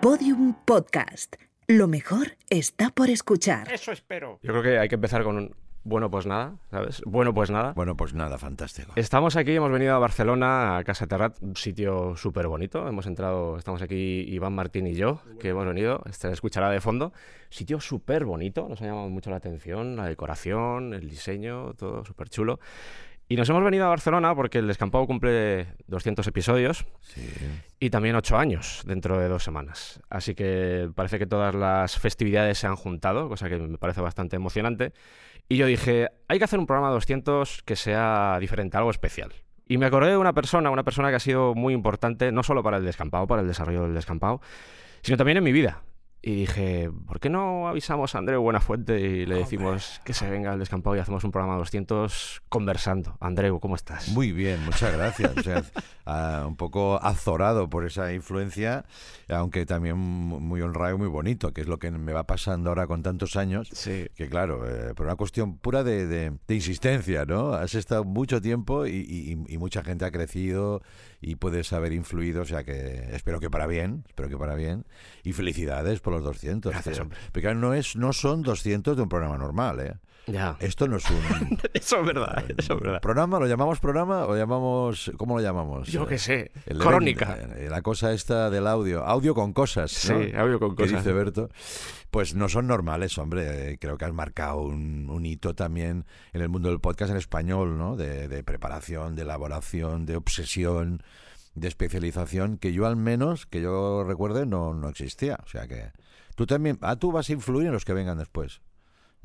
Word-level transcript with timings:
Podium 0.00 0.54
Podcast. 0.64 1.36
Lo 1.66 1.88
mejor 1.88 2.36
está 2.50 2.90
por 2.90 3.10
escuchar. 3.10 3.72
Eso 3.72 3.92
espero. 3.92 4.38
Yo 4.42 4.52
creo 4.52 4.62
que 4.62 4.78
hay 4.78 4.88
que 4.88 4.94
empezar 4.96 5.24
con 5.24 5.36
un 5.36 5.54
bueno, 5.88 6.10
pues 6.10 6.26
nada, 6.26 6.56
¿sabes? 6.68 7.00
Bueno, 7.06 7.32
pues 7.32 7.48
nada. 7.48 7.72
Bueno, 7.74 7.96
pues 7.96 8.12
nada, 8.12 8.38
fantástico. 8.38 8.92
Estamos 8.96 9.36
aquí, 9.36 9.52
hemos 9.54 9.70
venido 9.70 9.94
a 9.94 10.00
Barcelona, 10.00 10.78
a 10.78 10.82
Casa 10.82 11.06
Terrat, 11.06 11.40
un 11.40 11.54
sitio 11.54 12.16
súper 12.16 12.48
bonito. 12.48 12.88
Hemos 12.88 13.06
entrado, 13.06 13.56
estamos 13.56 13.82
aquí 13.82 14.24
Iván 14.26 14.52
Martín 14.52 14.88
y 14.88 14.94
yo, 14.94 15.20
que 15.38 15.50
hemos 15.50 15.64
venido, 15.64 16.02
se 16.10 16.32
escuchará 16.32 16.70
de 16.70 16.80
fondo. 16.80 17.12
Sitio 17.50 17.78
súper 17.78 18.24
bonito, 18.24 18.68
nos 18.68 18.82
ha 18.82 18.86
llamado 18.86 19.08
mucho 19.10 19.30
la 19.30 19.36
atención, 19.36 19.94
la 19.94 20.06
decoración, 20.06 20.92
el 20.92 21.08
diseño, 21.08 21.74
todo 21.74 22.04
súper 22.04 22.30
chulo. 22.30 22.58
Y 23.28 23.34
nos 23.36 23.48
hemos 23.48 23.64
venido 23.64 23.84
a 23.86 23.88
Barcelona 23.88 24.34
porque 24.36 24.58
el 24.58 24.68
Descampado 24.68 25.04
cumple 25.06 25.66
200 25.88 26.24
episodios 26.28 26.86
Sí. 27.00 27.28
y 27.80 27.90
también 27.90 28.14
8 28.14 28.38
años 28.38 28.82
dentro 28.86 29.18
de 29.18 29.26
dos 29.28 29.42
semanas. 29.42 30.00
Así 30.08 30.34
que 30.36 30.88
parece 30.94 31.18
que 31.18 31.26
todas 31.26 31.54
las 31.54 31.98
festividades 31.98 32.58
se 32.58 32.68
han 32.68 32.76
juntado, 32.76 33.28
cosa 33.28 33.48
que 33.48 33.58
me 33.58 33.78
parece 33.78 34.00
bastante 34.00 34.36
emocionante. 34.36 34.92
Y 35.48 35.56
yo 35.56 35.66
dije, 35.66 36.08
hay 36.28 36.38
que 36.38 36.44
hacer 36.44 36.58
un 36.60 36.66
programa 36.66 36.90
200 36.90 37.62
que 37.64 37.74
sea 37.74 38.38
diferente, 38.40 38.76
algo 38.76 38.90
especial. 38.90 39.32
Y 39.68 39.78
me 39.78 39.86
acordé 39.86 40.10
de 40.10 40.16
una 40.16 40.32
persona, 40.32 40.70
una 40.70 40.84
persona 40.84 41.10
que 41.10 41.16
ha 41.16 41.20
sido 41.20 41.54
muy 41.56 41.74
importante, 41.74 42.30
no 42.30 42.44
solo 42.44 42.62
para 42.62 42.76
el 42.76 42.84
descampado, 42.84 43.26
para 43.26 43.42
el 43.42 43.48
desarrollo 43.48 43.82
del 43.82 43.94
descampado, 43.94 44.40
sino 45.02 45.16
también 45.16 45.38
en 45.38 45.44
mi 45.44 45.50
vida. 45.50 45.82
Y 46.28 46.34
dije, 46.34 46.90
¿por 47.06 47.20
qué 47.20 47.30
no 47.30 47.68
avisamos 47.68 48.16
a 48.16 48.18
Andreu 48.18 48.42
Buenafuente 48.42 48.98
y 49.00 49.26
le 49.26 49.36
decimos 49.36 50.00
que 50.04 50.12
se 50.12 50.28
venga 50.28 50.50
al 50.50 50.58
descampado 50.58 50.96
y 50.96 50.98
hacemos 50.98 51.22
un 51.22 51.30
programa 51.30 51.56
200 51.56 52.42
conversando? 52.48 53.16
Andreu, 53.20 53.60
¿cómo 53.60 53.76
estás? 53.76 54.08
Muy 54.08 54.32
bien, 54.32 54.58
muchas 54.64 54.92
gracias. 54.92 55.36
O 55.36 55.42
sea, 55.44 55.62
ah, 56.04 56.44
un 56.48 56.56
poco 56.56 56.98
azorado 57.00 57.70
por 57.70 57.86
esa 57.86 58.12
influencia, 58.12 58.86
aunque 59.28 59.66
también 59.66 59.98
mu- 59.98 60.40
muy 60.40 60.62
honrado 60.62 60.96
y 60.96 60.98
muy 60.98 61.06
bonito, 61.06 61.52
que 61.52 61.60
es 61.60 61.68
lo 61.68 61.78
que 61.78 61.92
me 61.92 62.12
va 62.12 62.24
pasando 62.24 62.70
ahora 62.70 62.88
con 62.88 63.04
tantos 63.04 63.36
años. 63.36 63.68
Sí. 63.72 64.08
Que 64.16 64.28
claro, 64.28 64.68
eh, 64.68 64.94
por 64.94 65.06
una 65.06 65.14
cuestión 65.14 65.58
pura 65.58 65.84
de, 65.84 66.08
de- 66.08 66.32
de 66.48 66.54
insistencia, 66.56 67.24
¿no? 67.24 67.52
Has 67.52 67.76
estado 67.76 68.02
mucho 68.02 68.40
tiempo 68.40 68.84
y, 68.88 68.96
y- 68.96 69.44
y 69.54 69.58
mucha 69.58 69.84
gente 69.84 70.04
ha 70.04 70.10
crecido 70.10 70.82
y 71.20 71.36
puedes 71.36 71.72
haber 71.72 71.92
influido, 71.92 72.42
o 72.42 72.44
sea 72.44 72.64
que 72.64 73.08
espero 73.12 73.40
que 73.40 73.50
para 73.50 73.66
bien, 73.66 74.04
espero 74.06 74.28
que 74.28 74.36
para 74.36 74.54
bien. 74.54 74.84
Y 75.22 75.32
felicidades 75.32 76.00
por 76.00 76.12
los 76.12 76.22
200. 76.22 76.72
Gracias, 76.72 76.98
tío. 76.98 77.08
Porque 77.32 77.54
no, 77.54 77.74
es, 77.74 77.96
no 77.96 78.12
son 78.12 78.42
200 78.42 78.96
de 78.96 79.02
un 79.02 79.08
programa 79.08 79.38
normal, 79.38 79.80
¿eh? 79.80 79.94
Ya. 80.26 80.56
Esto 80.58 80.88
no 80.88 80.96
es 80.96 81.08
un... 81.10 81.18
Eso 81.74 82.00
es 82.00 82.06
verdad, 82.06 82.44
eso 82.58 82.74
es 82.74 82.80
verdad. 82.80 83.00
¿Programa? 83.00 83.38
¿Lo 83.38 83.46
llamamos 83.46 83.78
programa 83.78 84.24
o 84.26 84.36
llamamos... 84.36 85.12
¿Cómo 85.16 85.36
lo 85.38 85.42
llamamos? 85.42 85.86
Yo 85.88 86.06
qué 86.06 86.18
sé. 86.18 86.50
El 86.66 86.78
Crónica. 86.78 87.38
eh, 87.56 87.68
la 87.70 87.80
cosa 87.82 88.12
esta 88.12 88.50
del 88.50 88.66
audio. 88.66 89.04
Audio 89.04 89.34
con 89.34 89.52
cosas, 89.52 89.92
Sí, 89.92 90.12
¿no? 90.12 90.40
audio 90.40 90.58
con 90.58 90.70
que 90.74 90.82
cosas. 90.84 91.04
dice 91.04 91.12
Berto. 91.12 91.48
Pues 92.10 92.34
no 92.34 92.48
son 92.48 92.66
normales, 92.66 93.16
hombre. 93.18 93.72
Eh, 93.74 93.78
Creo 93.78 93.96
que 93.98 94.04
has 94.04 94.12
marcado 94.12 94.62
un, 94.62 95.08
un 95.10 95.26
hito 95.26 95.54
también 95.54 96.06
en 96.32 96.40
el 96.42 96.48
mundo 96.48 96.70
del 96.70 96.80
podcast 96.80 97.12
en 97.12 97.18
español, 97.18 97.78
¿no? 97.78 97.94
De, 97.96 98.26
de 98.26 98.42
preparación, 98.42 99.14
de 99.14 99.22
elaboración, 99.22 100.06
de 100.06 100.16
obsesión, 100.16 101.02
de 101.54 101.68
especialización, 101.68 102.58
que 102.58 102.72
yo 102.72 102.86
al 102.86 102.96
menos, 102.96 103.46
que 103.46 103.60
yo 103.62 104.02
recuerde, 104.04 104.44
no, 104.44 104.74
no 104.74 104.88
existía. 104.88 105.38
O 105.44 105.48
sea 105.48 105.68
que 105.68 105.92
tú 106.34 106.46
también... 106.46 106.78
Ah, 106.80 106.96
tú 106.96 107.12
vas 107.12 107.28
a 107.28 107.32
influir 107.32 107.66
en 107.68 107.72
los 107.74 107.84
que 107.84 107.92
vengan 107.92 108.18
después. 108.18 108.60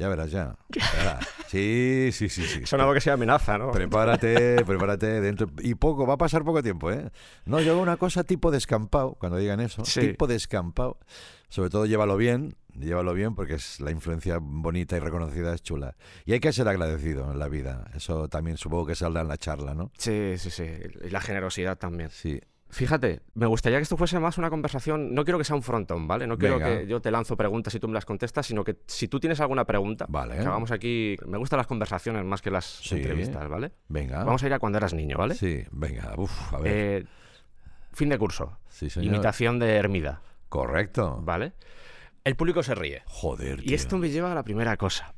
Ya 0.02 0.10
verás, 0.10 0.32
ya. 0.32 0.56
Verás. 0.98 1.28
Sí, 1.46 2.10
sí, 2.12 2.28
sí, 2.28 2.42
sí. 2.42 2.66
Sonaba 2.66 2.92
que 2.96 3.02
sea 3.02 3.14
amenaza, 3.14 3.60
¿no? 3.60 3.70
Prepárate, 3.70 4.56
prepárate 4.66 5.22
dentro. 5.22 5.48
Y 5.60 5.76
poco, 5.76 6.08
va 6.08 6.16
a 6.16 6.18
pasar 6.18 6.44
poco 6.44 6.64
tiempo, 6.64 6.90
¿eh? 6.92 7.12
No, 7.46 7.62
yo 7.62 7.74
hago 7.74 7.82
una 7.84 7.98
cosa 7.98 8.24
tipo 8.24 8.50
descampado, 8.50 9.14
cuando 9.14 9.38
digan 9.38 9.60
eso. 9.60 9.86
Sí. 9.86 10.00
Tipo 10.00 10.26
descampado. 10.26 10.98
Sobre 11.50 11.70
todo 11.70 11.86
llévalo 11.86 12.18
bien, 12.18 12.56
llévalo 12.80 13.14
bien 13.14 13.36
porque 13.36 13.54
es 13.54 13.80
la 13.80 13.92
influencia 13.92 14.40
bonita 14.42 14.98
y 14.98 15.00
reconocida 15.02 15.54
es 15.54 15.62
chula. 15.62 15.96
Y 16.26 16.34
hay 16.34 16.40
que 16.40 16.52
ser 16.52 16.68
agradecido 16.68 17.32
en 17.32 17.38
la 17.38 17.48
vida. 17.48 17.92
Eso 17.94 18.28
también 18.28 18.58
supongo 18.58 18.88
que 18.88 18.96
saldrá 18.96 19.22
en 19.22 19.28
la 19.28 19.38
charla, 19.38 19.76
¿no? 19.76 19.92
Sí, 20.00 20.34
sí, 20.40 20.50
sí. 20.50 20.66
Y 21.04 21.12
la 21.12 21.22
generosidad 21.22 21.78
también. 21.78 22.10
Sí. 22.10 22.42
Fíjate, 22.72 23.22
me 23.34 23.46
gustaría 23.48 23.78
que 23.80 23.84
esto 23.84 23.98
fuese 23.98 24.18
más 24.20 24.38
una 24.38 24.50
conversación. 24.50 25.14
No 25.14 25.24
quiero 25.26 25.38
que 25.38 25.44
sea 25.44 25.56
un 25.58 25.62
frontón, 25.62 26.08
¿vale? 26.08 26.26
No 26.26 26.38
quiero 26.38 26.58
Venga. 26.58 26.80
que 26.80 26.88
yo 26.88 27.02
te 27.02 27.12
lanzo 27.12 27.36
preguntas 27.36 27.76
y 27.76 27.80
tú 27.80 27.88
me 27.90 27.94
las 27.94 28.06
contestas, 28.06 28.48
sino 28.48 28.64
que 28.64 28.78
si 28.88 29.08
tú 29.10 29.20
tienes 29.20 29.42
alguna 29.42 29.66
pregunta, 29.66 30.06
Vale. 30.08 30.36
que 30.36 30.40
hagamos 30.42 30.72
aquí. 30.72 31.18
Me 31.28 31.38
gustan 31.38 31.58
las 31.58 31.68
conversaciones 31.68 32.24
más 32.24 32.42
que 32.42 32.50
las 32.50 32.66
Sí. 32.66 32.96
entrevistas, 32.96 33.48
¿vale? 33.50 33.74
Venga. 33.90 34.24
Vamos 34.24 34.42
a 34.44 34.48
ir 34.48 34.54
a 34.54 34.60
cuando 34.60 34.78
eras 34.78 34.94
niño, 34.94 35.18
¿vale? 35.18 35.36
Sí, 35.36 35.64
venga. 35.72 36.14
Uf, 36.18 36.54
a 36.54 36.60
ver. 36.60 36.74
Eh, 36.74 37.06
fin 37.92 38.08
de 38.10 38.18
curso. 38.18 38.58
sí, 38.70 38.90
señor. 38.90 39.14
Imitación 39.14 39.60
de 39.60 39.76
Hermida, 39.76 40.22
Correcto. 40.48 41.20
¿vale? 41.22 41.52
El 42.24 42.36
público 42.36 42.64
se 42.64 42.74
ríe. 42.74 43.04
Joder, 43.06 43.60
Y 43.60 43.66
tío. 43.68 43.76
esto 43.76 43.98
me 43.98 44.10
lleva 44.10 44.32
a 44.32 44.36
la 44.36 44.44
primera 44.44 44.78
cosa. 44.78 45.14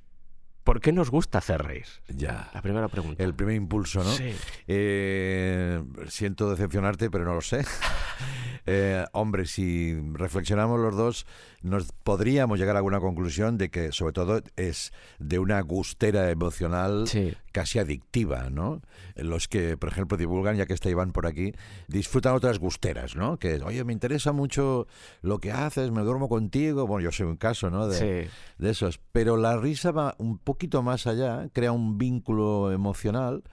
¿Por 0.63 0.79
qué 0.79 0.93
nos 0.93 1.09
gusta 1.09 1.39
hacer 1.39 1.61
reír? 1.61 1.85
Ya. 2.07 2.49
La 2.53 2.61
primera 2.61 2.87
pregunta. 2.87 3.21
El 3.21 3.33
primer 3.33 3.55
impulso, 3.55 4.03
¿no? 4.03 4.11
Sí. 4.11 4.33
Eh, 4.67 5.83
siento 6.07 6.49
decepcionarte, 6.49 7.09
pero 7.09 7.25
no 7.25 7.33
lo 7.33 7.41
sé. 7.41 7.65
Eh, 8.65 9.05
hombre, 9.11 9.45
si 9.45 9.93
reflexionamos 10.13 10.79
los 10.79 10.95
dos, 10.95 11.25
nos 11.61 11.91
podríamos 12.03 12.59
llegar 12.59 12.75
a 12.75 12.79
alguna 12.79 12.99
conclusión 12.99 13.57
de 13.57 13.69
que, 13.69 13.91
sobre 13.91 14.13
todo, 14.13 14.41
es 14.55 14.91
de 15.19 15.39
una 15.39 15.59
gustera 15.61 16.29
emocional 16.29 17.07
Sí. 17.07 17.33
casi 17.51 17.79
adictiva, 17.79 18.49
¿no? 18.49 18.81
Los 19.15 19.47
que, 19.47 19.77
por 19.77 19.89
ejemplo, 19.89 20.17
divulgan, 20.17 20.55
ya 20.57 20.65
que 20.65 20.73
está 20.73 20.89
Iván 20.89 21.11
por 21.11 21.25
aquí, 21.27 21.53
disfrutan 21.87 22.33
otras 22.35 22.59
gusteras, 22.59 23.15
¿no? 23.15 23.37
Que, 23.37 23.61
oye, 23.63 23.83
me 23.83 23.93
interesa 23.93 24.31
mucho 24.31 24.87
lo 25.21 25.39
que 25.39 25.51
haces, 25.51 25.91
me 25.91 26.01
duermo 26.01 26.29
contigo. 26.29 26.87
Bueno, 26.87 27.03
yo 27.05 27.11
soy 27.11 27.27
un 27.27 27.37
caso, 27.37 27.69
¿no? 27.69 27.87
De, 27.87 27.97
Sí. 28.25 28.29
de 28.57 28.69
esos. 28.69 28.99
Pero 29.11 29.37
la 29.37 29.57
risa 29.57 29.91
va 29.91 30.15
un 30.17 30.37
poquito 30.37 30.81
más 30.83 31.05
allá, 31.07 31.47
crea 31.53 31.71
un 31.71 31.97
vínculo 31.97 32.71
emocional. 32.71 33.43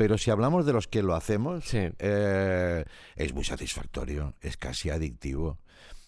Pero 0.00 0.16
si 0.16 0.30
hablamos 0.30 0.64
de 0.64 0.72
los 0.72 0.88
que 0.88 1.02
lo 1.02 1.14
hacemos, 1.14 1.62
Sí. 1.66 1.90
eh, 1.98 2.86
es 3.16 3.34
muy 3.34 3.44
satisfactorio, 3.44 4.32
es 4.40 4.56
casi 4.56 4.88
adictivo. 4.88 5.58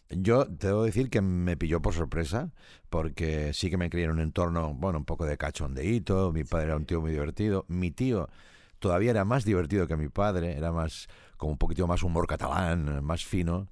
Yo 0.09 0.47
te 0.47 0.69
debo 0.69 0.85
decir 0.85 1.11
que 1.11 1.21
me 1.21 1.59
pilló 1.59 1.83
por 1.83 1.93
sorpresa, 1.93 2.53
porque 2.89 3.53
sí 3.53 3.69
que 3.69 3.77
me 3.77 3.91
crié 3.91 4.07
en 4.07 4.13
un 4.13 4.21
entorno, 4.21 4.73
bueno, 4.73 4.97
un 4.97 5.05
poco 5.05 5.27
de 5.27 5.37
cachondeíto, 5.37 6.33
mi 6.33 6.43
padre 6.43 6.69
era 6.69 6.77
un 6.77 6.87
tío 6.87 7.03
muy 7.03 7.11
divertido, 7.11 7.67
mi 7.69 7.91
tío 7.91 8.31
todavía 8.79 9.11
era 9.11 9.27
más 9.27 9.45
divertido 9.45 9.87
que 9.87 9.99
mi 9.99 10.09
padre, 10.09 10.57
era 10.57 10.73
más, 10.73 11.07
como 11.37 11.53
un 11.53 11.59
poquito 11.59 11.87
más 11.87 12.03
humor 12.03 12.27
catalán, 12.27 13.05
más 13.05 13.27
fino, 13.27 13.69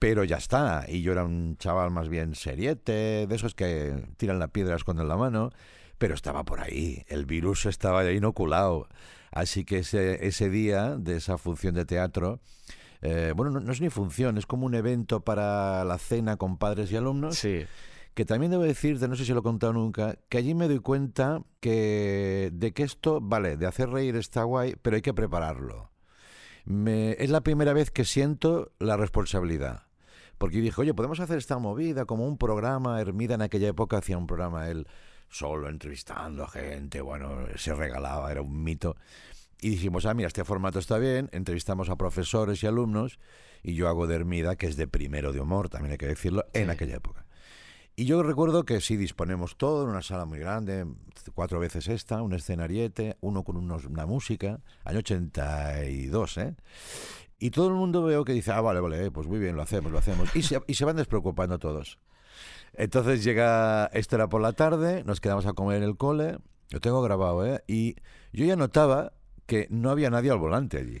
pero 0.00 0.24
ya 0.24 0.38
está, 0.38 0.86
y 0.88 1.02
yo 1.02 1.12
era 1.12 1.22
un 1.22 1.56
chaval 1.56 1.92
más 1.92 2.08
bien 2.08 2.34
seriete, 2.34 3.28
de 3.28 3.34
esos 3.36 3.54
que 3.54 4.08
tiran 4.16 4.40
la 4.40 4.48
piedra, 4.48 4.74
esconden 4.74 5.06
la 5.06 5.16
mano, 5.16 5.50
pero 5.98 6.14
estaba 6.14 6.42
por 6.44 6.58
ahí, 6.58 7.04
el 7.06 7.26
virus 7.26 7.66
estaba 7.66 8.00
ahí 8.00 8.16
inoculado. 8.16 8.88
Así 9.32 9.64
que 9.64 9.78
ese, 9.78 10.26
ese 10.26 10.48
día 10.50 10.96
de 10.96 11.16
esa 11.16 11.38
función 11.38 11.74
de 11.74 11.84
teatro, 11.84 12.40
eh, 13.00 13.32
bueno, 13.34 13.50
no, 13.50 13.60
no 13.60 13.72
es 13.72 13.80
ni 13.80 13.88
función, 13.90 14.38
es 14.38 14.46
como 14.46 14.66
un 14.66 14.74
evento 14.74 15.20
para 15.24 15.82
la 15.84 15.98
cena 15.98 16.36
con 16.36 16.58
padres 16.58 16.92
y 16.92 16.96
alumnos, 16.96 17.36
Sí. 17.38 17.64
que 18.14 18.24
también 18.26 18.50
debo 18.52 18.62
decirte, 18.62 19.08
no 19.08 19.16
sé 19.16 19.24
si 19.24 19.32
lo 19.32 19.40
he 19.40 19.42
contado 19.42 19.72
nunca, 19.72 20.16
que 20.28 20.36
allí 20.38 20.54
me 20.54 20.68
doy 20.68 20.78
cuenta 20.80 21.42
que 21.60 22.50
de 22.52 22.72
que 22.72 22.82
esto, 22.82 23.20
vale, 23.22 23.56
de 23.56 23.66
hacer 23.66 23.88
reír 23.88 24.16
está 24.16 24.42
guay, 24.44 24.76
pero 24.82 24.96
hay 24.96 25.02
que 25.02 25.14
prepararlo. 25.14 25.90
Me- 26.64 27.12
es 27.18 27.30
la 27.30 27.40
primera 27.40 27.72
vez 27.72 27.90
que 27.90 28.04
siento 28.04 28.70
la 28.78 28.96
responsabilidad. 28.96 29.86
Porque 30.38 30.60
dije, 30.60 30.80
oye, 30.80 30.92
podemos 30.94 31.20
hacer 31.20 31.38
esta 31.38 31.58
movida 31.58 32.04
como 32.04 32.26
un 32.26 32.36
programa. 32.36 33.00
Hermida 33.00 33.34
en 33.34 33.42
aquella 33.42 33.68
época 33.68 33.98
hacía 33.98 34.18
un 34.18 34.26
programa 34.26 34.68
él 34.68 34.86
solo 35.32 35.68
entrevistando 35.68 36.44
a 36.44 36.48
gente, 36.48 37.00
bueno, 37.00 37.46
se 37.56 37.74
regalaba, 37.74 38.30
era 38.30 38.42
un 38.42 38.62
mito. 38.62 38.96
Y 39.60 39.70
dijimos, 39.70 40.06
ah, 40.06 40.14
mira, 40.14 40.28
este 40.28 40.44
formato 40.44 40.78
está 40.78 40.98
bien, 40.98 41.30
entrevistamos 41.32 41.88
a 41.88 41.96
profesores 41.96 42.62
y 42.62 42.66
alumnos, 42.66 43.18
y 43.62 43.74
yo 43.74 43.88
hago 43.88 44.06
de 44.06 44.16
Hermida, 44.16 44.56
que 44.56 44.66
es 44.66 44.76
de 44.76 44.86
primero 44.86 45.32
de 45.32 45.40
humor, 45.40 45.68
también 45.68 45.92
hay 45.92 45.98
que 45.98 46.06
decirlo, 46.06 46.44
en 46.52 46.68
aquella 46.68 46.96
época. 46.96 47.26
Y 47.94 48.04
yo 48.04 48.22
recuerdo 48.22 48.64
que 48.64 48.80
sí 48.80 48.96
disponemos 48.96 49.56
todo 49.56 49.84
en 49.84 49.90
una 49.90 50.02
sala 50.02 50.24
muy 50.24 50.38
grande, 50.38 50.86
cuatro 51.34 51.58
veces 51.60 51.88
esta, 51.88 52.22
un 52.22 52.34
escenariete, 52.34 53.16
uno 53.20 53.42
con 53.42 53.56
unos, 53.56 53.84
una 53.84 54.06
música, 54.06 54.60
año 54.84 54.98
82, 54.98 56.38
¿eh? 56.38 56.56
Y 57.38 57.50
todo 57.50 57.68
el 57.68 57.74
mundo 57.74 58.02
veo 58.02 58.24
que 58.24 58.32
dice, 58.32 58.52
ah, 58.52 58.60
vale, 58.60 58.80
vale, 58.80 59.10
pues 59.10 59.26
muy 59.26 59.38
bien, 59.38 59.56
lo 59.56 59.62
hacemos, 59.62 59.92
lo 59.92 59.98
hacemos. 59.98 60.34
Y 60.36 60.42
se, 60.42 60.60
y 60.66 60.74
se 60.74 60.84
van 60.84 60.96
despreocupando 60.96 61.58
todos. 61.58 61.98
Entonces 62.74 63.22
llega, 63.22 63.86
esto 63.92 64.16
era 64.16 64.28
por 64.28 64.40
la 64.40 64.52
tarde, 64.52 65.04
nos 65.04 65.20
quedamos 65.20 65.46
a 65.46 65.52
comer 65.52 65.78
en 65.78 65.82
el 65.84 65.96
cole, 65.96 66.38
lo 66.70 66.80
tengo 66.80 67.02
grabado, 67.02 67.46
¿eh? 67.46 67.62
Y 67.66 67.96
yo 68.32 68.44
ya 68.44 68.56
notaba 68.56 69.12
que 69.46 69.66
no 69.70 69.90
había 69.90 70.08
nadie 70.08 70.30
al 70.30 70.38
volante 70.38 70.78
allí. 70.78 71.00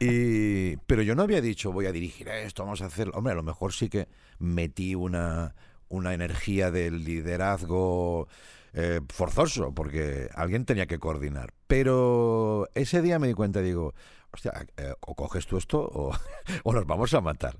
Y, 0.00 0.76
pero 0.86 1.02
yo 1.02 1.14
no 1.14 1.22
había 1.22 1.40
dicho, 1.40 1.72
voy 1.72 1.86
a 1.86 1.92
dirigir 1.92 2.28
esto, 2.28 2.64
vamos 2.64 2.82
a 2.82 2.86
hacer... 2.86 3.10
Hombre, 3.14 3.32
a 3.32 3.36
lo 3.36 3.42
mejor 3.42 3.72
sí 3.72 3.88
que 3.88 4.08
metí 4.38 4.94
una, 4.94 5.54
una 5.88 6.14
energía 6.14 6.70
del 6.70 7.04
liderazgo 7.04 8.28
eh, 8.72 9.00
forzoso, 9.08 9.72
porque 9.74 10.28
alguien 10.34 10.64
tenía 10.64 10.86
que 10.86 10.98
coordinar. 10.98 11.52
Pero 11.66 12.68
ese 12.74 13.02
día 13.02 13.18
me 13.18 13.28
di 13.28 13.34
cuenta, 13.34 13.60
digo, 13.60 13.94
hostia, 14.36 14.66
eh, 14.76 14.94
o 15.00 15.14
coges 15.14 15.46
tú 15.46 15.56
esto 15.56 15.80
o, 16.64 16.72
nos 16.72 16.86
vamos 16.86 17.12
a 17.14 17.20
matar. 17.20 17.58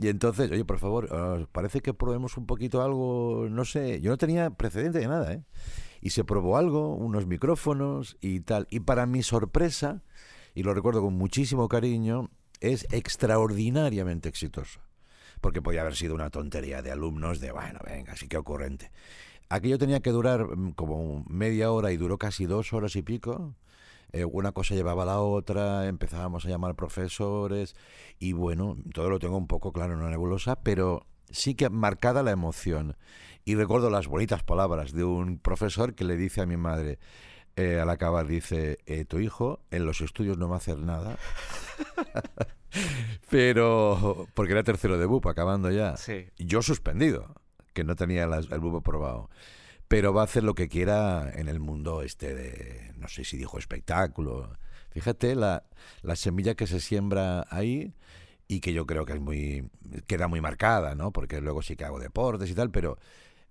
Y 0.00 0.08
entonces, 0.08 0.50
oye, 0.50 0.64
por 0.64 0.78
favor, 0.78 1.12
¿os 1.12 1.46
parece 1.48 1.80
que 1.80 1.92
probemos 1.92 2.36
un 2.36 2.46
poquito 2.46 2.82
algo? 2.82 3.46
No 3.50 3.64
sé, 3.64 4.00
yo 4.00 4.10
no 4.10 4.16
tenía 4.16 4.50
precedente 4.50 4.98
de 5.00 5.08
nada, 5.08 5.32
¿eh? 5.34 5.42
Y 6.00 6.10
se 6.10 6.24
probó 6.24 6.56
algo, 6.56 6.94
unos 6.94 7.26
micrófonos 7.26 8.16
y 8.20 8.40
tal. 8.40 8.66
Y 8.70 8.80
para 8.80 9.06
mi 9.06 9.22
sorpresa, 9.22 10.02
y 10.54 10.62
lo 10.62 10.74
recuerdo 10.74 11.02
con 11.02 11.14
muchísimo 11.14 11.68
cariño, 11.68 12.30
es 12.60 12.86
extraordinariamente 12.90 14.28
exitoso. 14.28 14.80
Porque 15.40 15.62
podía 15.62 15.82
haber 15.82 15.96
sido 15.96 16.14
una 16.14 16.30
tontería 16.30 16.82
de 16.82 16.92
alumnos 16.92 17.40
de, 17.40 17.52
bueno, 17.52 17.80
venga, 17.84 18.16
sí 18.16 18.28
que 18.28 18.36
ocurrente. 18.36 18.90
Aquello 19.48 19.78
tenía 19.78 20.00
que 20.00 20.10
durar 20.10 20.56
mm, 20.56 20.72
como 20.72 21.24
media 21.28 21.70
hora 21.70 21.92
y 21.92 21.96
duró 21.96 22.18
casi 22.18 22.46
dos 22.46 22.72
horas 22.72 22.96
y 22.96 23.02
pico. 23.02 23.54
Eh, 24.12 24.24
una 24.24 24.52
cosa 24.52 24.74
llevaba 24.74 25.04
a 25.04 25.06
la 25.06 25.20
otra, 25.20 25.86
empezábamos 25.86 26.44
a 26.44 26.48
llamar 26.48 26.74
profesores 26.74 27.74
y 28.18 28.32
bueno, 28.32 28.76
todo 28.92 29.08
lo 29.10 29.18
tengo 29.18 29.36
un 29.38 29.46
poco 29.46 29.72
claro 29.72 29.94
en 29.94 30.00
una 30.00 30.10
nebulosa, 30.10 30.56
pero 30.62 31.06
sí 31.30 31.54
que 31.54 31.70
marcada 31.70 32.22
la 32.22 32.30
emoción. 32.30 32.96
Y 33.44 33.54
recuerdo 33.54 33.90
las 33.90 34.06
bonitas 34.08 34.42
palabras 34.42 34.92
de 34.92 35.04
un 35.04 35.38
profesor 35.38 35.94
que 35.94 36.04
le 36.04 36.16
dice 36.16 36.40
a 36.42 36.46
mi 36.46 36.56
madre, 36.56 36.98
eh, 37.56 37.78
al 37.80 37.90
acabar, 37.90 38.26
dice, 38.26 38.78
eh, 38.86 39.04
tu 39.04 39.18
hijo 39.18 39.60
en 39.70 39.84
los 39.86 40.00
estudios 40.00 40.38
no 40.38 40.48
va 40.48 40.56
a 40.56 40.58
hacer 40.58 40.78
nada. 40.78 41.18
Pero, 43.30 44.26
porque 44.34 44.52
era 44.52 44.62
tercero 44.62 44.98
de 44.98 45.06
BUP, 45.06 45.26
acabando 45.26 45.70
ya. 45.70 45.96
Sí. 45.96 46.26
Yo 46.38 46.62
suspendido, 46.62 47.34
que 47.72 47.84
no 47.84 47.96
tenía 47.96 48.26
las- 48.26 48.50
el 48.50 48.60
BUP 48.60 48.76
aprobado. 48.76 49.30
Pero 49.92 50.14
va 50.14 50.22
a 50.22 50.24
hacer 50.24 50.42
lo 50.42 50.54
que 50.54 50.70
quiera 50.70 51.30
en 51.34 51.48
el 51.48 51.60
mundo 51.60 52.00
este 52.00 52.34
de, 52.34 52.94
no 52.96 53.08
sé 53.08 53.24
si 53.24 53.36
dijo 53.36 53.58
espectáculo. 53.58 54.48
Fíjate 54.88 55.34
la, 55.34 55.64
la 56.00 56.16
semilla 56.16 56.54
que 56.54 56.66
se 56.66 56.80
siembra 56.80 57.46
ahí 57.50 57.92
y 58.48 58.60
que 58.60 58.72
yo 58.72 58.86
creo 58.86 59.04
que 59.04 59.12
es 59.12 59.20
muy 59.20 59.68
queda 60.06 60.28
muy 60.28 60.40
marcada, 60.40 60.94
¿no? 60.94 61.12
Porque 61.12 61.42
luego 61.42 61.60
sí 61.60 61.76
que 61.76 61.84
hago 61.84 62.00
deportes 62.00 62.48
y 62.48 62.54
tal, 62.54 62.70
pero 62.70 62.96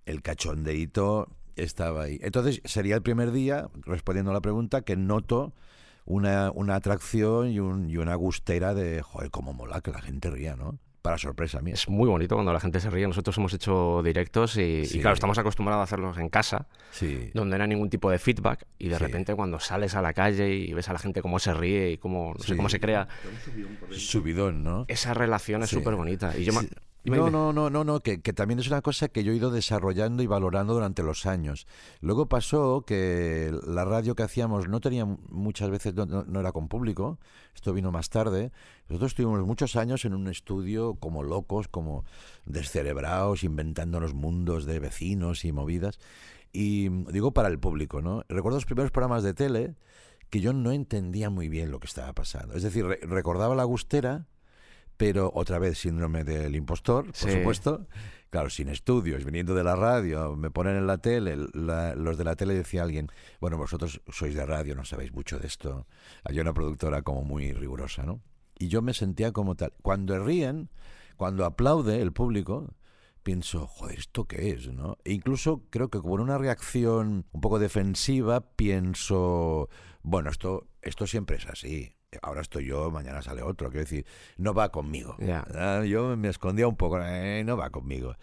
el 0.04 0.20
cachondeíto 0.20 1.28
estaba 1.54 2.02
ahí. 2.02 2.18
Entonces 2.22 2.60
sería 2.64 2.96
el 2.96 3.02
primer 3.02 3.30
día, 3.30 3.68
respondiendo 3.82 4.32
a 4.32 4.34
la 4.34 4.40
pregunta, 4.40 4.82
que 4.82 4.96
noto 4.96 5.52
una, 6.06 6.50
una 6.50 6.74
atracción 6.74 7.50
y, 7.50 7.60
un, 7.60 7.88
y 7.88 7.98
una 7.98 8.16
gustera 8.16 8.74
de, 8.74 9.00
joder, 9.00 9.30
cómo 9.30 9.52
mola 9.52 9.80
que 9.80 9.92
la 9.92 10.02
gente 10.02 10.28
ría, 10.28 10.56
¿no? 10.56 10.80
Para 11.02 11.18
sorpresa 11.18 11.60
mía. 11.60 11.74
Es 11.74 11.88
muy 11.88 12.08
bonito 12.08 12.36
cuando 12.36 12.52
la 12.52 12.60
gente 12.60 12.78
se 12.78 12.88
ríe. 12.88 13.08
Nosotros 13.08 13.36
hemos 13.36 13.52
hecho 13.52 14.02
directos 14.04 14.56
y, 14.56 14.84
claro, 15.00 15.14
estamos 15.14 15.36
acostumbrados 15.36 15.80
a 15.80 15.82
hacerlos 15.84 16.16
en 16.18 16.28
casa, 16.28 16.68
Sí. 16.92 17.32
donde 17.34 17.58
no 17.58 17.64
hay 17.64 17.70
ningún 17.70 17.90
tipo 17.90 18.08
de 18.08 18.20
feedback 18.20 18.66
y 18.78 18.88
de 18.88 18.96
Sí. 18.98 19.02
repente 19.04 19.34
cuando 19.34 19.58
sales 19.58 19.96
a 19.96 20.00
la 20.02 20.12
calle 20.14 20.54
y 20.54 20.72
ves 20.72 20.88
a 20.88 20.92
la 20.92 21.00
gente 21.00 21.20
cómo 21.20 21.40
se 21.40 21.52
ríe 21.54 21.90
y 21.90 21.98
cómo, 21.98 22.34
no 22.38 22.44
sé, 22.44 22.54
cómo 22.56 22.68
se 22.68 22.78
crea, 22.78 23.08
Subidón, 23.90 24.62
¿no? 24.62 24.84
esa 24.86 25.12
relación 25.12 25.62
es 25.64 25.70
Sí. 25.70 25.76
súper 25.76 25.96
bonita. 25.96 26.34
Y 26.38 26.44
yo 26.44 26.52
me- 26.52 26.68
No, 27.04 27.30
no, 27.30 27.52
no, 27.52 27.68
no, 27.68 27.82
no, 27.84 28.00
que, 28.00 28.20
que 28.22 28.32
también 28.32 28.60
es 28.60 28.68
una 28.68 28.80
cosa 28.80 29.08
que 29.08 29.24
yo 29.24 29.32
he 29.32 29.36
ido 29.36 29.50
desarrollando 29.50 30.22
y 30.22 30.28
valorando 30.28 30.72
durante 30.74 31.02
los 31.02 31.26
años. 31.26 31.66
Luego 32.00 32.28
pasó 32.28 32.84
que 32.86 33.52
la 33.66 33.84
radio 33.84 34.14
que 34.14 34.22
hacíamos 34.22 34.68
no 34.68 34.80
tenía 34.80 35.04
muchas 35.04 35.68
veces, 35.70 35.94
no, 35.94 36.06
no- 36.06 36.24
no 36.24 36.38
era 36.40 36.52
con 36.52 36.68
público, 36.68 37.18
esto 37.56 37.72
vino 37.72 37.90
más 37.90 38.08
tarde. 38.08 38.52
Nosotros 38.88 39.12
estuvimos 39.12 39.40
muchos 39.44 39.74
años 39.74 40.04
en 40.04 40.14
un 40.14 40.28
estudio 40.28 40.94
como 40.94 41.24
locos, 41.24 41.66
como 41.66 42.04
descerebrados, 42.46 43.42
inventándonos 43.44 44.14
mundos 44.14 44.64
de 44.64 44.78
vecinos 44.78 45.44
y 45.44 45.52
movidas. 45.52 45.98
Y 46.52 46.88
mm, 46.90 47.06
digo 47.12 47.32
para 47.32 47.48
el 47.48 47.58
público, 47.58 48.00
¿no? 48.02 48.24
Recuerdo 48.28 48.58
los 48.58 48.66
primeros 48.66 48.90
programas 48.92 49.22
de 49.22 49.34
tele 49.34 49.74
que 50.30 50.40
yo 50.40 50.52
no 50.52 50.70
entendía 50.72 51.30
muy 51.30 51.48
bien 51.48 51.70
lo 51.70 51.80
que 51.80 51.86
estaba 51.86 52.12
pasando. 52.12 52.54
Es 52.54 52.62
decir, 52.62 52.86
re- 52.86 53.00
recordaba 53.02 53.54
la 53.54 53.64
gustera, 53.64 54.26
pero 55.02 55.30
otra 55.34 55.58
vez 55.58 55.78
síndrome 55.78 56.22
del 56.24 56.54
impostor, 56.54 57.06
por 57.06 57.14
Sí. 57.16 57.30
supuesto. 57.38 57.86
Claro, 58.30 58.48
sin 58.48 58.68
estudios, 58.68 59.24
viniendo 59.24 59.54
de 59.54 59.64
la 59.64 59.76
radio, 59.76 60.36
me 60.36 60.50
ponen 60.50 60.76
en 60.76 60.86
la 60.86 60.98
tele, 60.98 61.36
la- 61.52 61.94
los 61.94 62.16
de 62.16 62.24
la 62.24 62.34
tele 62.36 62.54
decía 62.54 62.82
alguien, 62.82 63.08
bueno, 63.40 63.58
vosotros 63.58 64.00
sois 64.08 64.34
de 64.34 64.46
radio, 64.46 64.74
no 64.74 64.84
sabéis 64.84 65.12
mucho 65.12 65.38
de 65.38 65.46
esto. 65.46 65.86
Hay 66.24 66.38
una 66.40 66.54
productora 66.54 67.02
como 67.02 67.22
muy 67.24 67.52
rigurosa, 67.52 68.04
¿no? 68.04 68.20
Y 68.58 68.68
yo 68.68 68.80
me 68.80 68.94
sentía 68.94 69.32
como 69.32 69.54
tal. 69.54 69.74
Cuando 69.82 70.18
ríen, 70.24 70.70
cuando 71.16 71.44
aplaude 71.44 72.00
el 72.00 72.12
público, 72.12 72.74
pienso, 73.22 73.66
joder, 73.66 73.98
¿esto 73.98 74.24
qué 74.24 74.50
es? 74.50 74.68
¿no? 74.72 74.96
E 75.04 75.12
incluso 75.12 75.64
creo 75.70 75.90
que 75.90 76.00
como 76.00 76.14
en 76.14 76.20
una 76.22 76.38
reacción 76.38 77.26
un 77.32 77.40
poco 77.40 77.58
defensiva, 77.58 78.40
pienso, 78.56 79.68
bueno, 80.02 80.30
esto, 80.30 80.68
esto 80.80 81.06
siempre 81.06 81.36
es 81.36 81.46
así. 81.46 81.96
Ahora 82.20 82.42
estoy 82.42 82.66
yo, 82.66 82.90
mañana 82.90 83.22
sale 83.22 83.42
otro. 83.42 83.68
Quiero 83.70 83.84
decir, 83.84 84.04
no 84.36 84.52
va 84.52 84.70
conmigo. 84.70 85.16
Ya. 85.18 85.46
Ah, 85.54 85.82
Yo 85.86 86.16
me 86.16 86.28
escondía 86.28 86.68
un 86.68 86.76
poco, 86.76 87.00
eh, 87.02 87.42
no 87.44 87.56
va 87.56 87.70
conmigo. 87.70 88.16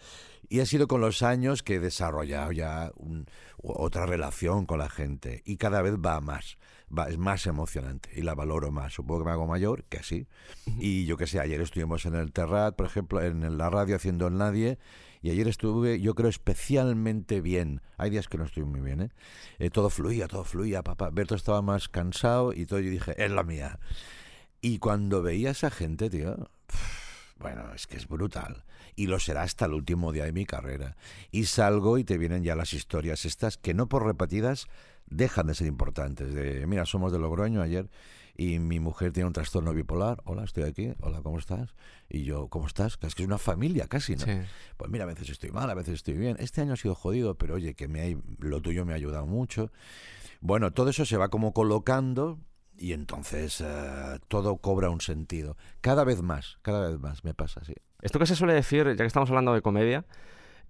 Y 0.48 0.60
ha 0.60 0.66
sido 0.66 0.86
con 0.88 1.00
los 1.00 1.22
años 1.22 1.62
que 1.62 1.76
he 1.76 1.80
desarrollado 1.80 2.52
ya 2.52 2.92
un- 2.96 3.26
otra 3.62 4.06
relación 4.06 4.66
con 4.66 4.78
la 4.78 4.88
gente 4.88 5.42
y 5.44 5.56
cada 5.56 5.80
vez 5.82 5.94
va 5.94 6.20
más, 6.20 6.56
va, 6.96 7.08
es 7.08 7.18
más 7.18 7.46
emocionante 7.46 8.10
y 8.14 8.22
la 8.22 8.34
valoro 8.34 8.70
más. 8.70 8.92
Supongo 8.92 9.20
que 9.20 9.26
me 9.26 9.30
hago 9.32 9.46
mayor, 9.46 9.84
que 9.84 10.02
sí. 10.02 10.26
Y 10.78 11.04
yo 11.06 11.16
qué 11.16 11.26
sé, 11.26 11.40
ayer 11.40 11.60
estuvimos 11.60 12.04
en 12.06 12.14
el 12.14 12.32
Terrat, 12.32 12.74
por 12.74 12.86
ejemplo, 12.86 13.22
en 13.22 13.58
la 13.58 13.70
radio 13.70 13.96
haciendo 13.96 14.26
el 14.28 14.38
Nadie 14.38 14.78
y 15.22 15.30
ayer 15.30 15.48
estuve, 15.48 16.00
yo 16.00 16.14
creo, 16.14 16.28
especialmente 16.28 17.40
bien. 17.40 17.82
Hay 17.98 18.10
días 18.10 18.28
que 18.28 18.38
no 18.38 18.44
estoy 18.44 18.64
muy 18.64 18.80
bien, 18.80 19.02
¿eh? 19.02 19.10
Eh, 19.58 19.70
todo 19.70 19.90
fluía, 19.90 20.28
todo 20.28 20.44
fluía, 20.44 20.82
papá. 20.82 21.10
Berto 21.10 21.34
estaba 21.34 21.60
más 21.60 21.88
cansado 21.88 22.52
y 22.52 22.66
todo, 22.66 22.80
yo 22.80 22.90
dije, 22.90 23.14
es 23.22 23.30
la 23.30 23.42
mía. 23.42 23.78
Y 24.62 24.78
cuando 24.78 25.22
veía 25.22 25.48
a 25.48 25.52
esa 25.52 25.70
gente, 25.70 26.08
tío, 26.08 26.50
bueno, 27.38 27.72
es 27.74 27.86
que 27.86 27.96
es 27.96 28.08
brutal. 28.08 28.64
Y 28.96 29.06
lo 29.06 29.18
será 29.18 29.42
hasta 29.42 29.66
el 29.66 29.74
último 29.74 30.12
día 30.12 30.24
de 30.24 30.32
mi 30.32 30.46
carrera. 30.46 30.96
Y 31.30 31.44
salgo 31.44 31.98
y 31.98 32.04
te 32.04 32.18
vienen 32.18 32.42
ya 32.42 32.54
las 32.54 32.72
historias 32.72 33.24
estas 33.24 33.56
que 33.56 33.74
no 33.74 33.88
por 33.88 34.04
repetidas 34.04 34.68
dejan 35.06 35.46
de 35.46 35.54
ser 35.54 35.66
importantes. 35.66 36.34
De, 36.34 36.66
mira, 36.66 36.86
somos 36.86 37.12
de 37.12 37.18
Logroño 37.18 37.62
ayer 37.62 37.90
y 38.40 38.58
mi 38.58 38.80
mujer 38.80 39.12
tiene 39.12 39.26
un 39.26 39.34
trastorno 39.34 39.74
bipolar. 39.74 40.22
Hola, 40.24 40.44
estoy 40.44 40.62
aquí. 40.62 40.94
Hola, 41.02 41.20
¿cómo 41.20 41.38
estás? 41.38 41.74
Y 42.08 42.22
yo, 42.24 42.48
¿cómo 42.48 42.66
estás? 42.66 42.96
Es 43.02 43.14
que 43.14 43.22
es 43.22 43.26
una 43.26 43.36
familia 43.36 43.86
casi, 43.86 44.16
¿no? 44.16 44.24
Sí. 44.24 44.32
Pues 44.78 44.90
mira, 44.90 45.04
a 45.04 45.06
veces 45.06 45.28
estoy 45.28 45.50
mal, 45.50 45.68
a 45.68 45.74
veces 45.74 45.92
estoy 45.96 46.14
bien. 46.14 46.36
Este 46.40 46.62
año 46.62 46.72
ha 46.72 46.76
sido 46.76 46.94
jodido, 46.94 47.34
pero 47.34 47.56
oye, 47.56 47.74
que 47.74 47.86
me 47.86 48.00
ha- 48.00 48.16
lo 48.38 48.62
tuyo 48.62 48.86
me 48.86 48.94
ha 48.94 48.96
ayudado 48.96 49.26
mucho. 49.26 49.70
Bueno, 50.40 50.70
todo 50.72 50.88
eso 50.88 51.04
se 51.04 51.18
va 51.18 51.28
como 51.28 51.52
colocando 51.52 52.38
y 52.78 52.94
entonces 52.94 53.60
eh, 53.60 54.18
todo 54.28 54.56
cobra 54.56 54.88
un 54.88 55.02
sentido. 55.02 55.58
Cada 55.82 56.02
vez 56.04 56.22
más, 56.22 56.56
cada 56.62 56.88
vez 56.88 56.98
más 56.98 57.24
me 57.24 57.34
pasa 57.34 57.60
así. 57.60 57.74
Esto 58.00 58.18
que 58.18 58.24
se 58.24 58.36
suele 58.36 58.54
decir, 58.54 58.86
ya 58.86 58.96
que 58.96 59.04
estamos 59.04 59.28
hablando 59.28 59.52
de 59.52 59.60
comedia, 59.60 60.06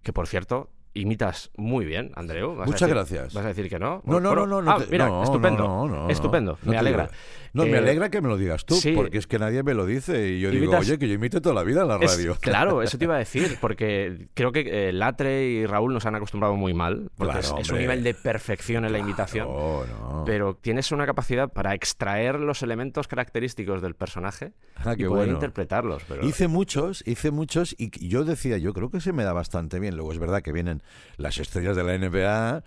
que 0.02 0.12
por 0.12 0.26
cierto, 0.26 0.70
imitas 0.92 1.52
muy 1.56 1.84
bien, 1.84 2.10
Andreu. 2.16 2.56
¿Vas 2.56 2.66
a 2.66 2.72
Muchas 2.72 2.88
decir- 2.88 2.94
gracias. 2.96 3.32
¿Vas 3.34 3.44
a 3.44 3.48
decir 3.48 3.68
que 3.68 3.78
no? 3.78 4.02
No, 4.04 4.18
no, 4.18 4.34
no, 4.34 4.44
no. 4.44 4.60
no 4.60 4.72
ah, 4.72 4.78
te- 4.80 4.86
mira, 4.90 5.06
no, 5.06 5.22
estupendo. 5.22 5.86
no, 5.86 6.10
estupendo, 6.10 6.58
me 6.64 6.76
alegra. 6.76 7.08
No, 7.52 7.64
me 7.64 7.72
Eh, 7.72 7.78
alegra 7.78 8.10
que 8.10 8.20
me 8.20 8.28
lo 8.28 8.36
digas 8.36 8.64
tú, 8.64 8.74
sí. 8.76 8.92
porque 8.92 9.18
es 9.18 9.26
que 9.26 9.38
nadie 9.38 9.62
me 9.62 9.74
lo 9.74 9.84
dice 9.86 10.28
y 10.28 10.40
yo 10.40 10.50
digo, 10.50 10.76
oye, 10.76 10.98
que 10.98 11.08
yo 11.08 11.14
imite 11.14 11.40
toda 11.40 11.54
la 11.54 11.62
vida 11.64 11.82
en 11.82 11.88
la 11.88 11.96
Es- 11.96 12.16
radio. 12.16 12.36
claro, 12.40 12.82
eso 12.82 12.96
te 12.98 13.04
iba 13.04 13.16
a 13.16 13.18
decir, 13.18 13.58
porque 13.60 14.28
creo 14.34 14.52
que 14.52 14.88
eh, 14.88 14.92
Latre 14.92 15.46
y 15.48 15.66
Raúl 15.66 15.92
nos 15.92 16.06
han 16.06 16.14
acostumbrado 16.14 16.54
muy 16.56 16.74
mal, 16.74 17.10
porque 17.16 17.32
Claro, 17.40 17.58
es, 17.58 17.66
es 17.66 17.70
un 17.72 17.78
nivel 17.78 18.02
de 18.04 18.14
perfección 18.14 18.84
en 18.84 18.92
la 18.92 18.98
imitación. 18.98 19.48
No. 19.48 20.22
Pero 20.26 20.54
tienes 20.54 20.92
una 20.92 21.06
capacidad 21.06 21.48
para 21.48 21.74
extraer 21.74 22.38
los 22.38 22.62
elementos 22.62 23.08
característicos 23.08 23.82
del 23.82 23.94
personaje 23.94 24.52
Ah, 24.76 24.92
y 24.96 25.04
poder 25.04 25.08
bueno. 25.08 25.32
interpretarlos. 25.34 26.02
Pero... 26.08 26.24
Hice 26.26 26.46
muchos, 26.48 27.02
hice 27.06 27.30
muchos 27.30 27.74
y 27.78 27.90
yo 28.08 28.24
decía, 28.24 28.58
yo 28.58 28.72
creo 28.72 28.90
que 28.90 29.00
se 29.00 29.12
me 29.12 29.24
da 29.24 29.32
bastante 29.32 29.80
bien. 29.80 29.96
Luego 29.96 30.12
es 30.12 30.18
verdad 30.18 30.42
que 30.42 30.52
vienen 30.52 30.82
las 31.16 31.38
estrellas 31.38 31.76
de 31.76 31.82
la 31.84 31.98
NBA, 31.98 32.62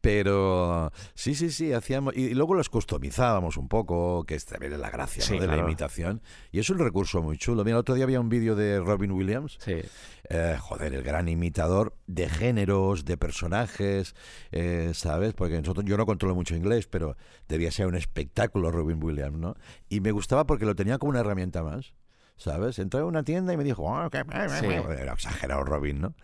pero 0.00 0.90
sí, 1.14 1.34
sí, 1.34 1.50
sí, 1.50 1.72
hacíamos. 1.72 2.16
Y 2.16 2.34
luego 2.34 2.54
los 2.54 2.68
customizábamos 2.68 3.56
un 3.56 3.68
poco, 3.68 4.24
que 4.24 4.34
es 4.34 4.44
también 4.44 4.80
la 4.80 4.90
gracia 4.90 5.24
¿no? 5.30 5.40
De 5.40 5.46
la 5.46 5.58
imitación. 5.58 6.22
Y 6.52 6.58
es 6.58 6.70
un 6.70 6.78
recurso 6.78 7.22
muy 7.22 7.38
chulo. 7.38 7.64
Mira, 7.64 7.76
el 7.76 7.80
otro 7.80 7.94
día 7.94 8.04
había 8.04 8.20
un 8.20 8.28
vídeo 8.28 8.56
de 8.56 8.80
Robin 8.80 9.12
Williams. 9.12 9.58
Sí. 9.60 9.82
Eh, 10.28 10.56
joder, 10.60 10.94
el 10.94 11.02
gran 11.02 11.28
imitador 11.28 11.94
de 12.06 12.28
géneros, 12.28 13.04
de 13.04 13.16
personajes, 13.16 14.14
eh, 14.50 14.90
¿sabes? 14.94 15.34
Porque 15.34 15.58
nosotros, 15.58 15.84
yo 15.86 15.96
no 15.96 16.06
controlo 16.06 16.34
mucho 16.34 16.56
inglés, 16.56 16.88
pero 16.88 17.16
debía 17.48 17.70
ser 17.70 17.86
un 17.86 17.94
espectáculo 17.94 18.70
Robin 18.70 19.02
Williams, 19.02 19.38
¿no? 19.38 19.56
Y 19.88 20.00
me 20.00 20.10
gustaba 20.10 20.46
porque 20.46 20.64
lo 20.64 20.74
tenía 20.74 20.98
como 20.98 21.10
una 21.10 21.20
herramienta 21.20 21.62
más, 21.62 21.94
¿sabes? 22.36 22.78
Entré 22.78 23.00
a 23.00 23.04
una 23.04 23.22
tienda 23.22 23.52
y 23.52 23.56
me 23.56 23.64
dijo, 23.64 23.94
"Ah, 23.96 24.08
qué- 24.10 24.24
Sí. 24.60 24.66
era 24.66 25.12
exagerado 25.12 25.64
Robin, 25.64 26.00
¿no? 26.00 26.14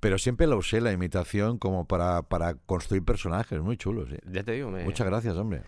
Pero 0.00 0.18
siempre 0.18 0.46
lo 0.46 0.58
usé 0.58 0.80
la 0.80 0.92
imitación 0.92 1.58
como 1.58 1.86
para, 1.86 2.22
para 2.22 2.54
construir 2.54 3.02
personajes, 3.04 3.60
muy 3.60 3.76
chulos. 3.76 4.08
sí. 4.10 4.16
Ya 4.30 4.42
te 4.44 4.52
digo, 4.52 4.70
me... 4.70 4.84
Muchas 4.84 5.06
gracias, 5.06 5.36
hombre. 5.36 5.62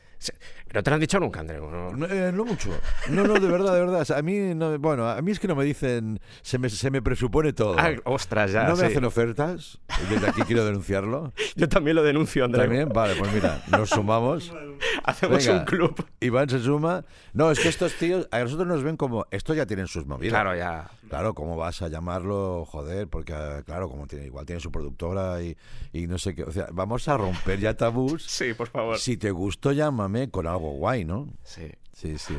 No 0.75 0.83
te 0.83 0.91
lo 0.91 0.95
han 0.95 1.01
dicho 1.01 1.19
nunca, 1.19 1.41
Andreu. 1.41 1.71
¿no? 1.71 1.91
No, 1.93 2.07
eh, 2.07 2.31
no 2.33 2.45
mucho. 2.45 2.71
No, 3.09 3.25
no, 3.25 3.35
de 3.35 3.49
verdad, 3.49 3.73
de 3.73 3.81
verdad. 3.81 4.11
A 4.11 4.23
mí, 4.23 4.55
no, 4.55 4.79
bueno, 4.79 5.09
a 5.09 5.21
mí 5.23 5.31
es 5.31 5.41
que 5.41 5.49
no 5.49 5.57
me 5.57 5.65
dicen, 5.65 6.21
se 6.43 6.59
me, 6.59 6.69
se 6.69 6.91
me 6.91 7.01
presupone 7.01 7.53
todo. 7.55 7.77
Ah, 7.79 7.93
ostras, 8.05 8.53
ya. 8.53 8.65
no 8.65 8.77
me 8.77 8.81
sí. 8.81 8.85
hacen 8.87 9.05
ofertas. 9.05 9.79
Desde 10.11 10.29
aquí 10.29 10.43
quiero 10.43 10.65
denunciarlo. 10.67 11.33
Yo 11.57 11.69
también 11.69 11.97
lo 11.97 12.03
denuncio, 12.03 12.45
Andreu. 12.45 12.65
También, 12.65 12.89
vale, 12.91 13.15
pues 13.17 13.33
mira, 13.33 13.63
nos 13.71 13.89
sumamos. 13.89 14.53
Hacemos 15.05 15.39
Venga. 15.39 15.61
un 15.61 15.65
club. 15.65 16.07
Iván 16.21 16.51
se 16.51 16.59
suma. 16.61 17.05
No, 17.33 17.51
es 17.51 17.61
que 17.61 17.69
estos 17.69 17.95
tíos, 17.95 18.29
a 18.31 18.41
nosotros 18.41 18.69
nos 18.69 18.83
ven 18.83 18.97
como, 18.97 19.27
estos 19.31 19.57
ya 19.57 19.65
tienen 19.65 19.87
sus 19.87 20.07
movidas. 20.07 20.33
Claro, 20.33 20.55
ya. 20.55 20.91
Claro, 21.09 21.33
¿cómo 21.33 21.57
vas 21.57 21.81
a 21.81 21.89
llamarlo? 21.89 22.67
Joder, 22.67 23.09
porque 23.09 23.33
ah, 23.33 23.63
claro, 23.65 23.89
como 23.89 24.07
tiene, 24.07 24.27
igual 24.27 24.45
tiene 24.45 24.61
su 24.61 24.71
productora 24.71 25.43
y, 25.43 25.57
y 25.93 26.07
no 26.07 26.19
sé 26.19 26.35
qué. 26.35 26.43
O 26.43 26.53
sea, 26.53 26.69
vamos 26.73 27.09
a 27.09 27.17
romper 27.17 27.59
ya 27.59 27.75
tabús. 27.75 28.27
Sí, 28.39 28.55
por 28.55 28.69
favor. 28.69 28.99
Si 28.99 29.17
te 29.17 29.31
gustó, 29.31 29.73
llámame 30.09 30.31
con 30.31 30.47
algo 30.47 30.73
guay, 30.73 31.05
¿no? 31.05 31.29
Sí. 31.43 31.71
Sí, 31.93 32.19
sí. 32.19 32.37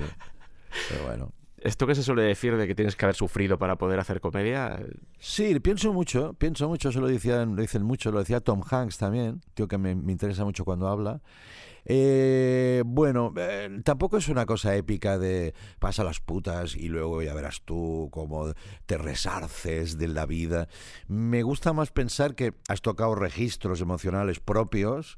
Pero 0.90 1.06
bueno. 1.06 1.32
Esto 1.62 1.86
que 1.86 1.94
se 1.94 2.04
suele 2.04 2.22
decir 2.22 2.56
de 2.56 2.68
que 2.68 2.74
tienes 2.74 2.96
que 2.96 3.04
haber 3.04 3.16
sufrido 3.16 3.60
para 3.60 3.78
poder 3.78 4.00
hacer 4.00 4.22
comedia, 4.22 4.80
Sí, 5.18 5.60
pienso 5.60 5.92
mucho, 5.92 6.34
pienso 6.36 6.70
mucho, 6.70 6.88
eso 6.88 7.02
lo, 7.02 7.08
decían, 7.08 7.58
lo 7.58 7.62
dicen 7.62 7.84
mucho, 7.84 8.14
lo 8.14 8.20
decía 8.20 8.40
Tom 8.40 8.62
Hanks 8.66 8.98
también, 8.98 9.42
tío 9.56 9.68
que 9.68 9.78
me, 9.78 9.94
me 9.94 10.14
interesa 10.14 10.46
mucho 10.46 10.64
cuando 10.64 10.88
habla. 10.88 11.22
Eh, 11.84 12.84
bueno, 12.86 13.34
eh, 13.36 13.82
tampoco 13.84 14.16
es 14.16 14.30
una 14.30 14.46
cosa 14.46 14.74
épica 14.76 15.18
de 15.18 15.54
pasa 15.80 16.06
las 16.06 16.22
putas 16.22 16.78
y 16.78 16.88
luego 16.88 17.22
ya 17.22 17.34
verás 17.34 17.62
tú 17.66 18.08
cómo 18.12 18.54
te 18.86 18.98
resarces 18.98 19.98
de 19.98 20.08
la 20.08 20.26
vida. 20.26 20.70
Me 21.08 21.44
gusta 21.44 21.74
más 21.74 21.92
pensar 21.92 22.36
que 22.36 22.54
has 22.70 22.82
tocado 22.82 23.16
registros 23.16 23.82
emocionales 23.82 24.40
propios 24.40 25.18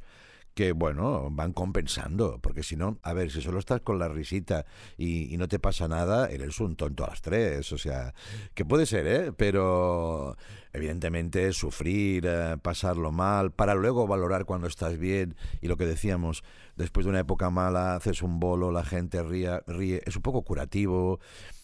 que, 0.54 0.74
bueno, 0.74 1.30
van 1.32 1.54
compensando, 1.54 2.40
porque 2.42 2.64
si 2.64 2.76
no, 2.76 3.00
a 3.04 3.14
ver, 3.14 3.32
si 3.32 3.42
solo 3.42 3.60
estás 3.60 3.82
con 3.82 4.00
la 4.00 4.10
risita 4.10 4.66
y, 4.98 5.36
no 5.38 5.48
te 5.48 5.60
pasa 5.60 5.88
nada, 5.88 6.30
eres 6.30 6.60
un 6.60 6.76
tonto 6.76 7.04
a 7.06 7.08
las 7.08 7.22
tres, 7.22 7.72
o 7.72 7.78
sea, 7.78 8.14
que 8.54 8.66
puede 8.66 8.86
ser, 8.86 9.08
¿eh? 9.08 9.32
Pero 9.32 10.38
evidentemente 10.74 11.52
sufrir, 11.54 12.26
eh, 12.28 12.58
pasarlo 12.62 13.12
mal, 13.12 13.52
para 13.52 13.76
luego 13.76 14.08
valorar 14.08 14.46
cuando 14.46 14.68
estás 14.68 14.98
bien 14.98 15.36
y 15.62 15.68
lo 15.68 15.78
que 15.78 15.86
decíamos, 15.86 16.44
después 16.76 17.06
de 17.06 17.10
una 17.12 17.20
época 17.20 17.50
mala 17.50 17.96
haces 17.96 18.22
un 18.22 18.40
bolo, 18.40 18.72
la 18.72 18.84
gente 18.84 19.24
ríe, 19.24 19.62
ríe 19.68 20.02
es 20.06 20.16
un 20.16 20.22
poco 20.22 20.44
curativo, 20.44 21.20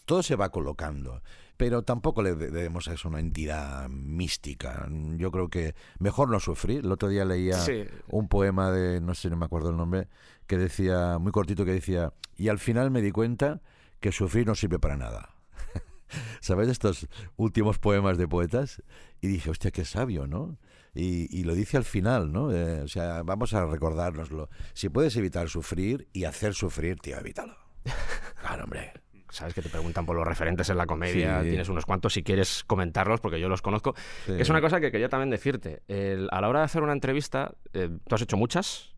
todo 0.06 0.24
se 0.24 0.36
va 0.36 0.50
colocando. 0.50 1.22
Pero 1.58 1.82
tampoco 1.82 2.22
le 2.22 2.36
de- 2.36 2.52
debemos 2.52 2.88
a 2.88 2.94
eso 2.94 3.10
una 3.10 3.20
entidad 3.20 3.90
mística. 3.90 4.88
Yo 5.18 5.32
creo 5.32 5.50
que 5.50 5.74
mejor 6.00 6.30
no 6.30 6.40
sufrir. 6.40 6.86
El 6.86 6.92
otro 6.92 7.10
día 7.10 7.26
leía 7.26 7.58
Sí. 7.58 7.84
un 8.08 8.28
poema 8.28 8.72
de, 8.72 9.02
no 9.02 9.16
sé, 9.16 9.30
no 9.30 9.38
me 9.38 9.46
acuerdo 9.46 9.72
el 9.72 9.78
nombre, 9.78 10.08
que 10.46 10.58
decía, 10.58 11.18
muy 11.20 11.32
cortito, 11.32 11.66
que 11.66 11.74
decía, 11.74 12.14
y 12.36 12.50
al 12.50 12.60
final 12.60 12.92
me 12.92 13.02
di 13.02 13.12
cuenta 13.12 13.62
que 14.00 14.12
sufrir 14.12 14.46
no 14.46 14.54
sirve 14.56 14.78
para 14.80 14.98
nada. 14.98 15.34
¿Sabes 16.40 16.70
estos 16.70 17.08
últimos 17.36 17.80
poemas 17.80 18.18
de 18.18 18.28
poetas? 18.28 18.82
Y 19.22 19.28
dije, 19.28 19.50
hostia, 19.50 19.72
qué 19.72 19.84
sabio, 19.84 20.28
¿no? 20.28 20.58
Y, 20.94 21.28
y 21.38 21.44
lo 21.44 21.54
dice 21.54 21.78
al 21.78 21.84
final, 21.84 22.32
¿no? 22.32 22.52
Eh, 22.52 22.82
o 22.82 22.88
sea, 22.88 23.24
vamos 23.24 23.54
a 23.54 23.66
recordárnoslo. 23.66 24.50
Si 24.74 24.90
puedes 24.90 25.16
evitar 25.16 25.50
sufrir 25.50 26.08
y 26.14 26.24
hacer 26.26 26.54
sufrir, 26.54 27.00
tío, 27.00 27.18
evítalo. 27.18 27.56
Claro, 28.42 28.64
hombre. 28.66 28.94
Sabes 29.38 29.54
que 29.54 29.62
te 29.62 29.70
preguntan 29.70 30.06
por 30.06 30.16
los 30.16 30.26
referentes 30.28 30.70
en 30.70 30.78
la 30.78 30.86
comedia, 30.86 31.42
Sí. 31.42 31.50
tienes 31.50 31.70
unos 31.70 31.86
cuantos 31.86 32.14
si 32.14 32.24
quieres 32.24 32.64
comentarlos, 32.66 33.20
porque 33.22 33.40
yo 33.40 33.48
los 33.50 33.62
conozco. 33.62 33.94
Sí. 34.26 34.34
Es 34.40 34.50
una 34.50 34.62
cosa 34.62 34.80
que 34.80 34.92
quería 34.92 35.10
también 35.10 35.30
decirte. 35.30 35.82
El- 35.88 36.28
a 36.32 36.42
la 36.42 36.50
hora 36.50 36.60
de 36.60 36.66
hacer 36.66 36.82
una 36.84 36.94
entrevista, 36.94 37.54
eh, 37.74 37.90
tú 38.08 38.16
has 38.16 38.22
hecho 38.22 38.36
muchas 38.38 38.96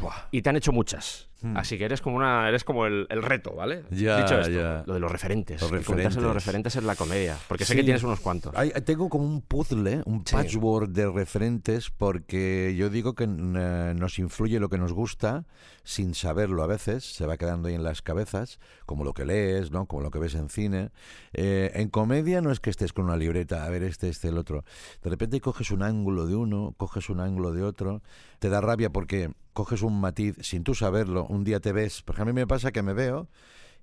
Buah. 0.00 0.28
y 0.30 0.42
te 0.42 0.50
han 0.50 0.56
hecho 0.56 0.72
muchas. 0.72 1.28
Así 1.54 1.78
que 1.78 1.84
eres 1.84 2.00
como 2.00 2.16
una 2.16 2.48
eres 2.48 2.64
como 2.64 2.86
el, 2.86 3.06
el 3.10 3.22
reto, 3.22 3.54
¿vale? 3.54 3.84
Hmm. 3.90 3.94
Ya, 3.94 4.22
Dicho 4.22 4.38
esto, 4.40 4.50
ya. 4.52 4.82
lo 4.86 4.94
de 4.94 5.00
los 5.00 5.10
referentes. 5.10 5.60
Los 5.60 5.70
en 5.70 5.76
los 5.76 5.86
referentes. 5.86 6.34
referentes 6.34 6.76
en 6.76 6.86
la 6.86 6.96
comedia. 6.96 7.36
Porque 7.48 7.64
sé 7.64 7.72
Sí. 7.74 7.78
que 7.78 7.84
tienes 7.84 8.02
unos 8.02 8.20
cuantos. 8.20 8.52
Hay- 8.56 8.70
tengo 8.84 9.08
como 9.08 9.24
un 9.24 9.40
puzzle, 9.42 10.02
un 10.06 10.24
Sí. 10.26 10.34
patchwork 10.34 10.90
de 10.90 11.10
referentes, 11.10 11.90
porque 11.90 12.74
yo 12.76 12.90
digo 12.90 13.14
que 13.14 13.24
eh, 13.24 13.94
nos 13.96 14.18
influye 14.18 14.58
lo 14.60 14.68
que 14.68 14.78
nos 14.78 14.92
gusta 14.92 15.44
sin 15.82 16.14
saberlo 16.14 16.62
a 16.62 16.66
veces, 16.66 17.04
se 17.14 17.26
va 17.26 17.36
quedando 17.36 17.68
ahí 17.68 17.74
en 17.74 17.82
las 17.82 18.00
cabezas, 18.00 18.58
como 18.86 19.04
lo 19.04 19.12
que 19.12 19.24
lees, 19.26 19.70
¿no? 19.70 19.86
como 19.86 20.02
lo 20.02 20.10
que 20.10 20.18
ves 20.18 20.34
en 20.34 20.48
cine. 20.48 20.90
Eh, 21.32 21.72
en 21.74 21.88
comedia 21.90 22.40
no 22.40 22.50
es 22.50 22.60
que 22.60 22.70
estés 22.70 22.92
con 22.92 23.04
una 23.04 23.16
libreta, 23.16 23.64
a 23.64 23.68
ver 23.68 23.82
este, 23.82 24.08
este, 24.08 24.28
el 24.28 24.38
otro. 24.38 24.64
De 25.02 25.10
repente 25.10 25.40
coges 25.40 25.70
un 25.70 25.82
ángulo 25.82 26.26
de 26.26 26.36
uno, 26.36 26.74
coges 26.76 27.10
un 27.10 27.20
ángulo 27.20 27.52
de 27.52 27.62
otro, 27.62 28.02
te 28.38 28.48
da 28.48 28.60
rabia 28.60 28.90
porque 28.90 29.30
coges 29.52 29.82
un 29.82 30.00
matiz 30.00 30.36
sin 30.40 30.64
tú 30.64 30.74
saberlo, 30.74 31.26
un 31.34 31.44
día 31.44 31.60
te 31.60 31.72
ves, 31.72 32.02
por 32.02 32.14
ejemplo, 32.14 32.30
a 32.30 32.34
mí 32.34 32.40
me 32.40 32.46
pasa 32.46 32.72
que 32.72 32.82
me 32.82 32.92
veo 32.92 33.28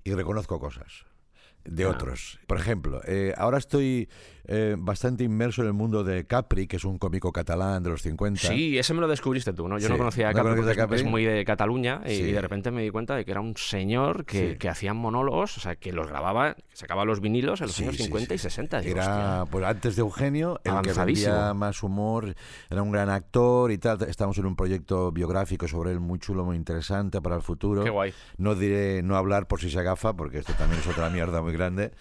y 0.03 0.13
reconozco 0.13 0.59
cosas 0.59 1.05
de 1.65 1.83
Ah. 1.85 1.89
otros. 1.89 2.39
Por 2.47 2.57
ejemplo, 2.57 3.01
eh, 3.05 3.33
ahora 3.37 3.57
estoy 3.57 4.09
eh, 4.47 4.75
bastante 4.77 5.23
inmerso 5.23 5.61
en 5.61 5.67
el 5.67 5.73
mundo 5.73 6.03
de 6.03 6.25
Capri, 6.25 6.65
que 6.67 6.77
es 6.77 6.83
un 6.83 6.97
cómico 6.97 7.31
catalán 7.31 7.83
de 7.83 7.91
los 7.91 8.01
50. 8.01 8.47
Sí, 8.49 8.75
ese 8.77 8.93
me 8.95 8.99
lo 8.99 9.07
descubriste 9.07 9.53
tú, 9.53 9.67
¿no? 9.67 9.77
Yo 9.77 9.85
Sí. 9.85 9.91
no 9.93 9.99
conocía 9.99 10.29
a 10.29 10.31
¿No 10.33 10.37
Capri, 10.43 10.55
porque 10.55 10.71
a 10.71 10.75
Capri? 10.75 10.97
es 10.97 11.03
muy 11.05 11.23
de 11.23 11.45
Cataluña 11.45 12.01
y, 12.07 12.09
Sí. 12.09 12.23
y 12.23 12.31
de 12.31 12.41
repente 12.41 12.71
me 12.71 12.81
di 12.81 12.89
cuenta 12.89 13.15
de 13.15 13.23
que 13.23 13.31
era 13.31 13.39
un 13.39 13.55
señor 13.55 14.25
que, 14.25 14.53
Sí. 14.53 14.57
que 14.57 14.67
hacía 14.67 14.93
monólogos, 14.95 15.57
o 15.57 15.61
sea, 15.61 15.75
que 15.75 15.93
los 15.93 16.07
grababa, 16.07 16.55
que 16.55 16.63
sacaba 16.73 17.05
los 17.05 17.21
vinilos 17.21 17.61
en 17.61 17.67
los 17.67 17.79
años 17.79 17.95
sí, 17.95 18.03
50 18.03 18.33
y 18.33 18.37
sí. 18.39 18.43
60. 18.43 18.81
Digo, 18.81 18.95
Era 18.97 19.41
hostia. 19.43 19.51
pues 19.51 19.63
antes 19.65 19.95
de 19.95 20.01
Eugenio, 20.01 20.59
el 20.63 20.81
que 20.81 20.91
vendía 20.91 21.53
más 21.53 21.83
humor, 21.83 22.33
era 22.69 22.81
un 22.81 22.91
gran 22.91 23.09
actor 23.09 23.71
y 23.71 23.77
tal. 23.77 24.01
Estamos 24.01 24.37
en 24.39 24.47
un 24.47 24.55
proyecto 24.55 25.11
biográfico 25.11 25.67
sobre 25.67 25.91
él 25.91 25.99
muy 25.99 26.17
chulo, 26.17 26.43
muy 26.43 26.57
interesante 26.57 27.21
para 27.21 27.35
el 27.35 27.43
futuro. 27.43 27.83
Qué 27.83 27.91
guay. 27.91 28.11
No 28.37 28.55
diré 28.55 29.03
no 29.03 29.15
hablar 29.17 29.47
por 29.47 29.61
si 29.61 29.69
se 29.69 29.79
agafa, 29.79 30.13
porque 30.15 30.39
esto 30.39 30.53
también 30.57 30.81
es 30.81 30.87
otra 30.87 31.09
mierda 31.11 31.41
muy 31.43 31.50
grande. 31.51 31.91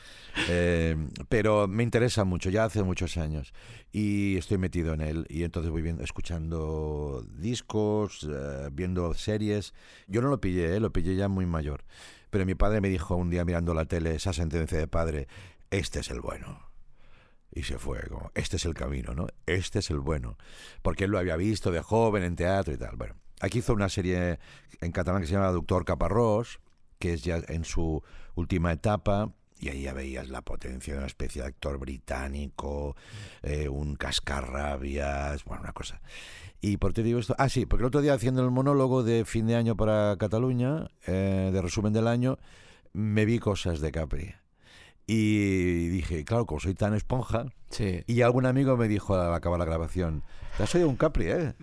Eh, 0.49 0.97
pero 1.29 1.69
me 1.69 1.83
interesa 1.83 2.25
mucho, 2.25 2.51
ya 2.51 2.65
hace 2.65 2.83
muchos 2.83 3.17
años. 3.17 3.53
Y 3.93 4.37
estoy 4.37 4.59
metido 4.59 4.95
en 4.95 5.01
él. 5.01 5.27
Y 5.29 5.45
entonces 5.45 5.71
voy 5.71 5.83
viendo, 5.83 6.03
escuchando 6.03 7.25
discos, 7.29 8.29
eh, 8.31 8.69
viendo 8.73 9.15
series. 9.15 9.75
Yo 10.07 10.23
no 10.23 10.29
lo 10.29 10.41
pillé, 10.41 10.77
eh, 10.77 10.81
lo 10.81 10.93
pillé 10.93 11.17
ya 11.17 11.29
muy 11.29 11.47
mayor. 11.47 11.85
Pero 12.31 12.47
mi 12.47 12.55
padre 12.55 12.81
me 12.81 12.89
dijo 12.89 13.17
un 13.17 13.31
día 13.31 13.45
mirando 13.45 13.75
la 13.75 13.85
tele, 13.85 14.15
esa 14.15 14.33
sentencia 14.33 14.79
de 14.79 14.87
padre, 14.87 15.27
este 15.71 16.01
es 16.01 16.11
el 16.11 16.21
bueno. 16.21 16.71
Y 17.53 17.65
se 17.65 17.79
fue, 17.79 18.01
como, 18.09 18.31
este 18.35 18.57
es 18.57 18.65
el 18.65 18.75
camino, 18.75 19.13
¿no? 19.15 19.27
Este 19.47 19.81
es 19.81 19.91
el 19.91 19.99
bueno. 19.99 20.37
Porque 20.83 21.05
él 21.05 21.11
lo 21.11 21.19
había 21.19 21.37
visto 21.37 21.73
de 21.73 21.83
joven 21.83 22.23
en 22.23 22.37
teatro 22.37 22.73
y 22.73 22.77
tal. 22.77 22.97
Bueno, 22.97 23.17
aquí 23.41 23.59
hizo 23.59 23.73
una 23.73 23.89
serie 23.89 24.39
en 24.81 24.93
catalán 24.93 25.21
que 25.21 25.27
se 25.27 25.35
llama 25.35 25.51
Doctor 25.51 25.85
Caparrós, 25.85 26.61
que 27.01 27.15
es 27.15 27.25
ya 27.25 27.41
en 27.49 27.65
su 27.65 28.03
última 28.37 28.73
etapa. 28.73 29.33
Y 29.61 29.69
ahí 29.69 29.83
ya 29.83 29.93
veías 29.93 30.29
la 30.31 30.41
potencia 30.43 30.95
de 30.95 30.99
una 30.99 31.07
especie 31.07 31.43
de 31.43 31.49
actor 31.49 31.79
británico, 31.79 32.97
eh, 33.43 33.69
un 33.69 33.95
cascarrabias, 33.95 35.45
bueno, 35.45 35.63
una 35.63 35.73
cosa. 35.73 36.01
¿Y 36.63 36.79
por 36.79 36.93
qué 36.95 37.03
digo 37.03 37.19
esto? 37.21 37.35
Ah, 37.39 37.49
sí, 37.49 37.67
porque 37.67 37.83
el 37.83 37.89
otro 37.89 38.01
día 38.01 38.15
haciendo 38.15 38.43
el 38.43 38.51
monólogo 38.51 39.03
de 39.03 39.25
fin 39.25 39.47
de 39.47 39.57
año 39.57 39.77
para 39.77 40.17
Cataluña, 40.19 40.89
eh, 41.07 41.51
de 41.53 41.63
resumen 41.63 41.93
del 41.93 42.07
año, 42.09 42.39
me 42.93 43.25
vi 43.25 43.39
cosas 43.39 43.81
de 43.81 43.93
Capri. 43.93 44.35
Y 45.07 45.89
dije, 45.89 46.25
claro, 46.25 46.47
como 46.47 46.61
soy 46.61 46.75
tan 46.75 46.95
esponja, 46.95 47.47
Sí. 47.71 48.03
y 48.07 48.23
algún 48.23 48.47
amigo 48.47 48.77
me 48.77 48.89
dijo 48.89 49.15
al 49.17 49.35
acabar 49.35 49.59
la 49.59 49.65
grabación, 49.65 50.23
te 50.57 50.63
has 50.63 50.75
oído 50.75 50.89
un 50.89 50.97
Capri, 50.97 51.27
¿eh? 51.31 51.55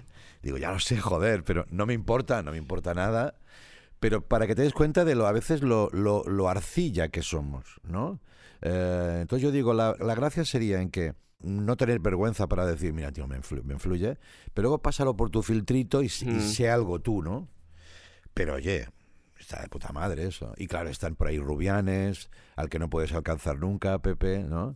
Digo, 0.44 0.58
ya 0.58 0.72
lo 0.72 0.80
sé, 0.80 0.98
joder, 0.98 1.44
pero 1.44 1.66
no 1.70 1.86
me 1.86 1.94
importa, 1.94 2.44
no 2.44 2.52
me 2.52 2.58
importa 2.58 2.94
nada. 2.94 3.36
Pero 4.00 4.22
para 4.22 4.46
que 4.48 4.56
te 4.56 4.62
des 4.62 4.74
cuenta 4.74 5.06
de 5.06 5.16
lo 5.16 5.26
a 5.28 5.32
veces 5.32 5.62
lo, 5.62 5.90
lo, 5.92 6.24
lo 6.26 6.50
arcilla 6.50 7.08
que 7.10 7.22
somos, 7.24 7.80
¿no? 7.84 8.20
Eh, 8.62 9.20
entonces 9.22 9.44
yo 9.44 9.52
digo, 9.52 9.74
la, 9.74 9.96
la 10.00 10.16
gracia 10.16 10.46
sería 10.46 10.82
en 10.82 10.90
que 10.92 11.14
no 11.40 11.78
tener 11.78 12.00
vergüenza 12.00 12.48
para 12.48 12.66
decir, 12.66 12.94
mira, 12.94 13.12
tío, 13.12 13.28
me, 13.28 13.38
influ- 13.40 13.64
me 13.64 13.74
influye, 13.74 14.18
pero 14.54 14.64
luego 14.70 14.82
pásalo 14.82 15.16
por 15.16 15.30
tu 15.30 15.42
filtrito 15.44 16.02
y, 16.02 16.08
s- 16.08 16.26
y 16.26 16.38
Mm. 16.38 16.42
sé 16.42 16.70
algo 16.70 17.00
tú, 17.00 17.22
¿no? 17.24 17.48
Pero 18.34 18.56
oye, 18.56 18.88
está 19.40 19.62
de 19.62 19.68
puta 19.68 19.92
madre 19.92 20.28
eso. 20.28 20.54
Y 20.58 20.68
claro, 20.68 20.90
están 20.90 21.16
por 21.16 21.28
ahí 21.28 21.40
rubianes, 21.40 22.30
al 22.56 22.70
que 22.70 22.80
no 22.80 22.90
puedes 22.90 23.14
alcanzar 23.14 23.58
nunca, 23.60 24.00
Pepe, 24.00 24.40
¿no? 24.44 24.76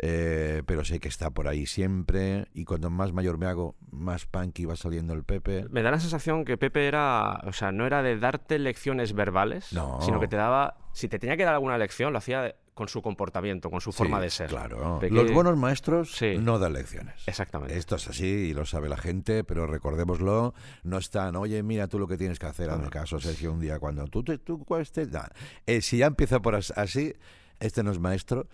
Eh, 0.00 0.62
pero 0.66 0.84
sé 0.84 1.00
que 1.00 1.08
está 1.08 1.30
por 1.30 1.48
ahí 1.48 1.66
siempre. 1.66 2.46
Y 2.54 2.64
cuando 2.64 2.88
más 2.90 3.12
mayor 3.12 3.38
me 3.38 3.46
hago, 3.46 3.74
más 3.90 4.26
punky 4.26 4.64
va 4.64 4.76
saliendo 4.76 5.12
el 5.14 5.24
Pepe. 5.24 5.66
Me 5.70 5.82
da 5.82 5.90
la 5.90 5.98
sensación 6.00 6.44
que 6.44 6.56
Pepe 6.56 6.86
era, 6.86 7.40
o 7.44 7.52
sea, 7.52 7.72
no 7.72 7.86
era 7.86 8.02
de 8.02 8.18
darte 8.18 8.58
lecciones 8.58 9.12
verbales, 9.12 9.72
No. 9.72 10.00
sino 10.02 10.20
que 10.20 10.28
te 10.28 10.36
daba, 10.36 10.76
si 10.92 11.08
te 11.08 11.18
tenía 11.18 11.36
que 11.36 11.44
dar 11.44 11.54
alguna 11.54 11.78
lección, 11.78 12.12
lo 12.12 12.18
hacía 12.18 12.54
con 12.74 12.86
su 12.86 13.02
comportamiento, 13.02 13.70
con 13.72 13.80
su 13.80 13.90
forma 13.90 14.18
Sí, 14.18 14.22
de 14.22 14.30
ser. 14.30 14.46
Claro. 14.50 15.00
Los 15.10 15.32
buenos 15.32 15.56
maestros 15.56 16.12
Sí. 16.12 16.36
no 16.38 16.60
dan 16.60 16.74
lecciones. 16.74 17.26
Exactamente. 17.26 17.76
Esto 17.76 17.96
es 17.96 18.06
así 18.06 18.24
y 18.24 18.54
lo 18.54 18.64
sabe 18.66 18.88
la 18.88 18.96
gente, 18.96 19.42
pero 19.42 19.66
recordémoslo, 19.66 20.54
no 20.84 20.98
están, 20.98 21.34
oye, 21.34 21.60
mira 21.64 21.88
tú 21.88 21.98
lo 21.98 22.06
que 22.06 22.16
tienes 22.16 22.38
que 22.38 22.46
hacer, 22.46 22.70
hazme 22.70 22.88
caso, 22.88 23.18
Sergio, 23.18 23.52
un 23.52 23.58
día 23.58 23.80
cuando 23.80 24.06
tú, 24.06 24.22
te, 24.22 24.38
tú 24.38 24.64
cuál 24.64 24.82
estés-". 24.82 25.10
Nah. 25.10 25.26
Eh, 25.66 25.80
si 25.82 25.98
ya 25.98 26.06
empieza 26.06 26.40
por 26.40 26.54
as- 26.54 26.72
así, 26.76 27.14
este 27.60 27.82
no 27.82 27.90
es 27.90 27.98
maestro, 27.98 28.48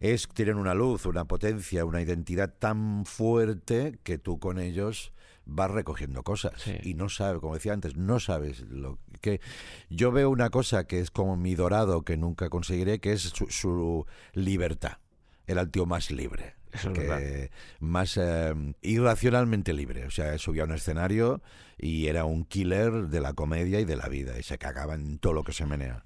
es, 0.00 0.28
tienen 0.28 0.56
una 0.56 0.74
luz, 0.74 1.06
una 1.06 1.24
potencia, 1.24 1.84
una 1.84 2.00
identidad 2.02 2.54
tan 2.58 3.04
fuerte 3.06 3.98
que 4.02 4.18
tú 4.18 4.38
con 4.38 4.58
ellos 4.58 5.12
vas 5.46 5.70
recogiendo 5.70 6.22
cosas 6.22 6.52
Sí. 6.62 6.76
y 6.82 6.94
no 6.94 7.08
sabes, 7.08 7.40
como 7.40 7.54
decía 7.54 7.72
antes, 7.72 7.96
no 7.96 8.20
sabes 8.20 8.60
lo 8.68 8.98
que... 9.20 9.40
Yo 9.88 10.12
veo 10.12 10.30
una 10.30 10.50
cosa 10.50 10.84
que 10.86 11.00
es 11.00 11.10
como 11.10 11.36
mi 11.36 11.54
dorado 11.54 12.02
que 12.02 12.16
nunca 12.16 12.50
conseguiré, 12.50 13.00
que 13.00 13.12
es 13.12 13.22
su, 13.22 13.46
su 13.48 14.06
libertad. 14.32 14.98
Era 15.46 15.62
el 15.62 15.70
tío 15.70 15.86
más 15.86 16.10
libre. 16.10 16.54
Eso 16.72 16.90
es 16.92 16.98
que 16.98 17.06
verdad. 17.06 17.50
más 17.80 18.16
eh, 18.16 18.54
irracionalmente 18.82 19.72
libre. 19.72 20.06
O 20.06 20.10
sea, 20.10 20.36
subía 20.38 20.62
a 20.62 20.66
un 20.66 20.72
escenario 20.72 21.42
y 21.78 22.06
era 22.06 22.24
un 22.24 22.44
killer 22.44 23.08
de 23.08 23.20
la 23.20 23.32
comedia 23.32 23.80
y 23.80 23.84
de 23.84 23.96
la 23.96 24.08
vida 24.08 24.38
y 24.38 24.42
se 24.42 24.58
cagaba 24.58 24.94
en 24.94 25.18
todo 25.18 25.32
lo 25.32 25.42
que 25.44 25.52
se 25.52 25.66
menea. 25.66 26.04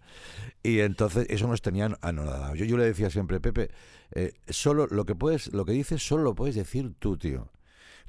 Y 0.63 0.81
entonces 0.81 1.27
eso 1.31 1.47
nos 1.49 1.63
tenían 1.63 1.97
anonadados. 2.01 2.59
Yo, 2.59 2.65
yo 2.65 2.77
le 2.77 2.85
decía 2.85 3.11
siempre, 3.11 3.41
Pepe, 3.41 3.71
eh, 4.13 4.33
solo 4.49 4.87
lo 4.87 5.05
que 5.05 5.15
puedes, 5.15 5.53
lo 5.53 5.65
que 5.65 5.73
dices 5.73 6.07
solo 6.07 6.23
lo 6.25 6.35
puedes 6.35 6.55
decir 6.55 6.95
tú, 6.99 7.17
tío. 7.19 7.51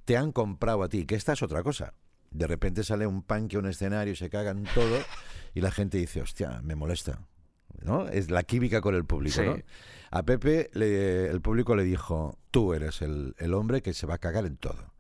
Te 0.06 0.18
han 0.18 0.32
comprado 0.32 0.84
a 0.84 0.90
ti, 0.90 1.06
que 1.06 1.16
esta 1.16 1.34
es 1.34 1.42
otra 1.42 1.64
cosa. 1.64 1.94
De 2.32 2.48
repente 2.48 2.84
sale 2.84 3.08
un 3.08 3.24
punk 3.24 3.56
a 3.56 3.60
un 3.60 3.66
escenario 3.66 4.14
y 4.14 4.16
se 4.16 4.30
cagan 4.30 4.66
todo 4.76 5.00
y 5.54 5.62
la 5.62 5.72
gente 5.72 5.98
dice, 5.98 6.22
hostia, 6.22 6.62
me 6.64 6.76
molesta. 6.76 7.20
¿No? 7.82 8.08
Es 8.08 8.30
la 8.32 8.44
química 8.44 8.80
con 8.82 8.96
el 8.96 9.04
público, 9.06 9.36
Sí. 9.36 9.42
¿no? 9.46 9.58
A 10.16 10.24
Pepe 10.24 10.70
el 10.74 11.42
público 11.42 11.76
le 11.76 11.84
dijo, 11.84 12.40
tú 12.50 12.74
eres 12.74 13.02
el, 13.02 13.36
el 13.38 13.54
hombre 13.54 13.82
que 13.82 13.94
se 13.94 14.08
va 14.08 14.14
a 14.14 14.18
cagar 14.18 14.46
en 14.46 14.56
todo. 14.56 14.94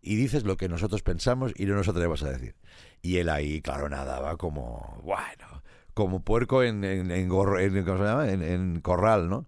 Y 0.00 0.14
dices 0.14 0.44
lo 0.44 0.56
que 0.56 0.68
nosotros 0.68 1.02
pensamos 1.02 1.52
y 1.56 1.66
no 1.66 1.74
nos 1.74 1.88
atrevemos 1.88 2.22
a 2.22 2.30
decir. 2.30 2.54
Y 3.02 3.16
él 3.16 3.28
ahí, 3.28 3.60
claro, 3.60 3.88
nadaba 3.88 4.36
como, 4.36 5.00
bueno, 5.02 5.64
como 5.94 6.22
puerco 6.22 6.62
en, 6.62 6.84
en, 6.84 7.28
corral, 7.28 9.28
¿no? 9.28 9.46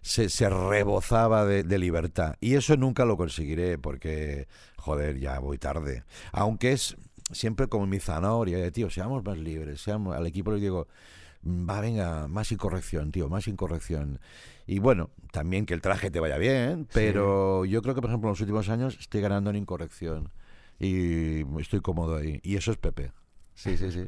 Se, 0.00 0.30
se 0.30 0.48
rebozaba 0.48 1.44
de, 1.44 1.62
de 1.62 1.78
libertad. 1.78 2.36
Y 2.40 2.54
eso 2.54 2.78
nunca 2.78 3.04
lo 3.04 3.18
conseguiré 3.18 3.76
porque, 3.76 4.48
joder, 4.76 5.18
ya 5.18 5.38
voy 5.38 5.58
tarde. 5.58 6.04
Aunque 6.32 6.72
es 6.72 6.96
siempre 7.30 7.68
como 7.68 7.86
mi 7.86 8.00
zanahoria, 8.00 8.56
de, 8.56 8.70
tío, 8.70 8.88
seamos 8.88 9.22
más 9.22 9.36
libres. 9.36 9.82
Seamos, 9.82 10.16
al 10.16 10.26
equipo 10.26 10.50
le 10.50 10.60
digo, 10.60 10.88
va, 11.44 11.80
venga, 11.80 12.28
más 12.28 12.52
incorrección, 12.52 13.12
tío, 13.12 13.28
más 13.28 13.46
incorrección. 13.48 14.20
Y 14.66 14.78
bueno, 14.78 15.10
también 15.32 15.66
que 15.66 15.74
el 15.74 15.80
traje 15.80 16.10
te 16.10 16.20
vaya 16.20 16.38
bien, 16.38 16.86
pero 16.92 17.64
yo 17.64 17.82
creo 17.82 17.94
que, 17.94 18.00
por 18.00 18.10
ejemplo, 18.10 18.28
en 18.28 18.32
los 18.32 18.40
últimos 18.40 18.68
años 18.68 18.96
estoy 19.00 19.20
ganando 19.20 19.50
en 19.50 19.56
incorrección 19.56 20.30
y 20.78 21.42
estoy 21.60 21.80
cómodo 21.80 22.16
ahí. 22.16 22.40
Y 22.42 22.56
eso 22.56 22.70
es 22.72 22.78
Pepe. 22.78 23.12
Sí, 23.54 23.76
sí, 23.76 23.90
sí. 23.90 24.06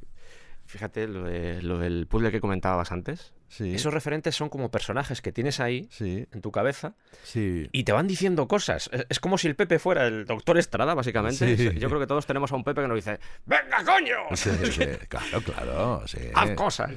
Fíjate 0.67 1.09
lo, 1.09 1.25
de- 1.25 1.61
lo 1.63 1.79
del 1.79 2.07
puzzle 2.07 2.31
que 2.31 2.41
comentabas 2.41 2.93
antes. 2.93 3.35
Sí, 3.55 3.75
Esos 3.75 3.93
referentes 3.93 4.35
son 4.35 4.49
como 4.49 4.71
personajes 4.71 5.21
que 5.21 5.31
tienes 5.31 5.61
ahí 5.61 5.87
sí, 5.91 6.27
en 6.33 6.41
tu 6.41 6.51
cabeza 6.51 6.95
sí. 7.23 7.69
y 7.71 7.85
te 7.85 7.93
van 7.93 8.07
diciendo 8.07 8.49
cosas. 8.49 8.89
Es, 8.91 9.05
es 9.11 9.21
como 9.21 9.37
si 9.37 9.47
el 9.47 9.57
Pepe 9.57 9.79
fuera 9.79 10.07
el 10.07 10.25
doctor 10.25 10.57
Estrada, 10.57 10.95
básicamente. 10.95 11.75
Yo 11.79 11.89
creo 11.89 12.01
que 12.01 12.07
todos 12.07 12.25
tenemos 12.25 12.51
a 12.51 12.57
un 12.57 12.65
Pepe 12.65 12.81
que 12.81 12.89
nos 12.89 12.97
dice: 12.97 13.19
¡Venga, 13.45 13.85
coño! 13.85 14.17
Claro, 15.09 15.43
claro. 15.43 16.03
¡Haz 16.35 16.51
cosas! 16.53 16.91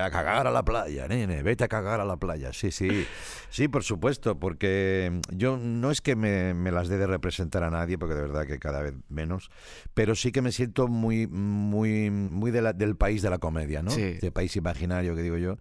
a 0.00 0.10
cagar 0.10 0.46
a 0.46 0.50
la 0.50 0.64
playa, 0.64 1.08
nene, 1.08 1.42
vete 1.42 1.64
a 1.64 1.68
cagar 1.68 2.00
a 2.00 2.04
la 2.04 2.16
playa. 2.16 2.52
Sí, 2.52 2.70
sí. 2.70 3.06
Sí, 3.50 3.68
por 3.68 3.82
supuesto, 3.84 4.38
porque 4.38 5.20
yo 5.30 5.56
no 5.58 5.90
es 5.90 6.00
que 6.00 6.16
me, 6.16 6.54
me 6.54 6.70
las 6.70 6.88
dé 6.88 6.98
de 6.98 7.06
representar 7.06 7.62
a 7.64 7.70
nadie, 7.70 7.98
porque 7.98 8.14
de 8.14 8.22
verdad 8.22 8.46
que 8.46 8.58
cada 8.58 8.80
vez 8.80 8.94
menos, 9.08 9.50
pero 9.92 10.14
sí 10.14 10.32
que 10.32 10.40
me 10.40 10.52
siento 10.52 10.88
muy, 10.88 11.26
muy, 11.26 12.10
muy 12.10 12.50
de 12.50 12.62
la- 12.62 12.72
del 12.72 12.96
país 12.96 13.20
de 13.22 13.30
la 13.30 13.38
comedia, 13.38 13.82
¿no? 13.82 13.90
Sí. 13.90 14.14
De 14.14 14.30
país 14.30 14.51
imaginario, 14.56 15.14
que 15.14 15.22
digo 15.22 15.36
yo. 15.38 15.56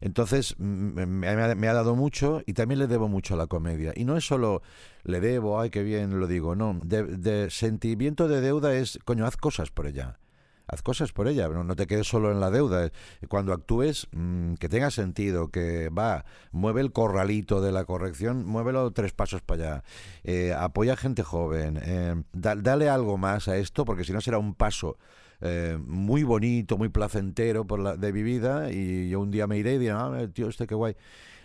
Entonces, 0.00 0.54
mm, 0.58 0.64
me, 1.06 1.28
ha- 1.28 1.54
me 1.54 1.68
ha 1.68 1.72
dado 1.74 1.94
mucho 1.96 2.42
y 2.46 2.52
también 2.52 2.78
le 2.78 2.86
debo 2.86 3.08
mucho 3.08 3.34
a 3.34 3.36
la 3.36 3.46
comedia. 3.46 3.92
Y 3.96 4.04
no 4.04 4.16
es 4.16 4.26
solo 4.26 4.62
le 5.04 5.20
debo, 5.20 5.60
ay, 5.60 5.70
qué 5.70 5.82
bien 5.82 6.18
lo 6.20 6.26
digo, 6.26 6.54
no. 6.56 6.78
De, 6.82 7.48
sentimiento 7.50 8.28
de 8.28 8.40
deuda 8.40 8.74
es, 8.74 8.98
coño, 9.04 9.26
haz 9.26 9.36
cosas 9.36 9.70
por 9.70 9.86
ella. 9.86 10.18
Haz 10.66 10.80
cosas 10.80 11.12
por 11.12 11.28
ella, 11.28 11.46
no, 11.48 11.62
no 11.62 11.76
te 11.76 11.86
quedes 11.86 12.08
solo 12.08 12.32
en 12.32 12.40
la 12.40 12.50
deuda. 12.50 12.90
Cuando 13.28 13.52
actúes, 13.52 14.08
mm, 14.12 14.54
que 14.54 14.70
tenga 14.70 14.90
sentido, 14.90 15.48
que 15.50 15.90
va, 15.90 16.24
mueve 16.52 16.80
el 16.80 16.90
corralito 16.90 17.60
de 17.60 17.70
la 17.70 17.84
corrección, 17.84 18.46
muévelo 18.46 18.90
tres 18.90 19.12
pasos 19.12 19.42
para 19.42 19.62
allá. 19.74 19.84
Eh, 20.22 20.54
apoya 20.58 20.94
a 20.94 20.96
gente 20.96 21.22
joven, 21.22 21.78
eh, 21.82 22.14
da- 22.32 22.56
dale 22.56 22.88
algo 22.88 23.18
más 23.18 23.46
a 23.48 23.58
esto, 23.58 23.84
porque 23.84 24.04
si 24.04 24.14
no 24.14 24.22
será 24.22 24.38
un 24.38 24.54
paso 24.54 24.96
eh, 25.44 25.78
muy 25.78 26.22
bonito, 26.22 26.78
muy 26.78 26.88
placentero 26.88 27.66
por 27.66 27.78
la, 27.78 27.96
de 27.96 28.12
mi 28.14 28.22
vida, 28.22 28.72
y 28.72 29.10
yo 29.10 29.20
un 29.20 29.30
día 29.30 29.46
me 29.46 29.58
iré 29.58 29.74
y 29.74 29.78
diré, 29.78 29.92
ah, 29.92 30.26
tío, 30.32 30.48
este 30.48 30.66
qué 30.66 30.74
guay. 30.74 30.96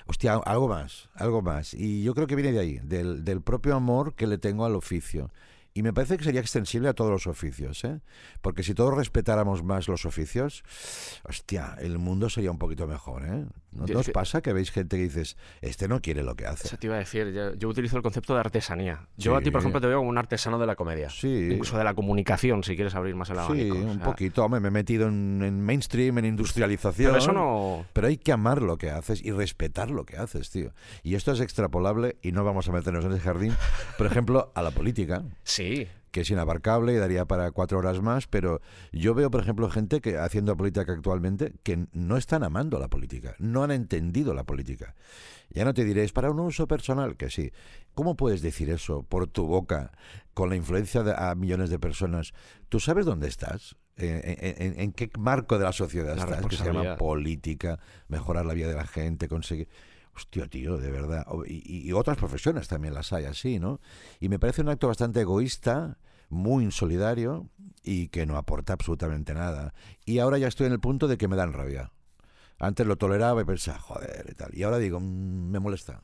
Hostia, 0.05 0.35
algo 0.35 0.69
más, 0.69 1.09
algo 1.13 1.41
más. 1.41 1.73
Y 1.73 2.01
yo 2.01 2.15
creo 2.15 2.25
que 2.25 2.35
viene 2.35 2.53
de 2.53 2.59
ahí, 2.59 2.79
del, 2.81 3.25
del 3.25 3.41
propio 3.41 3.75
amor 3.75 4.15
que 4.15 4.25
le 4.25 4.37
tengo 4.37 4.65
al 4.65 4.75
oficio. 4.75 5.31
Y 5.73 5.83
me 5.83 5.93
parece 5.93 6.17
que 6.17 6.23
sería 6.23 6.41
extensible 6.41 6.89
a 6.89 6.93
todos 6.93 7.11
los 7.11 7.27
oficios, 7.27 7.83
¿eh? 7.83 8.01
Porque 8.41 8.63
si 8.63 8.73
todos 8.73 8.95
respetáramos 8.95 9.63
más 9.63 9.87
los 9.87 10.05
oficios, 10.05 10.63
hostia, 11.23 11.75
el 11.79 11.99
mundo 11.99 12.29
sería 12.29 12.51
un 12.51 12.57
poquito 12.57 12.87
mejor, 12.87 13.25
¿eh? 13.25 13.45
¿No, 13.71 13.85
Yo 13.85 13.93
no 13.93 13.99
es 13.99 14.07
os 14.07 14.13
pasa 14.13 14.41
que 14.41 14.51
veis 14.51 14.71
gente 14.71 14.97
que 14.97 15.03
dices, 15.03 15.37
este 15.61 15.87
no 15.87 16.01
quiere 16.01 16.23
lo 16.23 16.35
que 16.35 16.45
Eso 16.45 16.53
hace? 16.53 16.77
te 16.77 16.87
iba 16.87 16.95
a 16.95 16.99
decir. 16.99 17.31
Yo, 17.31 17.53
yo 17.53 17.67
utilizo 17.69 17.97
el 17.97 18.01
concepto 18.03 18.33
de 18.33 18.39
artesanía. 18.39 19.07
Yo 19.15 19.35
a 19.35 19.39
ti, 19.39 19.45
Sí. 19.45 19.51
por 19.51 19.59
ejemplo, 19.61 19.79
te 19.79 19.87
veo 19.87 19.99
como 19.99 20.09
un 20.09 20.17
artesano 20.17 20.57
de 20.57 20.65
la 20.65 20.75
comedia. 20.75 21.09
Sí. 21.11 21.49
Incluso 21.51 21.77
de 21.77 21.83
la 21.83 21.93
comunicación, 21.93 22.63
si 22.63 22.75
quieres 22.75 22.95
abrir 22.95 23.15
más 23.15 23.29
el 23.29 23.35
Sí, 23.35 23.41
abanico. 23.41 23.75
o 23.77 23.91
un 23.91 23.99
poquito. 23.99 24.43
Hombre, 24.43 24.59
me 24.59 24.69
he 24.69 24.71
metido 24.71 25.07
en, 25.07 25.41
en 25.43 25.61
mainstream, 25.61 26.17
en 26.17 26.25
industrialización. 26.25 27.11
Pero 27.11 27.17
eso 27.23 27.31
no. 27.31 27.85
Pero 27.93 28.07
hay 28.07 28.17
que 28.17 28.31
amar 28.31 28.61
lo 28.61 28.77
que 28.77 28.89
haces 28.89 29.23
y 29.23 29.31
respetar 29.31 29.91
lo 29.91 30.03
que 30.05 30.17
haces, 30.17 30.49
tío. 30.49 30.73
Y 31.03 31.15
esto 31.15 31.31
es 31.31 31.39
extrapolable 31.39 32.17
y 32.23 32.31
no 32.31 32.43
vamos 32.43 32.67
a 32.69 32.71
meternos 32.71 33.05
en 33.05 33.11
ese 33.11 33.21
jardín, 33.21 33.53
por 33.97 34.07
ejemplo, 34.07 34.51
a 34.55 34.61
la 34.63 34.71
política, 34.71 35.23
Sí. 35.43 35.87
Que 36.11 36.21
es 36.21 36.29
inabarcable 36.29 36.93
y 36.93 36.97
daría 36.97 37.25
para 37.25 37.51
cuatro 37.51 37.77
horas 37.79 38.01
más, 38.01 38.27
pero 38.27 38.61
yo 38.91 39.13
veo, 39.13 39.29
por 39.31 39.41
ejemplo, 39.41 39.69
gente 39.69 40.01
que 40.01 40.17
haciendo 40.17 40.55
política 40.57 40.91
actualmente 40.91 41.53
que 41.63 41.87
no 41.93 42.17
están 42.17 42.43
amando 42.43 42.79
la 42.79 42.87
política, 42.87 43.35
no 43.39 43.63
han 43.63 43.71
entendido 43.71 44.33
la 44.33 44.43
política. 44.43 44.95
Ya 45.51 45.65
no 45.65 45.73
te 45.73 45.83
diré, 45.85 46.03
es 46.03 46.11
para 46.13 46.29
un 46.29 46.39
uso 46.39 46.67
personal, 46.67 47.17
que 47.17 47.29
sí. 47.29 47.51
¿Cómo 47.95 48.15
puedes 48.15 48.41
decir 48.41 48.69
eso 48.69 49.03
por 49.03 49.27
tu 49.27 49.47
boca, 49.47 49.91
con 50.33 50.49
la 50.49 50.55
influencia 50.55 51.01
de, 51.03 51.13
a 51.17 51.33
millones 51.35 51.69
de 51.69 51.79
personas? 51.79 52.33
¿Tú 52.69 52.79
sabes 52.79 53.05
dónde 53.05 53.27
estás? 53.27 53.75
¿En, 53.97 54.21
en- 54.23 54.61
en- 54.61 54.79
en 54.79 54.91
qué 54.93 55.09
marco 55.19 55.57
de 55.57 55.65
la 55.65 55.73
sociedad 55.73 56.15
La 56.15 56.23
estás? 56.23 56.39
Que 56.47 56.55
se 56.55 56.63
llama 56.65 56.81
política, 56.97 57.79
mejorar 58.07 58.45
la 58.45 58.53
vida 58.53 58.67
de 58.67 58.75
la 58.75 58.85
gente, 58.87 59.27
conseguir... 59.27 59.67
Hostia, 60.19 60.47
tío, 60.47 60.77
de 60.77 60.91
verdad. 60.91 61.25
Y 61.47 61.93
otras 61.93 62.17
profesiones 62.17 62.67
también 62.67 62.93
las 62.93 63.13
hay 63.13 63.23
así, 63.23 63.57
¿no? 63.57 63.79
Y 64.19 64.27
me 64.27 64.37
parece 64.37 64.61
un 64.61 64.67
acto 64.67 64.89
bastante 64.89 65.21
egoísta, 65.21 65.97
muy 66.27 66.65
insolidario 66.65 67.49
y 67.83 68.09
que 68.09 68.25
no 68.25 68.35
aporta 68.35 68.73
absolutamente 68.73 69.33
nada. 69.33 69.73
Y 70.05 70.19
ahora 70.19 70.37
ya 70.37 70.47
estoy 70.49 70.67
en 70.67 70.73
el 70.73 70.81
punto 70.81 71.07
de 71.07 71.17
que 71.17 71.29
me 71.29 71.37
dan 71.37 71.53
rabia. 71.53 71.93
Antes 72.59 72.85
lo 72.85 72.97
toleraba 72.97 73.41
y 73.41 73.45
pensaba, 73.45 73.79
joder, 73.79 74.27
y 74.29 74.35
tal. 74.35 74.53
Y 74.53 74.63
ahora 74.63 74.77
digo, 74.77 74.99
"Mm, 74.99 75.51
me 75.51 75.59
molesta. 75.59 76.03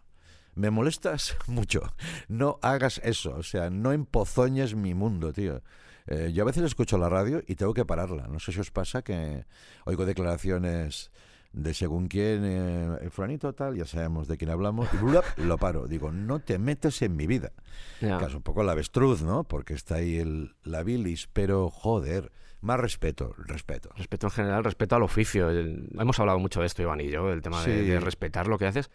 Me 0.54 0.69
molestas 0.71 1.36
mucho. 1.47 1.82
No 2.30 2.58
hagas 2.62 3.01
eso. 3.04 3.36
O 3.36 3.43
sea, 3.43 3.69
no 3.69 3.91
empozoñes 3.91 4.75
mi 4.75 4.93
mundo, 4.93 5.34
tío. 5.34 5.62
Eh, 6.08 6.32
yo 6.34 6.43
a 6.43 6.45
veces 6.45 6.63
escucho 6.63 6.97
la 6.97 7.10
radio 7.10 7.43
y 7.45 7.56
tengo 7.56 7.73
que 7.73 7.84
pararla. 7.84 8.28
No 8.30 8.39
sé 8.39 8.54
si 8.54 8.62
os 8.62 8.71
pasa 8.71 9.01
que 9.01 9.45
oigo 9.84 10.06
declaraciones 10.06 11.12
de 11.56 11.74
según 11.74 12.08
quién, 12.10 12.44
eh, 12.44 12.98
el 13.02 13.12
fulanito 13.12 13.54
tal, 13.54 13.78
ya 13.78 13.86
sabemos 13.86 14.28
de 14.28 14.38
quién 14.38 14.52
hablamos, 14.52 14.89
y 14.94 14.98
lo 15.41 15.58
paro. 15.58 15.88
Digo, 15.88 16.12
no 16.12 16.39
te 16.39 16.60
metes 16.60 17.02
en 17.02 17.15
mi 17.15 17.28
vida. 17.28 17.54
Es 18.02 18.36
un 18.36 18.41
poco 18.41 18.62
el 18.62 18.70
avestruz, 18.70 19.22
¿no? 19.22 19.46
Porque 19.46 19.74
está 19.74 19.96
ahí 19.96 20.18
el, 20.18 20.54
la 20.63 20.84
bilis, 20.84 21.28
pero 21.32 21.70
joder, 21.70 22.32
más 22.60 22.78
respeto, 22.80 23.34
respeto. 23.38 23.89
Respeto 23.96 24.28
en 24.28 24.32
general, 24.32 24.63
respeto 24.65 24.98
al 24.98 25.04
oficio. 25.04 25.50
El- 25.50 25.88
hemos 25.98 26.20
hablado 26.20 26.39
mucho 26.39 26.60
de 26.60 26.65
esto, 26.68 26.82
Iván 26.82 27.00
y 27.00 27.10
yo, 27.10 27.32
el 27.32 27.41
tema 27.41 27.63
de, 27.63 28.00
respetar 28.02 28.48
lo 28.48 28.58
que 28.58 28.68
haces. 28.68 28.91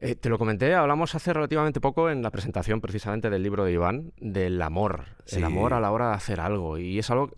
Eh, 0.00 0.14
te 0.14 0.28
lo 0.30 0.38
comenté, 0.38 0.74
hablamos 0.74 1.14
hace 1.16 1.32
relativamente 1.34 1.80
poco 1.80 2.08
en 2.08 2.22
la 2.22 2.30
presentación 2.30 2.80
precisamente 2.80 3.28
del 3.30 3.42
libro 3.42 3.64
de 3.64 3.72
Iván, 3.72 4.12
del 4.20 4.62
amor. 4.62 5.04
Sí. 5.26 5.36
El 5.36 5.44
amor 5.44 5.74
a 5.74 5.80
la 5.80 5.90
hora 5.90 6.08
de 6.10 6.14
hacer 6.14 6.40
algo. 6.40 6.78
Y 6.78 6.98
es 6.98 7.10
algo, 7.10 7.30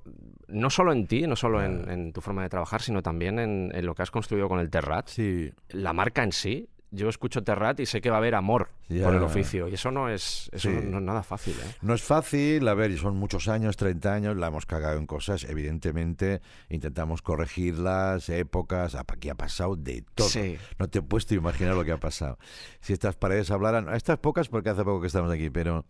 no 0.51 0.71
solo 0.71 0.93
en 0.93 1.07
ti, 1.07 1.27
no 1.27 1.37
solo 1.37 1.63
en, 1.63 2.13
tu 2.13 2.21
forma 2.21 2.43
de 2.43 2.49
trabajar, 2.49 2.83
sino 2.83 3.03
también 3.03 3.39
en, 3.39 3.71
en 3.75 3.87
lo 3.87 3.95
que 3.95 4.03
has 4.03 4.11
construido 4.11 4.49
con 4.49 4.61
el 4.61 4.71
Terrat. 4.71 5.09
Sí, 5.09 5.53
La 5.71 5.93
marca 5.93 6.23
en 6.23 6.33
sí. 6.33 6.69
Yo 6.93 7.09
escucho 7.09 7.45
Terrat 7.45 7.79
y 7.79 7.87
sé 7.87 8.01
que 8.01 8.11
va 8.11 8.17
a 8.17 8.19
haber 8.19 8.35
amor 8.35 8.71
por 8.89 9.15
el 9.15 9.23
oficio. 9.23 9.69
Y 9.69 9.75
eso 9.75 9.93
no 9.93 10.09
es, 10.09 10.51
eso 10.53 10.69
Sí. 10.69 10.75
no, 10.75 10.91
no 10.91 10.99
es 10.99 11.05
nada 11.05 11.23
fácil. 11.23 11.55
¿eh? 11.55 11.77
No 11.83 11.95
es 11.95 12.03
fácil, 12.03 12.67
a 12.67 12.75
ver, 12.75 12.99
son 12.99 13.17
muchos 13.17 13.47
años, 13.47 13.77
30 13.77 14.13
años, 14.13 14.37
la 14.37 14.49
hemos 14.49 14.67
cagado 14.67 14.99
en 14.99 15.07
cosas, 15.07 15.45
evidentemente 15.45 16.41
intentamos 16.69 17.23
corregirlas, 17.23 18.29
épocas, 18.29 18.97
aquí 18.97 19.29
ha 19.29 19.37
pasado 19.37 19.77
de 19.77 20.03
todo. 20.17 20.29
Sí. 20.29 20.59
No 20.81 20.89
te 20.89 20.99
he 20.99 21.03
puesto 21.03 21.33
a 21.35 21.37
imaginar 21.37 21.77
lo 21.77 21.85
que 21.85 21.93
ha 21.93 22.01
pasado. 22.01 22.39
Si 22.81 22.93
estas 22.93 23.15
paredes 23.15 23.53
hablaran, 23.53 23.89
a 23.89 23.95
estas 23.95 24.19
pocas 24.19 24.49
porque 24.49 24.71
hace 24.71 24.83
poco 24.83 25.01
que 25.01 25.07
estamos 25.07 25.31
aquí, 25.31 25.49
pero, 25.49 25.85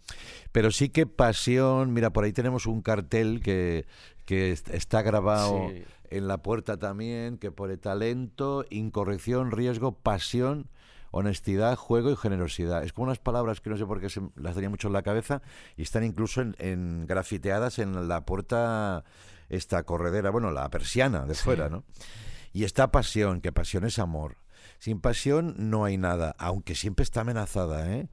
pero 0.52 0.70
sí 0.70 0.90
que 0.90 1.06
pasión, 1.06 1.94
mira, 1.94 2.10
por 2.10 2.24
ahí 2.24 2.34
tenemos 2.34 2.66
un 2.66 2.82
cartel 2.82 3.40
que, 3.42 3.86
que 4.30 4.52
est- 4.52 4.68
está 4.70 5.02
grabado 5.02 5.70
Sí. 5.70 5.82
en 6.10 6.28
la 6.28 6.38
puerta 6.38 6.76
también, 6.76 7.36
que 7.36 7.50
pone 7.50 7.76
talento, 7.76 8.64
incorrección, 8.70 9.50
riesgo, 9.50 9.90
pasión, 9.98 10.68
honestidad, 11.10 11.74
juego 11.74 12.12
y 12.12 12.16
generosidad. 12.16 12.84
Es 12.84 12.92
como 12.92 13.06
unas 13.06 13.18
palabras 13.18 13.60
que 13.60 13.70
no 13.70 13.76
sé 13.76 13.84
por 13.86 14.00
qué 14.00 14.08
se, 14.08 14.20
las 14.36 14.54
tenía 14.54 14.70
mucho 14.70 14.86
en 14.86 14.92
la 14.92 15.02
cabeza 15.02 15.42
y 15.76 15.82
están 15.82 16.04
incluso 16.04 16.42
en, 16.42 16.54
en 16.60 17.06
grafiteadas 17.08 17.80
en 17.80 18.06
la 18.06 18.24
puerta 18.24 19.02
esta 19.48 19.82
corredera, 19.82 20.30
bueno, 20.30 20.52
la 20.52 20.70
persiana 20.70 21.26
de 21.26 21.34
fuera, 21.34 21.68
¿no? 21.68 21.82
Y 22.52 22.62
está 22.62 22.92
pasión, 22.92 23.40
que 23.40 23.50
pasión 23.50 23.84
es 23.84 23.98
amor. 23.98 24.36
Sin 24.78 25.00
pasión 25.00 25.56
no 25.58 25.84
hay 25.84 25.96
nada, 25.96 26.36
aunque 26.38 26.76
siempre 26.76 27.02
está 27.02 27.22
amenazada, 27.22 27.92
¿eh? 27.92 28.08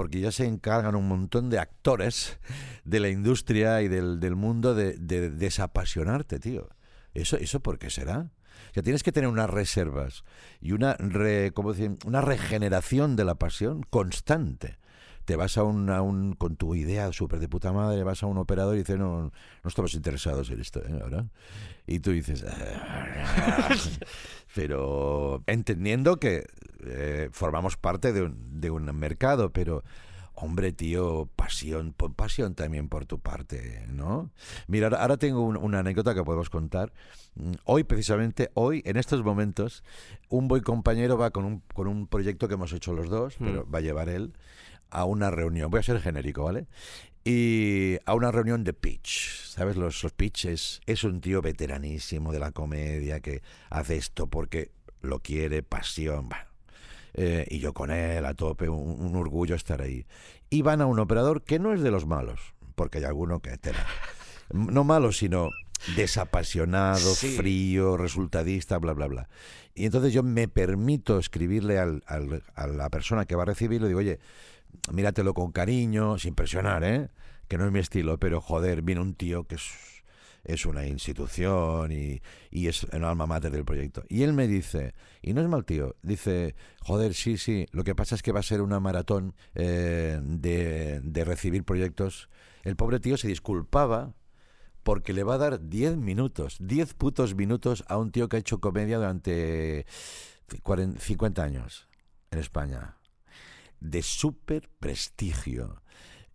Porque 0.00 0.18
ya 0.20 0.32
se 0.32 0.46
encargan 0.46 0.94
un 0.94 1.06
montón 1.06 1.50
de 1.50 1.58
actores 1.58 2.38
de 2.86 3.00
la 3.00 3.10
industria 3.10 3.82
y 3.82 3.88
del, 3.88 4.18
del 4.18 4.34
mundo 4.34 4.74
de, 4.74 4.94
de 4.94 5.28
desapasionarte, 5.28 6.38
tío. 6.38 6.70
¿Eso, 7.12 7.36
¿Eso 7.36 7.60
por 7.60 7.78
qué 7.78 7.90
será? 7.90 8.30
O 8.70 8.72
sea, 8.72 8.82
tienes 8.82 9.02
que 9.02 9.12
tener 9.12 9.28
unas 9.28 9.50
reservas 9.50 10.24
y 10.58 10.72
una, 10.72 10.94
re- 10.94 11.52
¿cómo 11.52 11.74
decir? 11.74 11.98
una 12.06 12.22
regeneración 12.22 13.14
de 13.14 13.24
la 13.26 13.34
pasión 13.34 13.82
constante. 13.90 14.78
Te 15.26 15.36
vas 15.36 15.58
a 15.58 15.64
un, 15.64 15.90
a 15.90 16.00
un 16.00 16.32
con 16.32 16.56
tu 16.56 16.74
idea 16.74 17.12
súper 17.12 17.38
de 17.38 17.50
puta 17.50 17.70
madre, 17.70 18.02
vas 18.02 18.22
a 18.22 18.26
un 18.26 18.38
operador 18.38 18.76
y 18.76 18.78
dice, 18.78 18.96
no, 18.96 19.24
no 19.24 19.68
estamos 19.68 19.92
interesados 19.92 20.48
en 20.50 20.62
esto, 20.62 20.80
¿eh? 20.82 20.98
ahora. 21.02 21.26
Y 21.86 22.00
tú 22.00 22.12
dices, 22.12 22.42
"Ah". 22.48 23.68
pero 24.54 25.42
entendiendo 25.46 26.16
que 26.16 26.46
eh, 26.86 27.28
formamos 27.32 27.76
parte 27.76 28.12
de 28.12 28.22
un, 28.22 28.60
de 28.60 28.70
un 28.70 28.84
mercado, 28.96 29.50
pero 29.52 29.82
hombre, 30.34 30.72
tío, 30.72 31.28
pasión, 31.36 31.92
pasión 32.16 32.54
también 32.54 32.88
por 32.88 33.04
tu 33.04 33.18
parte, 33.18 33.84
¿no? 33.88 34.30
Mira, 34.68 34.86
ahora- 34.88 35.18
tengo 35.18 35.42
un- 35.42 35.58
una 35.58 35.80
anécdota 35.80 36.14
que 36.14 36.24
podemos 36.24 36.48
contar. 36.48 36.92
Mm, 37.34 37.52
Hoy, 37.64 37.84
precisamente, 37.84 38.50
hoy, 38.54 38.82
en 38.86 38.96
estos 38.96 39.22
momentos, 39.22 39.84
un 40.30 40.48
buen 40.48 40.62
compañero 40.62 41.18
va 41.18 41.30
con 41.30 41.44
un, 41.44 41.60
con 41.74 41.88
un 41.88 42.06
proyecto 42.06 42.48
que 42.48 42.54
hemos 42.54 42.72
hecho 42.72 42.94
los 42.94 43.10
dos, 43.10 43.36
pero 43.38 43.68
va 43.70 43.78
a 43.78 43.82
llevar 43.82 44.08
él 44.08 44.32
a 44.88 45.04
una 45.04 45.30
reunión. 45.30 45.70
Voy 45.70 45.80
a 45.80 45.82
ser 45.82 46.00
genérico, 46.00 46.44
¿vale? 46.44 46.66
Y 47.22 47.98
a 48.06 48.14
una 48.14 48.30
reunión 48.32 48.64
de 48.64 48.72
pitch. 48.72 49.44
¿Sabes? 49.44 49.76
Los, 49.76 50.02
los 50.02 50.12
pitches. 50.12 50.80
Es 50.86 51.04
un 51.04 51.20
tío 51.20 51.42
veteranísimo 51.42 52.32
de 52.32 52.38
la 52.38 52.50
comedia 52.52 53.20
que 53.20 53.42
hace 53.68 53.96
esto 53.96 54.26
porque 54.26 54.70
lo 55.02 55.18
quiere, 55.20 55.62
pasión. 55.62 56.28
Bueno, 56.30 56.44
eh, 57.14 57.46
y 57.50 57.58
yo 57.58 57.72
con 57.72 57.90
él 57.90 58.24
a 58.24 58.34
tope, 58.34 58.68
un, 58.68 59.00
un 59.00 59.16
orgullo 59.16 59.54
estar 59.54 59.82
ahí. 59.82 60.06
Y 60.48 60.62
van 60.62 60.80
a 60.80 60.86
un 60.86 60.98
operador 60.98 61.42
que 61.42 61.58
no 61.58 61.72
es 61.72 61.80
de 61.82 61.90
los 61.90 62.06
malos, 62.06 62.54
porque 62.74 62.98
hay 62.98 63.04
alguno 63.04 63.40
que 63.40 63.56
tela. 63.58 63.86
No 64.52 64.82
malo, 64.84 65.12
sino 65.12 65.48
desapasionado, 65.96 67.14
Sí. 67.14 67.36
frío, 67.36 67.96
resultadista, 67.96 68.78
bla, 68.78 68.92
bla, 68.92 69.06
bla. 69.06 69.28
Y 69.74 69.84
entonces 69.86 70.12
yo 70.12 70.22
me 70.22 70.48
permito 70.48 71.18
escribirle 71.18 71.78
al- 71.78 72.02
al- 72.06 72.42
a 72.54 72.66
la 72.66 72.90
persona 72.90 73.24
que 73.24 73.36
va 73.36 73.42
a 73.44 73.46
recibirlo, 73.46 73.86
digo, 73.86 74.00
oye, 74.00 74.18
míratelo 74.92 75.34
con 75.34 75.52
cariño, 75.52 76.18
sin 76.18 76.34
presionar, 76.34 76.84
¿eh? 76.84 77.08
Que 77.48 77.58
no 77.58 77.66
es 77.66 77.72
mi 77.72 77.78
estilo, 77.78 78.18
pero 78.18 78.40
joder, 78.40 78.82
viene 78.82 79.00
un 79.00 79.14
tío 79.14 79.44
que 79.44 79.54
es, 79.56 79.62
es 80.44 80.66
una 80.66 80.86
institución 80.86 81.92
y, 81.92 82.20
y 82.50 82.68
es 82.68 82.86
el 82.92 83.04
alma 83.04 83.26
mater 83.26 83.52
del 83.52 83.64
proyecto. 83.64 84.04
Y 84.08 84.22
él 84.22 84.32
me 84.32 84.48
dice, 84.48 84.94
y 85.22 85.32
no 85.32 85.40
es 85.40 85.48
mal 85.48 85.64
tío, 85.64 85.96
dice, 86.02 86.54
joder, 86.80 87.14
sí, 87.14 87.36
sí, 87.36 87.66
lo 87.72 87.84
que 87.84 87.94
pasa 87.94 88.14
es 88.14 88.22
que 88.22 88.32
va 88.32 88.40
a 88.40 88.44
ser 88.44 88.62
una 88.62 88.80
maratón 88.80 89.34
eh, 89.54 90.20
de, 90.22 91.00
de 91.02 91.24
recibir 91.24 91.64
proyectos. 91.64 92.28
El 92.62 92.76
pobre 92.76 93.00
tío 93.00 93.16
se 93.16 93.28
disculpaba 93.28 94.14
porque 94.82 95.12
le 95.12 95.24
va 95.24 95.34
a 95.34 95.38
dar 95.38 95.68
10 95.68 95.96
minutos, 95.96 96.56
10 96.60 96.94
putos 96.94 97.34
minutos 97.34 97.84
a 97.88 97.98
un 97.98 98.10
tío 98.10 98.28
que 98.28 98.36
ha 98.36 98.40
hecho 98.40 98.60
comedia 98.60 98.98
durante 98.98 99.86
40 100.62 101.00
50 101.00 101.42
años 101.42 101.88
en 102.30 102.38
España. 102.38 102.96
De 103.80 104.02
súper 104.02 104.68
prestigio. 104.78 105.82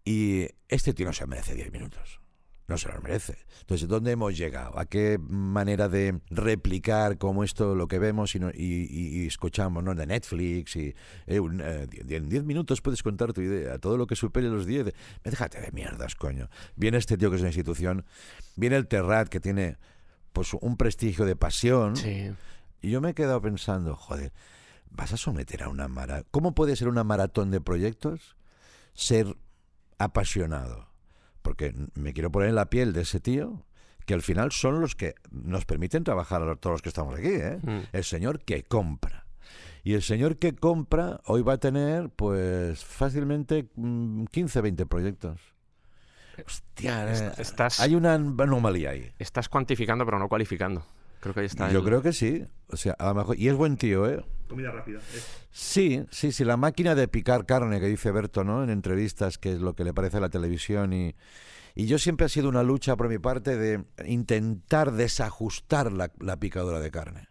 Y 0.04 0.48
este 0.68 0.94
tío 0.94 1.08
no 1.08 1.14
se 1.14 1.28
merece 1.28 1.56
10 1.56 1.72
minutos. 1.72 2.22
No 2.68 2.78
se 2.80 2.90
los 2.90 3.04
merece. 3.04 3.38
Entonces, 3.62 3.88
¿dónde 3.88 4.10
hemos 4.12 4.36
llegado? 4.36 4.80
¿A 4.80 4.86
qué 4.88 5.20
manera 5.20 5.88
de 5.88 6.20
replicar 6.32 7.20
como 7.20 7.44
esto 7.44 7.76
lo 7.76 7.88
que 7.88 8.00
vemos 8.00 8.34
y, 8.34 8.40
no- 8.40 8.50
y- 8.50 8.88
y- 8.90 9.28
escuchamos 9.28 9.84
¿no? 9.84 9.94
de 9.94 10.08
Netflix? 10.08 10.76
Y 10.76 10.96
eh, 11.28 11.40
un, 11.40 11.62
eh, 11.64 11.88
en 12.10 12.28
10 12.28 12.44
minutos 12.44 12.82
puedes 12.82 13.04
contar 13.04 13.34
tu 13.34 13.42
idea. 13.42 13.78
Todo 13.78 13.98
lo 13.98 14.08
que 14.08 14.16
supere 14.16 14.50
los 14.50 14.66
10. 14.66 14.94
Déjate 15.24 15.62
de 15.62 15.72
mierdas, 15.74 16.16
coño. 16.16 16.50
Viene 16.76 16.98
este 16.98 17.18
tío 17.18 17.30
que 17.30 17.36
es 17.36 17.42
una 17.44 17.50
institución. 17.50 18.04
Viene 18.56 18.78
el 18.78 18.88
Terrat 18.88 19.30
que 19.30 19.40
tiene 19.40 19.78
pues 20.34 20.54
un 20.60 20.76
prestigio 20.76 21.24
de 21.26 21.36
pasión. 21.36 21.96
Sí. 21.96 22.32
Y 22.82 22.90
yo 22.90 23.00
me 23.00 23.12
he 23.12 23.14
quedado 23.14 23.42
pensando, 23.42 23.96
joder, 23.96 24.34
¿vas 24.90 25.14
a 25.14 25.18
someter 25.18 25.62
a 25.64 25.70
una 25.70 25.88
maratón? 25.88 26.28
¿Cómo 26.32 26.56
puede 26.56 26.76
ser 26.76 26.88
una 26.88 27.04
maratón 27.04 27.52
de 27.52 27.62
proyectos 27.62 28.36
ser 28.96 29.38
apasionado? 30.00 30.88
Porque 31.46 31.74
me 31.94 32.12
quiero 32.12 32.32
poner 32.32 32.50
en 32.50 32.56
la 32.56 32.70
piel 32.72 32.92
de 32.92 33.02
ese 33.04 33.20
tío, 33.20 33.64
que 34.08 34.16
al 34.16 34.24
final 34.24 34.52
son 34.52 34.82
los 34.82 34.96
que 34.96 35.14
nos 35.32 35.64
permiten 35.66 36.04
trabajar 36.04 36.42
a 36.42 36.56
todos 36.56 36.74
los 36.74 36.82
que 36.82 36.90
estamos 36.90 37.14
aquí, 37.18 37.30
¿eh? 37.30 37.60
Mm. 37.62 37.80
El 37.94 38.04
señor 38.04 38.44
que 38.44 38.64
compra. 38.64 39.26
Y 39.84 39.94
el 39.94 40.02
señor 40.02 40.38
que 40.38 40.56
compra 40.56 41.22
hoy 41.26 41.44
va 41.44 41.54
a 41.54 41.58
tener, 41.60 42.10
pues, 42.10 42.84
fácilmente 42.84 43.70
mm, 43.76 44.26
15, 44.26 44.62
20 44.62 44.86
proyectos. 44.88 45.40
Hostia, 46.46 47.08
eh, 47.08 47.12
Est- 47.14 47.40
estás- 47.40 47.80
hay 47.80 47.96
una 47.96 48.16
anomalía 48.16 48.90
ahí. 48.90 49.12
Estás 49.20 49.48
cuantificando, 49.48 50.04
pero 50.06 50.20
no 50.20 50.28
cualificando. 50.28 50.84
Creo 51.20 51.34
que 51.34 51.40
ahí 51.42 51.46
está. 51.48 51.72
Yo 51.72 51.80
el- 51.80 51.86
creo 51.86 52.02
que 52.02 52.14
sí. 52.14 52.46
O 52.70 52.78
sea, 52.78 52.94
a 52.94 53.08
lo 53.08 53.16
mejor. 53.16 53.38
Y 53.40 53.48
es 53.48 53.56
buen 53.56 53.78
tío, 53.78 54.08
¿eh? 54.10 54.24
Comida 54.48 54.72
rápida. 54.72 55.00
Sí, 55.52 56.06
sí, 56.12 56.32
sí. 56.32 56.44
La 56.46 56.58
máquina 56.58 56.94
de 56.96 57.08
picar 57.08 57.46
carne 57.46 57.80
que 57.80 57.88
dice 57.88 58.12
Berto, 58.12 58.44
¿no? 58.44 58.64
En 58.64 58.70
entrevistas, 58.70 59.38
que 59.38 59.54
es 59.54 59.60
lo 59.60 59.74
que 59.76 59.84
le 59.84 59.94
parece 59.94 60.18
a 60.18 60.20
la 60.20 60.30
televisión. 60.30 60.94
Y, 60.94 61.16
y 61.74 61.88
yo 61.88 61.98
siempre 61.98 62.26
ha 62.26 62.30
sido 62.30 62.50
una 62.50 62.64
lucha 62.64 62.96
por 62.96 63.10
mi 63.10 63.18
parte 63.18 63.58
de 63.58 63.84
intentar 64.06 64.92
desajustar 64.92 65.92
la, 65.92 66.12
la 66.20 66.38
picadora 66.40 66.80
de 66.80 66.92
carne. 66.92 67.30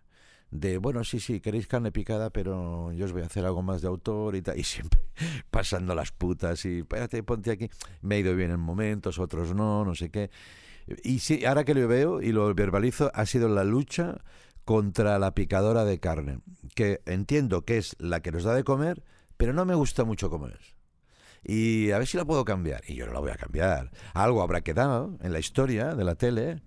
De, 0.50 0.78
bueno, 0.78 1.02
sí, 1.02 1.18
sí, 1.18 1.40
queréis 1.40 1.66
carne 1.66 1.90
picada, 1.90 2.30
pero 2.30 2.92
yo 2.92 3.06
os 3.06 3.12
voy 3.12 3.22
a 3.22 3.26
hacer 3.26 3.44
algo 3.44 3.62
más 3.62 3.82
de 3.82 3.88
autor 3.88 4.36
y 4.36 4.42
tal. 4.42 4.58
Y 4.58 4.62
siempre 4.64 5.00
pasando 5.50 5.94
las 5.94 6.12
putas 6.12 6.64
y, 6.64 6.78
espérate, 6.80 7.22
ponte 7.22 7.50
aquí. 7.50 7.68
Me 8.02 8.14
ha 8.16 8.18
ido 8.18 8.34
bien 8.36 8.50
en 8.52 8.60
momentos, 8.60 9.18
otros 9.18 9.54
no, 9.54 9.84
no 9.84 9.94
sé 9.94 10.10
qué. 10.10 10.30
Y 11.02 11.20
sí, 11.20 11.44
ahora 11.44 11.64
que 11.64 11.74
lo 11.74 11.86
veo 11.88 12.20
y 12.20 12.32
lo 12.32 12.52
verbalizo, 12.54 13.10
ha 13.14 13.26
sido 13.26 13.48
la 13.48 13.64
lucha 13.64 14.18
contra 14.64 15.18
la 15.18 15.34
picadora 15.34 15.84
de 15.84 15.98
carne, 16.00 16.38
que 16.74 17.00
entiendo 17.06 17.64
que 17.64 17.78
es 17.78 17.96
la 17.98 18.20
que 18.20 18.32
nos 18.32 18.44
da 18.44 18.54
de 18.54 18.64
comer, 18.64 19.02
pero 19.36 19.52
no 19.52 19.64
me 19.64 19.74
gusta 19.74 20.04
mucho 20.04 20.30
cómo 20.30 20.48
es. 20.48 20.74
Y 21.42 21.90
a 21.90 21.98
ver 21.98 22.06
si 22.06 22.16
la 22.16 22.24
puedo 22.24 22.44
cambiar. 22.44 22.82
Y 22.88 22.94
yo 22.94 23.06
no 23.06 23.12
la 23.12 23.20
voy 23.20 23.30
a 23.30 23.36
cambiar. 23.36 23.90
Algo 24.14 24.42
habrá 24.42 24.62
quedado 24.62 25.18
en 25.20 25.32
la 25.32 25.38
historia 25.38 25.94
de 25.94 26.04
la 26.04 26.14
tele, 26.14 26.62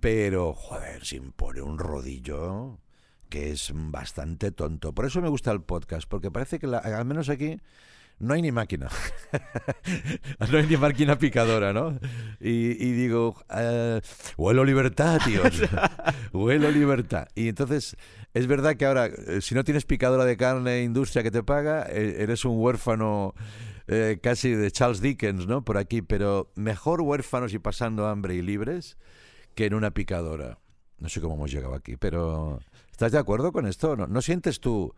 pero, 0.00 0.54
joder, 0.54 1.04
se 1.04 1.16
impone 1.16 1.62
un 1.62 1.78
rodillo 1.78 2.78
que 3.28 3.50
es 3.50 3.72
bastante 3.74 4.52
tonto. 4.52 4.94
Por 4.94 5.06
eso 5.06 5.20
me 5.20 5.28
gusta 5.28 5.50
el 5.50 5.62
podcast, 5.62 6.08
porque 6.08 6.30
parece 6.30 6.60
que 6.60 6.68
la- 6.68 6.78
al 6.78 7.04
menos 7.04 7.28
aquí 7.28 7.58
no 8.18 8.34
hay 8.34 8.42
ni 8.42 8.52
máquina. 8.52 8.88
no 10.50 10.58
hay 10.58 10.66
ni 10.66 10.76
máquina 10.76 11.18
picadora, 11.18 11.72
¿no? 11.72 11.98
Y, 12.40 12.92
digo, 12.92 13.36
eh, 13.54 14.00
huelo 14.36 14.64
libertad, 14.64 15.20
tíos. 15.24 15.62
huelo 16.32 16.70
libertad. 16.70 17.28
Y 17.34 17.48
entonces, 17.48 17.96
es 18.32 18.46
verdad 18.46 18.76
que 18.76 18.86
ahora, 18.86 19.06
eh, 19.06 19.40
si 19.40 19.54
no 19.54 19.64
tienes 19.64 19.84
picadora 19.84 20.24
de 20.24 20.36
carne, 20.36 20.82
industria 20.82 21.22
que 21.22 21.30
te 21.30 21.42
paga, 21.42 21.86
eh, 21.88 22.16
eres 22.18 22.44
un 22.44 22.60
huérfano 22.60 23.34
eh, 23.86 24.18
casi 24.22 24.50
de 24.50 24.70
Charles 24.70 25.00
Dickens, 25.00 25.46
¿no? 25.46 25.64
Por 25.64 25.76
aquí, 25.76 26.00
pero 26.00 26.50
mejor 26.54 27.00
huérfanos 27.02 27.52
y 27.52 27.58
pasando 27.58 28.06
hambre 28.06 28.34
y 28.34 28.42
libres 28.42 28.96
que 29.54 29.66
en 29.66 29.74
una 29.74 29.90
picadora. 29.92 30.58
No 30.98 31.08
sé 31.08 31.20
cómo 31.20 31.34
hemos 31.34 31.52
llegado 31.52 31.74
aquí, 31.74 31.96
pero 31.96 32.60
¿estás 32.90 33.12
de 33.12 33.18
acuerdo 33.18 33.52
con 33.52 33.66
esto? 33.66 33.94
¿No, 33.96 34.06
¿No 34.06 34.22
sientes 34.22 34.60
tú 34.60 34.94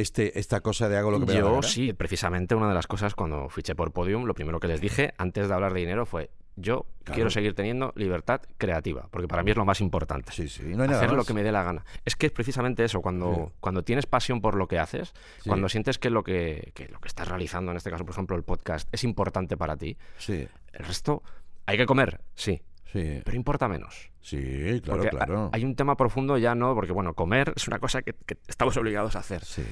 este, 0.00 0.38
esta 0.38 0.60
cosa 0.60 0.88
de 0.88 0.96
hago 0.96 1.10
lo 1.10 1.20
que 1.20 1.26
me 1.26 1.34
Yo 1.34 1.62
sí, 1.62 1.92
precisamente 1.92 2.54
una 2.54 2.68
de 2.68 2.74
las 2.74 2.86
cosas 2.86 3.14
cuando 3.14 3.48
fiché 3.48 3.74
por 3.74 3.92
Podium, 3.92 4.24
lo 4.24 4.34
primero 4.34 4.60
que 4.60 4.68
les 4.68 4.80
dije 4.80 5.12
antes 5.18 5.48
de 5.48 5.54
hablar 5.54 5.72
de 5.74 5.80
dinero 5.80 6.06
fue, 6.06 6.30
yo 6.56 6.86
Claro. 7.04 7.14
quiero 7.14 7.30
seguir 7.30 7.54
teniendo 7.54 7.92
libertad 7.96 8.40
creativa, 8.58 9.06
porque 9.10 9.28
para 9.28 9.42
mí 9.42 9.50
es 9.52 9.56
lo 9.56 9.64
más 9.64 9.80
importante. 9.80 10.32
Sí, 10.32 10.48
sí, 10.48 10.62
no 10.64 10.82
hay 10.82 10.88
nada 10.88 10.96
hacer 11.04 11.12
lo 11.16 11.24
que 11.24 11.32
me 11.32 11.42
dé 11.42 11.52
la 11.52 11.62
gana. 11.62 11.84
Es 12.04 12.16
que 12.16 12.26
es 12.26 12.32
precisamente 12.32 12.84
eso, 12.84 13.00
cuando, 13.00 13.32
Sí. 13.48 13.52
cuando 13.60 13.82
tienes 13.84 14.06
pasión 14.06 14.40
por 14.40 14.54
lo 14.56 14.66
que 14.68 14.78
haces, 14.78 15.12
cuando 15.46 15.68
sientes 15.68 15.98
que 15.98 16.10
lo 16.10 16.22
que, 16.24 16.72
que 16.74 16.88
lo 16.88 16.98
que 17.00 17.08
estás 17.08 17.28
realizando, 17.28 17.70
en 17.70 17.76
este 17.76 17.90
caso, 17.90 18.04
por 18.04 18.12
ejemplo, 18.12 18.36
el 18.36 18.42
podcast, 18.42 18.88
es 18.92 19.04
importante 19.04 19.56
para 19.56 19.76
ti, 19.76 19.96
Sí, 20.18 20.46
el 20.72 20.84
resto, 20.84 21.22
hay 21.66 21.76
que 21.76 21.86
comer, 21.86 22.20
sí, 22.34 22.60
sí, 22.92 23.20
pero 23.24 23.36
importa 23.36 23.68
menos. 23.68 24.10
sí, 24.20 24.80
claro, 24.82 25.02
porque 25.02 25.16
claro. 25.16 25.50
hay 25.52 25.64
un 25.64 25.74
tema 25.76 25.96
profundo 25.96 26.36
ya, 26.38 26.54
¿no? 26.54 26.74
Porque, 26.74 26.92
bueno, 26.92 27.14
comer 27.14 27.52
es 27.56 27.66
una 27.68 27.78
cosa 27.78 28.02
que, 28.02 28.12
que 28.12 28.36
estamos 28.46 28.76
obligados 28.76 29.16
a 29.16 29.20
hacer. 29.20 29.44
Sí, 29.44 29.64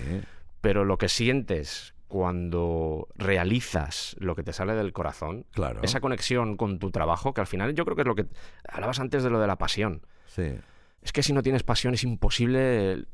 Pero 0.61 0.85
lo 0.85 0.98
que 0.98 1.09
sientes 1.09 1.94
cuando 2.09 3.09
realizas 3.16 4.14
lo 4.20 4.37
que 4.37 4.42
te 4.42 4.52
sale 4.52 4.74
del 4.74 4.92
corazón, 4.92 5.44
claro. 5.52 5.81
esa 5.83 6.00
conexión 6.00 6.57
con 6.57 6.79
tu 6.79 6.90
trabajo, 6.90 7.35
que 7.35 7.40
al 7.40 7.46
final 7.46 7.74
yo 7.74 7.85
creo 7.85 7.96
que 7.96 8.02
es 8.02 8.09
lo 8.09 8.14
que 8.14 8.26
hablabas 8.68 9.00
antes 9.00 9.22
de 9.24 9.31
lo 9.31 9.40
de 9.40 9.46
la 9.46 9.57
pasión. 9.59 10.02
Sí, 10.26 10.55
Es 11.02 11.12
que 11.12 11.22
si 11.22 11.33
no 11.33 11.42
tienes 11.42 11.62
pasión 11.62 11.94
es 11.94 12.05
imposible. 12.05 13.05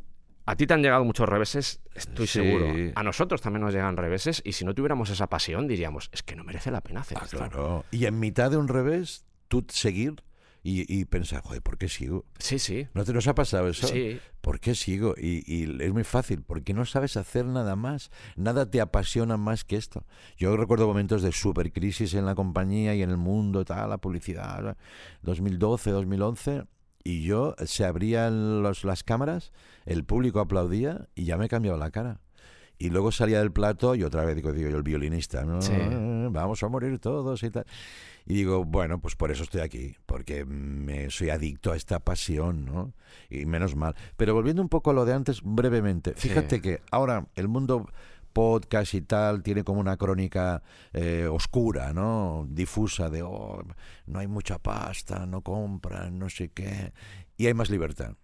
A 0.45 0.57
ti 0.57 0.67
te 0.67 0.75
han 0.75 0.83
llegado 0.83 1.05
muchos 1.05 1.29
reveses, 1.29 1.81
estoy 1.95 2.27
Sí. 2.27 2.41
seguro. 2.43 2.67
A 2.97 3.03
nosotros 3.03 3.41
también 3.41 3.62
nos 3.62 3.73
llegan 3.73 3.97
reveses 3.97 4.43
y 4.45 4.53
si 4.53 4.65
no 4.65 4.75
tuviéramos 4.75 5.09
esa 5.11 5.29
pasión 5.29 5.69
diríamos, 5.69 6.09
es 6.12 6.23
que 6.23 6.35
no 6.35 6.43
merece 6.43 6.71
la 6.71 6.81
pena 6.81 7.01
hacer 7.01 7.19
ah, 7.21 7.25
esto. 7.25 7.37
claro. 7.38 7.85
Y 7.93 8.07
en 8.07 8.19
mitad 8.19 8.51
de 8.51 8.57
un 8.57 8.67
revés, 8.69 9.25
tú 9.53 9.67
seguir 9.69 10.25
y, 10.62 10.91
y 10.91 11.05
pensar, 11.05 11.43
joder, 11.43 11.61
¿por 11.61 11.77
qué 11.77 11.87
sigo? 11.87 12.25
Sí, 12.38 12.59
sí. 12.59 12.88
¿No 12.95 13.05
te 13.05 13.12
nos 13.12 13.27
ha 13.27 13.35
pasado 13.35 13.69
eso? 13.69 13.87
Sí. 13.87 14.19
¿Por 14.41 14.61
qué 14.61 14.75
sigo? 14.75 15.15
Y, 15.19 15.43
y 15.47 15.83
es 15.83 15.93
muy 15.93 16.05
fácil, 16.05 16.41
porque 16.41 16.73
no 16.73 16.87
sabes 16.87 17.19
hacer 17.19 17.45
nada 17.45 17.77
más. 17.77 18.11
Nada 18.35 18.71
te 18.71 18.81
apasiona 18.81 19.37
más 19.37 19.65
que 19.65 19.77
esto. 19.77 20.07
Yo 20.38 20.57
recuerdo 20.57 20.87
momentos 20.87 21.21
de 21.21 21.33
supercrisis 21.33 22.15
en 22.15 22.25
la 22.25 22.35
compañía 22.35 22.95
y 22.95 23.03
en 23.03 23.11
el 23.11 23.19
mundo, 23.19 23.67
tal, 23.67 23.91
la 23.91 23.99
publicidad, 23.99 24.79
2012, 25.21 25.91
2011, 25.91 26.65
y 27.05 27.25
yo 27.25 27.55
se 27.67 27.85
abrían 27.85 28.62
los, 28.62 28.85
las 28.85 29.03
cámaras, 29.03 29.53
el 29.85 30.05
público 30.05 30.41
aplaudía 30.41 31.09
y 31.15 31.25
ya 31.25 31.37
me 31.37 31.51
cambiaba 31.51 31.77
la 31.77 31.91
cara. 31.91 32.23
Y 32.85 32.90
luego 32.90 33.12
salía 33.12 33.38
del 33.38 33.53
plato 33.53 33.95
y 33.95 34.03
otra 34.03 34.25
vez 34.25 34.35
digo, 34.35 34.53
digo 34.53 34.68
yo, 34.68 34.77
el 34.77 34.83
violinista, 34.83 35.45
¿no? 35.45 35.62
Sí. 35.62 35.73
vamos 36.31 36.62
a 36.64 36.68
morir 36.68 36.99
todos 36.99 37.40
y 37.45 37.51
tal. 37.51 37.64
Y 38.27 38.35
digo, 38.35 38.64
bueno, 38.64 39.01
pues 39.01 39.14
por 39.14 39.31
eso 39.31 39.45
estoy 39.45 39.61
aquí, 39.61 39.95
porque 40.05 40.45
me 40.45 41.09
soy 41.11 41.31
adicto 41.31 41.71
a 41.71 41.77
esta 41.77 42.01
pasión, 42.01 42.64
¿no? 42.64 42.92
Y 43.31 43.47
menos 43.47 43.77
mal. 43.77 43.95
Pero 44.16 44.35
volviendo 44.35 44.62
un 44.62 44.68
poco 44.68 44.90
a 44.90 44.95
lo 44.95 45.05
de 45.05 45.12
antes, 45.12 45.42
brevemente, 45.45 46.14
Sí. 46.16 46.29
fíjate 46.29 46.61
que 46.61 46.81
ahora 46.90 47.29
el 47.37 47.47
mundo 47.47 47.88
podcast 48.33 48.95
y 48.95 49.03
tal 49.03 49.42
tiene 49.45 49.62
como 49.62 49.79
una 49.79 49.97
crónica 49.97 50.62
eh, 50.92 51.29
oscura, 51.31 51.92
¿no? 51.92 52.47
Difusa 52.51 53.11
de, 53.11 53.23
oh, 53.23 53.62
no 54.07 54.18
hay 54.18 54.27
mucha 54.27 54.59
pasta, 54.59 55.25
no 55.27 55.42
compran, 55.42 56.18
no 56.18 56.29
sé 56.31 56.49
qué, 56.49 56.92
y 57.37 57.47
hay 57.47 57.55
más 57.55 57.71
libertad. 57.71 58.14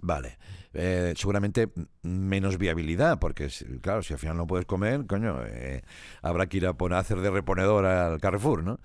Vale, 0.00 0.38
eh, 0.74 1.14
seguramente 1.16 1.70
menos 2.02 2.58
viabilidad, 2.58 3.18
porque 3.18 3.48
claro, 3.80 4.02
si 4.02 4.12
al 4.12 4.18
final 4.18 4.36
no 4.36 4.46
puedes 4.46 4.66
comer, 4.66 5.06
coño, 5.06 5.44
eh, 5.44 5.82
habrá 6.22 6.46
que 6.46 6.58
ir 6.58 6.66
a 6.66 6.74
poner 6.74 6.96
a 6.96 7.00
hacer 7.00 7.20
de 7.20 7.30
reponedor 7.30 7.84
al 7.84 8.20
Carrefour, 8.20 8.62
¿no? 8.62 8.78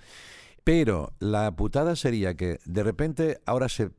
Pero 0.64 1.14
la 1.20 1.56
putada 1.56 1.96
sería 1.96 2.36
que 2.36 2.60
de 2.66 2.84
repente 2.84 3.42
ahora 3.46 3.70
se 3.70 3.92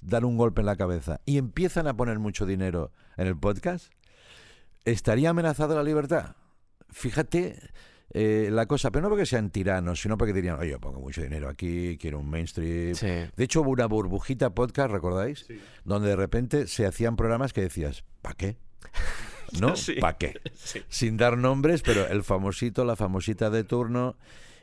dan 0.00 0.24
un 0.24 0.36
golpe 0.36 0.60
en 0.60 0.66
la 0.66 0.76
cabeza 0.76 1.20
y 1.26 1.38
empiezan 1.38 1.86
a 1.86 1.96
poner 1.96 2.18
mucho 2.18 2.46
dinero 2.46 2.92
en 3.16 3.26
el 3.26 3.36
podcast. 3.36 3.92
¿Estaría 4.84 5.30
amenazada 5.30 5.74
la 5.74 5.82
libertad? 5.82 6.36
Fíjate 6.90 7.58
eh, 8.14 8.48
la 8.50 8.66
cosa, 8.66 8.90
pero 8.90 9.02
no 9.02 9.08
porque 9.10 9.26
sean 9.26 9.50
tiranos, 9.50 10.00
sino 10.00 10.16
porque 10.16 10.32
dirían, 10.32 10.58
oye, 10.58 10.70
yo 10.70 10.80
pongo 10.80 11.00
mucho 11.00 11.20
dinero 11.20 11.48
aquí, 11.48 11.98
quiero 12.00 12.20
un 12.20 12.30
mainstream. 12.30 12.94
Sí. 12.94 13.06
De 13.06 13.44
hecho, 13.44 13.60
hubo 13.62 13.70
una 13.70 13.86
burbujita 13.86 14.54
podcast, 14.54 14.90
¿recordáis? 14.92 15.46
Donde 15.84 16.08
de 16.10 16.16
repente 16.16 16.66
se 16.68 16.86
hacían 16.86 17.16
programas 17.16 17.52
que 17.52 17.60
decías, 17.62 18.04
¿para 18.22 18.34
qué? 18.36 18.56
¿No? 19.60 19.76
Sí. 19.76 19.94
¿Para 20.00 20.16
qué? 20.16 20.40
Sí. 20.54 20.80
Sin 20.88 21.16
dar 21.16 21.36
nombres, 21.36 21.82
pero 21.82 22.06
el 22.08 22.22
famosito, 22.24 22.84
la 22.84 22.96
famosita 22.96 23.50
de 23.50 23.64
turno. 23.64 24.16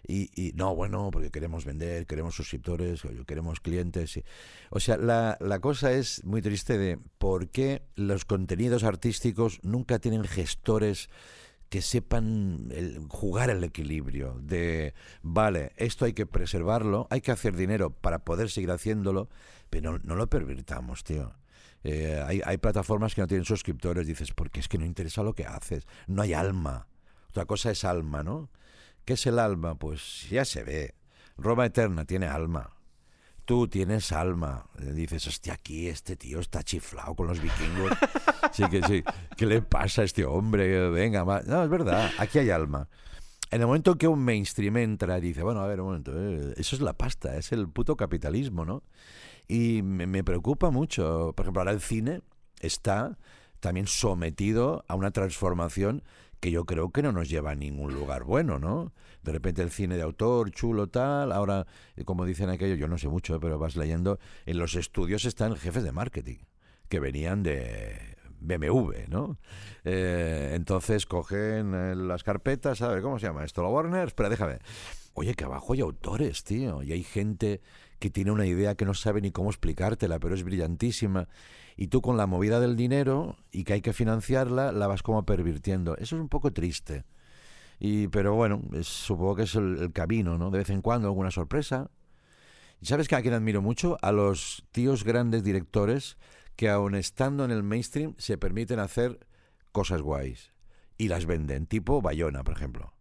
Y, 0.08 0.32
y 0.36 0.54
no, 0.54 0.74
bueno, 0.76 1.10
porque 1.12 1.30
queremos 1.30 1.64
vender, 1.64 2.08
queremos 2.08 2.34
suscriptores, 2.36 3.04
queremos 3.28 3.60
clientes. 3.60 4.18
y- 4.18 4.24
o 4.72 4.80
sea, 4.80 4.98
la, 4.98 5.38
la 5.40 5.60
cosa 5.60 5.92
es 5.94 6.24
muy 6.26 6.42
triste 6.42 6.78
de 6.80 6.98
por 7.20 7.50
qué 7.50 7.84
los 7.96 8.26
contenidos 8.26 8.84
artísticos 8.84 9.60
nunca 9.62 10.00
tienen 10.00 10.24
gestores 10.24 11.10
que 11.72 11.82
sepan 11.82 12.68
el- 12.72 13.00
jugar 13.08 13.50
el 13.50 13.64
equilibrio 13.64 14.38
de, 14.44 14.94
vale, 15.24 15.72
esto 15.78 16.04
hay 16.04 16.12
que 16.12 16.26
preservarlo, 16.26 17.08
hay 17.10 17.22
que 17.22 17.32
hacer 17.32 17.56
dinero 17.56 17.92
para 17.92 18.20
poder 18.26 18.50
seguir 18.50 18.72
haciéndolo, 18.72 19.30
pero 19.70 19.94
no, 19.94 20.00
no 20.04 20.16
lo 20.16 20.28
pervirtamos, 20.30 21.06
tío. 21.06 21.34
Eh, 21.86 22.22
hay, 22.28 22.42
hay 22.46 22.58
plataformas 22.58 23.16
que 23.16 23.22
no 23.22 23.28
tienen 23.28 23.46
suscriptores, 23.46 24.06
dices, 24.06 24.34
porque 24.34 24.60
es 24.60 24.68
que 24.68 24.78
no 24.78 24.86
interesa 24.86 25.24
lo 25.24 25.34
que 25.34 25.46
haces, 25.46 25.88
no 26.08 26.22
hay 26.22 26.34
alma. 26.34 26.88
Otra 27.30 27.46
cosa 27.46 27.72
es 27.72 27.86
alma, 27.86 28.22
¿no? 28.22 28.50
¿Qué 29.06 29.14
es 29.14 29.26
el 29.26 29.40
alma? 29.40 29.76
Pues 29.76 30.28
ya 30.30 30.44
se 30.44 30.66
ve. 30.66 30.94
Roma 31.38 31.66
Eterna 31.66 32.04
tiene 32.04 32.28
alma. 32.28 32.76
Tú 33.52 33.68
tienes 33.68 34.14
alma. 34.14 34.66
Dices, 34.80 35.28
hostia, 35.28 35.56
aquí 35.56 35.90
este 35.90 36.16
tío 36.16 36.40
está 36.40 36.64
chiflado 36.64 37.14
con 37.16 37.28
los 37.28 37.42
vikingos. 37.42 37.92
Sí, 38.54 38.64
que 38.70 38.82
sí. 38.84 39.04
¿Qué 39.36 39.46
le 39.46 39.62
pasa 39.62 40.04
a 40.04 40.06
este 40.06 40.24
hombre? 40.24 40.90
Venga. 40.90 41.26
No, 41.46 41.62
es 41.62 41.70
verdad, 41.70 42.10
aquí 42.18 42.40
hay 42.40 42.50
alma. 42.50 42.88
En 43.50 43.60
el 43.60 43.68
momento 43.68 43.98
que 43.98 44.08
un 44.08 44.24
mainstream 44.24 44.78
entra 44.78 45.18
y 45.18 45.22
dice, 45.22 45.44
bueno, 45.44 45.60
a 45.60 45.68
ver, 45.68 45.82
un 45.82 45.88
momento, 45.88 46.14
eh, 46.16 46.54
eso 46.56 46.78
es 46.78 46.82
la 46.82 46.94
pasta, 46.94 47.36
es 47.36 47.52
el 47.52 47.68
puto 47.68 47.98
capitalismo, 47.98 48.64
¿no? 48.64 48.84
Y 49.50 49.82
me, 49.82 50.08
me 50.08 50.24
preocupa 50.24 50.70
mucho. 50.70 51.34
Por 51.36 51.44
ejemplo, 51.44 51.60
ahora 51.60 51.74
el 51.74 51.82
cine 51.82 52.22
está 52.62 53.18
también 53.60 53.86
sometido 53.86 54.86
a 54.88 54.96
una 54.96 55.12
transformación 55.12 56.04
que 56.41 56.51
yo 56.51 56.65
creo 56.65 56.89
que 56.91 57.04
no 57.04 57.12
nos 57.12 57.30
lleva 57.30 57.51
a 57.51 57.56
ningún 57.56 57.93
lugar 57.93 58.23
bueno, 58.23 58.58
¿no? 58.58 58.93
De 59.21 59.32
repente 59.32 59.62
el 59.62 59.69
cine 59.69 59.95
de 59.95 60.01
autor, 60.01 60.49
chulo, 60.49 60.88
tal, 60.88 61.32
ahora, 61.32 61.67
eh, 61.95 62.04
como 62.04 62.25
dicen 62.25 62.49
aquello, 62.49 62.73
yo 62.73 62.88
no 62.88 62.97
sé 62.97 63.08
mucho, 63.08 63.36
eh, 63.36 63.39
pero 63.39 63.60
vas 63.60 63.75
leyendo, 63.75 64.19
en 64.47 64.58
los 64.58 64.73
estudios 64.73 65.23
están 65.25 65.56
jefes 65.56 65.84
de 65.84 65.91
marketing, 65.91 66.39
que 66.89 66.99
venían 66.99 67.43
de 67.43 68.17
BMW, 68.39 69.08
¿no? 69.08 69.38
Eh, 69.84 70.54
entonces 70.56 71.06
cogen 71.06 72.08
las 72.08 72.23
carpetas, 72.23 72.82
a 72.82 72.88
ver, 72.88 73.04
¿cómo 73.04 73.19
se 73.19 73.27
llama 73.27 73.45
esto? 73.45 73.62
¿La 73.62 73.69
Warner? 73.69 74.08
Espera, 74.08 74.30
déjame. 74.30 74.58
Oye, 75.13 75.36
que 75.36 75.43
abajo 75.43 75.73
hay 75.73 75.82
autores, 75.82 76.43
tío, 76.43 76.82
y 76.82 76.91
hay 76.91 77.04
gente 77.04 77.62
que 77.99 78.10
tiene 78.10 78.32
una 78.32 78.47
idea 78.47 78.73
que 78.73 78.86
no 78.86 78.95
sabe 78.95 79.21
ni 79.21 79.30
cómo 79.30 79.51
explicártela, 79.51 80.17
pero 80.17 80.34
es 80.34 80.43
brillantísima. 80.43 81.27
Y 81.82 81.88
tú 81.88 82.00
con 82.04 82.15
la 82.15 82.28
movida 82.28 82.60
del 82.60 82.76
dinero 82.76 83.38
y 83.52 83.63
que 83.63 83.74
hay 83.74 83.82
que 83.82 83.91
financiarla, 83.91 84.72
la 84.72 84.86
vas 84.86 85.02
como 85.02 85.26
pervirtiendo. 85.26 85.98
Eso 85.98 86.15
es 86.15 86.22
un 86.22 86.30
poco 86.30 86.54
triste. 86.54 87.06
Y, 87.80 88.08
pero 88.10 88.36
bueno, 88.36 88.62
es- 88.74 88.86
supongo 88.86 89.36
que 89.36 89.44
es 89.44 89.56
el, 89.56 89.80
el 89.80 89.91
camino, 89.91 90.38
¿no? 90.38 90.52
De 90.52 90.60
vez 90.60 90.70
en 90.70 90.84
cuando 90.84 91.08
alguna 91.08 91.32
sorpresa. 91.32 91.89
¿Y 92.82 92.86
sabes 92.86 93.08
que 93.08 93.15
a 93.15 93.24
quien 93.24 93.34
admiro 93.34 93.63
mucho? 93.63 93.98
A 94.04 94.12
los 94.12 94.63
tíos 94.72 95.04
grandes 95.04 95.44
directores 95.44 96.17
que 96.56 96.70
aun 96.70 96.94
estando 96.94 97.46
en 97.46 97.50
el 97.50 97.63
mainstream 97.63 98.13
se 98.20 98.38
permiten 98.38 98.78
hacer 98.78 99.17
cosas 99.72 100.04
guays 100.04 100.52
y 101.00 101.08
las 101.08 101.26
venden, 101.26 101.65
tipo 101.65 102.00
Bayona, 102.00 102.44
por 102.44 102.54
ejemplo. 102.54 102.94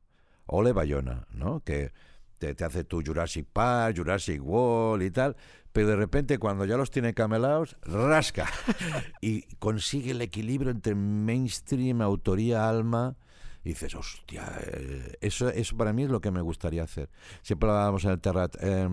Ole 0.46 0.72
Bayona, 0.72 1.26
¿no? 1.32 1.60
Que 1.60 1.92
te, 2.40 2.54
te 2.54 2.64
hace 2.64 2.84
tu 2.84 3.02
Jurassic 3.04 3.46
Park, 3.52 3.98
Jurassic 3.98 4.42
World 4.42 5.04
y 5.04 5.10
tal, 5.10 5.36
pero 5.72 5.88
de 5.88 5.96
repente 5.96 6.38
cuando 6.38 6.64
ya 6.64 6.76
los 6.76 6.90
tiene 6.90 7.12
camelados, 7.12 7.76
rasca 7.82 8.50
y 9.20 9.42
consigue 9.56 10.12
el 10.12 10.22
equilibrio 10.22 10.70
entre 10.72 10.94
mainstream, 10.94 12.00
autoría, 12.02 12.68
alma. 12.68 13.16
Y 13.62 13.70
dices, 13.70 13.94
hostia, 13.94 14.58
eh, 14.62 15.18
eso, 15.20 15.50
eso 15.50 15.76
para 15.76 15.92
mí 15.92 16.04
es 16.04 16.10
lo 16.10 16.22
que 16.22 16.30
me 16.30 16.40
gustaría 16.40 16.82
hacer. 16.82 17.10
Siempre 17.42 17.68
hablábamos 17.68 18.04
en 18.04 18.10
el 18.12 18.20
Terrat, 18.20 18.56
eh, 18.58 18.88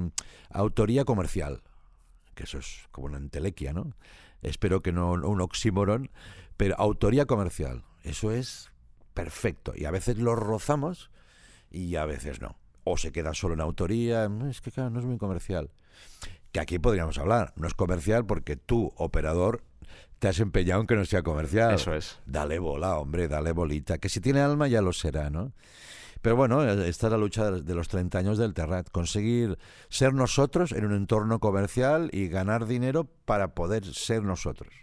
autoría 0.49 1.05
comercial, 1.05 1.61
que 2.35 2.43
eso 2.43 2.57
es 2.57 2.85
como 2.91 3.07
una 3.07 3.17
entelequia, 3.17 3.71
¿no? 3.71 3.93
Espero 4.41 4.81
que 4.81 4.91
no 4.91 5.13
un 5.13 5.41
oxímoron, 5.41 6.11
pero 6.57 6.75
autoría 6.77 7.25
comercial, 7.25 7.85
eso 8.03 8.31
es 8.31 8.71
perfecto. 9.13 9.71
Y 9.73 9.85
a 9.85 9.91
veces 9.91 10.17
lo 10.17 10.35
rozamos 10.35 11.11
y 11.71 11.95
a 11.95 12.05
veces 12.05 12.41
no. 12.41 12.57
O 12.89 12.97
se 12.97 13.11
queda 13.11 13.33
solo 13.33 13.53
en 13.53 13.61
autoría, 13.61 14.27
"No, 14.29 14.47
es 14.49 14.61
que 14.61 14.71
claro, 14.71 14.89
no 14.89 14.99
es 14.99 15.05
muy 15.05 15.17
comercial. 15.17 15.69
Que 16.51 16.59
aquí 16.59 16.79
podríamos 16.79 17.17
hablar, 17.17 17.53
no 17.57 17.67
es 17.67 17.73
comercial 17.73 18.25
porque 18.25 18.55
tú, 18.55 18.93
operador, 18.95 19.61
te 20.19 20.27
has 20.27 20.39
empeñado 20.39 20.81
en 20.81 20.87
que 20.87 20.95
no 20.95 21.05
sea 21.05 21.21
comercial. 21.21 21.75
Eso 21.75 21.93
es. 21.93 22.19
Dale 22.25 22.57
bola, 22.59 22.97
hombre, 22.97 23.27
dale 23.27 23.51
bolita. 23.51 23.97
Que 23.97 24.09
si 24.09 24.19
tiene 24.21 24.39
alma 24.41 24.67
ya 24.67 24.81
lo 24.81 24.93
será, 24.93 25.29
¿no? 25.29 25.51
Pero 26.21 26.35
bueno, 26.35 26.63
eh, 26.63 26.89
esta 26.89 27.07
es 27.07 27.11
la 27.11 27.17
lucha 27.19 27.51
de 27.51 27.75
los 27.75 27.87
30 27.87 28.17
años 28.17 28.37
del 28.39 28.53
Terrat. 28.55 28.89
Conseguir 28.89 29.57
ser 29.89 30.13
nosotros 30.13 30.71
en 30.71 30.85
un 30.85 30.93
entorno 30.95 31.39
comercial 31.39 32.09
y 32.11 32.27
ganar 32.29 32.65
dinero 32.65 33.07
para 33.25 33.53
poder 33.53 33.85
ser 33.85 34.23
nosotros. 34.23 34.73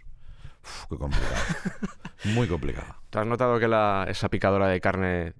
Uf, 0.63 0.85
qué 0.89 0.97
complicado. 0.97 1.35
Muy 2.23 2.47
complicado. 2.47 2.95
¿Te 3.09 3.19
has 3.19 3.27
notado 3.27 3.59
que 3.59 3.67
la- 3.67 4.05
esa 4.07 4.29
picadora 4.29 4.67
de 4.69 4.79
carne 4.79 5.33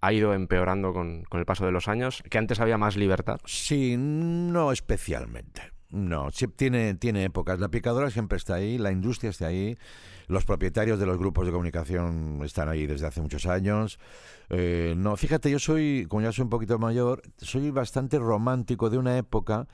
ha 0.00 0.12
ido 0.12 0.34
empeorando 0.34 0.92
con, 0.92 1.24
con 1.24 1.40
el 1.40 1.46
paso 1.46 1.66
de 1.66 1.72
los 1.72 1.88
años? 1.88 2.22
Que 2.28 2.38
antes 2.38 2.60
había 2.60 2.78
más 2.78 2.96
libertad. 2.96 3.38
Sí, 3.44 3.96
no 3.98 4.72
especialmente. 4.72 5.72
No, 5.90 6.28
tiene, 6.54 6.94
tiene 6.94 7.24
épocas. 7.24 7.58
La 7.58 7.68
picadora 7.68 8.10
siempre 8.10 8.38
está 8.38 8.54
ahí, 8.54 8.78
la 8.78 8.92
industria 8.92 9.30
está 9.30 9.48
ahí, 9.48 9.76
los 10.28 10.44
propietarios 10.44 11.00
de 11.00 11.06
los 11.06 11.18
grupos 11.18 11.46
de 11.46 11.52
comunicación 11.52 12.40
están 12.44 12.68
ahí 12.68 12.86
desde 12.86 13.08
hace 13.08 13.20
muchos 13.20 13.46
años. 13.46 13.98
Eh, 14.50 14.94
no, 14.96 15.16
fíjate, 15.16 15.50
yo 15.50 15.58
soy, 15.58 16.06
como 16.08 16.22
ya 16.22 16.30
soy 16.30 16.44
un 16.44 16.50
poquito 16.50 16.78
mayor, 16.78 17.22
soy 17.38 17.72
bastante 17.72 18.20
romántico 18.20 18.88
de 18.88 18.98
una 18.98 19.18
época 19.18 19.66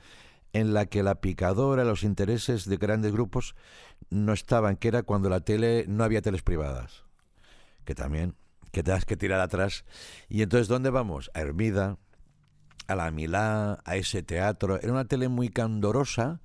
en 0.53 0.73
la 0.73 0.87
que 0.87 1.03
la 1.03 1.21
picadora, 1.21 1.83
los 1.83 2.01
intereses 2.01 2.67
de 2.67 2.77
grandes 2.77 3.11
grupos 3.11 3.55
no 4.09 4.33
estaban, 4.33 4.75
que 4.75 4.87
era 4.87 5.03
cuando 5.03 5.29
la 5.29 5.41
tele 5.41 5.85
no 5.87 6.03
había 6.03 6.23
teles 6.23 6.41
privadas, 6.41 7.03
que 7.85 7.93
también, 7.93 8.33
que 8.77 8.83
te 8.83 8.91
das 8.91 9.05
que 9.05 9.17
tirar 9.17 9.39
atrás. 9.39 9.85
Y 10.29 10.43
entonces, 10.43 10.67
¿dónde 10.67 10.91
vamos? 10.91 11.31
A 11.33 11.41
Hermida, 11.41 11.97
a 12.85 12.95
la 12.95 13.09
Milá, 13.09 13.79
a 13.83 13.95
ese 13.95 14.21
teatro. 14.21 14.79
Era 14.79 14.91
una 14.91 15.05
tele 15.05 15.29
muy 15.29 15.49
candorosa, 15.49 16.41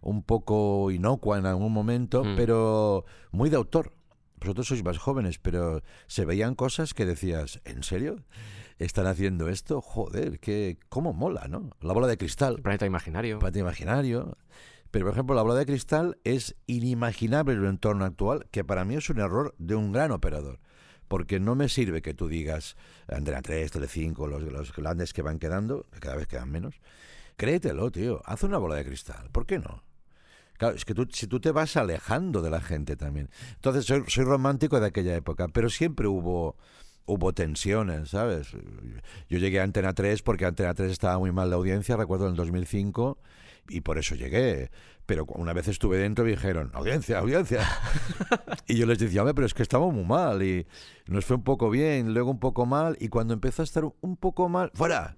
un 0.00 0.24
poco 0.24 0.90
inocua 0.90 1.38
en 1.38 1.46
algún 1.46 1.72
momento, 1.72 2.24
Mm. 2.24 2.34
pero 2.36 3.04
muy 3.30 3.50
de 3.50 3.56
autor. 3.56 3.92
vosotros 4.38 4.66
sois 4.68 4.84
más 4.84 4.98
jóvenes, 4.98 5.38
pero 5.38 5.82
se 6.08 6.24
veían 6.26 6.54
cosas 6.56 6.92
que 6.92 7.06
decías, 7.06 7.60
¿en 7.64 7.82
serio? 7.82 8.16
¿Están 8.78 9.06
haciendo 9.06 9.48
esto? 9.48 9.80
Joder, 9.80 10.38
que 10.40 10.78
cómo 10.90 11.14
mola, 11.14 11.46
¿no? 11.48 11.70
La 11.80 11.94
bola 11.94 12.06
de 12.06 12.18
cristal. 12.18 12.60
Planeta 12.60 12.84
imaginario. 12.84 13.38
Planeta 13.38 13.60
imaginario. 13.60 14.36
Pero, 14.90 15.06
por 15.06 15.14
ejemplo, 15.14 15.34
la 15.34 15.42
bola 15.42 15.54
de 15.54 15.64
cristal 15.66 16.18
es 16.22 16.54
inimaginable 16.66 17.54
en 17.54 17.60
el 17.62 17.66
entorno 17.70 18.04
actual, 18.04 18.46
que 18.50 18.62
para 18.62 18.84
mí 18.84 18.94
es 18.96 19.08
un 19.08 19.20
error 19.20 19.54
de 19.58 19.74
un 19.74 19.90
gran 19.92 20.10
operador. 20.12 20.60
Porque 21.08 21.38
no 21.40 21.54
me 21.54 21.68
sirve 21.68 22.02
que 22.02 22.14
tú 22.14 22.28
digas 22.28 22.76
Andrea 23.08 23.42
3, 23.42 23.70
Telecinco, 23.70 24.26
los, 24.26 24.42
los 24.42 24.74
grandes 24.74 25.12
que 25.12 25.22
van 25.22 25.38
quedando, 25.38 25.86
que 25.92 26.00
cada 26.00 26.16
vez 26.16 26.26
quedan 26.26 26.50
menos. 26.50 26.80
Créetelo, 27.36 27.90
tío. 27.90 28.22
Haz 28.24 28.42
una 28.42 28.58
bola 28.58 28.76
de 28.76 28.84
cristal. 28.84 29.28
¿Por 29.30 29.46
qué 29.46 29.58
no? 29.58 29.82
Claro, 30.58 30.74
es 30.74 30.84
que 30.84 30.94
tú, 30.94 31.06
si 31.12 31.26
tú 31.26 31.40
te 31.40 31.52
vas 31.52 31.76
alejando 31.76 32.40
de 32.40 32.50
la 32.50 32.60
gente 32.60 32.96
también. 32.96 33.28
Entonces, 33.54 33.84
soy, 33.84 34.24
romántico 34.24 34.80
de 34.80 34.86
aquella 34.86 35.14
época, 35.14 35.48
pero 35.48 35.70
siempre 35.70 36.06
hubo 36.06 36.56
hubo 37.08 37.32
tensiones, 37.32 38.10
¿sabes? 38.10 38.48
Yo 39.28 39.38
llegué 39.38 39.60
a 39.60 39.62
Antena 39.62 39.94
3 39.94 40.22
porque 40.22 40.44
Antena 40.44 40.74
3 40.74 40.90
estaba 40.90 41.20
muy 41.20 41.30
mal 41.30 41.50
de 41.50 41.54
audiencia, 41.54 41.96
recuerdo 41.96 42.24
en 42.24 42.32
el 42.32 42.36
2005, 42.36 43.16
y 43.68 43.82
por 43.82 43.98
eso 43.98 44.16
llegué. 44.16 44.72
Pero 45.06 45.24
una 45.26 45.52
vez 45.52 45.68
estuve 45.68 45.98
dentro 45.98 46.26
y 46.26 46.32
dijeron, 46.32 46.70
audiencia, 46.74 47.20
audiencia. 47.20 47.66
y 48.66 48.76
yo 48.76 48.86
les 48.86 48.98
decía, 48.98 49.22
hombre, 49.22 49.34
pero 49.34 49.46
es 49.46 49.54
que 49.54 49.62
estamos 49.62 49.94
muy 49.94 50.04
mal 50.04 50.42
y 50.42 50.66
nos 51.06 51.24
fue 51.24 51.36
un 51.36 51.44
poco 51.44 51.70
bien, 51.70 52.12
luego 52.12 52.30
un 52.30 52.40
poco 52.40 52.66
mal, 52.66 52.96
y 53.00 53.08
cuando 53.08 53.32
empezó 53.32 53.62
a 53.62 53.64
estar 53.64 53.84
un 54.00 54.16
poco 54.16 54.48
mal, 54.48 54.70
fuera. 54.74 55.16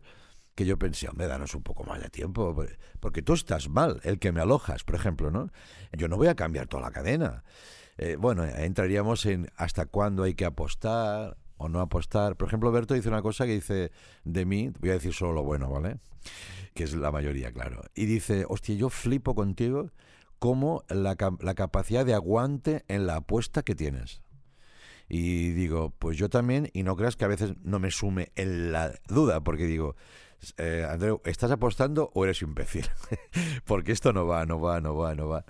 Que 0.54 0.66
yo 0.66 0.76
pensé, 0.76 1.08
hombre, 1.08 1.26
danos 1.26 1.54
un 1.54 1.62
poco 1.62 1.84
más 1.84 2.02
de 2.02 2.10
tiempo, 2.10 2.54
porque 3.00 3.22
tú 3.22 3.32
estás 3.32 3.68
mal, 3.68 4.00
el 4.02 4.18
que 4.18 4.32
me 4.32 4.40
alojas, 4.40 4.84
por 4.84 4.96
ejemplo, 4.96 5.30
¿no? 5.30 5.50
Yo 5.92 6.08
no 6.08 6.16
voy 6.16 6.26
a 6.26 6.34
cambiar 6.34 6.66
toda 6.66 6.82
la 6.82 6.90
cadena. 6.90 7.44
Eh, 7.96 8.16
bueno, 8.16 8.44
entraríamos 8.44 9.24
en 9.26 9.50
hasta 9.56 9.86
cuándo 9.86 10.24
hay 10.24 10.34
que 10.34 10.44
apostar, 10.44 11.36
o 11.58 11.68
no 11.68 11.80
apostar. 11.80 12.36
Por 12.36 12.48
ejemplo, 12.48 12.72
Berto 12.72 12.94
dice 12.94 13.08
una 13.08 13.22
cosa 13.22 13.46
que 13.46 13.52
dice 13.52 13.92
de 14.24 14.46
mí, 14.46 14.70
voy 14.80 14.90
a 14.90 14.94
decir 14.94 15.12
solo 15.12 15.32
lo 15.34 15.42
bueno, 15.42 15.70
¿vale? 15.70 15.98
Que 16.74 16.84
es 16.84 16.94
la 16.94 17.12
mayoría, 17.12 17.52
claro. 17.52 17.82
Y 17.94 18.06
dice, 18.06 18.46
hostia, 18.48 18.74
yo 18.74 18.88
flipo 18.88 19.34
contigo 19.34 19.90
como 20.38 20.84
la, 20.88 21.16
la 21.40 21.54
capacidad 21.54 22.06
de 22.06 22.14
aguante 22.14 22.84
en 22.88 23.06
la 23.06 23.16
apuesta 23.16 23.62
que 23.62 23.74
tienes. 23.74 24.22
Y 25.08 25.50
digo, 25.50 25.94
pues 25.98 26.16
yo 26.16 26.28
también, 26.28 26.70
y 26.72 26.82
no 26.82 26.96
creas 26.96 27.16
que 27.16 27.24
a 27.24 27.28
veces 27.28 27.54
no 27.62 27.78
me 27.78 27.90
sume 27.90 28.30
en 28.36 28.72
la 28.72 28.92
duda, 29.08 29.40
porque 29.40 29.66
digo, 29.66 29.96
eh, 30.56 30.86
Andreu, 30.88 31.20
¿estás 31.24 31.50
apostando 31.50 32.10
o 32.14 32.24
eres 32.24 32.42
imbécil? 32.42 32.86
porque 33.64 33.92
esto 33.92 34.12
no 34.12 34.26
va, 34.26 34.44
no 34.46 34.60
va, 34.60 34.80
no 34.80 34.96
va, 34.96 35.14
no 35.14 35.28
va. 35.28 35.44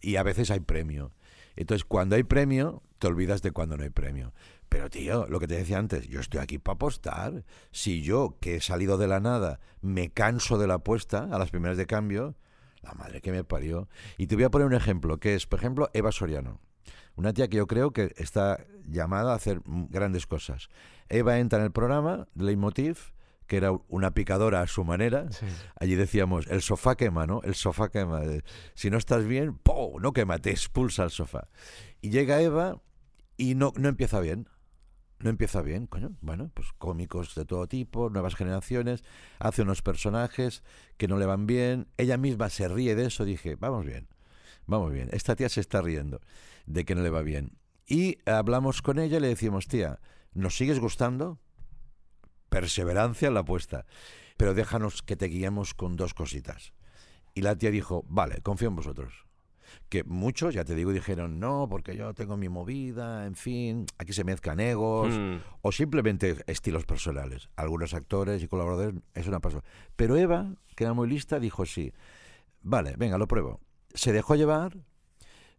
Y 0.00 0.16
a 0.16 0.22
veces 0.22 0.50
hay 0.50 0.60
premio. 0.60 1.12
Entonces, 1.56 1.84
cuando 1.84 2.16
hay 2.16 2.22
premio, 2.22 2.82
te 2.98 3.06
olvidas 3.06 3.42
de 3.42 3.52
cuando 3.52 3.76
no 3.76 3.84
hay 3.84 3.90
premio. 3.90 4.32
Pero 4.74 4.90
tío, 4.90 5.28
lo 5.28 5.38
que 5.38 5.46
te 5.46 5.54
decía 5.54 5.78
antes, 5.78 6.08
yo 6.08 6.18
estoy 6.18 6.40
aquí 6.40 6.58
para 6.58 6.74
apostar. 6.74 7.44
Si 7.70 8.02
yo, 8.02 8.38
que 8.40 8.56
he 8.56 8.60
salido 8.60 8.98
de 8.98 9.06
la 9.06 9.20
nada, 9.20 9.60
me 9.80 10.10
canso 10.10 10.58
de 10.58 10.66
la 10.66 10.74
apuesta 10.74 11.28
a 11.30 11.38
las 11.38 11.52
primeras 11.52 11.76
de 11.78 11.86
cambio, 11.86 12.34
la 12.82 12.92
madre 12.94 13.20
que 13.20 13.30
me 13.30 13.44
parió. 13.44 13.88
Y 14.18 14.26
te 14.26 14.34
voy 14.34 14.42
a 14.42 14.50
poner 14.50 14.66
un 14.66 14.74
ejemplo, 14.74 15.20
que 15.20 15.36
es, 15.36 15.46
por 15.46 15.60
ejemplo, 15.60 15.90
Eva 15.94 16.10
Soriano. 16.10 16.58
Una 17.14 17.32
tía 17.32 17.46
que 17.46 17.58
yo 17.58 17.68
creo 17.68 17.92
que 17.92 18.14
está 18.16 18.66
llamada 18.84 19.30
a 19.30 19.36
hacer 19.36 19.62
grandes 19.64 20.26
cosas. 20.26 20.68
Eva 21.08 21.38
entra 21.38 21.60
en 21.60 21.66
el 21.66 21.70
programa, 21.70 22.26
Leitmotiv, 22.34 23.12
que 23.46 23.58
era 23.58 23.70
una 23.86 24.10
picadora 24.10 24.60
a 24.60 24.66
su 24.66 24.82
manera. 24.82 25.28
Allí 25.78 25.94
decíamos, 25.94 26.48
el 26.48 26.62
sofá 26.62 26.96
quema, 26.96 27.28
¿no? 27.28 27.42
El 27.44 27.54
sofá 27.54 27.90
quema. 27.90 28.22
Si 28.74 28.90
no 28.90 28.98
estás 28.98 29.24
bien, 29.24 29.56
¡po! 29.56 30.00
No 30.00 30.12
quema, 30.12 30.38
te 30.38 30.50
expulsa 30.50 31.04
el 31.04 31.10
sofá. 31.10 31.46
Y 32.00 32.10
llega 32.10 32.42
Eva 32.42 32.82
y 33.36 33.54
no, 33.54 33.72
no 33.76 33.88
empieza 33.88 34.18
bien 34.18 34.48
no 35.18 35.30
empieza 35.30 35.62
bien, 35.62 35.86
coño. 35.86 36.16
Bueno, 36.20 36.50
pues 36.54 36.68
cómicos 36.78 37.34
de 37.34 37.44
todo 37.44 37.66
tipo, 37.66 38.10
nuevas 38.10 38.34
generaciones, 38.34 39.04
hace 39.38 39.62
unos 39.62 39.82
personajes 39.82 40.62
que 40.96 41.08
no 41.08 41.18
le 41.18 41.26
van 41.26 41.46
bien, 41.46 41.88
ella 41.96 42.16
misma 42.16 42.50
se 42.50 42.68
ríe 42.68 42.94
de 42.94 43.06
eso, 43.06 43.24
dije, 43.24 43.56
vamos 43.56 43.86
bien, 43.86 44.08
vamos 44.66 44.92
bien, 44.92 45.08
esta 45.12 45.36
tía 45.36 45.48
se 45.48 45.60
está 45.60 45.80
riendo 45.80 46.20
de 46.66 46.84
que 46.84 46.94
no 46.94 47.02
le 47.02 47.10
va 47.10 47.22
bien. 47.22 47.56
Y 47.86 48.18
hablamos 48.26 48.82
con 48.82 48.98
ella 48.98 49.18
y 49.18 49.20
le 49.20 49.28
decimos, 49.28 49.68
tía, 49.68 50.00
¿nos 50.32 50.56
sigues 50.56 50.78
gustando? 50.78 51.38
Perseverancia 52.48 53.28
en 53.28 53.34
la 53.34 53.40
apuesta, 53.40 53.86
pero 54.36 54.54
déjanos 54.54 55.02
que 55.02 55.16
te 55.16 55.26
guiemos 55.26 55.74
con 55.74 55.96
dos 55.96 56.14
cositas. 56.14 56.72
Y 57.34 57.42
la 57.42 57.56
tía 57.56 57.70
dijo, 57.70 58.04
vale, 58.08 58.40
confío 58.42 58.68
en 58.68 58.76
vosotros 58.76 59.23
que 59.88 60.04
muchos, 60.04 60.54
ya 60.54 60.64
te 60.64 60.74
digo, 60.74 60.92
dijeron, 60.92 61.38
no, 61.40 61.66
porque 61.68 61.96
yo 61.96 62.14
tengo 62.14 62.36
mi 62.36 62.48
movida, 62.48 63.26
en 63.26 63.34
fin, 63.34 63.86
aquí 63.98 64.12
se 64.12 64.24
mezclan 64.24 64.60
egos, 64.60 65.14
hmm. 65.14 65.36
o 65.62 65.72
simplemente 65.72 66.36
estilos 66.46 66.84
personales. 66.84 67.48
Algunos 67.56 67.94
actores 67.94 68.42
y 68.42 68.48
colaboradores, 68.48 69.00
eso 69.14 69.30
no 69.30 69.40
pasó. 69.40 69.62
Pero 69.96 70.16
Eva, 70.16 70.54
que 70.76 70.84
era 70.84 70.92
muy 70.92 71.08
lista, 71.08 71.38
dijo, 71.38 71.66
sí, 71.66 71.92
vale, 72.62 72.94
venga, 72.96 73.18
lo 73.18 73.28
pruebo. 73.28 73.60
Se 73.94 74.12
dejó 74.12 74.34
llevar 74.34 74.76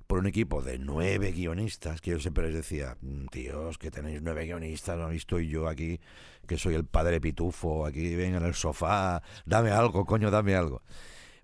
por 0.07 0.19
un 0.19 0.27
equipo 0.27 0.61
de 0.61 0.77
nueve 0.77 1.31
guionistas, 1.31 2.01
que 2.01 2.11
yo 2.11 2.19
siempre 2.19 2.45
les 2.45 2.53
decía, 2.53 2.97
mm, 3.01 3.25
tíos, 3.27 3.77
que 3.77 3.91
tenéis 3.91 4.21
nueve 4.21 4.45
guionistas, 4.45 4.97
no 4.97 5.09
estoy 5.11 5.49
yo 5.49 5.67
aquí, 5.67 5.99
que 6.47 6.57
soy 6.57 6.75
el 6.75 6.85
padre 6.85 7.19
pitufo, 7.19 7.85
aquí 7.85 8.15
venga 8.15 8.37
en 8.37 8.45
el 8.45 8.53
sofá, 8.53 9.21
dame 9.45 9.71
algo, 9.71 10.05
coño, 10.05 10.29
dame 10.29 10.55
algo. 10.55 10.81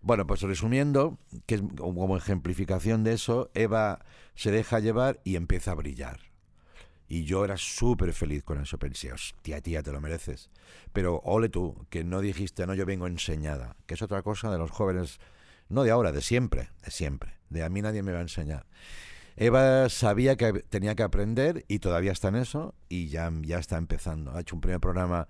Bueno, 0.02 0.26
pues 0.26 0.42
resumiendo, 0.42 1.20
que 1.46 1.56
es 1.56 1.62
como 1.78 2.18
ejemplificación 2.18 3.04
de 3.04 3.14
eso, 3.14 3.52
Eva 3.54 4.04
se 4.36 4.52
deja 4.52 4.80
llevar 4.80 5.20
y 5.24 5.36
empieza 5.36 5.72
a 5.72 5.76
brillar. 5.76 6.32
Y 7.08 7.26
yo 7.26 7.44
era 7.44 7.58
súper 7.58 8.14
feliz 8.14 8.44
con 8.44 8.62
eso. 8.62 8.80
Pensé, 8.80 9.12
hostia, 9.12 9.60
tía, 9.62 9.84
te 9.84 9.92
lo 9.92 10.00
mereces. 10.00 10.50
Pero 10.94 11.22
ole 11.26 11.50
tú, 11.50 11.86
que 11.90 12.06
no 12.06 12.22
dijiste, 12.22 12.66
no, 12.66 12.74
yo 12.74 12.86
vengo 12.86 13.06
enseñada. 13.06 13.76
Que 13.86 13.96
es 13.96 14.02
otra 14.02 14.22
cosa 14.22 14.50
de 14.50 14.58
los 14.58 14.72
jóvenes, 14.72 15.20
no 15.68 15.84
de 15.84 15.92
ahora, 15.92 16.14
de 16.14 16.22
siempre, 16.22 16.70
de 16.86 16.90
siempre. 16.90 17.34
De 17.50 17.64
a 17.64 17.70
mí 17.70 17.82
nadie 17.82 18.02
me 18.02 18.14
va 18.14 18.20
a 18.20 18.22
enseñar. 18.22 18.66
Eva 19.36 19.90
sabía 19.90 20.38
que 20.38 20.54
tenía 20.54 20.96
que 20.96 21.04
aprender 21.04 21.66
y 21.68 21.80
todavía 21.80 22.14
está 22.14 22.30
en 22.30 22.38
eso 22.38 22.76
y 22.88 23.10
ya, 23.10 23.30
ya 23.42 23.60
está 23.60 23.78
empezando. 23.78 24.32
Ha 24.32 24.40
hecho 24.40 24.56
un 24.56 24.62
primer 24.62 24.80
programa 24.80 25.28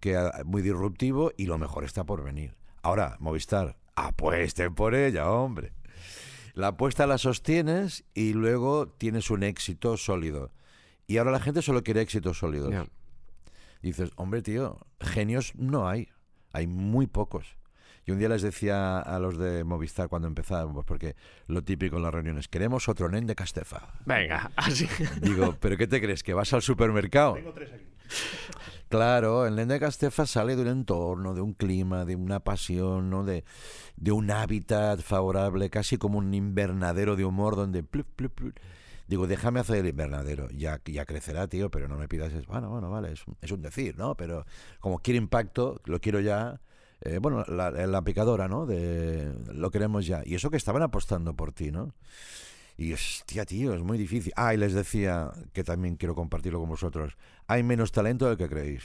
que 0.00 0.18
muy 0.44 0.60
disruptivo 0.60 1.32
y 1.38 1.46
lo 1.46 1.56
mejor 1.56 1.84
está 1.84 2.04
por 2.04 2.22
venir. 2.22 2.54
Ahora, 2.82 3.16
Movistar, 3.18 3.76
apuesten 3.96 4.74
por 4.74 4.94
ella, 4.94 5.30
hombre. 5.30 5.72
La 6.54 6.68
apuesta 6.68 7.06
la 7.06 7.18
sostienes 7.18 8.04
y 8.14 8.32
luego 8.32 8.88
tienes 8.88 9.30
un 9.30 9.42
éxito 9.42 9.96
sólido. 9.96 10.52
Y 11.06 11.18
ahora 11.18 11.32
la 11.32 11.40
gente 11.40 11.62
solo 11.62 11.82
quiere 11.82 12.00
éxitos 12.00 12.38
sólidos. 12.38 12.72
Dices, 13.82 14.10
hombre, 14.16 14.40
tío, 14.40 14.78
genios 15.00 15.54
no 15.56 15.88
hay. 15.88 16.08
Hay 16.52 16.66
muy 16.66 17.06
pocos. 17.06 17.56
Y 18.06 18.12
un 18.12 18.18
día 18.18 18.28
les 18.28 18.42
decía 18.42 18.98
a 18.98 19.18
los 19.18 19.38
de 19.38 19.64
Movistar 19.64 20.08
cuando 20.08 20.28
empezábamos, 20.28 20.84
porque 20.84 21.16
lo 21.46 21.62
típico 21.62 21.96
en 21.96 22.02
las 22.02 22.12
reuniones, 22.12 22.48
queremos 22.48 22.88
otro 22.88 23.08
nen 23.08 23.26
de 23.26 23.34
Castefa. 23.34 23.94
Venga, 24.04 24.50
así. 24.56 24.86
Digo, 25.20 25.56
¿pero 25.60 25.76
qué 25.76 25.86
te 25.86 26.00
crees? 26.00 26.22
¿Que 26.22 26.34
vas 26.34 26.52
al 26.52 26.62
supermercado? 26.62 27.34
Tengo 27.34 27.52
tres 27.52 27.72
aquí. 27.72 27.84
Claro, 28.90 29.46
el 29.46 29.56
nen 29.56 29.68
de 29.68 29.80
Castefa 29.80 30.26
sale 30.26 30.54
de 30.54 30.62
un 30.62 30.68
entorno, 30.68 31.34
de 31.34 31.40
un 31.40 31.54
clima, 31.54 32.04
de 32.04 32.14
una 32.14 32.40
pasión, 32.40 33.10
¿no? 33.10 33.24
de, 33.24 33.44
de 33.96 34.12
un 34.12 34.30
hábitat 34.30 35.00
favorable, 35.00 35.70
casi 35.70 35.96
como 35.96 36.18
un 36.18 36.32
invernadero 36.34 37.16
de 37.16 37.24
humor 37.24 37.56
donde... 37.56 37.84
Digo, 39.06 39.26
déjame 39.26 39.60
hacer 39.60 39.76
el 39.78 39.88
invernadero, 39.88 40.48
ya, 40.50 40.80
ya 40.84 41.04
crecerá, 41.04 41.46
tío, 41.46 41.70
pero 41.70 41.88
no 41.88 41.96
me 41.96 42.08
pidas 42.08 42.32
eso. 42.32 42.46
Bueno, 42.46 42.70
bueno, 42.70 42.90
vale, 42.90 43.12
es, 43.12 43.24
es 43.42 43.50
un 43.50 43.60
decir, 43.60 43.98
¿no? 43.98 44.14
Pero 44.16 44.46
como 44.80 44.98
quiere 44.98 45.18
impacto, 45.18 45.80
lo 45.84 46.00
quiero 46.00 46.20
ya, 46.20 46.60
eh, 47.04 47.18
bueno, 47.18 47.44
la, 47.44 48.02
picadora, 48.02 48.48
¿no? 48.48 48.64
De 48.66 49.34
lo 49.52 49.70
queremos 49.70 50.06
ya. 50.06 50.22
Y 50.24 50.34
eso 50.34 50.50
que 50.50 50.56
estaban 50.56 50.82
apostando 50.82 51.34
por 51.34 51.52
ti, 51.52 51.70
¿no? 51.70 51.94
Y 52.76 52.92
hostia, 52.92 53.44
tío, 53.44 53.74
es 53.74 53.82
muy 53.82 53.98
difícil. 53.98 54.32
Ah, 54.36 54.54
y 54.54 54.56
les 54.56 54.72
decía 54.72 55.30
que 55.52 55.62
también 55.64 55.96
quiero 55.96 56.14
compartirlo 56.14 56.60
con 56.60 56.70
vosotros. 56.70 57.16
Hay 57.46 57.62
menos 57.62 57.92
talento 57.92 58.26
del 58.26 58.38
que 58.38 58.48
creéis. 58.48 58.84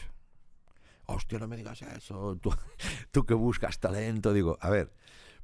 Hostia, 1.06 1.40
no 1.40 1.48
me 1.48 1.58
digas 1.58 1.82
eso. 1.82 2.38
Tú, 3.12 3.26
que 3.26 3.34
buscas 3.34 3.80
talento. 3.80 4.34
Digo, 4.34 4.58
a 4.62 4.70
ver, 4.70 4.94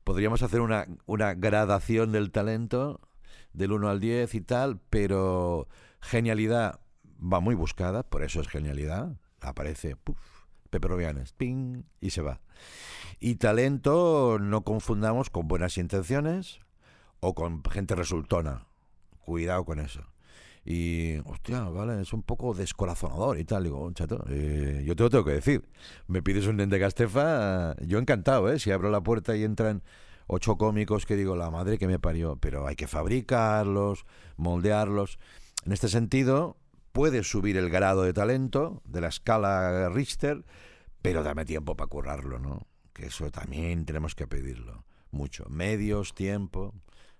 podríamos 0.03 0.43
hacer 0.43 0.59
una, 0.59 0.85
una 1.05 1.33
gradación 1.33 2.11
del 2.11 2.31
talento 2.31 2.99
del 3.53 3.71
1 3.71 3.89
al 3.89 3.99
10 4.01 4.35
y 4.35 4.41
tal, 4.41 4.81
pero 4.89 5.69
genialidad 6.01 6.81
va 7.21 7.39
muy 7.39 7.55
buscada, 7.55 8.03
por 8.03 8.21
eso 8.21 8.41
es 8.41 8.47
genialidad. 8.49 9.17
Aparece, 9.39 9.95
puff, 9.95 10.34
Pepe 10.79 11.23
ping, 11.37 11.83
y 12.01 12.09
se 12.09 12.21
va. 12.21 12.41
Y 13.19 13.35
talento 13.35 14.37
no 14.39 14.63
confundamos 14.63 15.29
con 15.29 15.47
buenas 15.47 15.77
intenciones 15.77 16.59
o 17.19 17.33
con 17.33 17.63
gente 17.63 17.95
resultona. 17.95 18.67
Cuidado 19.19 19.65
con 19.65 19.79
eso. 19.79 20.03
Y, 20.65 21.17
hostia, 21.25 21.61
vale, 21.69 22.01
es 22.01 22.11
un 22.11 22.23
poco 22.23 22.53
descorazonador 22.53 23.39
y 23.39 23.45
tal. 23.45 23.63
Digo, 23.63 23.91
chato, 23.93 24.25
eh, 24.29 24.83
yo 24.85 24.95
te 24.95 25.03
lo 25.03 25.09
tengo 25.09 25.25
que 25.25 25.33
decir. 25.33 25.67
Me 26.07 26.23
pides 26.23 26.47
un 26.47 26.57
de 26.57 26.79
Castefa, 26.79 27.75
yo 27.81 27.99
encantado, 27.99 28.51
¿eh? 28.51 28.59
Si 28.59 28.71
abro 28.71 28.89
la 28.89 29.01
puerta 29.01 29.35
y 29.35 29.43
entran 29.43 29.83
ocho 30.27 30.57
cómicos 30.57 31.05
que 31.05 31.15
digo, 31.15 31.35
la 31.35 31.51
madre 31.51 31.77
que 31.77 31.87
me 31.87 31.99
parió. 31.99 32.37
Pero 32.37 32.67
hay 32.67 32.75
que 32.75 32.87
fabricarlos, 32.87 34.05
moldearlos. 34.37 35.19
En 35.65 35.71
este 35.71 35.87
sentido, 35.87 36.57
puedes 36.95 37.29
subir 37.29 37.57
el 37.57 37.69
grado 37.69 38.03
de 38.03 38.13
talento 38.13 38.81
de 38.85 39.01
la 39.01 39.09
escala 39.09 39.89
Richter, 39.89 40.45
pero 41.01 41.23
dame 41.23 41.43
tiempo 41.43 41.75
para 41.75 41.89
currarlo, 41.89 42.39
¿no? 42.39 42.67
Que 42.93 43.07
eso 43.07 43.29
también 43.31 43.85
tenemos 43.85 44.15
que 44.15 44.27
pedirlo. 44.27 44.85
Mucho. 45.11 45.43
Medios, 45.49 46.13
tiempo. 46.15 46.73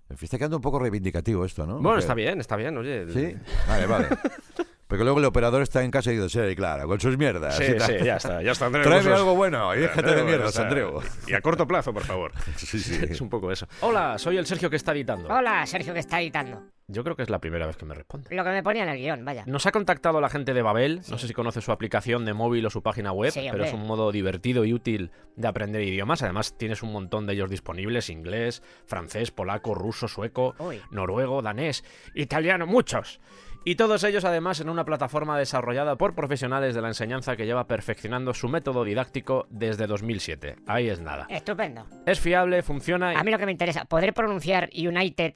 En 0.09 0.17
fin, 0.17 0.27
está 0.27 0.37
quedando 0.37 0.55
un 0.55 0.61
poco 0.61 0.79
reivindicativo 0.79 1.43
esto, 1.43 1.65
¿no? 1.65 1.73
Bueno, 1.73 1.89
Porque- 1.89 1.99
está 1.99 2.13
bien, 2.13 2.39
está 2.39 2.55
bien, 2.55 2.77
oye. 2.77 3.05
Sí, 3.11 3.35
vale, 3.67 3.85
vale. 3.85 4.07
Porque 4.87 5.03
luego 5.03 5.19
el 5.19 5.25
operador 5.25 5.61
está 5.61 5.83
en 5.83 5.91
casa 5.91 6.13
y 6.13 6.17
dice, 6.17 6.49
sí, 6.49 6.55
claro, 6.55 6.87
con 6.87 7.01
sus 7.01 7.17
mierdas. 7.17 7.57
Sí, 7.57 7.63
y 7.63 7.79
sí, 7.79 7.93
ya 8.01 8.15
está, 8.15 8.41
ya 8.41 8.51
está. 8.53 8.65
Andreu, 8.67 8.83
Tráeme 8.83 9.09
vos 9.09 9.19
algo 9.19 9.35
bueno 9.35 9.75
y 9.75 9.79
déjate 9.79 10.15
de 10.15 10.23
mierdas, 10.23 10.49
o 10.49 10.51
sea, 10.53 10.63
Andreu. 10.65 11.01
Y 11.27 11.33
a 11.33 11.41
corto 11.41 11.67
plazo, 11.67 11.91
por 11.93 12.03
favor. 12.03 12.31
Sí, 12.55 12.79
sí. 12.79 12.97
Es 13.09 13.19
un 13.19 13.27
poco 13.29 13.51
eso. 13.51 13.67
Hola, 13.81 14.17
soy 14.17 14.37
el 14.37 14.45
Sergio 14.45 14.69
que 14.69 14.77
está 14.77 14.93
editando. 14.93 15.27
Hola, 15.27 15.65
Sergio, 15.65 15.93
que 15.93 15.99
está 15.99 16.21
editando. 16.21 16.63
Yo 16.87 17.03
creo 17.03 17.15
que 17.15 17.23
es 17.23 17.29
la 17.29 17.39
primera 17.39 17.65
vez 17.65 17.77
que 17.77 17.85
me 17.85 17.95
responde. 17.95 18.35
Lo 18.35 18.43
que 18.43 18.49
me 18.51 18.61
ponía 18.61 18.83
en 18.83 18.89
el 18.89 18.97
guion, 18.97 19.25
vaya. 19.25 19.43
Nos 19.47 19.65
ha 19.65 19.71
contactado 19.71 20.21
la 20.21 20.29
gente 20.29 20.53
de 20.53 20.61
Babel, 20.61 21.01
no 21.09 21.17
sé 21.17 21.27
si 21.27 21.33
conoce 21.33 21.61
su 21.61 21.71
aplicación 21.71 22.25
de 22.25 22.33
móvil 22.33 22.65
o 22.65 22.69
su 22.69 22.83
página 22.83 23.11
web, 23.11 23.31
Sí, 23.31 23.47
pero 23.51 23.63
es 23.63 23.73
un 23.73 23.87
modo 23.87 24.11
divertido 24.11 24.65
y 24.65 24.73
útil 24.73 25.11
de 25.35 25.47
aprender 25.47 25.81
idiomas. 25.81 26.21
Además, 26.21 26.57
tienes 26.57 26.83
un 26.83 26.91
montón 26.91 27.25
de 27.25 27.33
ellos 27.33 27.49
disponibles, 27.49 28.09
inglés, 28.09 28.61
francés, 28.85 29.31
polaco, 29.31 29.73
ruso, 29.73 30.07
sueco, 30.07 30.53
Uy. 30.59 30.79
noruego, 30.91 31.41
danés, 31.41 31.83
italiano, 32.13 32.67
muchos. 32.67 33.19
Y 33.67 33.77
todos 33.77 34.03
ellos 34.03 34.23
además 34.25 34.59
en 34.59 34.69
una 34.69 34.85
plataforma 34.85 35.39
desarrollada 35.39 35.95
por 35.95 36.13
profesionales 36.13 36.75
de 36.75 36.83
la 36.83 36.89
enseñanza 36.89 37.35
que 37.35 37.47
lleva 37.47 37.65
perfeccionando 37.65 38.35
su 38.35 38.47
método 38.47 38.83
didáctico 38.83 39.47
desde 39.49 39.87
2007. 39.87 40.57
Ahí 40.67 40.87
es 40.87 40.99
nada. 40.99 41.25
Estupendo. 41.29 41.87
Es 42.05 42.19
fiable, 42.19 42.61
funciona 42.61 43.13
y... 43.13 43.15
A 43.15 43.23
mí 43.23 43.31
lo 43.31 43.39
que 43.39 43.47
me 43.47 43.51
interesa, 43.51 43.85
poder 43.85 44.13
pronunciar 44.13 44.69
United 44.71 45.33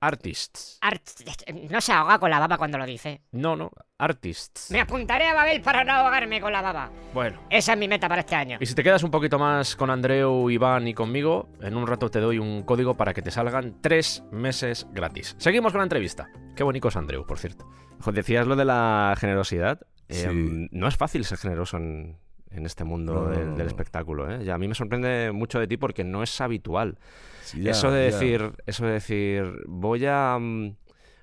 Artists... 0.00 0.78
Artists. 0.80 1.44
No 1.70 1.80
se 1.80 1.92
ahoga 1.92 2.18
con 2.18 2.30
la 2.30 2.38
baba 2.38 2.56
cuando 2.56 2.78
lo 2.78 2.86
dice. 2.86 3.20
No, 3.32 3.56
no, 3.56 3.70
artists. 3.98 4.70
Me 4.70 4.80
apuntaré 4.80 5.26
a 5.26 5.34
Babel 5.34 5.60
para 5.60 5.82
no 5.82 5.92
ahogarme 5.92 6.40
con 6.40 6.52
la 6.52 6.62
baba. 6.62 6.90
Bueno. 7.12 7.40
Esa 7.50 7.72
es 7.72 7.78
mi 7.78 7.88
meta 7.88 8.08
para 8.08 8.20
este 8.20 8.36
año. 8.36 8.58
Y 8.60 8.66
si 8.66 8.74
te 8.74 8.84
quedas 8.84 9.02
un 9.02 9.10
poquito 9.10 9.38
más 9.38 9.74
con 9.74 9.90
Andreu, 9.90 10.48
Iván 10.50 10.86
y 10.86 10.94
conmigo, 10.94 11.48
en 11.60 11.76
un 11.76 11.86
rato 11.86 12.10
te 12.10 12.20
doy 12.20 12.38
un 12.38 12.62
código 12.62 12.96
para 12.96 13.12
que 13.12 13.22
te 13.22 13.30
salgan 13.32 13.76
tres 13.80 14.22
meses 14.30 14.86
gratis. 14.92 15.34
Seguimos 15.38 15.72
con 15.72 15.80
la 15.80 15.84
entrevista. 15.84 16.28
Qué 16.54 16.62
bonito 16.62 16.88
es 16.88 16.96
Andreu, 16.96 17.26
por 17.26 17.38
cierto. 17.38 17.68
Decías 18.12 18.46
lo 18.46 18.54
de 18.54 18.64
la 18.64 19.14
generosidad. 19.18 19.80
Sí. 20.08 20.24
Em, 20.26 20.68
no 20.70 20.86
es 20.86 20.96
fácil 20.96 21.24
ser 21.24 21.38
generoso 21.38 21.76
en, 21.76 22.16
en 22.50 22.66
este 22.66 22.84
mundo 22.84 23.14
No, 23.14 23.24
del, 23.26 23.50
no, 23.50 23.56
del 23.56 23.66
no. 23.66 23.70
espectáculo. 23.70 24.30
¿eh? 24.32 24.44
Y 24.44 24.50
a 24.50 24.58
mí 24.58 24.68
me 24.68 24.74
sorprende 24.76 25.32
mucho 25.32 25.58
de 25.58 25.66
ti 25.66 25.76
porque 25.76 26.04
no 26.04 26.22
es 26.22 26.40
habitual. 26.40 26.98
Eso 27.54 27.90
de 27.90 28.04
decir, 28.04 28.52
eso 28.66 28.86
de 28.86 28.92
decir, 28.92 29.44
voy 29.66 30.04
a, 30.06 30.36
mm, 30.38 30.74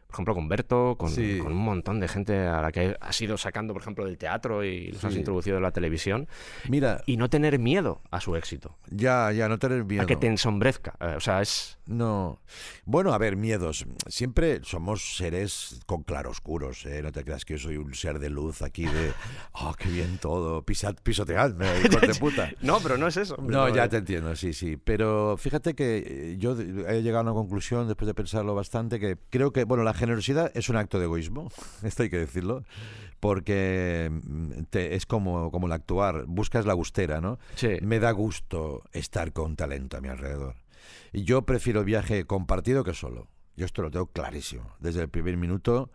por 0.07 0.13
ejemplo, 0.15 0.35
con 0.35 0.47
Berto, 0.47 0.95
con, 0.97 1.09
Sí. 1.09 1.39
con 1.39 1.51
un 1.51 1.57
montón 1.57 1.99
de 1.99 2.07
gente 2.07 2.39
a 2.47 2.61
la 2.61 2.71
que 2.71 2.95
has 3.01 3.21
ido 3.21 3.37
sacando, 3.37 3.73
por 3.73 3.81
ejemplo, 3.81 4.05
del 4.05 4.17
teatro 4.17 4.63
y 4.63 4.91
los 4.93 5.03
has 5.03 5.15
introducido 5.15 5.57
en 5.57 5.63
la 5.63 5.71
televisión, 5.71 6.27
Mira, 6.69 7.01
y 7.05 7.17
no 7.17 7.29
tener 7.29 7.59
miedo 7.59 8.01
a 8.11 8.21
su 8.21 8.35
éxito, 8.37 8.77
ya, 8.89 9.31
ya, 9.33 9.49
no 9.49 9.59
tener 9.59 9.83
miedo. 9.83 10.03
a 10.03 10.05
que 10.05 10.15
te 10.15 10.27
ensombrezca. 10.27 10.93
Eh, 11.01 11.15
o 11.17 11.19
sea, 11.19 11.41
es... 11.41 11.77
No. 11.87 12.39
Bueno, 12.85 13.13
a 13.13 13.17
ver, 13.17 13.35
miedos. 13.35 13.85
Siempre 14.07 14.61
somos 14.63 15.15
seres 15.17 15.79
con 15.85 16.03
claroscuros. 16.03 16.85
¿eh? 16.85 17.01
No 17.03 17.11
te 17.11 17.23
creas 17.23 17.45
que 17.45 17.57
yo 17.57 17.59
soy 17.67 17.77
un 17.77 17.93
ser 17.93 18.19
de 18.19 18.29
luz 18.29 18.61
aquí 18.61 18.85
de. 18.85 19.13
¡Oh, 19.53 19.73
qué 19.77 19.89
bien 19.89 20.17
todo! 20.17 20.63
Pisad, 20.63 20.95
pisoteadme, 21.03 21.67
hijos 21.85 22.01
de 22.01 22.15
puta. 22.15 22.51
No, 22.61 22.79
pero 22.81 22.97
no 22.97 23.07
es 23.07 23.17
eso. 23.17 23.37
No, 23.39 23.69
ya 23.69 23.85
eh. 23.85 23.89
te 23.89 23.97
entiendo, 23.97 24.35
sí, 24.35 24.53
sí. 24.53 24.77
Pero 24.77 25.37
fíjate 25.37 25.75
que 25.75 25.97
eh, 26.33 26.37
yo 26.39 26.53
he 26.59 27.01
llegado 27.03 27.19
a 27.19 27.31
una 27.31 27.33
conclusión, 27.39 27.87
después 27.87 28.07
de 28.07 28.13
pensarlo 28.15 28.55
bastante, 28.55 28.99
que 28.99 29.17
creo 29.29 29.51
que, 29.51 29.63
bueno, 29.63 29.83
la 29.83 29.93
generosidad 29.93 30.51
es 30.55 30.69
un 30.69 30.77
acto 30.77 30.97
de 30.97 31.05
egoísmo, 31.05 31.49
esto 31.83 32.03
hay 32.03 32.09
que 32.09 32.17
decirlo, 32.17 32.63
porque 33.19 34.09
mm, 34.11 34.63
te- 34.69 34.95
es 34.95 35.05
como, 35.05 35.51
como 35.51 35.67
el 35.67 35.73
actuar, 35.73 36.25
buscas 36.27 36.65
la 36.65 36.73
gustera, 36.73 37.21
¿no? 37.21 37.37
Sí. 37.55 37.77
Me 37.81 37.99
da 37.99 38.11
gusto 38.11 38.83
estar 38.91 39.33
con 39.33 39.55
talento 39.55 39.97
a 39.97 40.01
mi 40.01 40.09
alrededor. 40.09 40.55
Yo 41.13 41.45
prefiero 41.45 41.83
viaje 41.83 42.25
compartido 42.25 42.83
que 42.83 42.93
solo. 42.93 43.27
Yo 43.55 43.65
esto 43.65 43.81
lo 43.81 43.91
tengo 43.91 44.07
clarísimo. 44.07 44.75
Desde 44.79 45.01
el 45.01 45.09
primer 45.09 45.37
minuto 45.37 45.89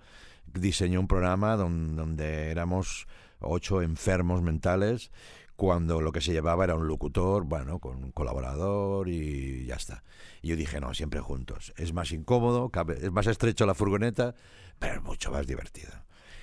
diseñé 0.46 0.98
un 0.98 1.08
programa 1.08 1.56
don- 1.56 1.96
donde 1.96 2.50
éramos 2.50 3.06
ocho 3.40 3.82
enfermos 3.82 4.42
mentales 4.42 5.10
cuando 5.56 6.00
lo 6.00 6.10
que 6.10 6.22
se 6.22 6.32
llevaba 6.32 6.64
era 6.64 6.74
un 6.74 6.88
locutor, 6.88 7.44
bueno, 7.44 7.80
con 7.80 8.02
un 8.02 8.12
colaborador 8.12 9.08
y 9.08 9.66
ya 9.66 9.74
está. 9.74 10.02
Y 10.40 10.48
yo 10.48 10.56
dije, 10.56 10.80
no, 10.80 10.94
siempre 10.94 11.20
juntos. 11.20 11.74
Es 11.76 11.92
más 11.92 12.12
incómodo, 12.12 12.70
es 12.98 13.12
más 13.12 13.26
estrecho 13.26 13.66
la 13.66 13.74
furgoneta, 13.74 14.34
pero 14.78 14.94
es 14.94 15.02
mucho 15.02 15.30
más 15.30 15.46
divertido. 15.46 15.90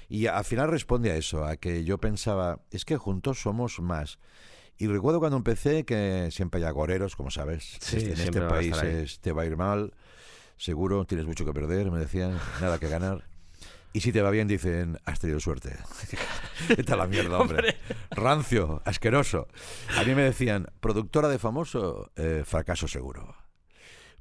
Y 0.07 0.27
al 0.27 0.45
final 0.45 0.69
responde 0.69 1.11
a 1.11 1.15
eso, 1.15 1.45
a 1.45 1.57
que 1.57 1.83
yo 1.83 1.97
pensaba, 1.97 2.61
es 2.69 2.85
que 2.85 2.95
juntos 2.97 3.41
somos 3.41 3.79
más. 3.79 4.19
Y 4.77 4.87
recuerdo 4.87 5.19
cuando 5.19 5.37
empecé 5.37 5.85
que 5.85 6.29
siempre 6.31 6.59
hay 6.59 6.65
agoreros, 6.67 7.15
como 7.15 7.31
sabes, 7.31 7.77
Sí, 7.81 7.97
este- 7.97 8.13
en 8.13 8.19
este 8.19 8.41
país 8.41 8.73
es- 9.03 9.19
te 9.19 9.31
va 9.31 9.41
a 9.41 9.45
ir 9.45 9.57
mal, 9.57 9.93
seguro, 10.57 11.05
tienes 11.05 11.25
mucho 11.25 11.45
que 11.45 11.53
perder, 11.53 11.89
me 11.91 11.99
decían, 11.99 12.37
nada 12.61 12.77
que 12.79 12.87
ganar. 12.87 13.25
Y 13.93 14.01
si 14.01 14.11
te 14.11 14.21
va 14.21 14.29
bien, 14.29 14.47
dicen, 14.47 14.99
has 15.05 15.19
tenido 15.19 15.39
suerte. 15.39 15.75
Esta 16.69 16.91
es 16.93 16.97
la 16.97 17.07
mierda, 17.07 17.39
hombre. 17.39 17.77
Rancio, 18.11 18.81
asqueroso. 18.85 19.47
A 19.97 20.03
mí 20.03 20.13
me 20.13 20.21
decían, 20.23 20.67
productora 20.79 21.27
de 21.29 21.39
famoso, 21.39 22.11
eh, 22.15 22.43
fracaso 22.45 22.87
seguro. 22.87 23.35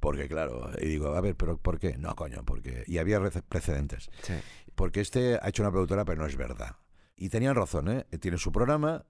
Porque, 0.00 0.28
claro, 0.28 0.70
y 0.80 0.86
digo, 0.86 1.14
a 1.14 1.20
ver, 1.20 1.34
pero 1.36 1.58
¿por 1.58 1.78
qué? 1.78 1.96
No, 1.98 2.14
coño, 2.14 2.42
porque. 2.44 2.84
Y 2.86 2.98
había 2.98 3.18
rece- 3.18 3.42
precedentes. 3.46 4.08
Sí. 4.22 4.34
Porque 4.74 5.00
este 5.00 5.38
ha 5.42 5.48
hecho 5.48 5.62
una 5.62 5.72
productora, 5.72 6.04
pero 6.04 6.20
no 6.22 6.26
es 6.28 6.36
verdad. 6.36 6.76
Y 7.16 7.30
tenían 7.30 7.54
razón, 7.54 7.88
¿eh? 7.88 8.04
Tiene 8.20 8.36
su 8.36 8.52
programa, 8.52 9.06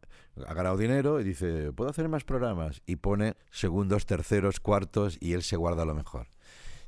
ha 0.46 0.54
ganado 0.54 0.76
dinero 0.76 1.20
y 1.20 1.24
dice, 1.24 1.72
¿puedo 1.72 1.90
hacer 1.90 2.08
más 2.08 2.24
programas? 2.24 2.82
Y 2.86 2.96
pone 2.96 3.34
segundos, 3.50 4.06
terceros, 4.06 4.60
cuartos 4.60 5.18
y 5.20 5.32
él 5.32 5.42
se 5.42 5.56
guarda 5.56 5.84
lo 5.84 5.94
mejor. 5.94 6.28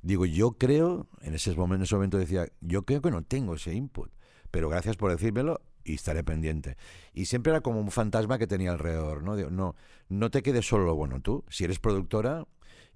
Digo, 0.02 0.26
yo 0.26 0.52
creo, 0.52 1.08
en 1.22 1.34
ese 1.34 1.54
momento, 1.56 2.18
decía, 2.18 2.46
yo 2.60 2.84
creo 2.84 3.02
que 3.02 3.10
no 3.10 3.22
tengo 3.22 3.54
ese 3.54 3.74
input, 3.74 4.12
pero 4.52 4.68
gracias 4.68 4.96
por 4.96 5.10
decírmelo 5.10 5.60
y 5.82 5.94
estaré 5.94 6.22
pendiente. 6.22 6.76
Y 7.12 7.24
siempre 7.24 7.50
era 7.50 7.62
como 7.62 7.80
un 7.80 7.90
fantasma 7.90 8.38
que 8.38 8.46
tenía 8.46 8.70
alrededor, 8.70 9.24
¿no? 9.24 9.34
Digo, 9.34 9.50
no, 9.50 9.74
no 10.08 10.30
te 10.30 10.42
quedes 10.42 10.66
solo 10.66 10.84
lo 10.84 10.94
bueno 10.94 11.20
tú. 11.20 11.44
Si 11.48 11.64
eres 11.64 11.80
productora, 11.80 12.46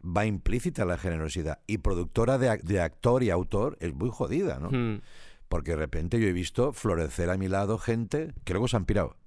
va 0.05 0.27
implícita 0.27 0.85
la 0.85 0.97
generosidad. 0.97 1.59
Y 1.67 1.79
productora 1.79 2.39
de, 2.39 2.59
de 2.59 2.81
actor 2.81 3.25
y 3.25 3.31
autor 3.31 3.77
es 3.81 3.93
muy 3.95 4.11
jodida, 4.11 4.61
¿no? 4.61 4.71
Mm. 4.71 5.01
Porque 5.53 5.73
de 5.73 5.77
repente 5.77 6.19
yo 6.19 6.29
he 6.29 6.33
visto 6.33 6.73
florecer 6.73 7.29
a 7.29 7.37
mi 7.37 7.47
lado 7.47 7.77
gente 7.77 8.33
que 8.45 8.55
luego 8.55 8.69
se 8.69 8.77
han 8.79 8.87
pirado. 8.87 9.19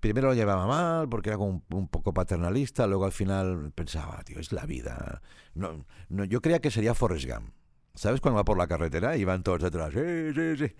Primero 0.00 0.28
lo 0.28 0.34
llevaba 0.34 0.66
mal 0.66 1.06
porque 1.10 1.28
era 1.28 1.36
como 1.36 1.62
un, 1.68 1.88
poco 1.88 2.14
paternalista, 2.14 2.86
luego 2.86 3.04
al 3.04 3.12
final 3.12 3.70
pensaba, 3.74 4.22
tío, 4.24 4.38
es 4.38 4.52
la 4.52 4.64
vida. 4.64 5.20
No, 5.52 5.84
no, 6.08 6.24
yo 6.24 6.40
creía 6.40 6.60
que 6.60 6.70
sería 6.70 6.94
Forrest 6.94 7.26
Gump. 7.28 7.50
¿Sabes 7.94 8.22
cuando 8.22 8.36
va 8.36 8.46
por 8.46 8.56
la 8.56 8.66
carretera 8.66 9.18
y 9.18 9.24
van 9.24 9.42
todos 9.42 9.60
detrás? 9.60 9.92
Sí, 9.92 10.32
sí, 10.34 10.56
sí. 10.56 10.74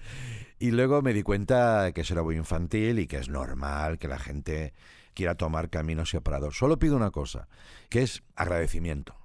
Y 0.59 0.71
luego 0.71 1.03
me 1.03 1.13
di 1.13 1.23
cuenta 1.23 1.93
que 1.93 2.01
eso 2.01 2.15
era 2.15 2.23
muy 2.23 2.37
infantil 2.37 3.01
y 3.01 3.07
que 3.07 3.19
es 3.19 3.29
normal 3.29 3.99
que 3.99 4.09
la 4.09 4.19
gente 4.19 4.73
quiera 5.13 5.35
tomar 5.35 5.69
caminos 5.69 6.09
separados. 6.09 6.57
Solo 6.57 6.79
pido 6.79 6.97
una 6.97 7.11
cosa, 7.11 7.49
que 7.91 8.01
es 8.01 8.23
agradecimiento. 8.35 9.24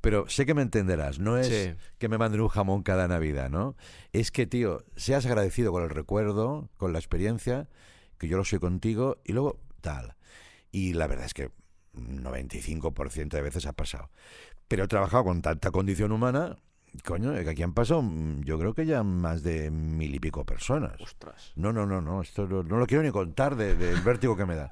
Pero 0.00 0.28
sé 0.28 0.46
que 0.46 0.54
me 0.54 0.62
entenderás, 0.62 1.18
no 1.18 1.36
es 1.38 1.46
Sí. 1.48 1.74
que 1.98 2.08
me 2.08 2.18
manden 2.18 2.40
un 2.40 2.48
jamón 2.48 2.82
cada 2.82 3.08
Navidad, 3.08 3.50
¿no? 3.50 3.76
Es 4.12 4.30
que, 4.30 4.46
tío, 4.46 4.84
seas 4.96 5.26
agradecido 5.26 5.72
con 5.72 5.82
el 5.82 5.90
recuerdo, 5.90 6.68
con 6.76 6.92
la 6.92 6.98
experiencia, 6.98 7.68
que 8.18 8.28
yo 8.28 8.36
lo 8.36 8.44
soy 8.44 8.58
contigo, 8.58 9.18
y 9.24 9.32
luego 9.32 9.60
tal. 9.80 10.16
Y 10.72 10.92
la 10.94 11.06
verdad 11.06 11.26
es 11.26 11.34
que 11.34 11.50
95% 11.94 13.36
de 13.36 13.42
veces 13.42 13.66
ha 13.66 13.72
pasado. 13.72 14.10
Pero 14.68 14.84
he 14.84 14.88
trabajado 14.88 15.24
con 15.24 15.40
tanta 15.42 15.70
condición 15.70 16.12
humana, 16.12 16.56
coño, 17.04 17.32
que 17.32 17.48
aquí 17.50 17.62
han 17.62 17.72
pasado, 17.74 18.02
mm, 18.02 18.42
yo 18.42 18.58
creo 18.58 18.74
que 18.74 18.86
ya 18.86 19.02
más 19.02 19.42
de 19.42 19.70
mil 19.70 20.14
y 20.14 20.20
pico 20.20 20.44
personas. 20.44 21.00
Ostras. 21.00 21.52
No, 21.56 21.72
no, 21.72 21.86
no, 21.86 22.00
no, 22.00 22.20
esto 22.22 22.46
no, 22.46 22.62
no 22.62 22.76
lo 22.78 22.86
quiero 22.86 23.02
ni 23.02 23.10
contar 23.10 23.56
de- 23.56 23.74
del 23.74 24.00
vértigo 24.02 24.36
que 24.36 24.46
me 24.46 24.56
da. 24.56 24.70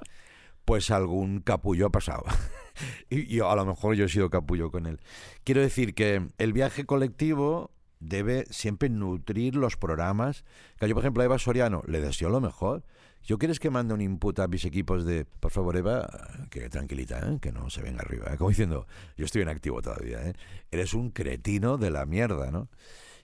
Pues 0.65 0.91
algún 0.91 1.39
capullo 1.41 1.87
ha 1.87 1.89
pasado. 1.91 2.23
y 3.09 3.25
yo, 3.27 3.49
a 3.49 3.55
lo 3.55 3.65
mejor 3.65 3.95
yo 3.95 4.05
he 4.05 4.09
sido 4.09 4.29
capullo 4.29 4.71
con 4.71 4.85
él. 4.85 4.99
Quiero 5.43 5.61
decir 5.61 5.93
que 5.93 6.27
el 6.37 6.53
viaje 6.53 6.85
colectivo 6.85 7.71
debe 7.99 8.45
siempre 8.49 8.89
nutrir 8.89 9.55
los 9.55 9.77
programas. 9.77 10.43
Que 10.79 10.87
yo, 10.87 10.95
por 10.95 11.03
ejemplo, 11.03 11.21
a 11.21 11.25
Eva 11.25 11.39
Soriano 11.39 11.83
le 11.87 12.01
deseo 12.01 12.29
lo 12.29 12.41
mejor. 12.41 12.83
¿Yo 13.23 13.37
quieres 13.37 13.59
que 13.59 13.69
mande 13.69 13.93
un 13.93 14.01
input 14.01 14.39
a 14.39 14.47
mis 14.47 14.63
equipos 14.63 15.05
de, 15.05 15.25
por 15.25 15.51
favor, 15.51 15.75
Eva, 15.75 16.07
que 16.49 16.69
tranquilita, 16.69 17.19
¿eh? 17.19 17.39
que 17.41 17.51
no 17.51 17.69
se 17.69 17.81
venga 17.81 17.99
arriba? 17.99 18.31
¿eh? 18.31 18.37
Como 18.37 18.51
diciendo, 18.51 18.87
yo 19.17 19.25
estoy 19.25 19.41
en 19.41 19.49
activo 19.49 19.81
todavía, 19.81 20.25
¿eh? 20.29 20.33
eres 20.71 20.93
un 20.93 21.11
cretino 21.11 21.77
de 21.77 21.91
la 21.91 22.05
mierda, 22.05 22.51
¿no? 22.51 22.69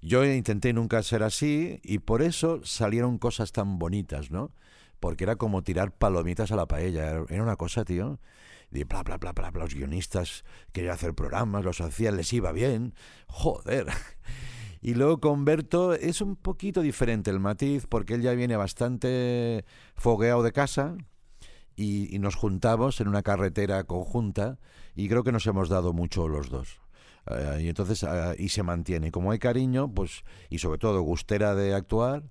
Yo 0.01 0.25
intenté 0.25 0.73
nunca 0.73 1.01
ser 1.03 1.23
así 1.23 1.79
y 1.83 1.99
por 1.99 2.21
eso 2.21 2.59
salieron 2.65 3.17
cosas 3.17 3.53
tan 3.53 3.79
bonitas, 3.79 4.29
¿no? 4.29 4.51
Porque 4.99 5.23
era 5.23 5.37
como 5.37 5.63
tirar 5.63 5.93
palomitas 5.93 6.51
a 6.51 6.57
la 6.57 6.67
paella. 6.67 7.23
Era 7.29 7.41
una 7.43 7.55
cosa, 7.55 7.85
tío. 7.85 8.19
De 8.73 8.85
bla, 8.85 9.03
bla, 9.03 9.17
bla, 9.17 9.33
bla, 9.33 9.51
bla. 9.51 9.63
Los 9.63 9.75
guionistas 9.75 10.43
querían 10.71 10.95
hacer 10.95 11.13
programas, 11.13 11.63
los 11.63 11.79
hacían, 11.79 12.17
les 12.17 12.33
iba 12.33 12.51
bien. 12.51 12.95
Joder. 13.27 13.85
Y 14.81 14.95
luego 14.95 15.21
con 15.21 15.45
Berto 15.45 15.93
es 15.93 16.19
un 16.19 16.35
poquito 16.35 16.81
diferente 16.81 17.31
el 17.31 17.39
matiz, 17.39 17.85
porque 17.87 18.15
él 18.15 18.21
ya 18.21 18.33
viene 18.33 18.57
bastante 18.57 19.63
fogueado 19.95 20.43
de 20.43 20.51
casa 20.51 20.97
y, 21.77 22.19
nos 22.19 22.35
juntamos 22.35 22.99
en 22.99 23.07
una 23.07 23.21
carretera 23.21 23.85
conjunta 23.85 24.59
y 24.93 25.07
creo 25.07 25.23
que 25.23 25.31
nos 25.31 25.47
hemos 25.47 25.69
dado 25.69 25.93
mucho 25.93 26.27
los 26.27 26.49
dos. 26.49 26.81
Eh, 27.27 27.61
y 27.61 27.67
entonces, 27.69 28.03
eh, 28.03 28.35
y 28.37 28.49
se 28.49 28.63
mantiene. 28.63 29.09
Como 29.09 29.31
hay 29.31 29.39
cariño, 29.39 29.89
pues, 29.93 30.23
y 30.49 30.57
sobre 30.57 30.79
todo 30.79 31.01
gustera 31.01 31.55
de 31.55 31.73
actuar, 31.73 32.23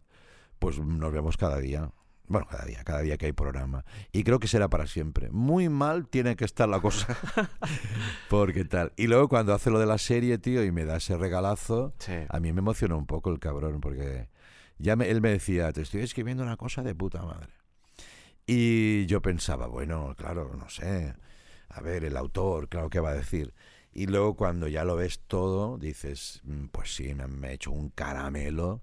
pues 0.58 0.78
nos 0.78 1.10
vemos 1.10 1.38
cada 1.38 1.58
día. 1.58 1.90
Bueno, 2.32 2.46
cada 2.50 2.64
día, 2.64 2.82
cada 2.82 3.00
día 3.02 3.18
que 3.18 3.26
hay 3.26 3.32
programa. 3.32 3.84
Y 4.10 4.24
creo 4.24 4.38
que 4.40 4.48
será 4.48 4.68
para 4.70 4.86
siempre. 4.86 5.30
Muy 5.30 5.68
mal 5.68 6.08
tiene 6.08 6.34
que 6.34 6.44
estar 6.46 6.68
la 6.68 6.80
cosa. 6.80 7.06
Porque 8.30 8.64
tal. 8.64 8.92
Y 8.96 9.06
luego 9.06 9.28
cuando 9.28 9.52
hace 9.54 9.70
lo 9.70 9.78
de 9.78 9.86
la 9.86 9.98
serie, 9.98 10.38
tío, 10.38 10.64
y 10.64 10.72
me 10.72 10.84
da 10.84 10.96
ese 10.96 11.16
regalazo, 11.16 11.94
Sí. 11.98 12.12
a 12.28 12.40
mí 12.40 12.52
me 12.52 12.60
emocionó 12.60 12.96
un 12.96 13.06
poco 13.06 13.30
el 13.30 13.38
cabrón, 13.38 13.80
porque 13.80 14.28
ya 14.78 14.96
me- 14.96 15.10
él 15.10 15.20
me 15.20 15.30
decía, 15.30 15.72
te 15.72 15.82
estoy 15.82 16.00
escribiendo 16.00 16.42
una 16.42 16.56
cosa 16.56 16.82
de 16.82 16.94
puta 16.94 17.22
madre. 17.22 17.52
Y 18.46 19.06
yo 19.06 19.20
pensaba, 19.22 19.66
bueno, 19.66 20.14
claro, 20.16 20.52
no 20.58 20.68
sé, 20.68 21.14
a 21.68 21.80
ver, 21.80 22.04
el 22.04 22.16
autor, 22.16 22.68
claro 22.68 22.90
que 22.90 23.00
va 23.00 23.10
a 23.10 23.14
decir. 23.14 23.54
Y 23.92 24.06
luego 24.06 24.36
cuando 24.36 24.68
ya 24.68 24.84
lo 24.84 24.96
ves 24.96 25.20
todo, 25.26 25.76
dices, 25.78 26.40
"Mm, 26.44 26.66
pues 26.72 26.94
sí, 26.94 27.14
me, 27.14 27.26
me 27.26 27.50
he 27.50 27.52
hecho 27.54 27.70
un 27.70 27.90
caramelo. 27.90 28.82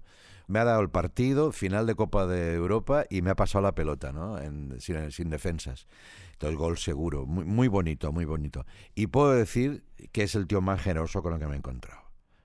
Me 0.50 0.58
ha 0.58 0.64
dado 0.64 0.80
el 0.80 0.90
partido, 0.90 1.52
final 1.52 1.86
de 1.86 1.94
Copa 1.94 2.26
de 2.26 2.54
Europa, 2.54 3.04
y 3.08 3.22
me 3.22 3.30
ha 3.30 3.36
pasado 3.36 3.62
la 3.62 3.74
pelota, 3.74 4.12
¿no? 4.12 4.36
En- 4.38 4.80
sin, 4.80 5.10
sin 5.12 5.30
defensas. 5.30 5.86
Entonces, 6.32 6.58
gol 6.58 6.76
seguro. 6.76 7.24
Muy, 7.24 7.44
muy 7.44 7.68
bonito, 7.68 8.10
muy 8.12 8.24
bonito. 8.24 8.66
Y 8.96 9.06
puedo 9.06 9.30
decir 9.32 9.84
que 10.10 10.24
es 10.24 10.34
el 10.34 10.46
tío 10.48 10.60
más 10.60 10.80
generoso 10.82 11.22
con 11.22 11.34
el 11.34 11.38
que 11.38 11.46
me 11.46 11.54
he 11.54 11.58
encontrado. 11.58 12.00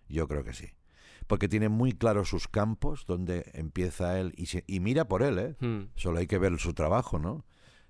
Yo 0.08 0.28
creo 0.28 0.44
que 0.44 0.54
sí. 0.54 0.68
Porque 1.26 1.48
tiene 1.50 1.68
muy 1.70 1.94
claros 1.94 2.30
sus 2.30 2.48
campos, 2.48 3.06
donde 3.08 3.50
empieza 3.56 4.20
él, 4.20 4.34
y, 4.38 4.46
se- 4.46 4.64
y 4.68 4.80
mira 4.82 5.08
por 5.08 5.24
él, 5.24 5.40
¿eh? 5.40 5.56
Hmm. 5.60 5.86
Solo 5.96 6.20
hay 6.20 6.28
que 6.28 6.38
ver 6.38 6.60
su 6.60 6.74
trabajo, 6.76 7.18
¿no? 7.18 7.44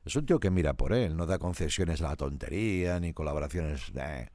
Es 0.05 0.16
un 0.16 0.26
tío 0.26 0.39
que 0.39 0.49
mira 0.51 0.76
por 0.76 0.93
él, 0.93 1.18
no 1.18 1.26
da 1.26 1.39
concesiones 1.39 2.01
a 2.01 2.09
la 2.09 2.16
tontería, 2.16 2.99
ni 3.01 3.11
colaboraciones. 3.11 3.91
eh. 3.95 4.30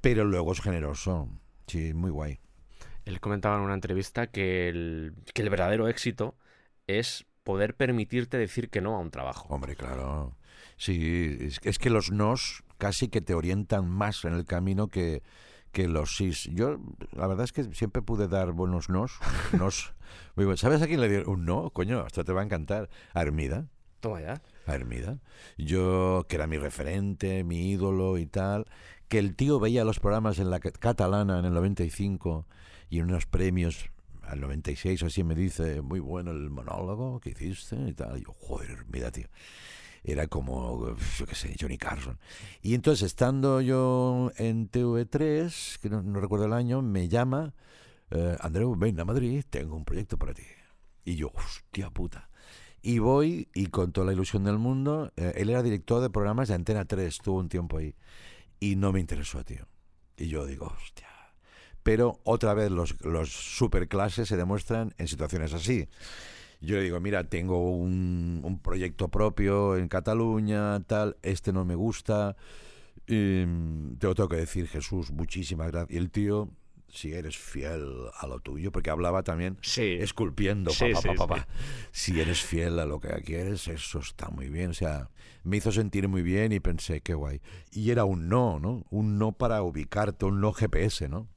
Pero 0.00 0.24
luego 0.24 0.52
es 0.52 0.60
generoso. 0.60 1.28
Sí, 1.68 1.94
muy 1.94 2.10
guay. 2.10 2.40
Él 3.06 3.20
comentaba 3.20 3.56
en 3.56 3.62
una 3.62 3.72
entrevista 3.74 4.26
que 4.26 4.68
el, 4.68 5.14
que 5.32 5.40
el 5.42 5.48
verdadero 5.50 5.88
éxito 5.88 6.36
es 6.86 7.24
poder 7.44 7.74
permitirte 7.76 8.36
decir 8.36 8.68
que 8.68 8.80
no 8.82 8.94
a 8.96 8.98
un 8.98 9.10
trabajo. 9.10 9.46
Hombre, 9.48 9.74
claro. 9.76 10.36
Sí, 10.76 11.36
es, 11.40 11.60
es 11.62 11.78
que 11.78 11.88
los 11.90 12.10
nos 12.12 12.62
casi 12.78 13.08
que 13.08 13.20
te 13.22 13.32
orientan 13.34 13.88
más 13.88 14.24
en 14.24 14.34
el 14.34 14.44
camino 14.44 14.88
que, 14.88 15.22
que 15.72 15.88
los 15.88 16.16
sís. 16.16 16.44
Yo, 16.52 16.78
la 17.12 17.26
verdad 17.26 17.44
es 17.44 17.52
que 17.52 17.64
siempre 17.72 18.02
pude 18.02 18.28
dar 18.28 18.52
buenos 18.52 18.88
nos. 18.90 19.12
nos 19.56 19.94
muy. 20.34 20.56
¿Sabes 20.58 20.82
a 20.82 20.86
quién 20.86 21.00
le 21.00 21.08
dieron 21.08 21.30
un 21.30 21.44
no? 21.46 21.70
Coño, 21.70 22.00
hasta 22.00 22.24
te 22.24 22.32
va 22.32 22.40
a 22.42 22.44
encantar. 22.44 22.90
A 23.14 23.22
Hermida. 23.22 23.68
Toma 24.00 24.20
ya. 24.20 24.42
a 24.66 24.74
Hermida. 24.74 25.18
Yo, 25.56 26.26
que 26.28 26.36
era 26.36 26.46
mi 26.46 26.58
referente, 26.58 27.44
mi 27.44 27.70
ídolo 27.70 28.18
y 28.18 28.26
tal, 28.26 28.66
que 29.08 29.18
el 29.18 29.34
tío 29.36 29.58
veía 29.60 29.84
los 29.84 30.00
programas 30.00 30.38
en 30.38 30.50
la 30.50 30.60
ca- 30.60 30.72
catalana 30.72 31.38
en 31.38 31.44
el 31.46 31.54
95 31.54 32.46
y 32.88 32.98
en 32.98 33.06
unos 33.06 33.26
premios 33.26 33.90
al 34.22 34.40
96 34.40 35.02
o 35.02 35.06
así 35.06 35.24
me 35.24 35.34
dice, 35.34 35.82
muy 35.82 36.00
bueno 36.00 36.32
el 36.32 36.50
monólogo 36.50 37.20
que 37.20 37.30
hiciste 37.30 37.76
y 37.88 37.92
tal. 37.92 38.18
Y 38.18 38.24
yo, 38.24 38.34
joder, 38.38 38.70
Hermida, 38.70 39.10
tío. 39.10 39.28
Era 40.02 40.28
como, 40.28 40.96
yo 41.18 41.26
qué 41.26 41.34
sé, 41.34 41.56
Johnny 41.58 41.78
Carson. 41.78 42.18
Y 42.62 42.74
entonces, 42.74 43.06
estando 43.06 43.60
yo 43.60 44.30
en 44.36 44.70
TV3, 44.70 45.80
que 45.80 45.90
no, 45.90 46.02
no 46.02 46.20
recuerdo 46.20 46.46
el 46.46 46.52
año, 46.52 46.80
me 46.80 47.08
llama, 47.08 47.54
eh, 48.10 48.36
Andreu, 48.40 48.76
ven 48.76 49.00
a 49.00 49.04
Madrid, 49.04 49.44
tengo 49.50 49.76
un 49.76 49.84
proyecto 49.84 50.16
para 50.16 50.32
ti. 50.32 50.44
Y 51.04 51.16
yo, 51.16 51.32
hostia 51.34 51.90
puta. 51.90 52.30
Y 52.82 53.00
voy, 53.00 53.48
y 53.52 53.66
con 53.66 53.90
toda 53.90 54.06
la 54.06 54.12
ilusión 54.12 54.44
del 54.44 54.58
mundo, 54.58 55.12
eh, 55.16 55.32
él 55.36 55.50
era 55.50 55.62
director 55.62 56.00
de 56.00 56.10
programas 56.10 56.48
de 56.48 56.54
Antena 56.54 56.84
3, 56.84 57.08
estuvo 57.08 57.38
un 57.38 57.48
tiempo 57.48 57.78
ahí. 57.78 57.96
Y 58.60 58.76
no 58.76 58.92
me 58.92 59.00
interesó, 59.00 59.44
tío. 59.44 59.66
Y 60.16 60.28
yo 60.28 60.46
digo, 60.46 60.66
hostia. 60.66 61.15
Pero 61.86 62.18
otra 62.24 62.52
vez 62.52 62.72
los, 62.72 63.00
los 63.04 63.30
superclases 63.30 64.26
se 64.26 64.36
demuestran 64.36 64.92
en 64.98 65.06
situaciones 65.06 65.54
así. 65.54 65.86
Yo 66.60 66.74
le 66.78 66.82
digo, 66.82 66.98
mira, 66.98 67.22
tengo 67.28 67.70
un, 67.70 68.40
un 68.42 68.58
proyecto 68.58 69.06
propio 69.08 69.76
en 69.76 69.86
Cataluña, 69.86 70.80
tal, 70.80 71.16
este 71.22 71.52
no 71.52 71.64
me 71.64 71.76
gusta. 71.76 72.34
Y, 73.06 73.44
mm, 73.46 73.98
te 73.98 74.08
lo 74.08 74.16
tengo 74.16 74.28
que 74.28 74.34
decir, 74.36 74.66
Jesús, 74.66 75.12
muchísimas 75.12 75.70
gracias. 75.70 75.94
Y 75.94 75.98
el 75.98 76.10
tío, 76.10 76.50
si 76.88 77.12
eres 77.12 77.38
fiel 77.38 77.86
a 78.18 78.26
lo 78.26 78.40
tuyo, 78.40 78.72
porque 78.72 78.90
hablaba 78.90 79.22
también 79.22 79.56
Sí. 79.62 79.96
esculpiendo, 80.00 80.72
Sí, 80.72 80.86
pa, 80.92 81.00
pa, 81.02 81.08
sí, 81.12 81.16
pa, 81.28 81.36
sí. 81.36 81.44
si 81.92 82.20
eres 82.20 82.40
fiel 82.42 82.80
a 82.80 82.84
lo 82.86 82.98
que 82.98 83.10
quieres, 83.24 83.68
eso 83.68 84.00
está 84.00 84.28
muy 84.30 84.48
bien. 84.48 84.70
O 84.70 84.74
sea, 84.74 85.08
me 85.44 85.58
hizo 85.58 85.70
sentir 85.70 86.08
muy 86.08 86.22
bien 86.22 86.50
y 86.50 86.58
pensé, 86.58 87.00
qué 87.00 87.14
guay. 87.14 87.40
Y 87.70 87.92
era 87.92 88.04
un 88.04 88.28
no, 88.28 88.58
¿no? 88.58 88.84
Un 88.90 89.18
no 89.18 89.30
para 89.30 89.62
ubicarte, 89.62 90.24
un 90.24 90.40
no 90.40 90.52
GPS, 90.52 91.08
¿no? 91.08 91.28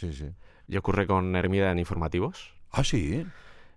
Sí, 0.00 0.12
sí. 0.12 0.26
Y 0.68 0.76
ocurre 0.76 1.06
con 1.06 1.36
Hermida 1.36 1.70
en 1.72 1.78
informativos, 1.78 2.54
Ah, 2.70 2.84
sí. 2.84 3.24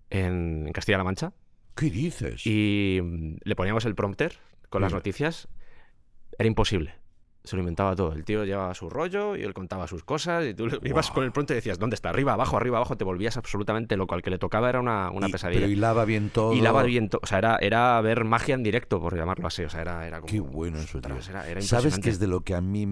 en, 0.09 0.67
en 0.67 0.71
Castilla-La 0.74 1.03
Mancha. 1.03 1.34
¿Qué 1.76 1.89
dices? 1.89 2.45
Y 2.45 2.99
mm, 3.01 3.38
le 3.43 3.55
poníamos 3.55 3.86
el 3.86 3.95
prompter 3.95 4.38
con 4.69 4.82
las 4.82 4.93
noticias. 4.93 5.47
Era 6.38 6.47
imposible. 6.47 6.95
Se 7.43 7.57
lo 7.57 7.61
inventaba 7.61 7.93
todo. 7.93 8.13
El 8.13 8.23
tío 8.23 8.45
llevaba 8.45 8.73
su 8.73 8.89
rollo 8.89 9.35
y 9.35 9.43
él 9.43 9.53
contaba 9.53 9.85
sus 9.85 10.03
cosas 10.05 10.45
y 10.45 10.53
tú 10.53 10.67
le- 10.67 10.79
ibas 10.83 11.11
con 11.11 11.25
el 11.25 11.33
prompter 11.33 11.55
y 11.55 11.57
decías, 11.57 11.77
¿dónde 11.77 11.95
está? 11.95 12.07
Arriba, 12.09 12.31
abajo, 12.33 12.55
arriba, 12.55 12.77
abajo. 12.77 12.95
Te 12.95 13.03
volvías 13.03 13.35
absolutamente 13.35 13.97
loco. 13.97 14.15
Al 14.15 14.21
que 14.21 14.29
le 14.29 14.37
tocaba 14.37 14.69
era 14.69 14.79
una, 14.79 15.11
una 15.11 15.27
Y- 15.27 15.31
pesadilla. 15.33 15.59
Pero 15.59 15.71
hilaba 15.71 16.05
bien 16.05 16.29
todo. 16.29 16.53
Y 16.53 16.61
lava 16.61 16.83
bien 16.83 17.09
to- 17.09 17.19
O 17.21 17.25
sea, 17.27 17.39
era, 17.39 17.57
era 17.59 17.99
ver 17.99 18.23
magia 18.23 18.55
en 18.55 18.63
directo, 18.63 19.01
por 19.01 19.17
llamarlo 19.17 19.45
así. 19.47 19.61
O 19.63 19.69
sea, 19.69 19.81
era, 19.81 20.07
era 20.07 20.21
como... 20.21 20.31
Qué 20.31 20.39
bueno 20.39 20.77
eso, 20.79 21.01
tío. 21.01 21.15
Era, 21.29 21.49
era 21.49 21.61
¿Sabes 21.61 21.99
que 21.99 22.09
es 22.09 22.19
de 22.19 22.27
lo 22.27 22.41
que 22.45 22.55
a 22.55 22.61
mí 22.61 22.85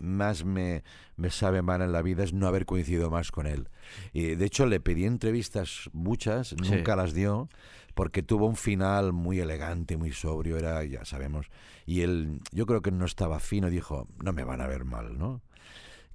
más 0.00 0.44
me, 0.44 0.82
me 1.16 1.30
sabe 1.30 1.62
mal 1.62 1.80
en 1.80 1.92
la 1.92 2.02
vida? 2.02 2.24
Es 2.24 2.32
no 2.32 2.48
haber 2.48 2.66
coincidido 2.66 3.08
más 3.10 3.30
con 3.30 3.46
él. 3.46 3.68
Y 4.12 4.34
de 4.34 4.44
hecho, 4.44 4.66
le 4.66 4.80
pedí 4.80 5.04
entrevistas 5.04 5.90
muchas, 5.92 6.48
Sí. 6.48 6.56
nunca 6.72 6.96
las 6.96 7.14
dio, 7.14 7.48
porque 7.96 8.22
tuvo 8.22 8.46
un 8.46 8.56
final 8.56 9.14
muy 9.14 9.40
elegante, 9.40 9.96
muy 9.96 10.12
sobrio, 10.12 10.58
era, 10.58 10.84
ya 10.84 11.06
sabemos. 11.06 11.46
Y 11.86 12.02
él, 12.02 12.42
yo 12.52 12.66
creo 12.66 12.82
que 12.82 12.90
no 12.90 13.06
estaba 13.06 13.40
fino, 13.40 13.70
dijo, 13.70 14.06
no 14.22 14.34
me 14.34 14.44
van 14.44 14.60
a 14.60 14.66
ver 14.66 14.84
mal, 14.84 15.16
¿no? 15.16 15.40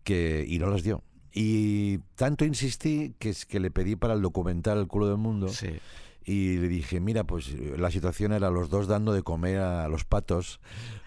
Que, 0.03 0.45
y 0.47 0.59
no 0.59 0.69
las 0.69 0.84
dio. 0.84 1.03
Y 1.34 1.97
tanto 2.13 2.45
insistí 2.45 3.15
que 3.17 3.32
es 3.32 3.47
que 3.47 3.59
le 3.59 3.71
pedí 3.71 3.95
para 3.95 4.13
el 4.13 4.21
documental 4.21 4.77
El 4.77 4.88
culo 4.88 5.07
del 5.07 5.17
mundo. 5.17 5.47
Sí. 5.47 5.79
Y 6.23 6.57
le 6.57 6.67
dije, 6.67 6.99
mira, 6.99 7.23
pues 7.23 7.51
la 7.51 7.89
situación 7.89 8.32
era 8.32 8.51
los 8.51 8.69
dos 8.69 8.86
dando 8.86 9.11
de 9.11 9.23
comer 9.23 9.57
a 9.57 9.88
los 9.88 10.05
patos, 10.05 10.59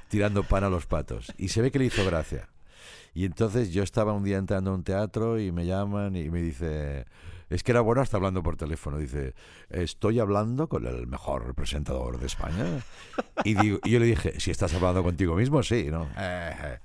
tirando 0.09 0.43
pan 0.43 0.65
a 0.65 0.71
los 0.71 0.87
patos. 0.87 1.33
Y 1.39 1.51
se 1.51 1.63
ve 1.63 1.71
que 1.71 1.79
le 1.79 1.85
hizo 1.85 2.05
gracia. 2.05 2.49
Y 3.15 3.27
entonces 3.27 3.71
yo 3.73 3.85
estaba 3.85 4.13
un 4.13 4.25
día 4.25 4.39
entrando 4.39 4.73
a 4.73 4.75
un 4.75 4.83
teatro 4.83 5.39
y 5.39 5.53
me 5.53 5.67
llaman 5.67 6.17
y 6.17 6.31
me 6.31 6.43
dice, 6.43 7.07
es 7.51 7.63
que 7.63 7.73
era 7.73 7.81
bueno 7.81 8.01
hasta 8.03 8.17
hablando 8.17 8.43
por 8.43 8.57
teléfono. 8.57 8.99
Dice, 8.99 9.35
estoy 9.71 10.21
hablando 10.21 10.69
con 10.69 10.87
el 10.87 11.07
mejor 11.07 11.55
presentador 11.55 12.19
de 12.19 12.27
España. 12.27 12.65
Y, 13.45 13.55
digo, 13.55 13.79
y 13.85 13.91
yo 13.91 13.99
le 13.99 14.07
dije, 14.07 14.39
si 14.41 14.51
estás 14.51 14.73
hablando 14.75 15.03
contigo 15.03 15.35
mismo, 15.37 15.63
sí, 15.63 15.89
¿no? 15.91 16.05
"Eh, 16.17 16.53
eh. 16.63 16.79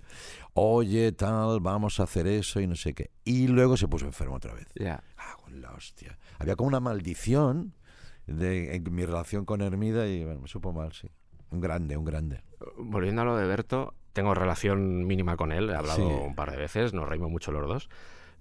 Oye, 0.53 1.11
tal, 1.13 1.59
vamos 1.61 1.99
a 1.99 2.03
hacer 2.03 2.27
eso 2.27 2.59
y 2.59 2.67
no 2.67 2.75
sé 2.75 2.93
qué. 2.93 3.11
Y 3.23 3.47
luego 3.47 3.77
se 3.77 3.87
puso 3.87 4.05
enfermo 4.05 4.35
otra 4.35 4.53
vez. 4.53 4.67
Ya. 4.75 5.03
Ah, 5.17 5.35
con 5.41 5.61
la 5.61 5.71
hostia. 5.71 6.17
Había 6.39 6.55
como 6.55 6.67
una 6.67 6.79
maldición 6.79 7.75
de, 8.27 8.75
en 8.75 8.93
mi 8.93 9.05
relación 9.05 9.45
con 9.45 9.61
Hermida 9.61 10.07
y 10.07 10.23
bueno, 10.25 10.41
me 10.41 10.47
supo 10.47 10.73
mal, 10.73 10.91
sí. 10.93 11.09
Un 11.51 11.61
grande, 11.61 11.97
un 11.97 12.05
grande. 12.05 12.41
Volviendo 12.77 13.21
a 13.21 13.25
lo 13.25 13.37
de 13.37 13.47
Berto, 13.47 13.93
tengo 14.13 14.33
relación 14.33 15.05
mínima 15.07 15.37
con 15.37 15.51
él, 15.51 15.69
he 15.69 15.75
hablado 15.75 15.97
Sí. 15.97 16.03
un 16.27 16.35
par 16.35 16.51
de 16.51 16.57
veces, 16.57 16.93
nos 16.93 17.07
reímos 17.07 17.31
mucho 17.31 17.51
los 17.51 17.67
dos, 17.67 17.89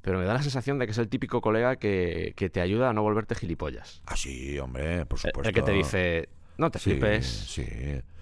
pero 0.03 0.19
me 0.19 0.25
da 0.25 0.35
la 0.35 0.43
sensación 0.43 0.79
de 0.79 0.87
que 0.87 0.93
es 0.93 0.99
el 0.99 1.09
típico 1.09 1.41
colega 1.41 1.77
que, 1.77 2.33
que 2.37 2.49
te 2.51 2.61
ayuda 2.61 2.91
a 2.91 2.93
no 2.93 3.03
volverte 3.03 3.35
gilipollas. 3.35 4.03
Ah, 4.07 4.17
sí, 4.17 4.59
hombre, 4.59 5.05
por 5.07 5.19
El- 5.19 5.23
supuesto. 5.23 5.49
El 5.49 5.55
que 5.55 5.63
te 5.63 5.73
dice, 5.73 6.29
no 6.57 6.71
te 6.71 6.79
Sí, 6.79 6.91
flipes, 6.91 7.27
Sí. 7.27 7.67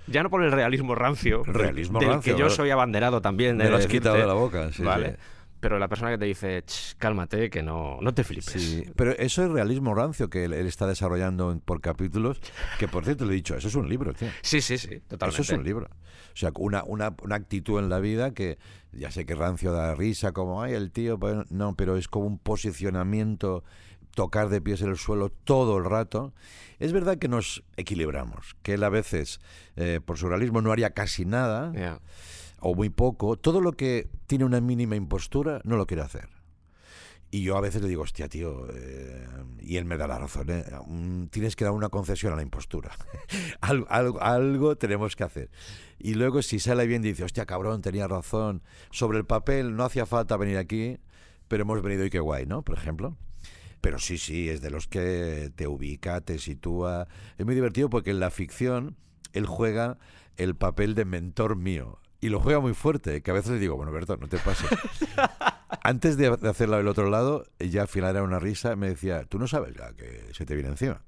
ya 0.06 0.22
no 0.22 0.30
por 0.30 0.42
el 0.42 0.52
realismo 0.52 0.94
rancio, 0.94 1.42
del- 1.44 1.54
Realismo 1.54 1.98
del 2.00 2.08
rancio, 2.10 2.34
que 2.34 2.40
yo 2.40 2.50
soy 2.50 2.70
abanderado 2.70 3.20
también. 3.22 3.58
De 3.58 3.68
lo 3.68 3.76
has 3.76 3.82
decirte, 3.84 3.98
quitado 3.98 4.16
de 4.16 4.26
la 4.26 4.34
boca. 4.34 4.72
Sí, 4.72 4.82
vale, 4.82 5.10
sí. 5.10 5.16
Pero 5.61 5.78
la 5.78 5.88
persona 5.88 6.11
que 6.11 6.18
te 6.18 6.24
dice, 6.26 6.62
"Ch, 6.64 6.96
cálmate, 6.98 7.50
que 7.50 7.62
no, 7.62 7.98
no 8.00 8.14
te 8.14 8.24
flipes. 8.24 8.46
Sí, 8.62 8.84
pero 8.96 9.12
eso 9.12 9.44
es 9.44 9.50
realismo 9.50 9.94
rancio 9.94 10.28
que 10.30 10.44
él, 10.44 10.52
él 10.52 10.66
está 10.66 10.86
desarrollando 10.86 11.59
por 11.64 11.80
capítulos, 11.80 12.40
que 12.78 12.88
por 12.88 13.04
cierto 13.04 13.24
le 13.24 13.32
he 13.32 13.36
dicho, 13.36 13.57
eso 13.57 13.68
es 13.68 13.74
un 13.74 13.88
libro, 13.88 14.12
tío. 14.14 14.28
sí, 14.42 14.61
sí, 14.61 14.78
sí, 14.78 15.00
totalmente. 15.09 15.42
Eso 15.42 15.52
es 15.54 15.59
un 15.59 15.64
libro. 15.64 15.86
O 15.86 16.38
sea, 16.38 16.50
una, 16.57 16.84
una, 16.84 17.14
una 17.22 17.36
actitud 17.36 17.78
en 17.78 17.88
la 17.88 17.98
vida 17.98 18.32
que 18.34 18.59
ya 18.92 19.11
sé 19.11 19.24
que 19.24 19.34
rancio 19.34 19.72
da 19.72 19.94
risa, 19.94 20.32
como, 20.32 20.62
ay, 20.62 20.74
el 20.74 20.90
tío, 20.90 21.18
pues, 21.18 21.50
no, 21.50 21.74
pero 21.74 21.96
es 21.96 22.09
como 22.09 22.26
un 22.26 22.38
posicionamiento, 22.38 23.64
tocar 24.14 24.48
de 24.48 24.61
pies 24.61 24.80
en 24.82 24.88
el 24.90 24.96
suelo 24.96 25.30
todo 25.30 25.78
el 25.78 25.84
rato. 25.84 26.32
Es 26.78 26.92
verdad 26.92 27.18
que 27.18 27.28
nos 27.28 27.62
equilibramos, 27.76 28.57
que 28.62 28.74
él 28.74 28.84
a 28.84 28.88
veces, 28.88 29.40
eh, 29.76 30.00
por 30.04 30.18
su 30.18 30.28
realismo, 30.28 30.61
no 30.62 30.72
haría 30.72 30.90
casi 30.90 31.24
nada. 31.24 31.72
O 32.61 32.74
muy 32.74 32.90
poco. 32.90 33.36
Todo 33.36 33.61
lo 33.61 33.72
que 33.72 34.09
tiene 34.26 34.44
una 34.44 34.61
mínima 34.61 34.96
impostura, 34.96 35.61
no 35.64 35.76
lo 35.76 35.86
quiere 35.86 36.02
hacer. 36.02 36.28
Y 37.30 37.42
yo 37.42 37.57
a 37.57 37.61
veces 37.61 37.82
le 37.82 37.88
digo, 37.88 38.02
hostia, 38.02 38.28
tío, 38.28 38.66
eh", 38.72 39.26
y 39.61 39.76
él 39.76 39.84
me 39.84 39.96
da 39.96 40.07
la 40.07 40.18
razón, 40.18 40.48
¿eh? 40.48 40.64
Mm, 40.86 41.26
tienes 41.26 41.57
que 41.57 41.64
dar 41.64 41.72
una 41.72 41.88
concesión 41.88 42.32
a 42.32 42.36
la 42.36 42.42
impostura. 42.42 42.92
algo, 43.61 43.86
algo, 43.90 44.22
algo 44.22 44.76
tenemos 44.76 45.16
que 45.16 45.24
hacer. 45.24 45.50
Y 45.98 46.14
luego 46.14 46.40
si 46.42 46.61
sale 46.61 46.86
bien 46.86 47.02
dice, 47.02 47.24
hostia, 47.24 47.44
cabrón, 47.44 47.82
tenía 47.82 48.07
razón. 48.07 48.62
Sobre 48.90 49.18
el 49.18 49.26
papel 49.26 49.74
no 49.74 49.84
hacía 49.84 50.07
falta 50.07 50.36
venir 50.36 50.57
aquí, 50.57 50.98
pero 51.48 51.62
hemos 51.62 51.82
venido 51.82 52.04
y 52.04 52.11
qué 52.11 52.20
guay, 52.20 52.46
¿no? 52.46 52.62
Por 52.62 52.76
ejemplo. 52.78 53.16
Pero 53.80 53.98
sí, 53.98 54.18
sí, 54.18 54.48
es 54.48 54.61
de 54.61 54.70
los 54.70 54.88
que 54.88 55.52
te 55.54 55.66
ubica, 55.66 56.20
te 56.20 56.38
sitúa. 56.38 57.09
Es 57.38 57.44
muy 57.44 57.54
divertido 57.54 57.90
porque 57.90 58.11
en 58.11 58.20
la 58.20 58.30
ficción 58.30 58.96
él 59.32 59.46
juega 59.46 59.98
el 60.36 60.54
papel 60.54 60.94
de 60.94 61.04
mentor 61.04 61.57
mío. 61.57 61.98
Y 62.20 62.28
lo 62.28 62.40
juega 62.40 62.60
muy 62.60 62.74
fuerte, 62.74 63.22
que 63.22 63.30
a 63.30 63.34
veces 63.34 63.52
le 63.52 63.58
digo, 63.58 63.76
bueno, 63.76 63.92
Berto, 63.92 64.16
no 64.16 64.28
te 64.28 64.38
pases. 64.38 64.68
Antes 65.82 66.16
de 66.16 66.36
de 66.36 66.48
hacerlo 66.48 66.76
del 66.78 66.88
otro 66.88 67.10
lado, 67.10 67.44
ya 67.58 67.82
al 67.82 67.88
final 67.88 68.16
era 68.16 68.24
una 68.24 68.38
risa, 68.38 68.74
me 68.74 68.88
decía, 68.88 69.24
tú 69.24 69.38
no 69.38 69.46
sabes 69.46 69.74
ya 69.76 69.92
que 69.92 70.28
se 70.32 70.46
te 70.46 70.54
viene 70.54 70.70
encima. 70.70 71.02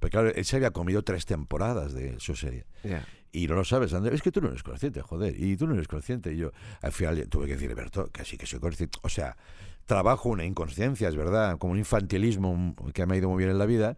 Pero 0.00 0.10
claro, 0.10 0.28
él 0.28 0.44
se 0.44 0.56
había 0.56 0.70
comido 0.70 1.02
tres 1.02 1.26
temporadas 1.26 1.92
de 1.94 2.18
su 2.20 2.36
serie. 2.36 2.66
Ya. 2.84 3.06
Y 3.32 3.46
no 3.46 3.54
lo 3.54 3.64
sabes, 3.64 3.94
Andrés. 3.94 4.16
Es 4.16 4.22
que 4.22 4.30
tú 4.30 4.40
no 4.40 4.48
eres 4.48 4.62
consciente, 4.62 5.00
joder. 5.00 5.34
Y 5.38 5.56
tú 5.56 5.66
no 5.66 5.74
eres 5.74 5.88
consciente. 5.88 6.32
Y 6.34 6.36
yo, 6.36 6.52
al 6.82 6.92
final, 6.92 7.26
tuve 7.28 7.46
que 7.46 7.54
decirle, 7.54 7.74
Berto, 7.74 8.08
que 8.08 8.24
sí 8.24 8.36
que 8.36 8.46
soy 8.46 8.60
consciente. 8.60 8.98
O 9.02 9.08
sea, 9.08 9.36
trabajo 9.86 10.28
una 10.28 10.44
inconsciencia, 10.44 11.08
es 11.08 11.16
verdad, 11.16 11.56
como 11.58 11.72
un 11.72 11.78
infantilismo 11.78 12.76
que 12.92 13.06
me 13.06 13.14
ha 13.14 13.18
ido 13.18 13.30
muy 13.30 13.38
bien 13.38 13.50
en 13.50 13.58
la 13.58 13.66
vida. 13.66 13.96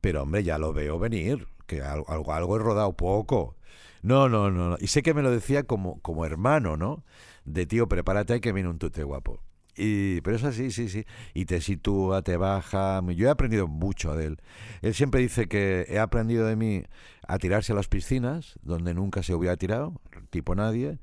Pero, 0.00 0.22
hombre, 0.22 0.42
ya 0.42 0.58
lo 0.58 0.72
veo 0.72 0.98
venir. 0.98 1.46
Que 1.66 1.80
algo, 1.80 2.32
algo 2.32 2.56
he 2.56 2.58
rodado 2.58 2.92
poco. 2.96 3.56
No, 4.02 4.28
no, 4.28 4.50
no, 4.50 4.70
no. 4.70 4.76
Y 4.80 4.88
sé 4.88 5.02
que 5.02 5.14
me 5.14 5.22
lo 5.22 5.30
decía 5.30 5.62
como, 5.62 6.00
como 6.00 6.26
hermano, 6.26 6.76
¿no? 6.76 7.04
De 7.44 7.66
tío, 7.66 7.88
prepárate 7.88 8.40
que 8.40 8.52
viene 8.52 8.68
un 8.68 8.78
tute 8.78 9.04
guapo. 9.04 9.40
Y, 9.76 10.20
pero 10.20 10.36
es 10.36 10.44
así, 10.44 10.70
sí, 10.70 10.88
sí. 10.88 11.06
Y 11.34 11.46
te 11.46 11.60
sitúa, 11.60 12.22
te 12.22 12.36
baja. 12.36 13.00
Yo 13.14 13.28
he 13.28 13.30
aprendido 13.30 13.68
mucho 13.68 14.14
de 14.14 14.26
él. 14.26 14.38
Él 14.82 14.94
siempre 14.94 15.20
dice 15.20 15.48
que 15.48 15.86
he 15.88 15.98
aprendido 15.98 16.46
de 16.46 16.56
mí 16.56 16.82
a 17.26 17.38
tirarse 17.38 17.72
a 17.72 17.76
las 17.76 17.88
piscinas, 17.88 18.58
donde 18.62 18.92
nunca 18.92 19.22
se 19.22 19.34
hubiera 19.34 19.56
tirado, 19.56 20.00
tipo 20.30 20.54
nadie. 20.54 20.98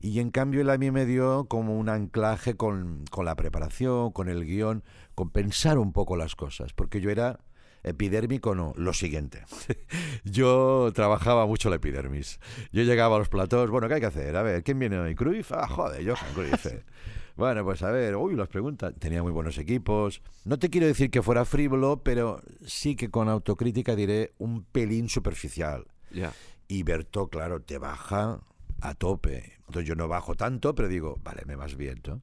Y 0.00 0.20
en 0.20 0.30
cambio 0.30 0.60
él 0.60 0.70
a 0.70 0.78
mí 0.78 0.90
me 0.90 1.06
dio 1.06 1.46
como 1.46 1.76
un 1.78 1.88
anclaje 1.88 2.54
con, 2.54 3.04
con 3.10 3.24
la 3.24 3.36
preparación, 3.36 4.12
con 4.12 4.28
el 4.28 4.44
guion, 4.44 4.84
con 5.14 5.30
pensar 5.30 5.78
un 5.78 5.92
poco 5.92 6.16
las 6.16 6.34
cosas. 6.34 6.72
Porque 6.72 7.00
yo 7.00 7.10
era 7.10 7.40
epidérmico, 7.88 8.54
no, 8.54 8.72
lo 8.76 8.92
siguiente. 8.92 9.42
yo 10.24 10.90
trabajaba 10.94 11.46
mucho 11.46 11.70
la 11.70 11.76
epidermis. 11.76 12.40
Yo 12.72 12.82
llegaba 12.82 13.16
a 13.16 13.18
los 13.18 13.28
platós, 13.28 13.70
bueno, 13.70 13.88
¿qué 13.88 13.94
hay 13.94 14.00
que 14.00 14.06
hacer? 14.06 14.36
A 14.36 14.42
ver, 14.42 14.62
¿quién 14.62 14.78
viene 14.78 14.98
hoy? 14.98 15.14
¿Cruyff? 15.14 15.52
Ah, 15.52 15.66
joder, 15.68 16.04
Johan 16.04 16.32
Cruyff. 16.34 16.66
eh. 16.66 16.84
Bueno, 17.38 17.62
pues 17.62 17.84
a 17.84 17.92
ver, 17.92 18.16
uy, 18.16 18.34
las 18.34 18.48
preguntas. 18.48 18.92
Tenía 18.98 19.22
muy 19.22 19.30
buenos 19.30 19.58
equipos. 19.58 20.22
No 20.44 20.58
te 20.58 20.70
quiero 20.70 20.88
decir 20.88 21.08
que 21.08 21.22
fuera 21.22 21.44
frívolo, 21.44 22.02
pero 22.02 22.42
sí 22.66 22.96
que 22.96 23.10
con 23.10 23.28
autocrítica 23.28 23.94
diré 23.94 24.32
un 24.38 24.64
pelín 24.64 25.08
superficial. 25.08 25.86
Ya. 26.10 26.32
Y 26.66 26.82
Berto, 26.82 27.28
claro, 27.28 27.62
te 27.62 27.78
baja 27.78 28.40
a 28.80 28.94
tope. 28.94 29.52
Entonces 29.68 29.86
yo 29.86 29.94
no 29.94 30.08
bajo 30.08 30.34
tanto, 30.34 30.74
pero 30.74 30.88
digo, 30.88 31.16
vale, 31.22 31.42
me 31.46 31.54
vas 31.54 31.76
bien, 31.76 32.00
¿no? 32.08 32.22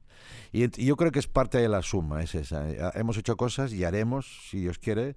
Y, 0.52 0.64
y 0.64 0.84
yo 0.84 0.96
creo 0.96 1.12
que 1.12 1.20
es 1.20 1.28
parte 1.28 1.56
de 1.56 1.70
la 1.70 1.80
suma, 1.80 2.22
es 2.22 2.34
esa. 2.34 2.68
Hemos 2.92 3.16
hecho 3.16 3.38
cosas 3.38 3.72
y 3.72 3.84
haremos, 3.84 4.48
si 4.50 4.60
Dios 4.60 4.78
quiere, 4.78 5.16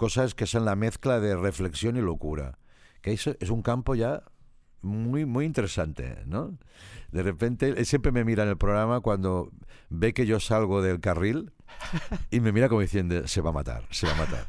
cosas 0.00 0.34
que 0.34 0.46
son 0.46 0.64
la 0.64 0.76
mezcla 0.76 1.20
de 1.20 1.36
reflexión 1.36 1.94
y 1.94 2.00
locura. 2.00 2.56
Que 3.02 3.12
eso 3.12 3.36
es 3.38 3.50
un 3.50 3.60
campo 3.60 3.94
ya 3.94 4.22
muy, 4.80 5.26
muy 5.26 5.44
interesante, 5.44 6.22
¿no? 6.24 6.56
De 7.12 7.22
repente, 7.22 7.68
él 7.68 7.84
siempre 7.84 8.10
me 8.10 8.24
mira 8.24 8.44
en 8.44 8.48
el 8.48 8.56
programa 8.56 9.00
cuando 9.00 9.52
ve 9.90 10.14
que 10.14 10.24
yo 10.24 10.40
salgo 10.40 10.80
del 10.80 11.00
carril 11.00 11.52
y 12.30 12.40
me 12.40 12.50
mira 12.50 12.70
como 12.70 12.80
diciendo, 12.80 13.28
se 13.28 13.42
va 13.42 13.50
a 13.50 13.52
matar, 13.52 13.86
se 13.90 14.06
va 14.06 14.14
a 14.14 14.16
matar. 14.16 14.48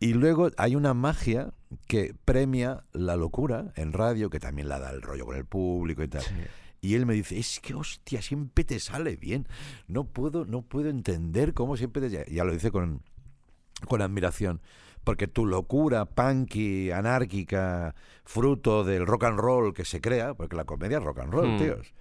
Y 0.00 0.12
luego 0.12 0.50
hay 0.58 0.76
una 0.76 0.92
magia 0.92 1.54
que 1.86 2.14
premia 2.26 2.84
la 2.92 3.16
locura 3.16 3.72
en 3.74 3.94
radio, 3.94 4.28
que 4.28 4.38
también 4.38 4.68
la 4.68 4.78
da 4.78 4.90
el 4.90 5.00
rollo 5.00 5.24
con 5.24 5.36
el 5.36 5.46
público 5.46 6.02
y 6.02 6.08
tal. 6.08 6.24
Y 6.82 6.94
él 6.94 7.06
me 7.06 7.14
dice, 7.14 7.38
es 7.38 7.58
que 7.60 7.72
hostia, 7.72 8.20
siempre 8.20 8.64
te 8.64 8.78
sale 8.80 9.16
bien. 9.16 9.48
No 9.86 10.04
puedo, 10.04 10.44
no 10.44 10.60
puedo 10.60 10.90
entender 10.90 11.54
cómo 11.54 11.78
siempre 11.78 12.06
te... 12.10 12.30
Ya 12.30 12.44
lo 12.44 12.52
dice 12.52 12.70
con, 12.70 13.02
con 13.86 14.02
admiración. 14.02 14.60
Porque 15.04 15.26
tu 15.28 15.46
locura 15.46 16.04
punky, 16.04 16.90
anárquica, 16.90 17.94
fruto 18.24 18.84
del 18.84 19.06
rock 19.06 19.24
and 19.24 19.38
roll 19.38 19.72
que 19.72 19.84
se 19.84 20.00
crea, 20.00 20.34
porque 20.34 20.56
la 20.56 20.64
comedia 20.64 20.98
es 20.98 21.04
rock 21.04 21.20
and 21.20 21.32
roll, 21.32 21.54
Hmm. 21.54 21.58
tíos. 21.58 21.94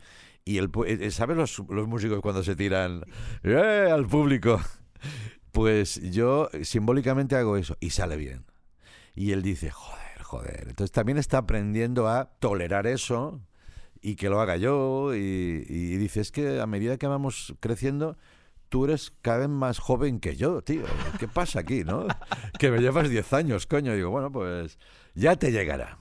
Y 0.44 0.58
el, 0.58 0.70
eh, 0.86 1.12
¿sabes 1.12 1.36
los, 1.38 1.62
los 1.70 1.88
músicos 1.88 2.22
cuando 2.22 2.44
se 2.44 2.56
tiran 2.56 3.04
¡eh! 3.44 3.90
al 3.92 4.06
público? 4.08 4.60
Pues 5.52 6.00
yo 6.12 6.50
simbólicamente 6.62 7.36
hago 7.36 7.58
eso 7.58 7.78
y 7.80 7.90
sale 7.90 8.16
bien. 8.16 8.46
Y 9.16 9.32
él 9.32 9.42
dice, 9.42 9.72
joder, 9.72 10.22
joder. 10.22 10.66
Entonces 10.70 10.92
también 10.92 11.18
está 11.18 11.40
aprendiendo 11.40 12.08
a 12.08 12.26
tolerar 12.40 12.86
eso 12.86 13.42
y 14.00 14.16
que 14.18 14.30
lo 14.30 14.40
haga 14.40 14.58
yo. 14.58 15.16
Y, 15.16 15.66
y 15.68 15.98
dice, 15.98 16.20
es 16.22 16.32
que 16.32 16.62
a 16.62 16.68
medida 16.68 16.98
que 16.98 17.08
vamos 17.08 17.56
creciendo, 17.60 18.18
tú 18.70 18.86
eres 18.86 19.14
cada 19.22 19.40
vez 19.40 19.50
más 19.50 19.80
joven 19.80 20.20
que 20.20 20.36
yo, 20.36 20.62
tío. 20.62 20.84
¿Qué 21.20 21.28
pasa 21.28 21.60
aquí, 21.60 21.84
no? 21.84 22.08
Que 22.60 22.72
me 22.72 22.80
llevas 22.80 23.10
10 23.10 23.34
años, 23.34 23.68
coño. 23.68 23.94
Digo, 23.94 24.10
bueno, 24.10 24.32
pues 24.32 24.78
ya 25.16 25.36
te 25.36 25.52
llegará. 25.52 26.00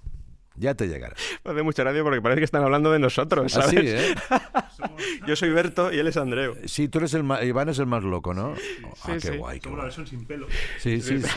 Ya 0.59 0.75
te 0.75 0.89
llegará. 0.89 1.15
Me 1.45 1.53
hace 1.53 1.63
mucha 1.63 1.83
gracia 1.83 2.03
porque 2.03 2.23
parece 2.23 2.41
que 2.41 2.45
están 2.45 2.63
hablando 2.63 2.91
de 2.93 2.99
nosotros, 2.99 3.53
¿sabes? 3.53 3.69
Así, 3.69 3.77
¿eh? 3.81 4.15
Yo 5.27 5.37
soy 5.37 5.51
Berto 5.51 5.93
y 5.93 5.99
él 5.99 6.07
es 6.07 6.17
Andreu. 6.17 6.57
Sí, 6.65 6.89
tú 6.89 6.99
eres 6.99 7.15
el 7.15 7.23
más, 7.25 7.43
Iván 7.45 7.69
es 7.69 7.79
el 7.79 7.87
más 7.87 8.03
loco, 8.05 8.33
¿no? 8.35 8.55
ah, 9.03 9.09
qué 9.15 9.21
sí. 9.21 9.37
guay, 9.37 9.59
qué 9.61 9.65
Somos 9.65 9.79
la 9.79 9.85
versión 9.85 10.07
sin 10.07 10.25
pelo. 10.25 10.47
Sí, 10.79 11.01
sí, 11.01 11.21
sí. 11.21 11.29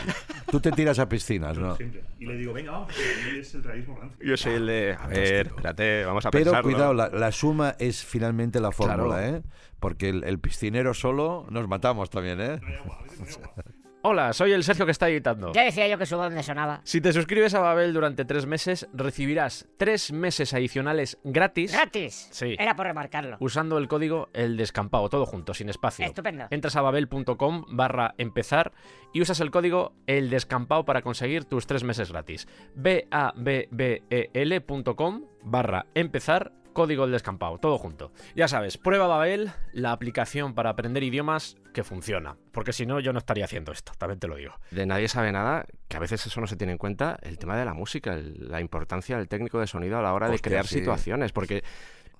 Tú 0.50 0.60
te 0.60 0.70
tiras 0.72 0.98
a 0.98 1.08
piscinas, 1.08 1.58
¿no? 1.58 1.76
Siempre. 1.76 2.02
Y 2.18 2.26
le 2.26 2.36
digo, 2.36 2.52
venga, 2.52 2.72
vamos, 2.72 2.94
él 3.28 3.36
es 3.40 3.54
el 3.54 3.62
realismo 3.64 3.98
rancio. 4.00 4.26
Yo 4.26 4.36
soy 4.36 4.54
el 4.54 4.66
de, 4.66 4.96
a 4.98 5.06
ver, 5.06 5.46
espérate, 5.48 6.04
vamos 6.04 6.24
a 6.26 6.30
Pero 6.30 6.44
pensarlo. 6.46 6.70
cuidado, 6.70 6.94
la, 6.94 7.08
la 7.08 7.32
suma 7.32 7.76
es 7.78 8.04
finalmente 8.04 8.60
la 8.60 8.72
fórmula, 8.72 9.16
Claro. 9.18 9.36
¿eh? 9.36 9.42
Porque 9.80 10.10
el, 10.10 10.24
el 10.24 10.38
piscinero 10.38 10.92
solo 10.94 11.46
nos 11.50 11.66
matamos 11.66 12.10
también, 12.10 12.40
¿eh? 12.40 12.58
No 12.60 12.68
hay 12.68 12.74
agua, 12.74 12.98
a 13.00 13.02
veces 13.04 13.20
no 13.20 13.26
hay 13.26 13.32
agua. 13.34 13.54
Hola, 14.02 14.32
soy 14.32 14.52
el 14.52 14.64
Sergio 14.64 14.86
que 14.86 14.92
está 14.92 15.10
editando. 15.10 15.52
Ya 15.52 15.62
decía 15.62 15.86
yo 15.86 15.98
que 15.98 16.06
su 16.06 16.16
voz 16.16 16.32
me 16.32 16.42
sonaba. 16.42 16.80
Si 16.84 17.02
te 17.02 17.12
suscribes 17.12 17.52
a 17.52 17.60
Babel 17.60 17.92
durante 17.92 18.24
tres 18.24 18.46
meses, 18.46 18.88
recibirás 18.94 19.68
tres 19.76 20.10
meses 20.10 20.54
adicionales 20.54 21.18
gratis 21.22 21.70
¡Gratis! 21.72 22.28
Sí. 22.30 22.56
Era 22.58 22.74
por 22.76 22.86
remarcarlo. 22.86 23.36
usando 23.40 23.76
el 23.76 23.88
código 23.88 24.30
El 24.32 24.56
Descampado, 24.56 25.10
todo 25.10 25.26
junto, 25.26 25.52
sin 25.52 25.68
espacio. 25.68 26.06
Estupendo. 26.06 26.46
Entras 26.50 26.76
a 26.76 26.80
babel.com 26.80 27.66
barra 27.68 28.14
empezar 28.16 28.72
y 29.12 29.20
usas 29.20 29.38
el 29.40 29.50
código 29.50 29.92
El 30.06 30.30
Descampado 30.30 30.86
para 30.86 31.02
conseguir 31.02 31.44
tus 31.44 31.66
tres 31.66 31.84
meses 31.84 32.10
gratis. 32.10 32.48
B-A-B-B-E-L.com 32.76 35.24
barra 35.42 35.84
empezar, 35.94 36.52
código 36.72 37.04
El 37.04 37.12
Descampado, 37.12 37.58
todo 37.58 37.78
junto. 37.78 38.12
Ya 38.34 38.48
sabes, 38.48 38.78
prueba 38.78 39.06
Babel, 39.06 39.50
la 39.72 39.92
aplicación 39.92 40.54
para 40.54 40.70
aprender 40.70 41.02
idiomas 41.02 41.56
que 41.74 41.84
funciona. 41.84 42.36
Porque 42.52 42.72
si 42.72 42.86
no, 42.86 43.00
yo 43.00 43.12
no 43.12 43.18
estaría 43.18 43.44
haciendo 43.44 43.72
esto, 43.72 43.92
también 43.98 44.18
te 44.18 44.26
lo 44.28 44.36
digo. 44.36 44.54
De 44.70 44.86
nadie 44.86 45.08
sabe 45.08 45.32
nada, 45.32 45.66
que 45.88 45.96
a 45.96 46.00
veces 46.00 46.24
eso 46.26 46.40
no 46.40 46.46
se 46.46 46.56
tiene 46.56 46.72
en 46.72 46.78
cuenta, 46.78 47.18
el 47.22 47.38
tema 47.38 47.56
de 47.56 47.64
la 47.64 47.74
música, 47.74 48.14
el- 48.14 48.48
la 48.50 48.60
importancia 48.60 49.16
del 49.18 49.28
técnico 49.28 49.60
de 49.60 49.66
sonido 49.66 49.98
a 49.98 50.02
la 50.02 50.12
hora 50.12 50.28
de 50.28 50.38
crear 50.38 50.66
sí. 50.66 50.78
situaciones. 50.80 51.32
Porque 51.32 51.62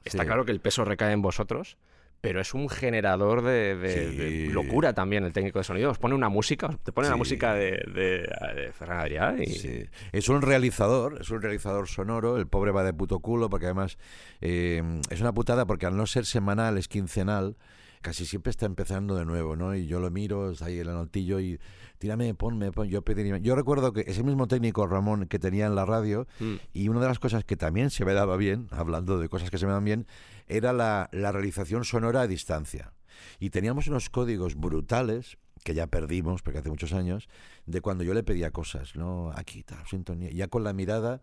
está 0.04 0.24
claro 0.24 0.44
que 0.44 0.52
el 0.52 0.60
peso 0.60 0.84
recae 0.84 1.12
en 1.12 1.22
vosotros, 1.22 1.76
pero 2.20 2.40
es 2.40 2.52
un 2.52 2.68
generador 2.68 3.42
de, 3.42 3.76
de- 3.76 4.48
locura 4.52 4.92
también 4.92 5.24
el 5.24 5.32
técnico 5.32 5.58
de 5.58 5.64
sonido. 5.64 5.90
Os 5.90 5.98
pone 5.98 6.14
una 6.14 6.28
música, 6.28 6.68
te 6.84 6.92
pone 6.92 7.08
la 7.08 7.14
Sí. 7.14 7.18
música 7.18 7.54
de, 7.54 7.82
de, 7.94 8.28
de 8.54 8.72
Ferran 8.72 9.00
Adrià 9.00 9.42
y... 9.42 9.46
Sí. 9.46 9.84
Es 10.12 10.28
un 10.28 10.42
realizador, 10.42 11.18
es 11.20 11.30
un 11.30 11.40
realizador 11.40 11.88
sonoro, 11.88 12.36
el 12.36 12.46
pobre 12.46 12.72
va 12.72 12.84
de 12.84 12.92
puto 12.92 13.20
culo, 13.20 13.48
porque 13.48 13.66
además 13.66 13.96
eh, 14.40 14.82
es 15.10 15.20
una 15.20 15.32
putada 15.32 15.66
porque 15.66 15.86
al 15.86 15.96
no 15.96 16.06
ser 16.06 16.26
semanal, 16.26 16.76
es 16.78 16.88
quincenal, 16.88 17.56
casi 18.02 18.24
siempre 18.26 18.50
está 18.50 18.66
empezando 18.66 19.14
de 19.16 19.24
nuevo, 19.24 19.56
¿no? 19.56 19.74
Y 19.74 19.86
yo 19.86 20.00
lo 20.00 20.10
miro, 20.10 20.50
está 20.50 20.66
ahí 20.66 20.78
el 20.78 20.88
anotillo 20.88 21.38
y 21.40 21.58
tírame, 21.98 22.34
ponme, 22.34 22.72
pon, 22.72 22.88
yo 22.88 23.02
pediría... 23.02 23.36
Yo 23.38 23.54
recuerdo 23.54 23.92
que 23.92 24.04
ese 24.06 24.22
mismo 24.22 24.46
técnico, 24.48 24.86
Ramón, 24.86 25.26
que 25.26 25.38
tenía 25.38 25.66
en 25.66 25.74
la 25.74 25.84
radio, 25.84 26.26
Mm. 26.38 26.54
y 26.72 26.88
una 26.88 27.00
de 27.00 27.08
las 27.08 27.18
cosas 27.18 27.44
que 27.44 27.56
también 27.56 27.90
se 27.90 28.04
me 28.06 28.14
daba 28.14 28.36
bien, 28.38 28.68
hablando 28.70 29.18
de 29.18 29.28
cosas 29.28 29.50
que 29.50 29.58
se 29.58 29.66
me 29.66 29.72
dan 29.72 29.84
bien, 29.84 30.06
era 30.50 30.72
la, 30.72 31.08
la 31.12 31.32
realización 31.32 31.84
sonora 31.84 32.22
a 32.22 32.26
distancia. 32.26 32.92
Y 33.38 33.50
teníamos 33.50 33.86
unos 33.86 34.10
códigos 34.10 34.54
brutales, 34.56 35.38
que 35.64 35.74
ya 35.74 35.86
perdimos, 35.86 36.42
porque 36.42 36.58
hace 36.58 36.70
muchos 36.70 36.92
años, 36.92 37.28
de 37.66 37.80
cuando 37.80 38.04
yo 38.04 38.14
le 38.14 38.22
pedía 38.22 38.50
cosas, 38.50 38.96
¿no? 38.96 39.30
Aquí 39.34 39.60
está, 39.60 39.84
sintonía. 39.86 40.30
Ya 40.30 40.48
con 40.48 40.64
la 40.64 40.72
mirada, 40.72 41.22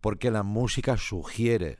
porque 0.00 0.30
la 0.30 0.42
música 0.42 0.96
sugiere 0.96 1.78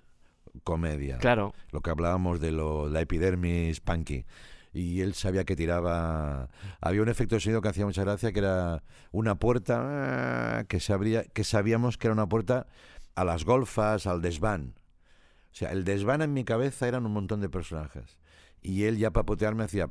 comedia. 0.64 1.18
Claro. 1.18 1.54
Lo 1.70 1.80
que 1.80 1.90
hablábamos 1.90 2.40
de 2.40 2.52
lo, 2.52 2.88
la 2.88 3.00
epidermis 3.00 3.80
punky. 3.80 4.24
Y 4.72 5.00
él 5.00 5.14
sabía 5.14 5.44
que 5.44 5.56
tiraba. 5.56 6.50
Había 6.80 7.02
un 7.02 7.08
efecto 7.08 7.34
de 7.34 7.40
sonido 7.40 7.62
que 7.62 7.68
hacía 7.68 7.86
mucha 7.86 8.04
gracia, 8.04 8.32
que 8.32 8.40
era 8.40 8.82
una 9.12 9.38
puerta 9.38 9.80
ah, 10.58 10.64
que, 10.64 10.78
se 10.80 10.92
abría, 10.92 11.24
que 11.24 11.44
sabíamos 11.44 11.96
que 11.96 12.06
era 12.06 12.14
una 12.14 12.28
puerta 12.28 12.66
a 13.14 13.24
las 13.24 13.44
golfas, 13.44 14.06
al 14.06 14.20
desván. 14.20 14.74
O 15.58 15.60
sea, 15.60 15.72
el 15.72 15.82
desván 15.82 16.22
en 16.22 16.32
mi 16.32 16.44
cabeza 16.44 16.86
eran 16.86 17.04
un 17.04 17.12
montón 17.12 17.40
de 17.40 17.48
personajes. 17.48 18.16
Y 18.62 18.84
él 18.84 18.96
ya 18.96 19.10
para 19.10 19.26
putearme 19.26 19.64
hacía... 19.64 19.88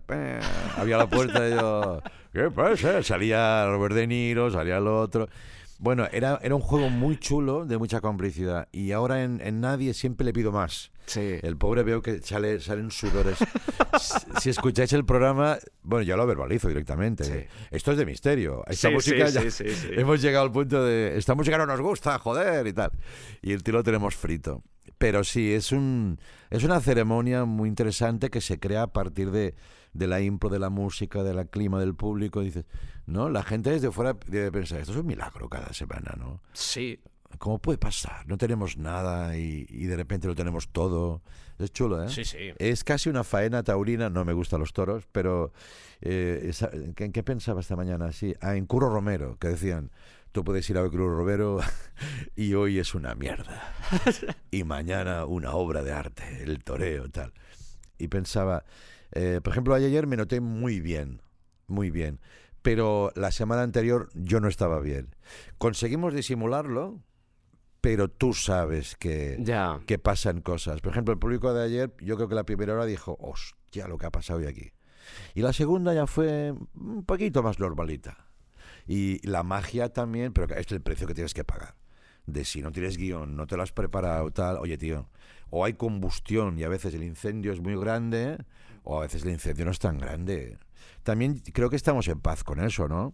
Había 0.77 0.95
la 0.97 1.09
puerta 1.09 1.45
y 1.49 1.51
yo... 1.51 2.01
¿Qué 2.31 2.49
pasa? 2.51 3.03
Salía 3.03 3.65
Robert 3.67 3.93
De 3.93 4.07
Niro, 4.07 4.49
salía 4.49 4.77
el 4.77 4.87
otro... 4.87 5.27
Bueno, 5.79 6.07
era, 6.11 6.39
era 6.41 6.55
un 6.55 6.61
juego 6.61 6.89
muy 6.89 7.19
chulo, 7.19 7.65
de 7.65 7.77
mucha 7.77 7.99
complicidad. 7.99 8.67
Y 8.71 8.93
ahora 8.93 9.23
en, 9.23 9.41
en 9.41 9.59
Nadie 9.59 9.93
siempre 9.93 10.25
le 10.25 10.31
pido 10.33 10.51
más. 10.53 10.91
Sí. 11.05 11.35
El 11.43 11.57
pobre 11.57 11.83
veo 11.83 12.01
que 12.01 12.19
sale, 12.21 12.59
salen 12.61 12.89
sudores. 12.91 13.37
si, 14.41 14.49
escucháis 14.49 14.93
el 14.93 15.03
programa, 15.05 15.57
bueno, 15.83 16.03
ya 16.03 16.15
lo 16.15 16.25
verbalizo 16.25 16.67
directamente. 16.69 17.25
Sí. 17.25 17.45
Esto 17.71 17.91
es 17.91 17.97
de 17.97 18.05
misterio. 18.07 18.63
Esta 18.67 18.87
Sí, 18.87 18.93
música 18.95 19.27
ya- 19.27 19.43
hemos 19.91 20.21
llegado 20.21 20.45
al 20.45 20.51
punto 20.51 20.83
de 20.83 21.15
esta 21.17 21.35
música 21.35 21.57
no 21.59 21.65
nos 21.67 21.81
gusta, 21.81 22.17
joder 22.19 22.65
y 22.65 22.73
tal. 22.73 22.91
Y 23.43 23.51
el 23.51 23.61
tío 23.63 23.73
lo 23.75 23.83
tenemos 23.83 24.15
frito. 24.15 24.63
Pero 24.97 25.23
sí, 25.23 25.53
es 25.53 25.71
un 25.71 26.19
es 26.49 26.63
una 26.63 26.79
ceremonia 26.79 27.45
muy 27.45 27.69
interesante 27.69 28.29
que 28.29 28.41
se 28.41 28.59
crea 28.59 28.83
a 28.83 28.87
partir 28.93 29.31
de, 29.31 29.53
de 29.93 30.07
la 30.07 30.21
impro, 30.21 30.49
de 30.49 30.59
la 30.59 30.69
música, 30.69 31.23
del 31.23 31.47
clima 31.49 31.79
del 31.79 31.93
público. 31.95 32.41
Dices, 32.41 32.65
¿no? 33.05 33.29
La 33.29 33.43
gente 33.43 33.69
desde 33.69 33.91
fuera 33.91 34.17
debe 34.27 34.51
pensar, 34.51 34.79
esto 34.79 34.93
es 34.93 34.97
un 34.97 35.05
milagro 35.05 35.49
cada 35.49 35.71
semana, 35.73 36.15
¿no? 36.17 36.41
Sí. 36.53 36.99
¿Cómo 37.39 37.59
puede 37.59 37.77
pasar? 37.77 38.25
No 38.25 38.37
tenemos 38.37 38.77
nada 38.77 39.37
y, 39.37 39.65
y 39.69 39.85
de 39.85 39.97
repente 39.97 40.27
lo 40.27 40.33
tenemos 40.35 40.69
todo. 40.69 41.21
Es 41.59 41.71
chulo, 41.73 42.01
¿eh? 42.03 42.09
Sí, 42.09 42.23
sí. 42.23 42.37
Es 42.57 42.83
casi 42.85 43.09
una 43.09 43.23
faena 43.25 43.63
taurina, 43.63 44.09
no 44.09 44.23
me 44.23 44.31
gustan 44.33 44.61
los 44.61 44.71
toros, 44.73 45.03
pero 45.11 45.51
eh, 46.01 46.45
esa- 46.45 46.71
¿en 46.73 46.93
qué 47.11 47.23
pensaba 47.23 47.59
esta 47.59 47.75
mañana? 47.75 48.11
Sí, 48.13 48.33
ah, 48.41 48.55
en 48.55 48.65
Curro 48.65 48.89
Romero, 48.89 49.37
que 49.39 49.49
decían, 49.49 49.91
tú 50.31 50.43
puedes 50.43 50.69
ir 50.69 50.77
a 50.77 50.81
ver 50.81 50.91
Curro 50.91 51.15
Romero 51.17 51.59
y 52.35 52.53
hoy 52.53 52.79
es 52.79 52.93
una 52.95 53.15
mierda. 53.15 53.73
Y 54.51 54.63
mañana 54.63 55.25
una 55.25 55.51
obra 55.53 55.83
de 55.83 55.91
arte, 55.91 56.43
el 56.43 56.63
toreo, 56.63 57.09
tal. 57.09 57.33
Y 57.97 58.07
pensaba, 58.07 58.63
eh, 59.11 59.39
por 59.43 59.53
ejemplo, 59.53 59.73
ayer 59.73 60.07
me 60.07 60.17
noté 60.17 60.39
muy 60.41 60.79
bien, 60.79 61.21
muy 61.67 61.89
bien, 61.91 62.19
pero 62.61 63.11
la 63.15 63.31
semana 63.31 63.61
anterior 63.63 64.09
yo 64.13 64.39
no 64.39 64.47
estaba 64.47 64.79
bien. 64.79 65.15
Conseguimos 65.57 66.13
disimularlo, 66.13 67.01
pero 67.81 68.09
tú 68.09 68.33
sabes 68.33 68.95
que 68.97 69.37
Ya. 69.39 69.79
que 69.85 69.97
pasan 69.99 70.41
cosas. 70.41 70.81
Por 70.81 70.91
ejemplo, 70.91 71.13
el 71.13 71.19
público 71.19 71.53
de 71.53 71.63
ayer, 71.63 71.93
yo 72.01 72.15
creo 72.17 72.27
que 72.27 72.35
la 72.35 72.43
primera 72.43 72.73
hora 72.73 72.85
dijo, 72.85 73.17
hostia, 73.19 73.87
lo 73.87 73.97
que 73.97 74.05
ha 74.07 74.11
pasado 74.11 74.39
hoy 74.39 74.45
aquí. 74.47 74.71
Y 75.33 75.41
la 75.41 75.53
segunda 75.53 75.93
ya 75.93 76.05
fue 76.07 76.53
un 76.75 77.05
poquito 77.05 77.41
más 77.41 77.59
normalita. 77.59 78.26
Y 78.87 79.25
la 79.27 79.43
magia 79.43 79.89
también, 79.89 80.33
pero 80.33 80.55
es 80.55 80.71
el 80.71 80.81
precio 80.81 81.07
que 81.07 81.13
tienes 81.13 81.33
que 81.33 81.43
pagar. 81.43 81.75
De 82.25 82.43
si 82.45 82.61
no 82.61 82.71
tienes 82.71 82.97
guion, 82.97 83.35
no 83.35 83.47
te 83.47 83.57
lo 83.57 83.63
has 83.63 83.71
preparado, 83.71 84.29
tal, 84.31 84.57
oye, 84.57 84.77
tío, 84.77 85.09
o 85.49 85.65
hay 85.65 85.73
combustión 85.73 86.59
y 86.59 86.63
a 86.63 86.69
veces 86.69 86.93
el 86.93 87.03
incendio 87.03 87.53
es 87.53 87.61
muy 87.61 87.75
grande, 87.75 88.37
o 88.83 88.97
a 88.97 89.01
veces 89.01 89.23
el 89.23 89.31
incendio 89.31 89.65
no 89.65 89.71
es 89.71 89.79
tan 89.79 89.97
grande. 89.97 90.57
También 91.03 91.41
creo 91.53 91.69
que 91.69 91.75
estamos 91.75 92.07
en 92.07 92.19
paz 92.19 92.43
con 92.43 92.59
eso, 92.59 92.87
¿no? 92.87 93.13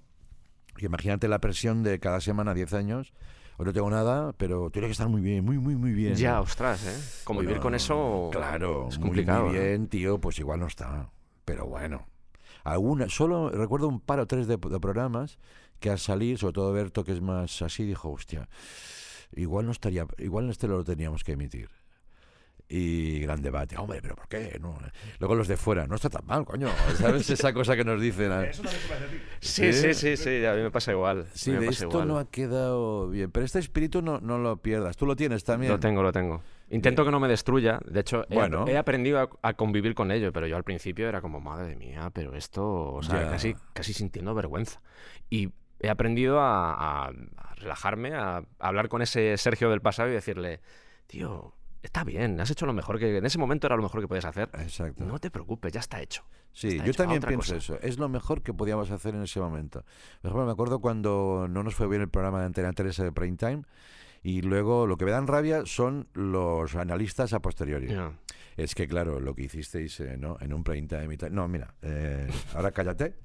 Imagínate 0.80 1.28
la 1.28 1.40
presión 1.40 1.84
de 1.84 2.00
cada 2.00 2.22
semana 2.22 2.54
10 2.54 2.74
años. 2.74 3.14
Hoy 3.58 3.66
no 3.68 3.74
tengo 3.74 3.90
nada, 3.90 4.34
pero 4.34 4.72
tiene 4.72 4.88
que 4.88 4.94
estar 4.94 5.08
muy 5.08 5.22
bien, 5.22 5.46
muy, 5.46 5.60
muy, 5.60 5.76
muy 5.76 5.92
bien. 5.92 6.16
Ya, 6.16 6.42
ostras, 6.42 6.84
¿eh? 6.88 7.22
Convivir 7.24 7.50
Bueno, 7.50 7.62
con 7.62 7.76
eso 7.76 8.30
Claro, 8.32 8.88
es 8.90 8.98
muy, 8.98 9.10
complicado. 9.10 9.46
Muy 9.46 9.54
¿no? 9.54 9.60
bien, 9.62 9.88
tío, 9.88 10.20
pues 10.20 10.40
igual 10.40 10.60
no 10.60 10.68
está. 10.68 11.12
Pero 11.46 11.68
bueno. 11.68 12.08
Alguna, 12.64 13.10
solo 13.10 13.50
recuerdo 13.50 13.88
un 13.90 14.00
par 14.00 14.20
o 14.22 14.26
tres 14.26 14.48
de, 14.48 14.58
de 14.58 14.80
programas 14.80 15.38
que 15.84 15.90
al 15.90 16.00
salir, 16.00 16.38
sobre 16.38 16.54
todo 16.54 16.72
Berto, 16.72 17.04
que 17.04 17.12
es 17.12 17.20
más 17.22 17.62
así, 17.62 17.84
dijo, 17.84 18.10
hostia, 18.10 18.48
igual 19.36 19.66
no 19.66 19.74
estaría, 19.74 20.08
igual 20.18 20.50
este 20.50 20.70
lo 20.70 20.82
teníamos 20.86 21.26
que 21.26 21.34
emitir. 21.34 21.68
Y 22.70 23.20
gran 23.20 23.42
debate, 23.42 23.78
hombre, 23.78 24.00
pero 24.02 24.16
¿por 24.16 24.28
qué? 24.30 24.58
No. 24.62 24.80
Luego 25.20 25.36
los 25.36 25.50
de 25.50 25.58
fuera, 25.58 25.86
no 25.86 25.96
está 25.96 26.10
tan 26.10 26.26
mal, 26.26 26.46
coño. 26.46 26.70
¿Sabes 26.98 27.30
esa 27.30 27.54
cosa 27.54 27.76
que 27.76 27.84
nos 27.84 28.02
dicen? 28.02 28.32
Eso 28.32 28.64
también 28.64 28.82
se 28.82 28.88
parece 28.88 29.06
a 29.06 29.10
ti. 29.10 29.18
Sí, 29.42 29.74
Sí. 29.74 29.94
sí, 29.94 29.94
sí, 29.94 30.18
sí, 30.18 30.46
a 30.46 30.54
mí 30.54 30.62
me 30.62 30.72
pasa 30.72 30.92
igual. 30.94 31.28
Sí, 31.34 31.52
de 31.52 31.68
esto 31.68 31.86
igual. 31.90 32.08
no 32.08 32.18
ha 32.18 32.32
quedado 32.32 33.10
bien. 33.10 33.30
Pero 33.32 33.46
este 33.46 33.60
espíritu 33.60 34.02
no, 34.02 34.22
no 34.22 34.38
lo 34.40 34.58
pierdas. 34.58 34.96
Tú 34.96 35.06
lo 35.06 35.16
tienes 35.18 35.44
también. 35.44 35.72
Lo 35.74 35.80
tengo, 35.80 36.02
lo 36.02 36.14
tengo. 36.14 36.42
Intento 36.70 37.04
que 37.06 37.12
no 37.12 37.20
me 37.20 37.28
destruya. 37.28 37.80
De 37.86 38.00
hecho, 38.00 38.26
he, 38.30 38.34
Bueno. 38.34 38.66
he 38.68 38.78
aprendido 38.78 39.20
a, 39.20 39.30
a 39.48 39.54
convivir 39.54 39.94
con 39.94 40.10
ello, 40.12 40.32
pero 40.32 40.48
yo 40.48 40.56
al 40.56 40.64
principio 40.64 41.08
era 41.08 41.22
como, 41.22 41.42
madre 41.42 41.76
mía, 41.76 42.10
pero 42.12 42.34
esto, 42.34 42.94
o 42.94 43.04
sea, 43.04 43.30
casi, 43.30 43.56
casi 43.74 43.94
sintiendo 43.94 44.34
vergüenza. 44.34 44.82
Y 45.30 45.50
he 45.84 45.90
aprendido 45.90 46.40
a, 46.40 46.74
a- 46.74 47.08
a 47.10 47.56
relajarme, 47.56 48.14
a, 48.16 48.38
a 48.38 48.44
hablar 48.60 48.90
con 48.90 49.02
ese 49.02 49.38
Sergio 49.38 49.70
del 49.70 49.82
pasado 49.82 50.10
y 50.10 50.14
decirle, 50.14 50.60
tío, 51.08 51.54
está 51.82 52.04
bien, 52.04 52.40
has 52.42 52.50
hecho 52.50 52.66
lo 52.66 52.74
mejor 52.74 52.98
que... 53.00 53.18
En 53.18 53.26
ese 53.26 53.38
momento 53.38 53.68
era 53.68 53.76
lo 53.76 53.84
mejor 53.84 54.02
que 54.02 54.08
podías 54.08 54.26
hacer. 54.26 54.50
Exacto. 54.60 55.04
No 55.04 55.20
te 55.20 55.30
preocupes, 55.30 55.72
ya 55.74 55.80
está 55.82 56.02
hecho. 56.02 56.24
Sí, 56.52 56.68
Está 56.70 56.84
yo 56.86 56.92
hecho, 56.92 57.04
también 57.04 57.22
pienso 57.22 57.56
cosa. 57.56 57.76
eso. 57.76 57.80
Es 57.82 57.98
lo 58.00 58.10
mejor 58.10 58.42
que 58.44 58.54
podíamos 58.54 58.92
hacer 58.92 59.16
en 59.16 59.24
ese 59.24 59.40
momento. 59.40 59.84
Por 60.22 60.30
ejemplo, 60.30 60.46
me 60.46 60.52
acuerdo 60.52 60.80
cuando 60.80 61.48
no 61.50 61.64
nos 61.64 61.74
fue 61.76 61.88
bien 61.88 62.02
el 62.02 62.10
programa 62.10 62.40
de 62.40 62.46
Antena 62.46 62.74
3 62.74 62.96
de 62.98 63.12
Prime 63.12 63.38
Time 63.38 63.64
y 64.22 64.42
luego 64.42 64.86
lo 64.88 64.96
que 64.98 65.06
me 65.06 65.12
dan 65.12 65.28
rabia 65.28 65.66
son 65.66 66.08
los 66.14 66.76
analistas 66.76 67.34
a 67.34 67.42
posteriori. 67.42 67.88
Es 68.58 68.76
que, 68.76 68.88
claro, 68.88 69.20
lo 69.20 69.34
que 69.36 69.44
hicisteis 69.44 70.00
eh, 70.00 70.18
¿no? 70.18 70.38
en 70.40 70.54
un 70.54 70.64
prime 70.64 70.88
time 70.88 71.14
y 71.14 71.18
tal. 71.18 71.34
No, 71.34 71.48
mira, 71.48 71.74
eh, 71.82 72.28
ahora 72.54 72.72
cállate. 72.72 73.16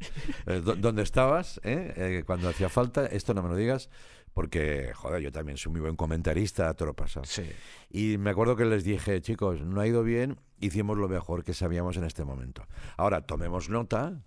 Eh, 0.47 0.61
¿dó- 0.65 0.77
¿Dónde 0.77 1.03
estabas? 1.03 1.61
eh? 1.65 2.23
Cuando 2.27 2.49
hacía 2.49 2.69
falta, 2.69 3.07
esto 3.07 3.35
no 3.35 3.43
me 3.43 3.49
lo 3.51 3.57
digas, 3.57 3.91
porque, 4.35 4.93
joder, 4.95 5.21
yo 5.23 5.33
también 5.33 5.59
soy 5.59 5.73
muy 5.73 5.81
buen 5.81 5.97
comentarista, 5.97 6.73
todo 6.75 6.87
lo 6.87 6.95
pasa. 6.95 7.23
Sí. 7.25 7.43
Y 7.91 8.19
me 8.19 8.31
acuerdo 8.31 8.57
que 8.57 8.65
les 8.65 8.85
dije, 8.85 9.21
chicos, 9.21 9.61
no 9.63 9.81
ha 9.81 9.87
ido 9.87 10.03
bien, 10.03 10.39
hicimos 10.61 10.97
lo 10.97 11.09
mejor 11.09 11.45
que 11.45 11.55
sabíamos 11.55 11.97
en 11.97 12.05
este 12.05 12.25
momento. 12.25 12.67
Ahora, 12.97 13.23
tomemos 13.23 13.69
nota 13.69 14.23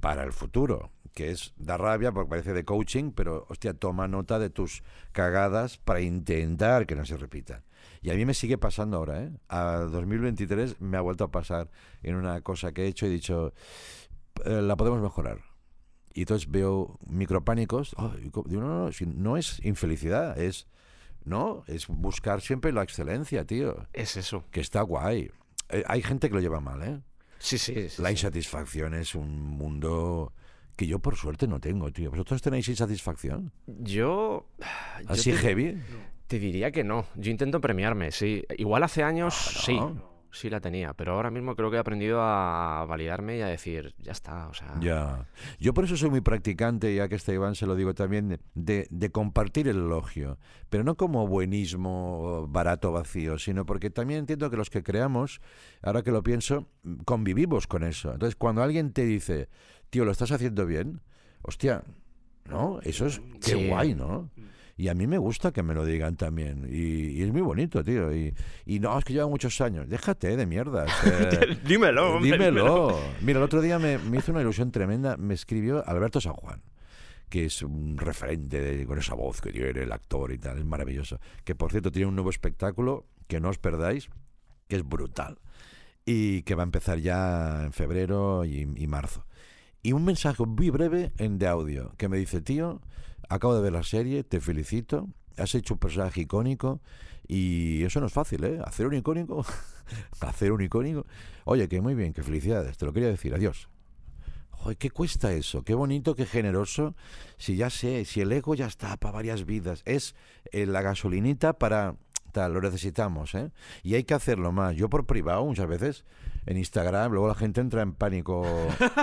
para 0.00 0.24
el 0.24 0.32
futuro, 0.32 0.90
que 1.14 1.30
es 1.30 1.54
da 1.56 1.76
rabia 1.78 2.12
porque 2.12 2.28
parece 2.28 2.52
de 2.52 2.64
coaching, 2.64 3.12
pero 3.12 3.46
hostia, 3.48 3.72
toma 3.72 4.06
nota 4.08 4.38
de 4.38 4.50
tus 4.50 4.82
cagadas 5.12 5.78
para 5.78 6.00
intentar 6.00 6.86
que 6.86 6.94
no 6.96 7.06
se 7.06 7.16
repitan. 7.16 7.62
Y 8.06 8.10
a 8.10 8.14
mí 8.14 8.24
me 8.24 8.34
sigue 8.34 8.56
pasando 8.56 8.98
ahora, 8.98 9.24
¿eh? 9.24 9.32
A 9.48 9.78
2023 9.90 10.80
me 10.80 10.96
ha 10.96 11.00
vuelto 11.00 11.24
a 11.24 11.32
pasar 11.32 11.72
en 12.04 12.14
una 12.14 12.40
cosa 12.40 12.70
que 12.70 12.84
he 12.84 12.86
hecho 12.86 13.04
y 13.04 13.08
he 13.08 13.12
dicho, 13.12 13.52
"Eh, 14.44 14.62
la 14.62 14.76
podemos 14.76 15.02
mejorar. 15.02 15.38
Y 16.14 16.20
entonces 16.20 16.48
veo 16.48 17.00
micropánicos. 17.08 17.94
Oh, 17.98 18.10
digo, 18.10 18.44
no, 18.46 18.60
no, 18.60 18.84
no, 18.84 18.92
si 18.92 19.06
no 19.06 19.36
es 19.36 19.58
infelicidad, 19.64 20.38
es, 20.38 20.68
no, 21.24 21.64
es 21.66 21.88
buscar 21.88 22.40
siempre 22.42 22.72
la 22.72 22.84
excelencia, 22.84 23.44
tío. 23.44 23.88
Es 23.92 24.16
eso. 24.16 24.44
Que 24.52 24.60
está 24.60 24.82
guay. 24.82 25.32
Eh, 25.70 25.82
hay 25.88 26.00
gente 26.00 26.28
que 26.28 26.36
lo 26.36 26.40
lleva 26.40 26.60
mal, 26.60 26.82
¿eh? 26.84 27.00
Sí, 27.40 27.58
sí. 27.58 27.88
sí, 27.88 28.00
La 28.00 28.10
sí. 28.10 28.12
insatisfacción 28.14 28.94
es 28.94 29.16
un 29.16 29.40
mundo 29.40 30.32
que 30.76 30.86
yo 30.86 31.00
por 31.00 31.16
suerte 31.16 31.48
no 31.48 31.58
tengo, 31.58 31.90
tío. 31.90 32.10
¿Vosotros 32.12 32.40
tenéis 32.40 32.68
insatisfacción? 32.68 33.50
Yo... 33.66 34.46
yo 34.60 35.08
¿Así 35.08 35.32
te- 35.32 35.38
heavy? 35.38 35.82
Te 36.26 36.38
diría 36.38 36.70
que 36.72 36.84
no. 36.84 37.06
Yo 37.14 37.30
intento 37.30 37.60
premiarme, 37.60 38.10
sí. 38.10 38.44
Igual 38.58 38.82
hace 38.82 39.02
años 39.02 39.34
Ah, 39.34 39.60
sí. 39.64 39.76
¿no? 39.76 40.16
Sí 40.32 40.50
la 40.50 40.60
tenía, 40.60 40.92
pero 40.92 41.14
ahora 41.14 41.30
mismo 41.30 41.56
creo 41.56 41.70
que 41.70 41.76
he 41.76 41.80
aprendido 41.80 42.20
a 42.20 42.84
validarme 42.86 43.38
y 43.38 43.40
a 43.40 43.46
decir, 43.46 43.94
ya 43.98 44.12
está, 44.12 44.48
o 44.48 44.52
sea... 44.54 44.74
Ya. 44.80 45.26
Yo 45.58 45.72
por 45.72 45.84
eso 45.84 45.96
soy 45.96 46.10
muy 46.10 46.20
practicante, 46.20 46.94
ya 46.94 47.08
que 47.08 47.14
este 47.14 47.32
Iván 47.32 47.54
se 47.54 47.64
lo 47.64 47.74
digo 47.74 47.94
también, 47.94 48.38
de, 48.54 48.86
de 48.90 49.10
compartir 49.10 49.66
el 49.66 49.76
elogio. 49.76 50.38
Pero 50.68 50.84
no 50.84 50.94
como 50.96 51.26
buenismo 51.26 52.46
barato, 52.48 52.92
vacío, 52.92 53.38
sino 53.38 53.64
porque 53.64 53.88
también 53.88 54.20
entiendo 54.20 54.50
que 54.50 54.58
los 54.58 54.68
que 54.68 54.82
creamos, 54.82 55.40
ahora 55.80 56.02
que 56.02 56.10
lo 56.10 56.22
pienso, 56.22 56.68
convivimos 57.06 57.66
con 57.66 57.82
eso. 57.82 58.12
Entonces, 58.12 58.36
cuando 58.36 58.62
alguien 58.62 58.92
te 58.92 59.06
dice, 59.06 59.48
tío, 59.88 60.04
lo 60.04 60.10
estás 60.10 60.32
haciendo 60.32 60.66
bien, 60.66 61.00
hostia, 61.40 61.82
¿no? 62.44 62.80
Eso 62.82 63.06
es 63.06 63.20
qué 63.40 63.52
Sí. 63.52 63.68
guay, 63.68 63.94
¿no? 63.94 64.28
Y 64.78 64.88
a 64.88 64.94
mí 64.94 65.06
me 65.06 65.16
gusta 65.16 65.52
que 65.52 65.62
me 65.62 65.72
lo 65.72 65.86
digan 65.86 66.16
también. 66.16 66.68
Y, 66.70 67.08
y 67.18 67.22
es 67.22 67.32
muy 67.32 67.40
bonito, 67.40 67.82
tío. 67.82 68.14
Y, 68.14 68.34
y 68.66 68.78
no, 68.78 68.98
es 68.98 69.04
que 69.06 69.14
lleva 69.14 69.26
muchos 69.26 69.58
años. 69.62 69.88
Déjate 69.88 70.36
de 70.36 70.44
mierda. 70.46 70.84
dímelo, 71.66 72.16
hombre, 72.16 72.32
Dímelo. 72.32 72.98
Mira, 73.22 73.38
el 73.38 73.44
otro 73.44 73.62
día 73.62 73.78
me, 73.78 73.96
me 73.98 74.18
hizo 74.18 74.32
una 74.32 74.42
ilusión 74.42 74.70
tremenda. 74.72 75.16
Me 75.16 75.32
escribió 75.32 75.82
Alberto 75.88 76.20
San 76.20 76.34
Juan, 76.34 76.60
que 77.30 77.46
es 77.46 77.62
un 77.62 77.96
referente 77.96 78.60
de- 78.60 78.86
con 78.86 78.98
esa 78.98 79.14
voz 79.14 79.40
que 79.40 79.50
tiene 79.50 79.70
el 79.80 79.92
actor 79.92 80.30
y 80.32 80.38
tal. 80.38 80.58
Es 80.58 80.64
maravilloso. 80.66 81.20
Que 81.44 81.54
por 81.54 81.70
cierto 81.70 81.90
tiene 81.90 82.08
un 82.08 82.14
nuevo 82.14 82.28
espectáculo 82.30 83.06
que 83.28 83.40
no 83.40 83.48
os 83.48 83.58
perdáis, 83.58 84.10
que 84.68 84.76
es 84.76 84.86
brutal. 84.86 85.38
Y 86.04 86.42
que 86.42 86.54
va 86.54 86.62
a 86.62 86.64
empezar 86.64 86.98
ya 86.98 87.64
en 87.64 87.72
febrero 87.72 88.44
y, 88.44 88.68
y 88.76 88.86
marzo. 88.86 89.24
Y 89.82 89.92
un 89.92 90.04
mensaje 90.04 90.44
muy 90.44 90.68
breve 90.68 91.12
en 91.16 91.38
de 91.38 91.46
audio 91.46 91.92
que 91.96 92.08
me 92.08 92.18
dice, 92.18 92.40
tío, 92.42 92.80
acabo 93.28 93.54
de 93.54 93.62
ver 93.62 93.72
la 93.72 93.82
serie, 93.82 94.24
te 94.24 94.40
felicito, 94.40 95.08
has 95.36 95.54
hecho 95.54 95.74
un 95.74 95.80
personaje 95.80 96.22
icónico 96.22 96.80
y 97.28 97.82
eso 97.84 98.00
no 98.00 98.06
es 98.06 98.12
fácil, 98.12 98.44
¿eh? 98.44 98.60
Hacer 98.64 98.86
un 98.86 98.94
icónico, 98.94 99.44
hacer 100.20 100.52
un 100.52 100.62
icónico. 100.62 101.06
Oye, 101.44 101.68
que 101.68 101.80
muy 101.80 101.94
bien, 101.94 102.12
que 102.12 102.22
felicidades, 102.22 102.76
te 102.76 102.86
lo 102.86 102.92
quería 102.92 103.08
decir, 103.08 103.34
adiós. 103.34 103.68
Joder, 104.50 104.78
¿qué 104.78 104.90
cuesta 104.90 105.32
eso? 105.32 105.62
Qué 105.62 105.74
bonito, 105.74 106.14
qué 106.14 106.26
generoso. 106.26 106.94
Si 107.36 107.56
ya 107.56 107.70
sé, 107.70 108.04
si 108.04 108.20
el 108.20 108.32
ego 108.32 108.54
ya 108.54 108.66
está 108.66 108.96
para 108.96 109.12
varias 109.12 109.44
vidas, 109.44 109.82
es 109.84 110.14
eh, 110.52 110.66
la 110.66 110.82
gasolinita 110.82 111.52
para 111.58 111.96
tal, 112.36 112.52
lo 112.52 112.60
necesitamos, 112.60 113.34
¿eh? 113.34 113.50
Y 113.82 113.94
hay 113.94 114.04
que 114.04 114.12
hacerlo 114.12 114.52
más. 114.52 114.76
Yo 114.76 114.90
por 114.90 115.06
privado 115.06 115.44
muchas 115.46 115.66
veces 115.66 116.04
en 116.44 116.58
Instagram, 116.58 117.12
luego 117.12 117.28
la 117.28 117.34
gente 117.34 117.62
entra 117.62 117.80
en 117.80 117.92
pánico, 117.92 118.44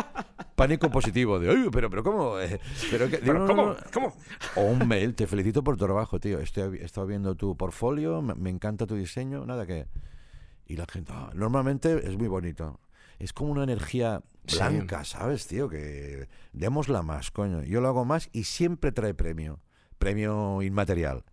pánico 0.55 0.89
positivo 0.91 1.39
de, 1.39 1.49
"Ay, 1.49 1.67
pero, 1.71 1.89
pero 1.89 2.03
cómo, 2.03 2.39
Eh, 2.39 2.59
pero, 2.91 3.09
que- 3.09 3.17
Pero 3.17 3.39
"No, 3.39 3.47
¿cómo? 3.47 3.63
no, 3.67 3.73
no". 3.73 3.79
¿Cómo? 3.93 4.13
O 4.55 4.63
un 4.63 4.87
mail, 4.87 5.13
te 5.15 5.27
felicito 5.27 5.63
por 5.63 5.77
tu 5.77 5.85
trabajo, 5.85 6.19
tío. 6.19 6.39
Estoy, 6.39 6.77
he 6.79 6.85
estado 6.85 7.07
viendo 7.07 7.35
tu 7.35 7.55
portfolio, 7.57 8.21
me, 8.21 8.35
me 8.35 8.49
encanta 8.49 8.85
tu 8.85 8.95
diseño, 8.95 9.45
nada 9.45 9.65
que. 9.65 9.87
Y 10.65 10.75
la 10.77 10.85
gente, 10.85 11.11
"Ah", 11.13 11.29
normalmente 11.33 12.07
es 12.07 12.17
muy 12.17 12.27
bonito. 12.27 12.79
Es 13.19 13.31
como 13.33 13.51
una 13.51 13.63
energía 13.63 14.21
Sí. 14.47 14.57
blanca, 14.57 15.03
¿sabes, 15.05 15.47
tío? 15.47 15.69
Que 15.69 16.27
démosla 16.51 17.03
más, 17.03 17.31
coño. 17.31 17.63
Yo 17.63 17.79
lo 17.81 17.87
hago 17.87 18.05
más 18.05 18.29
y 18.33 18.43
siempre 18.45 18.91
trae 18.91 19.13
premio. 19.13 19.59
Premio 19.99 20.61
inmaterial. 20.61 21.23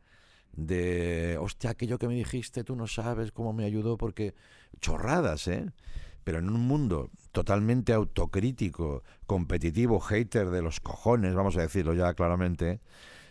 De, 0.52 1.38
hostia, 1.40 1.70
aquello 1.70 1.98
que 1.98 2.08
me 2.08 2.14
dijiste, 2.14 2.64
tú 2.64 2.76
no 2.76 2.86
sabes 2.86 3.32
cómo 3.32 3.52
me 3.52 3.64
ayudó, 3.64 3.96
porque. 3.96 4.34
Chorradas, 4.80 5.46
¿eh? 5.48 5.66
Pero 6.24 6.38
en 6.38 6.48
un 6.50 6.60
mundo 6.60 7.10
totalmente 7.32 7.92
autocrítico, 7.92 9.02
competitivo, 9.26 10.00
hater 10.00 10.50
de 10.50 10.62
los 10.62 10.80
cojones, 10.80 11.34
vamos 11.34 11.56
a 11.56 11.62
decirlo 11.62 11.94
ya 11.94 12.12
claramente, 12.14 12.80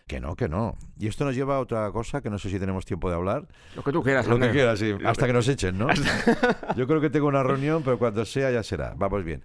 que 0.07 0.19
no, 0.19 0.35
que 0.35 0.49
no. 0.49 0.75
Y 0.97 1.07
esto 1.07 1.23
nos 1.25 1.35
lleva 1.35 1.57
a 1.57 1.59
otra 1.59 1.91
cosa 1.91 2.21
que 2.21 2.29
no 2.31 2.39
sé 2.39 2.49
si 2.49 2.59
tenemos 2.59 2.85
tiempo 2.85 3.09
de 3.09 3.15
hablar. 3.15 3.47
Lo 3.75 3.83
que 3.83 3.91
tú 3.91 4.01
quieras. 4.01 4.25
Lo 4.27 4.39
que 4.39 4.49
quieras, 4.51 4.79
sí. 4.79 4.93
Hasta 5.05 5.27
que- 5.27 5.33
nos 5.33 5.47
echen, 5.47 5.77
¿no? 5.77 5.87
Yo 6.75 6.87
creo 6.87 6.99
que 6.99 7.09
tengo 7.11 7.27
una 7.27 7.43
reunión, 7.43 7.83
pero 7.83 7.99
cuando 7.99 8.25
sea 8.25 8.49
ya 8.51 8.63
será. 8.63 8.93
Vamos 8.97 9.23
bien. 9.23 9.43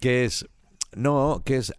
Que 0.00 0.24
es, 0.24 0.46
no, 0.94 1.42
que 1.44 1.56
es 1.56 1.72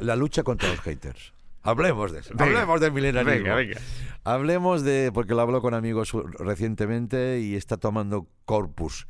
la 0.00 0.16
lucha 0.16 0.42
contra 0.42 0.68
los 0.70 0.80
haters. 0.80 1.32
Hablemos 1.64 2.10
de 2.10 2.18
eso. 2.20 2.30
Venga. 2.34 2.44
Hablemos 2.46 2.80
del 2.80 2.92
milenarismo. 2.92 3.32
Venga, 3.32 3.54
venga. 3.54 3.80
Hablemos 4.24 4.82
de, 4.82 5.12
porque 5.14 5.34
lo 5.34 5.42
hablo 5.42 5.62
con 5.62 5.74
amigos 5.74 6.10
recientemente 6.40 7.40
y 7.40 7.54
está 7.54 7.76
tomando 7.76 8.26
corpus. 8.44 9.06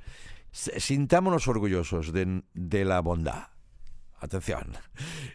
Sintámonos 0.53 1.49
orgullosos 1.49 2.13
de, 2.13 2.43
de 2.55 2.85
la 2.85 3.01
bondad. 3.01 3.49
Atención. 4.21 4.69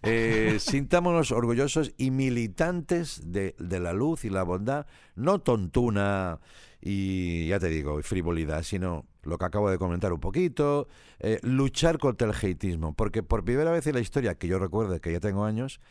Eh, 0.04 0.58
sintámonos 0.62 1.32
orgullosos 1.32 1.92
y 1.98 2.12
militantes 2.12 3.22
de, 3.26 3.54
de 3.60 3.80
la 3.82 3.92
luz 3.92 4.24
y 4.24 4.30
la 4.30 4.44
bondad, 4.44 4.86
no 5.16 5.40
tontuna 5.40 6.40
y, 6.80 7.48
ya 7.48 7.60
te 7.60 7.68
digo, 7.68 8.02
frivolidad, 8.02 8.64
sino 8.64 9.06
lo 9.24 9.38
que 9.38 9.46
acabo 9.46 9.70
de 9.70 9.78
comentar 9.78 10.14
un 10.14 10.20
poquito, 10.20 10.88
eh, 11.20 11.40
luchar 11.42 11.98
contra 11.98 12.30
el 12.30 12.34
hateismo, 12.34 12.94
porque 12.94 13.24
por 13.24 13.44
primera 13.44 13.72
vez 13.72 13.88
en 13.88 13.96
la 13.96 14.02
historia, 14.02 14.36
que 14.36 14.48
yo 14.48 14.60
recuerdo 14.60 15.00
que 15.02 15.12
ya 15.12 15.20
tengo 15.20 15.44
años, 15.44 15.82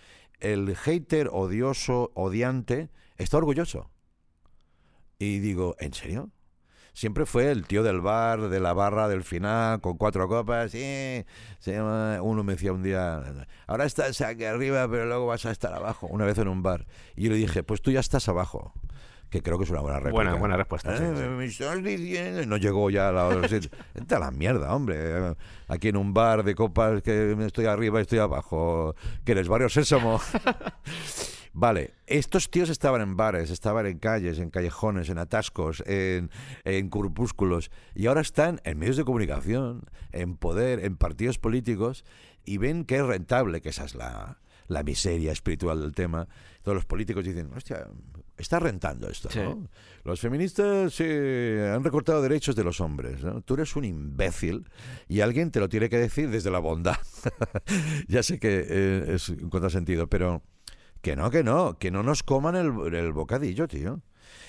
el 0.41 0.75
hater 0.77 1.29
odioso, 1.33 2.13
odiante, 2.15 2.89
está 3.17 3.37
orgulloso. 3.37 3.91
Y 5.19 5.41
digo, 5.41 5.77
¿en 5.81 5.93
serio? 5.93 6.31
Siempre 6.97 7.27
fue 7.27 7.51
el 7.51 7.67
tío 7.67 7.83
del 7.83 8.01
bar, 8.01 8.49
de 8.49 8.59
la 8.59 8.73
barra 8.73 9.07
del 9.07 9.23
final, 9.23 9.83
con 9.83 9.99
cuatro 9.99 10.29
copas. 10.29 10.71
Sí, 10.71 11.27
se 11.59 11.73
llama- 11.75 12.23
uno 12.23 12.43
me 12.43 12.55
decía 12.55 12.73
un 12.73 12.83
día, 12.83 13.23
ahora 13.67 13.85
estás 13.85 14.19
aquí 14.23 14.45
arriba, 14.45 14.89
pero 14.89 15.05
luego 15.05 15.27
vas 15.27 15.45
a 15.45 15.51
estar 15.51 15.75
abajo. 15.75 16.07
Una 16.07 16.25
vez 16.25 16.39
en 16.39 16.49
un 16.49 16.63
bar. 16.63 16.87
Y 17.15 17.25
yo 17.25 17.33
le 17.33 17.37
dije, 17.37 17.63
pues 17.63 17.83
tú 17.83 17.91
ya 17.91 18.01
estás 18.01 18.31
abajo. 18.31 18.73
Que 19.29 19.43
creo 19.43 19.59
que 19.59 19.65
es 19.65 19.71
una 19.71 19.81
buena 19.81 19.99
réplica. 19.99 20.15
Buena- 20.15 20.35
buena 20.37 20.57
respuesta, 20.57 20.95
Eh, 20.95 20.99
sí. 20.99 21.23
Me 21.29 21.45
estás 21.45 21.83
diciendo... 21.83 22.43
Y 22.43 22.47
No 22.47 22.57
llegó 22.57 22.89
ya 22.89 23.11
a 23.11 23.13
la 23.13 23.27
hora. 23.27 23.47
Vete 23.95 24.15
a 24.15 24.19
la 24.19 24.31
mierda, 24.31 24.75
hombre. 24.75 25.35
Aquí 25.69 25.89
en 25.89 25.99
un 25.99 26.15
bar 26.15 26.45
de 26.45 26.55
copas 26.55 27.03
que 27.03 27.37
estoy 27.45 27.67
arriba 27.67 27.99
y 27.99 28.03
estoy 28.03 28.21
abajo. 28.21 28.95
Que 29.27 29.33
eres 29.33 29.49
barrio 29.49 29.69
sésamo. 29.69 30.19
Vale, 31.59 31.95
estos 32.07 32.51
tíos 32.51 32.69
estaban 32.69 33.01
en 33.01 33.17
bares, 33.17 33.49
estaban 33.51 33.87
en 33.87 33.99
calles, 33.99 34.39
en 34.39 34.51
callejones, 34.51 35.09
en 35.09 35.17
atascos, 35.17 35.83
en, 35.87 36.31
en 36.65 36.91
corpúsculos, 36.91 37.71
y 37.95 38.09
ahora 38.09 38.21
están 38.21 38.61
en 38.65 38.79
medios 38.79 38.99
de 38.99 39.05
comunicación, 39.05 39.87
en 40.13 40.37
poder, 40.37 40.85
en 40.85 40.99
partidos 40.99 41.39
políticos, 41.39 42.05
y 42.45 42.59
ven 42.59 42.85
que 42.85 42.97
es 42.97 43.03
rentable, 43.07 43.63
que 43.63 43.71
esa 43.71 43.87
es 43.87 43.95
la, 43.95 44.39
la 44.69 44.83
miseria 44.83 45.33
espiritual 45.33 45.81
del 45.81 45.95
tema. 45.95 46.29
Todos 46.63 46.75
los 46.75 46.85
políticos 46.85 47.25
dicen, 47.25 47.51
hostia, 47.57 47.89
está 48.37 48.61
rentando 48.61 49.09
esto, 49.09 49.31
Sí. 49.31 49.39
¿no? 49.39 49.67
Los 50.05 50.21
feministas 50.21 51.01
han 51.01 51.83
recortado 51.83 52.21
derechos 52.21 52.55
de 52.55 52.65
los 52.65 52.83
hombres, 52.83 53.25
¿no? 53.25 53.41
Tú 53.41 53.55
eres 53.55 53.75
un 53.77 53.87
imbécil 53.87 54.69
y 55.09 55.21
alguien 55.21 55.51
te 55.51 55.61
lo 55.61 55.71
tiene 55.71 55.89
que 55.89 55.97
decir 55.97 56.29
desde 56.29 56.51
la 56.51 56.59
bondad. 56.59 56.99
ya 58.09 58.23
sé 58.23 58.39
que 58.39 58.63
eh, 58.69 59.15
es 59.15 59.31
un 59.31 59.49
contrasentido, 59.49 60.07
pero... 60.09 60.43
Que 61.07 61.15
no, 61.15 61.31
que 61.31 61.45
no, 61.45 61.79
que 61.79 61.93
no 61.93 62.03
nos 62.03 62.25
coman 62.25 62.57
el, 62.57 62.93
el 62.93 63.13
bocadillo, 63.13 63.69
tío. 63.69 64.01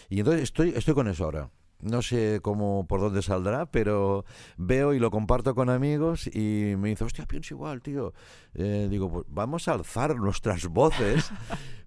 Y 0.09 0.21
entonces 0.21 0.41
estoy, 0.41 0.73
estoy 0.75 0.95
con 0.95 1.07
eso 1.07 1.25
ahora. 1.25 1.51
No 1.81 2.01
sé 2.01 2.39
cómo, 2.41 2.87
por 2.87 2.99
dónde 2.99 3.21
saldrá, 3.21 3.67
pero 3.67 4.25
veo 4.57 4.95
y 4.95 4.99
lo 4.99 5.11
comparto 5.11 5.53
con 5.53 5.69
amigos 5.69 6.25
y 6.25 6.73
me 6.79 6.89
dice, 6.89 7.03
hostia, 7.03 7.27
pienso 7.27 7.53
igual, 7.53 7.83
tío. 7.83 8.11
Eh, 8.55 8.87
digo, 8.89 9.07
pues 9.07 9.25
vamos 9.29 9.67
a 9.67 9.73
alzar 9.73 10.15
nuestras 10.15 10.65
voces 10.69 11.29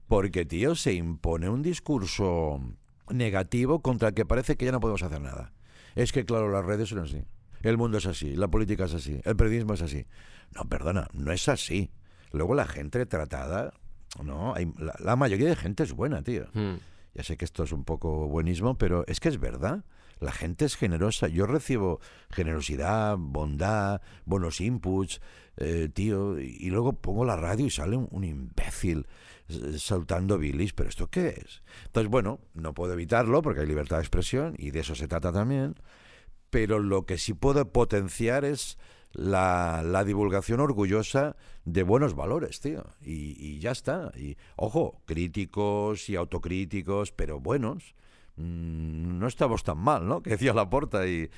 porque, 0.06 0.44
tío, 0.44 0.76
se 0.76 0.92
impone 0.92 1.48
un 1.48 1.62
discurso 1.62 2.60
negativo 3.08 3.82
contra 3.82 4.10
el 4.10 4.14
que 4.14 4.24
parece 4.24 4.56
que 4.56 4.66
ya 4.66 4.70
no 4.70 4.78
podemos 4.78 5.02
hacer 5.02 5.20
nada. 5.20 5.52
Es 5.96 6.12
que, 6.12 6.24
claro, 6.24 6.48
las 6.48 6.64
redes 6.64 6.90
son 6.90 7.00
así. 7.00 7.24
El 7.62 7.76
mundo 7.76 7.98
es 7.98 8.06
así, 8.06 8.36
la 8.36 8.46
política 8.46 8.84
es 8.84 8.94
así, 8.94 9.20
el 9.24 9.34
periodismo 9.34 9.74
es 9.74 9.82
así. 9.82 10.06
No, 10.54 10.68
perdona, 10.68 11.08
no 11.12 11.32
es 11.32 11.48
así. 11.48 11.90
Luego 12.30 12.54
la 12.54 12.66
gente 12.66 13.04
tratada, 13.06 13.72
no, 14.22 14.54
hay, 14.54 14.72
la, 14.78 14.94
la 14.98 15.16
mayoría 15.16 15.48
de 15.48 15.56
gente 15.56 15.82
es 15.82 15.92
buena, 15.92 16.22
tío. 16.22 16.46
Mm. 16.52 16.76
Ya 17.14 17.22
sé 17.22 17.36
que 17.36 17.44
esto 17.44 17.64
es 17.64 17.72
un 17.72 17.84
poco 17.84 18.28
buenismo, 18.28 18.78
pero 18.78 19.04
es 19.06 19.20
que 19.20 19.28
es 19.28 19.38
verdad. 19.38 19.84
La 20.20 20.32
gente 20.32 20.64
es 20.64 20.76
generosa. 20.76 21.28
Yo 21.28 21.46
recibo 21.46 22.00
generosidad, 22.30 23.16
bondad, 23.18 24.02
buenos 24.26 24.61
inputs, 24.61 25.20
eh, 25.56 25.88
tío, 25.92 26.38
y, 26.38 26.56
y 26.61 26.70
luego 26.70 26.92
pongo 26.92 27.24
la 27.24 27.36
radio 27.36 27.66
y 27.66 27.70
sale 27.70 27.96
un, 27.96 28.06
un 28.11 28.24
imbécil 28.24 29.06
saltando 29.78 30.38
bilis. 30.38 30.72
¿Pero 30.72 30.88
esto 30.88 31.08
qué 31.08 31.28
es? 31.28 31.62
Entonces, 31.86 32.11
bueno, 32.11 32.40
no 32.54 32.74
puedo 32.74 32.92
evitarlo 32.92 33.42
porque 33.42 33.61
hay 33.61 33.66
libertad 33.66 33.96
de 33.96 34.02
expresión 34.02 34.54
y 34.58 34.70
de 34.70 34.80
eso 34.80 34.94
se 34.94 35.08
trata 35.08 35.32
también. 35.32 35.74
Pero 36.50 36.78
lo 36.78 37.06
que 37.06 37.16
sí 37.16 37.32
puedo 37.32 37.72
potenciar 37.72 38.44
es 38.44 38.76
la, 39.12 39.82
la 39.84 40.04
divulgación 40.04 40.61
orgullosa 40.61 41.36
de 41.64 41.82
buenos 41.82 42.14
valores, 42.14 42.61
tío. 42.61 42.84
Y, 43.02 43.58
ya 43.58 43.72
está. 43.72 44.12
Y 44.16 44.36
ojo, 44.56 45.00
críticos 45.06 46.08
y 46.08 46.16
autocríticos, 46.16 47.12
pero 47.12 47.40
buenos. 47.40 47.94
Mm, 48.36 49.18
No 49.18 49.26
estamos 49.26 49.62
tan 49.64 49.78
mal, 49.78 50.06
¿no? 50.06 50.22
Que 50.22 50.30
decía 50.30 50.54
Laporta 50.54 51.06
y, 51.06 51.30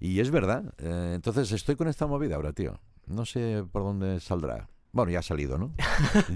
y 0.00 0.20
es 0.20 0.30
verdad. 0.30 0.74
Eh, 0.78 1.12
entonces 1.14 1.52
estoy 1.52 1.76
con 1.76 1.88
esta 1.88 2.06
movida 2.06 2.36
ahora, 2.36 2.52
tío. 2.52 2.80
No 3.06 3.24
sé 3.24 3.64
por 3.70 3.82
dónde 3.82 4.20
saldrá. 4.20 4.68
Bueno, 5.04 5.12
ya 5.12 5.18
ha 5.20 5.22
salido, 5.22 5.58
¿no? 5.58 5.72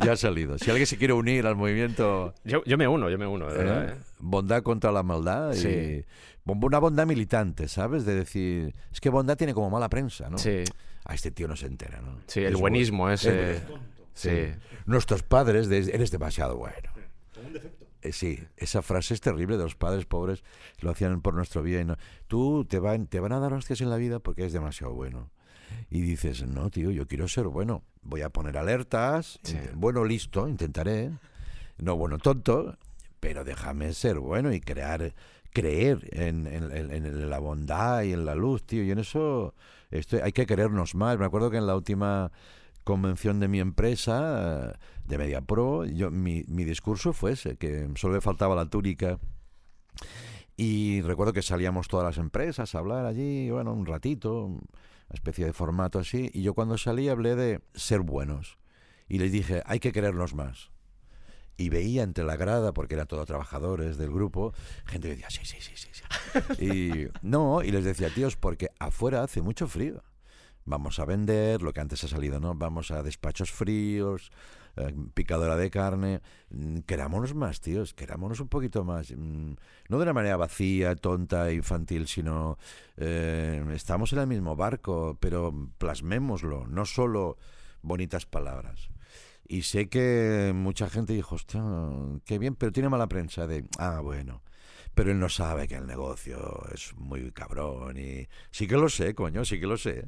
ya 0.05 0.13
ha 0.13 0.17
salido. 0.17 0.59
Si 0.59 0.71
alguien 0.71 0.87
se 0.87 0.97
quiere 0.97 1.13
unir 1.13 1.47
al 1.47 1.57
movimiento 1.57 2.35
Yo, 2.45 2.63
yo 2.65 2.79
me 2.79 2.87
uno, 2.89 3.09
yo 3.11 3.19
me 3.19 3.27
uno, 3.27 3.49
de 3.51 3.57
verdad. 3.59 3.89
¿eh? 3.89 3.93
¿eh? 3.93 4.03
bondad 4.21 4.63
contra 4.63 4.91
la 4.93 5.03
maldad 5.03 5.53
Sí. 5.55 5.69
y 5.69 6.05
una 6.45 6.79
bondad 6.79 7.07
militante, 7.07 7.69
¿sabes? 7.69 8.05
De 8.05 8.15
decir, 8.15 8.75
es 8.93 9.01
que 9.01 9.11
bondad 9.11 9.37
tiene 9.37 9.55
como 9.55 9.71
mala 9.71 9.89
prensa, 9.89 10.29
¿no? 10.31 10.39
Sí, 10.39 10.65
A 11.05 11.15
este 11.15 11.31
tío 11.31 11.49
no 11.49 11.57
se 11.57 11.67
entera, 11.67 12.01
¿no? 12.01 12.19
sí, 12.27 12.41
el 12.41 12.53
Es 12.53 12.59
bu- 12.59 12.61
buenismo 12.61 13.11
es 13.11 13.25
ese. 13.25 13.61
bu- 13.67 13.79
Sí. 14.15 14.53
Nuestros 14.87 15.23
padres, 15.23 15.69
de- 15.69 15.91
eres 15.95 16.11
demasiado 16.11 16.57
bueno. 16.57 16.91
Como 17.35 17.47
un 17.49 17.53
defecto. 17.55 17.87
Eh, 18.03 18.13
sí, 18.13 18.39
esa 18.57 18.83
frase 18.83 19.15
es 19.15 19.21
terrible 19.21 19.57
de 19.57 19.63
los 19.63 19.77
padres 19.77 20.05
pobres, 20.07 20.43
lo 20.81 20.91
hacían 20.91 21.23
por 21.23 21.35
nuestro 21.35 21.63
bien. 21.63 21.87
¿no? 21.87 21.97
Tú 22.27 22.65
te 22.69 22.79
van, 22.81 23.07
te 23.07 23.21
van 23.21 23.33
a 23.33 23.39
dar 23.39 23.53
hostias 23.53 23.81
en 23.81 23.91
la 23.91 23.97
vida 23.97 24.19
porque 24.19 24.43
eres 24.43 24.53
demasiado 24.53 24.93
bueno. 24.93 25.31
Y 25.91 26.01
dices, 26.01 26.47
no, 26.47 26.70
tío, 26.70 26.91
yo 26.91 27.07
quiero 27.07 27.29
ser 27.29 27.47
bueno. 27.49 27.83
Voy 28.03 28.23
a 28.23 28.31
poner 28.31 28.57
alertas. 28.59 29.39
Sí. 29.43 29.59
Bueno, 29.75 30.05
listo, 30.05 30.49
intentaré. 30.49 31.11
No, 31.79 31.97
bueno, 31.97 32.18
tonto, 32.18 32.77
pero 33.20 33.45
déjame 33.45 33.93
ser 33.93 34.18
bueno 34.18 34.53
y 34.53 34.61
crear, 34.61 35.14
creer 35.53 36.09
en, 36.12 36.47
en- 36.47 36.73
en- 36.91 37.31
la 37.31 37.39
bondad 37.39 38.03
y 38.03 38.12
en 38.12 38.25
la 38.25 38.35
luz, 38.35 38.64
tío. 38.64 38.83
Y 38.85 38.91
en 38.91 38.99
eso 38.99 39.55
estoy, 39.91 40.20
hay 40.20 40.33
que 40.33 40.47
querernos 40.47 40.95
más. 40.95 41.18
Me 41.18 41.25
acuerdo 41.27 41.51
que 41.51 41.59
en 41.59 41.66
la 41.66 41.77
última 41.77 42.33
convención 42.85 43.39
de 43.39 43.49
mi 43.49 43.61
empresa, 43.61 44.73
de 45.07 45.18
MediaPro, 45.18 45.85
yo, 45.85 46.11
mi, 46.11 46.43
mi 46.49 46.64
discurso 46.64 47.12
fue 47.12 47.33
ese, 47.33 47.57
que 47.57 47.89
solo 47.97 48.14
me 48.14 48.20
faltaba 48.20 48.55
la 48.57 48.66
túnica. 48.66 49.18
Y 50.57 51.01
recuerdo 51.03 51.33
que 51.33 51.43
salíamos 51.43 51.89
todas 51.89 52.05
las 52.07 52.18
empresas 52.18 52.75
a 52.75 52.79
hablar 52.79 53.07
allí, 53.07 53.51
bueno, 53.51 53.73
un 53.73 53.87
ratito, 53.87 54.51
una 55.13 55.17
especie 55.17 55.45
de 55.45 55.53
formato 55.53 55.99
así. 55.99 56.31
Y 56.33 56.43
yo 56.43 56.55
cuando 56.55 56.79
salí 56.79 57.09
hablé 57.09 57.37
de 57.37 57.61
ser 57.75 58.01
buenos. 58.01 58.59
Y 59.09 59.19
les 59.19 59.31
dije, 59.31 59.63
hay 59.67 59.79
que 59.79 59.93
querernos 59.93 60.35
más. 60.35 60.71
Y 61.59 61.69
veía 61.69 62.03
entre 62.03 62.25
la 62.25 62.37
grada, 62.37 62.73
porque 62.73 62.95
eran 62.95 63.07
todos 63.07 63.27
trabajadores 63.27 63.99
del 63.99 64.11
grupo, 64.11 64.55
gente 64.87 65.09
que 65.09 65.17
decía, 65.17 65.29
sí, 65.31 65.45
sí, 65.45 65.59
sí, 65.61 65.75
sí. 65.77 65.91
sí. 65.93 66.03
Y 66.65 67.09
no, 67.21 67.63
y 67.63 67.71
les 67.71 67.85
decía, 67.85 68.09
tíos, 68.09 68.37
porque 68.37 68.71
afuera 68.79 69.23
hace 69.23 69.43
mucho 69.43 69.69
frío. 69.69 70.03
Vamos 70.65 70.99
a 70.99 71.05
vender 71.05 71.61
lo 71.61 71.73
que 71.73 71.81
antes 71.81 72.03
ha 72.05 72.09
salido, 72.09 72.41
¿no? 72.41 72.55
Vamos 72.55 72.91
a 72.91 73.03
despachos 73.03 73.51
fríos, 73.51 74.31
eh, 74.77 74.95
picadora 75.14 75.57
de 75.57 75.70
carne. 75.70 76.20
Mm, 76.51 76.79
Querámonos 76.81 77.35
más, 77.35 77.61
tíos, 77.61 77.95
querámonos 77.95 78.41
un 78.41 78.49
poquito 78.49 78.85
más. 78.85 79.11
Mm, 79.12 79.55
No 79.89 79.99
de 79.99 80.03
una 80.03 80.12
manera 80.12 80.37
vacía, 80.37 80.95
tonta, 80.97 81.53
infantil, 81.53 82.07
sino 82.09 82.59
eh, 82.97 83.64
estamos 83.75 84.12
en 84.12 84.20
el 84.20 84.27
mismo 84.27 84.57
barco, 84.57 85.16
pero 85.20 85.53
plasmémoslo, 85.79 86.66
no 86.66 86.85
solo 86.87 87.37
bonitas 87.83 88.27
palabras. 88.27 88.89
Y 89.47 89.62
sé 89.62 89.89
que 89.89 90.53
mucha 90.55 90.89
gente 90.89 91.12
dijo, 91.12 91.35
hostia, 91.35 91.62
qué 92.25 92.39
bien, 92.39 92.55
pero 92.55 92.73
tiene 92.73 92.89
mala 92.89 93.09
prensa 93.09 93.47
de, 93.47 93.64
ah, 93.79 94.01
bueno. 94.01 94.43
Pero 94.95 95.11
él 95.11 95.18
no 95.18 95.29
sabe 95.29 95.68
que 95.68 95.75
el 95.77 95.87
negocio 95.87 96.62
es 96.73 96.95
muy 96.97 97.31
cabrón 97.33 97.97
y 97.99 98.29
sí 98.51 98.66
que 98.66 98.77
lo 98.77 98.89
sé, 98.89 99.14
coño, 99.14 99.45
sí 99.45 99.59
que 99.59 99.66
lo 99.66 99.77
sé. 99.77 100.07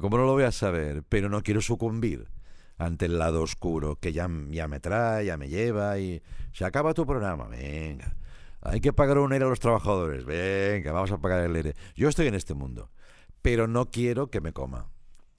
¿Cómo 0.00 0.16
no 0.18 0.24
lo 0.26 0.32
voy 0.32 0.44
a 0.44 0.52
saber? 0.52 1.04
Pero 1.08 1.28
no 1.28 1.42
quiero 1.42 1.60
sucumbir 1.60 2.28
ante 2.78 3.06
el 3.06 3.18
lado 3.18 3.42
oscuro 3.42 3.96
que 3.96 4.12
ya, 4.12 4.28
ya 4.50 4.68
me 4.68 4.80
trae, 4.80 5.26
ya 5.26 5.36
me 5.36 5.48
lleva 5.48 5.98
y 5.98 6.22
se 6.52 6.64
acaba 6.64 6.94
tu 6.94 7.06
programa, 7.06 7.48
venga. 7.48 8.16
Hay 8.62 8.80
que 8.80 8.92
pagar 8.92 9.18
un 9.18 9.32
ERE 9.32 9.44
a 9.44 9.48
los 9.48 9.60
trabajadores, 9.60 10.24
venga, 10.24 10.92
vamos 10.92 11.12
a 11.12 11.18
pagar 11.18 11.44
el 11.44 11.56
ERE. 11.56 11.74
Yo 11.94 12.08
estoy 12.08 12.26
en 12.26 12.34
este 12.34 12.54
mundo, 12.54 12.90
pero 13.42 13.66
no 13.66 13.90
quiero 13.90 14.28
que 14.28 14.40
me 14.40 14.52
coma. 14.52 14.88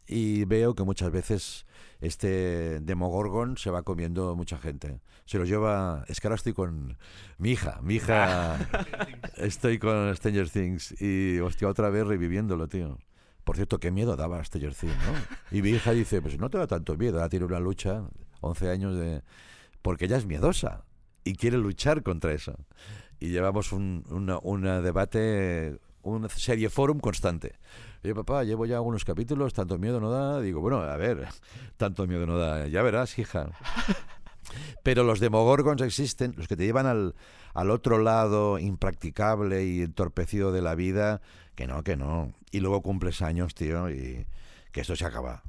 Y 0.08 0.46
veo 0.46 0.74
que 0.74 0.84
muchas 0.84 1.12
veces 1.12 1.66
este 2.00 2.80
Demogorgon 2.80 3.58
se 3.58 3.70
va 3.70 3.84
comiendo 3.84 4.36
mucha 4.36 4.58
gente. 4.58 5.02
Se 5.26 5.38
lo 5.38 5.44
lleva. 5.44 6.06
Es 6.08 6.22
que 6.22 6.28
ahora 6.28 6.36
estoy 6.36 6.54
con 6.54 6.98
mi 7.38 7.52
hija. 7.52 7.80
Mi 7.82 7.96
hija. 7.96 8.58
estoy 9.36 9.80
con 9.80 10.16
Stranger 10.16 10.50
Things. 10.50 11.02
Y 11.02 11.40
hostia, 11.40 11.68
otra 11.68 11.90
vez 11.90 12.08
reviviéndolo, 12.08 12.70
tío. 12.70 12.98
Por 13.48 13.56
cierto, 13.56 13.80
qué 13.80 13.92
miedo 13.92 14.18
daba 14.18 14.44
Stranger 14.44 14.76
Things, 14.76 14.94
¿no? 14.94 15.58
Y 15.58 15.62
mi 15.62 15.70
hija 15.70 15.94
dice: 15.94 16.22
Pues 16.22 16.38
no 16.38 16.50
te 16.50 16.58
da 16.58 16.68
tanto 16.68 16.98
miedo. 16.98 17.16
Ahora 17.16 17.30
tiene 17.30 17.46
una 17.46 17.62
lucha, 17.62 18.04
11 18.42 18.70
años 18.70 18.98
de. 18.98 19.24
Porque 19.82 20.04
ella 20.04 20.18
es 20.18 20.26
miedosa 20.26 20.84
y 21.24 21.34
quiere 21.36 21.58
luchar 21.58 22.04
contra 22.04 22.34
eso. 22.34 22.58
Y 23.22 23.30
llevamos 23.30 23.72
un 23.72 24.04
una, 24.10 24.38
una 24.40 24.82
debate, 24.82 25.80
una 26.02 26.28
serie 26.28 26.70
forum 26.70 27.00
constante. 27.00 27.56
Oye, 28.04 28.14
papá, 28.14 28.44
llevo 28.44 28.66
ya 28.66 28.76
algunos 28.76 29.06
capítulos, 29.06 29.54
tanto 29.54 29.78
miedo 29.78 30.02
no 30.02 30.12
da. 30.12 30.42
Digo, 30.42 30.60
bueno, 30.60 30.80
a 30.82 30.98
ver, 30.98 31.26
tanto 31.78 32.06
miedo 32.06 32.28
no 32.28 32.38
da. 32.38 32.68
Ya 32.68 32.82
verás, 32.82 33.18
hija. 33.18 33.52
Pero 34.84 35.04
los 35.04 35.22
demogorgons 35.22 35.82
existen, 35.84 36.34
los 36.36 36.50
que 36.50 36.58
te 36.58 36.66
llevan 36.66 36.86
al, 36.86 37.16
al 37.54 37.72
otro 37.72 37.98
lado 37.98 38.60
impracticable 38.60 39.66
y 39.66 39.84
entorpecido 39.84 40.52
de 40.52 40.62
la 40.62 40.76
vida, 40.76 41.22
que 41.56 41.66
no, 41.66 41.82
que 41.84 41.96
no. 41.96 42.34
Y 42.52 42.60
luego 42.60 42.82
cumples 42.82 43.22
años, 43.22 43.54
tío, 43.56 43.90
y 43.90 44.26
que 44.72 44.82
esto 44.82 44.96
se 44.96 45.06
acaba. 45.06 45.44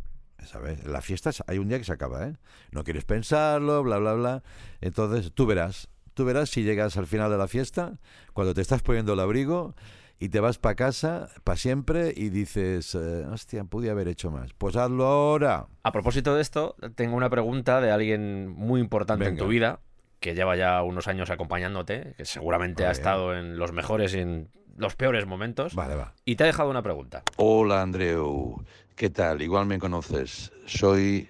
¿Sabes? 0.44 0.84
La 0.86 1.00
fiesta 1.02 1.30
es- 1.30 1.42
hay 1.46 1.58
un 1.58 1.68
día 1.68 1.78
que 1.78 1.84
se 1.84 1.92
acaba, 1.92 2.26
¿eh? 2.26 2.36
No 2.70 2.84
quieres 2.84 3.04
pensarlo, 3.04 3.82
bla, 3.82 3.98
bla, 3.98 4.14
bla. 4.14 4.42
Entonces 4.80 5.32
tú 5.34 5.46
verás, 5.46 5.88
tú 6.14 6.24
verás 6.24 6.48
si 6.50 6.62
llegas 6.62 6.96
al 6.96 7.06
final 7.06 7.30
de 7.30 7.36
la 7.38 7.48
fiesta, 7.48 7.98
cuando 8.32 8.54
te 8.54 8.60
estás 8.60 8.80
poniendo 8.82 9.12
el 9.14 9.20
abrigo 9.20 9.74
y 10.20 10.30
te 10.30 10.40
vas 10.40 10.58
para 10.58 10.74
casa 10.76 11.28
para 11.44 11.56
siempre 11.56 12.12
y 12.16 12.30
dices, 12.30 12.94
eh, 12.94 13.26
hostia, 13.30 13.64
pude 13.64 13.90
haber 13.90 14.08
hecho 14.08 14.30
más. 14.30 14.52
Pues 14.54 14.76
hazlo 14.76 15.06
ahora. 15.06 15.66
A 15.82 15.92
propósito 15.92 16.34
de 16.34 16.40
esto, 16.42 16.76
tengo 16.94 17.16
una 17.16 17.30
pregunta 17.30 17.80
de 17.80 17.90
alguien 17.90 18.48
muy 18.48 18.80
importante 18.80 19.26
en 19.26 19.36
tu 19.36 19.48
vida, 19.48 19.80
que 20.20 20.34
lleva 20.34 20.56
ya 20.56 20.82
unos 20.82 21.08
años 21.08 21.30
acompañándote, 21.30 22.14
que 22.16 22.24
seguramente 22.24 22.86
ha 22.86 22.90
estado 22.92 23.36
en 23.36 23.58
los 23.58 23.72
mejores 23.72 24.14
y 24.14 24.18
en 24.20 24.48
los 24.78 24.94
peores 24.94 25.26
momentos, 25.26 25.74
Vale, 25.74 25.96
va. 25.96 26.14
y 26.24 26.36
te 26.36 26.44
ha 26.44 26.46
dejado 26.46 26.70
una 26.70 26.82
pregunta. 26.82 27.22
Hola 27.36 27.82
Andreu, 27.82 28.64
¿qué 28.96 29.10
tal? 29.10 29.42
Igual 29.42 29.66
me 29.66 29.78
conoces. 29.78 30.52
Soy 30.66 31.28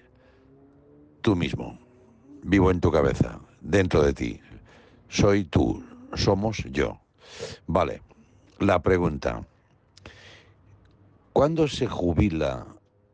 tú 1.22 1.34
mismo. 1.34 1.78
Vivo 2.42 2.70
en 2.70 2.80
tu 2.80 2.92
cabeza, 2.92 3.40
dentro 3.60 4.02
de 4.02 4.12
ti. 4.12 4.40
Soy 5.08 5.44
tú, 5.44 5.82
somos 6.14 6.58
yo. 6.70 7.00
Vale, 7.66 8.02
la 8.60 8.80
pregunta. 8.80 9.42
¿Cuándo 11.32 11.68
se 11.68 11.86
jubila 11.86 12.66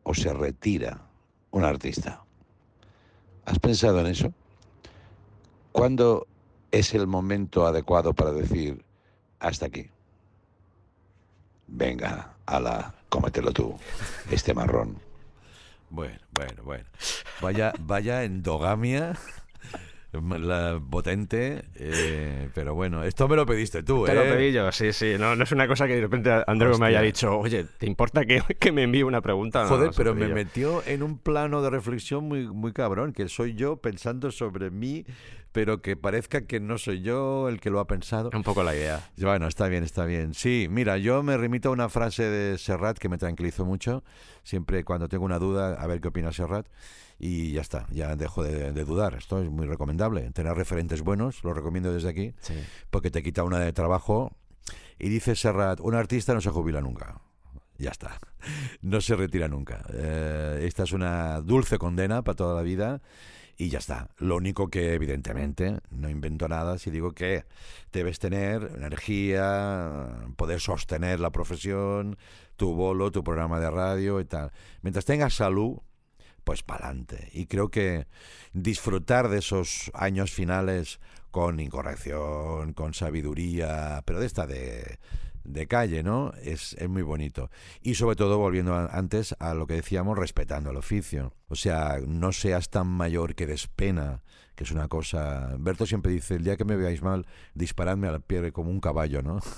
o 0.03 0.13
se 0.13 0.33
retira 0.33 0.99
un 1.51 1.63
artista? 1.63 2.23
¿Has 3.45 3.59
pensado 3.59 3.99
en 4.01 4.07
eso? 4.07 4.33
¿Cuándo 5.71 6.27
es 6.71 6.93
el 6.93 7.07
momento 7.07 7.65
adecuado 7.65 8.13
para 8.13 8.31
decir 8.31 8.83
hasta 9.39 9.67
aquí? 9.67 9.89
Venga, 11.67 12.35
ala, 12.45 12.93
cómetelo 13.09 13.51
tú, 13.51 13.77
este 14.31 14.53
marrón. 14.53 14.99
Bueno, 15.89 16.19
bueno, 16.31 16.63
bueno. 16.63 16.85
Vaya, 17.41 17.73
vaya 17.79 18.23
endogamia. 18.23 19.17
La 20.21 20.79
potente, 20.89 21.65
eh, 21.75 22.49
pero 22.53 22.73
bueno, 22.75 23.03
esto 23.03 23.27
me 23.27 23.35
lo 23.35 23.45
pediste 23.45 23.83
tú, 23.83 24.05
Te 24.05 24.11
¿eh? 24.11 24.15
lo 24.15 24.23
pedí 24.23 24.51
yo, 24.51 24.71
sí, 24.71 24.91
sí. 24.93 25.15
No, 25.19 25.35
no 25.35 25.43
es 25.43 25.51
una 25.51 25.67
cosa 25.67 25.87
que 25.87 25.95
de 25.95 26.01
repente 26.01 26.31
Andreu 26.47 26.77
me 26.77 26.87
haya 26.87 26.99
Hostia. 26.99 27.01
dicho, 27.01 27.37
oye, 27.39 27.63
¿te 27.77 27.85
importa 27.85 28.25
que, 28.25 28.41
que 28.59 28.71
me 28.71 28.83
envíe 28.83 29.03
una 29.03 29.21
pregunta? 29.21 29.63
No, 29.63 29.69
Joder, 29.69 29.87
no, 29.87 29.93
pero 29.95 30.15
me 30.15 30.27
yo. 30.29 30.35
metió 30.35 30.83
en 30.85 31.03
un 31.03 31.17
plano 31.17 31.61
de 31.61 31.69
reflexión 31.69 32.23
muy, 32.25 32.47
muy 32.47 32.73
cabrón, 32.73 33.13
que 33.13 33.27
soy 33.29 33.55
yo 33.55 33.77
pensando 33.77 34.31
sobre 34.31 34.71
mí, 34.71 35.05
pero 35.51 35.81
que 35.81 35.95
parezca 35.95 36.41
que 36.45 36.59
no 36.59 36.77
soy 36.77 37.01
yo 37.01 37.47
el 37.47 37.59
que 37.61 37.69
lo 37.69 37.79
ha 37.79 37.87
pensado. 37.87 38.29
Un 38.33 38.43
poco 38.43 38.61
la 38.63 38.75
idea. 38.75 39.09
Bueno, 39.17 39.47
está 39.47 39.67
bien, 39.69 39.83
está 39.83 40.05
bien. 40.05 40.33
Sí, 40.33 40.67
mira, 40.69 40.97
yo 40.97 41.23
me 41.23 41.37
remito 41.37 41.69
a 41.69 41.71
una 41.71 41.87
frase 41.87 42.23
de 42.23 42.57
Serrat 42.57 42.97
que 42.97 43.07
me 43.07 43.17
tranquilizó 43.17 43.63
mucho. 43.65 44.03
Siempre 44.43 44.83
cuando 44.83 45.07
tengo 45.07 45.23
una 45.23 45.39
duda, 45.39 45.75
a 45.75 45.87
ver 45.87 46.01
qué 46.01 46.09
opina 46.09 46.33
Serrat. 46.33 46.67
Y 47.17 47.53
ya 47.53 47.61
está, 47.61 47.87
ya 47.91 48.15
dejo 48.15 48.43
de, 48.43 48.71
de 48.73 48.83
dudar. 48.85 49.15
Esto 49.15 49.41
es 49.41 49.49
muy 49.49 49.65
recomendable. 49.67 50.29
Tener 50.31 50.53
referentes 50.53 51.01
buenos, 51.01 51.43
lo 51.43 51.53
recomiendo 51.53 51.93
desde 51.93 52.09
aquí, 52.09 52.33
Sí. 52.41 52.53
porque 52.89 53.09
te 53.11 53.23
quita 53.23 53.43
una 53.43 53.59
de 53.59 53.71
trabajo. 53.73 54.35
Y 54.99 55.09
dice 55.09 55.35
Serrat, 55.35 55.79
un 55.79 55.95
artista 55.95 56.33
no 56.33 56.41
se 56.41 56.49
jubila 56.49 56.81
nunca. 56.81 57.21
Ya 57.77 57.91
está. 57.91 58.19
No 58.81 59.01
se 59.01 59.15
retira 59.15 59.47
nunca. 59.47 59.83
Eh, 59.91 60.63
esta 60.67 60.83
es 60.83 60.91
una 60.91 61.41
dulce 61.41 61.77
condena 61.79 62.21
para 62.23 62.35
toda 62.35 62.55
la 62.55 62.61
vida. 62.61 63.01
Y 63.57 63.69
ya 63.69 63.79
está. 63.79 64.09
Lo 64.17 64.35
único 64.35 64.67
que, 64.69 64.93
evidentemente, 64.93 65.79
no 65.89 66.09
invento 66.09 66.47
nada 66.49 66.77
si 66.77 66.91
digo 66.91 67.13
que 67.13 67.45
debes 67.93 68.19
tener 68.19 68.71
energía, 68.75 70.27
poder 70.35 70.59
sostener 70.59 71.19
la 71.19 71.31
profesión, 71.31 72.17
tu 72.57 72.75
bolo, 72.75 73.11
tu 73.11 73.23
programa 73.23 73.59
de 73.59 73.71
radio 73.71 74.19
y 74.19 74.25
tal. 74.25 74.51
Mientras 74.81 75.05
tengas 75.05 75.33
salud, 75.35 75.77
pues 76.45 76.63
para 76.63 76.85
adelante. 76.87 77.29
Y 77.33 77.47
creo 77.47 77.69
que 77.69 78.07
disfrutar 78.53 79.27
de 79.27 79.39
esos 79.39 79.91
años 79.93 80.31
finales 80.31 80.99
con 81.31 81.59
incorrección, 81.59 82.71
con 82.73 82.93
sabiduría, 82.93 84.01
pero 84.05 84.21
de 84.21 84.25
esta 84.25 84.47
de, 84.47 84.99
de 85.43 85.67
calle, 85.67 86.03
¿no? 86.03 86.31
Es, 86.41 86.73
es 86.79 86.87
muy 86.87 87.01
bonito. 87.01 87.49
Y 87.81 87.95
sobre 87.95 88.15
todo, 88.15 88.37
volviendo 88.37 88.73
a- 88.75 88.85
antes 88.87 89.35
a 89.39 89.53
lo 89.53 89.67
que 89.67 89.73
decíamos, 89.75 90.17
respetando 90.17 90.69
el 90.71 90.77
oficio. 90.77 91.33
O 91.49 91.55
sea, 91.55 91.97
no 92.07 92.31
seas 92.31 92.69
tan 92.69 92.87
mayor 92.87 93.35
que 93.35 93.47
despena, 93.47 94.21
que 94.55 94.63
es 94.63 94.71
una 94.71 94.87
cosa... 94.87 95.55
Berto 95.59 95.85
siempre 95.85 96.13
dice, 96.13 96.35
el 96.35 96.45
día 96.45 96.55
que 96.55 96.63
me 96.63 96.77
veáis 96.77 97.01
mal, 97.01 97.27
disparadme 97.53 98.07
al 98.07 98.21
pie 98.21 98.53
como 98.53 98.69
un 98.71 98.79
caballo, 98.79 99.21
¿no? 99.21 99.39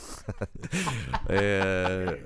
Eh, 1.29 2.23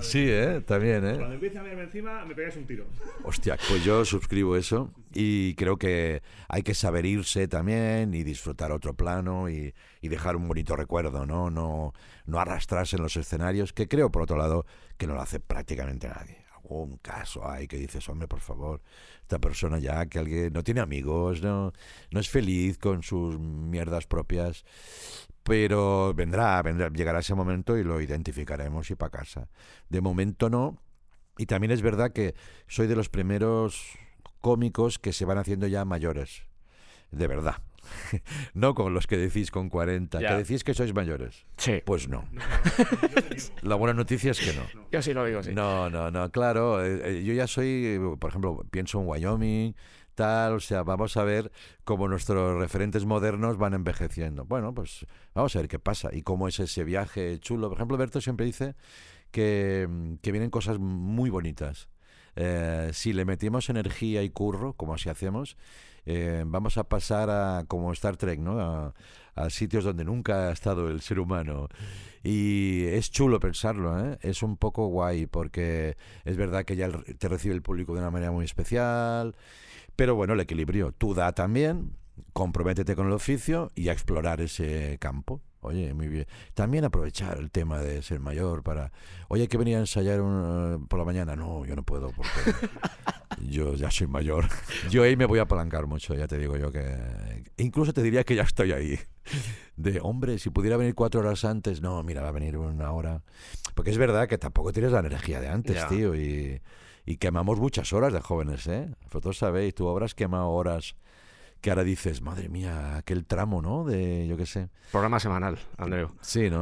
Sí, 0.00 0.26
¿eh? 0.28 0.62
También, 0.66 1.06
¿eh? 1.06 1.16
Cuando 1.16 1.34
empiece 1.34 1.58
a 1.58 1.62
verme 1.62 1.84
encima, 1.84 2.24
me 2.24 2.34
pegáis 2.34 2.56
un 2.56 2.66
tiro. 2.66 2.86
Hostia, 3.24 3.58
pues 3.68 3.84
yo 3.84 4.04
suscribo 4.04 4.56
eso 4.56 4.92
y 5.12 5.54
creo 5.54 5.76
que 5.76 6.22
hay 6.48 6.62
que 6.62 6.74
saber 6.74 7.06
irse 7.06 7.48
también 7.48 8.14
y 8.14 8.22
disfrutar 8.22 8.72
otro 8.72 8.94
plano 8.94 9.48
y, 9.48 9.74
y 10.00 10.08
dejar 10.08 10.36
un 10.36 10.48
bonito 10.48 10.76
recuerdo, 10.76 11.26
¿no? 11.26 11.50
¿no? 11.50 11.92
No 12.26 12.38
arrastrarse 12.40 12.96
en 12.96 13.02
los 13.02 13.16
escenarios, 13.16 13.72
que 13.72 13.88
creo, 13.88 14.10
por 14.10 14.22
otro 14.22 14.36
lado, 14.36 14.66
que 14.96 15.06
no 15.06 15.14
lo 15.14 15.20
hace 15.20 15.40
prácticamente 15.40 16.08
nadie. 16.08 16.45
Algún 16.68 16.96
caso 16.98 17.48
hay 17.48 17.68
que 17.68 17.76
dices, 17.76 18.08
hombre, 18.08 18.26
por 18.26 18.40
favor, 18.40 18.82
esta 19.22 19.38
persona 19.38 19.78
ya, 19.78 20.06
que 20.06 20.18
alguien 20.18 20.52
no 20.52 20.64
tiene 20.64 20.80
amigos, 20.80 21.42
no, 21.42 21.72
no 22.10 22.20
es 22.20 22.28
feliz 22.28 22.78
con 22.78 23.02
sus 23.02 23.38
mierdas 23.38 24.06
propias, 24.06 24.64
pero 25.42 26.12
vendrá, 26.14 26.60
vendrá, 26.62 26.88
llegará 26.88 27.20
ese 27.20 27.34
momento 27.34 27.78
y 27.78 27.84
lo 27.84 28.00
identificaremos 28.00 28.90
y 28.90 28.96
para 28.96 29.10
casa. 29.10 29.48
De 29.88 30.00
momento 30.00 30.50
no, 30.50 30.76
y 31.38 31.46
también 31.46 31.70
es 31.70 31.82
verdad 31.82 32.12
que 32.12 32.34
soy 32.66 32.86
de 32.88 32.96
los 32.96 33.08
primeros 33.08 33.96
cómicos 34.40 34.98
que 34.98 35.12
se 35.12 35.24
van 35.24 35.38
haciendo 35.38 35.66
ya 35.66 35.84
mayores. 35.84 36.42
De 37.10 37.26
verdad. 37.28 37.56
No 38.54 38.74
con 38.74 38.94
los 38.94 39.06
que 39.06 39.16
decís 39.16 39.50
con 39.50 39.68
40, 39.68 40.20
Ya. 40.20 40.28
que 40.28 40.34
decís 40.36 40.64
que 40.64 40.74
sois 40.74 40.94
mayores. 40.94 41.46
Sí. 41.56 41.82
Pues 41.84 42.08
no. 42.08 42.24
La 43.62 43.74
buena 43.74 43.94
noticia 43.94 44.30
es 44.30 44.40
que 44.40 44.52
no. 44.54 44.62
Yo 44.90 45.02
sí 45.02 45.12
lo 45.12 45.24
digo, 45.24 45.42
sí. 45.42 45.52
No, 45.54 45.90
no, 45.90 46.10
no, 46.10 46.30
claro. 46.30 46.84
eh, 46.84 47.18
eh, 47.18 47.24
yo 47.24 47.32
ya 47.34 47.46
soy, 47.46 47.66
eh, 47.86 48.00
por 48.18 48.30
ejemplo, 48.30 48.64
pienso 48.70 49.00
en 49.00 49.08
Wyoming, 49.08 49.74
tal, 50.14 50.54
o 50.54 50.60
sea, 50.60 50.82
vamos 50.82 51.16
a 51.16 51.24
ver 51.24 51.52
cómo 51.84 52.08
nuestros 52.08 52.58
referentes 52.58 53.04
modernos 53.04 53.58
van 53.58 53.74
envejeciendo. 53.74 54.44
Bueno, 54.46 54.72
pues 54.74 55.06
vamos 55.34 55.54
a 55.54 55.58
ver 55.60 55.68
qué 55.68 55.78
pasa 55.78 56.10
y 56.12 56.22
cómo 56.22 56.48
es 56.48 56.58
ese 56.60 56.84
viaje 56.84 57.38
chulo. 57.40 57.68
Por 57.68 57.76
ejemplo, 57.78 57.96
Berto 57.96 58.20
siempre 58.20 58.46
dice 58.46 58.74
que, 59.30 59.86
mm, 59.88 60.14
que 60.22 60.32
vienen 60.32 60.50
cosas 60.50 60.78
muy 60.78 61.28
bonitas 61.30 61.88
eh, 62.38 62.90
si 62.92 63.12
le 63.14 63.24
metimos 63.24 63.70
energía 63.70 64.22
y 64.22 64.28
curro, 64.28 64.74
como 64.74 64.92
así 64.94 65.08
hacemos, 65.08 65.56
eh, 66.06 66.44
vamos 66.46 66.78
a 66.78 66.84
pasar 66.84 67.30
a, 67.30 67.64
como 67.66 67.92
Star 67.92 68.16
Trek, 68.16 68.40
¿no? 68.40 68.60
A, 68.60 68.94
sitios 69.50 69.84
donde 69.84 70.04
nunca 70.04 70.48
ha 70.48 70.52
estado 70.52 70.88
el 70.88 71.02
ser 71.02 71.20
humano. 71.20 71.68
Y 72.22 72.84
es 72.86 73.10
chulo 73.10 73.38
pensarlo, 73.38 74.00
¿eh? 74.00 74.18
Es 74.22 74.42
un 74.42 74.56
poco 74.56 74.86
guay 74.86 75.26
porque 75.26 75.96
es 76.24 76.36
verdad 76.38 76.64
que 76.64 76.76
ya 76.76 76.88
te 77.18 77.28
recibe 77.28 77.54
el 77.54 77.62
público 77.62 77.92
de 77.92 78.00
una 78.00 78.10
manera 78.10 78.32
muy 78.32 78.46
especial. 78.46 79.36
Pero 79.94 80.14
bueno, 80.14 80.34
el 80.34 80.40
equilibrio. 80.40 80.92
Tú 80.92 81.14
da 81.14 81.32
también, 81.32 81.92
comprométete 82.32 82.96
con 82.96 83.08
el 83.08 83.12
oficio 83.12 83.72
y 83.74 83.88
a 83.88 83.92
explorar 83.92 84.40
ese 84.40 84.96
campo. 85.00 85.42
Oye, 85.60 85.92
muy 85.94 86.06
bien. 86.08 86.26
También 86.54 86.84
aprovechar 86.84 87.38
el 87.38 87.50
tema 87.50 87.80
de 87.80 88.00
ser 88.02 88.20
mayor 88.20 88.62
para... 88.62 88.92
Oye, 89.28 89.42
hay 89.42 89.48
que 89.48 89.58
venir 89.58 89.76
a 89.76 89.80
ensayar 89.80 90.20
un, 90.20 90.86
por 90.88 90.98
la 90.98 91.04
mañana. 91.04 91.34
No, 91.34 91.64
yo 91.64 91.74
no 91.74 91.82
puedo 91.82 92.12
porque 92.12 92.30
yo 93.50 93.74
ya 93.74 93.90
soy 93.90 94.06
mayor. 94.06 94.46
Yo 94.90 95.02
ahí 95.02 95.16
me 95.16 95.26
voy 95.26 95.38
a 95.40 95.42
apalancar 95.42 95.86
mucho, 95.86 96.14
ya 96.14 96.26
te 96.28 96.38
digo 96.38 96.56
yo 96.56 96.70
que... 96.70 97.42
Incluso 97.56 97.92
te 97.92 98.02
diría 98.02 98.22
que 98.24 98.34
ya 98.36 98.42
estoy 98.42 98.72
ahí. 98.72 98.98
De, 99.76 99.98
hombre, 100.00 100.38
si 100.38 100.50
pudiera 100.50 100.76
venir 100.76 100.94
cuatro 100.94 101.20
horas 101.20 101.44
antes, 101.44 101.80
no, 101.80 102.00
mira, 102.02 102.22
va 102.22 102.28
a 102.28 102.32
venir 102.32 102.56
una 102.56 102.92
hora. 102.92 103.22
Porque 103.74 103.90
es 103.90 103.98
verdad 103.98 104.28
que 104.28 104.38
tampoco 104.38 104.72
tienes 104.72 104.92
la 104.92 105.00
energía 105.00 105.40
de 105.40 105.48
antes, 105.48 105.74
Ya. 105.74 105.88
tío. 105.88 106.14
Y, 106.14 106.60
y 107.04 107.16
quemamos 107.16 107.58
muchas 107.58 107.92
horas 107.92 108.12
de 108.12 108.20
jóvenes, 108.20 108.66
¿eh? 108.68 108.88
Vosotros 109.04 109.36
sabéis, 109.38 109.74
tú 109.74 109.88
habrás 109.88 110.14
quemado 110.14 110.48
horas 110.50 110.94
que 111.66 111.70
ahora 111.70 111.82
dices, 111.82 112.22
madre 112.22 112.48
mía, 112.48 112.96
aquel 112.96 113.24
tramo, 113.24 113.60
¿no? 113.60 113.82
De, 113.82 114.24
yo 114.28 114.36
qué 114.36 114.46
sé. 114.46 114.68
Programa 114.92 115.18
semanal, 115.18 115.58
Andreu. 115.78 116.12
Sí, 116.20 116.48
¿no? 116.48 116.60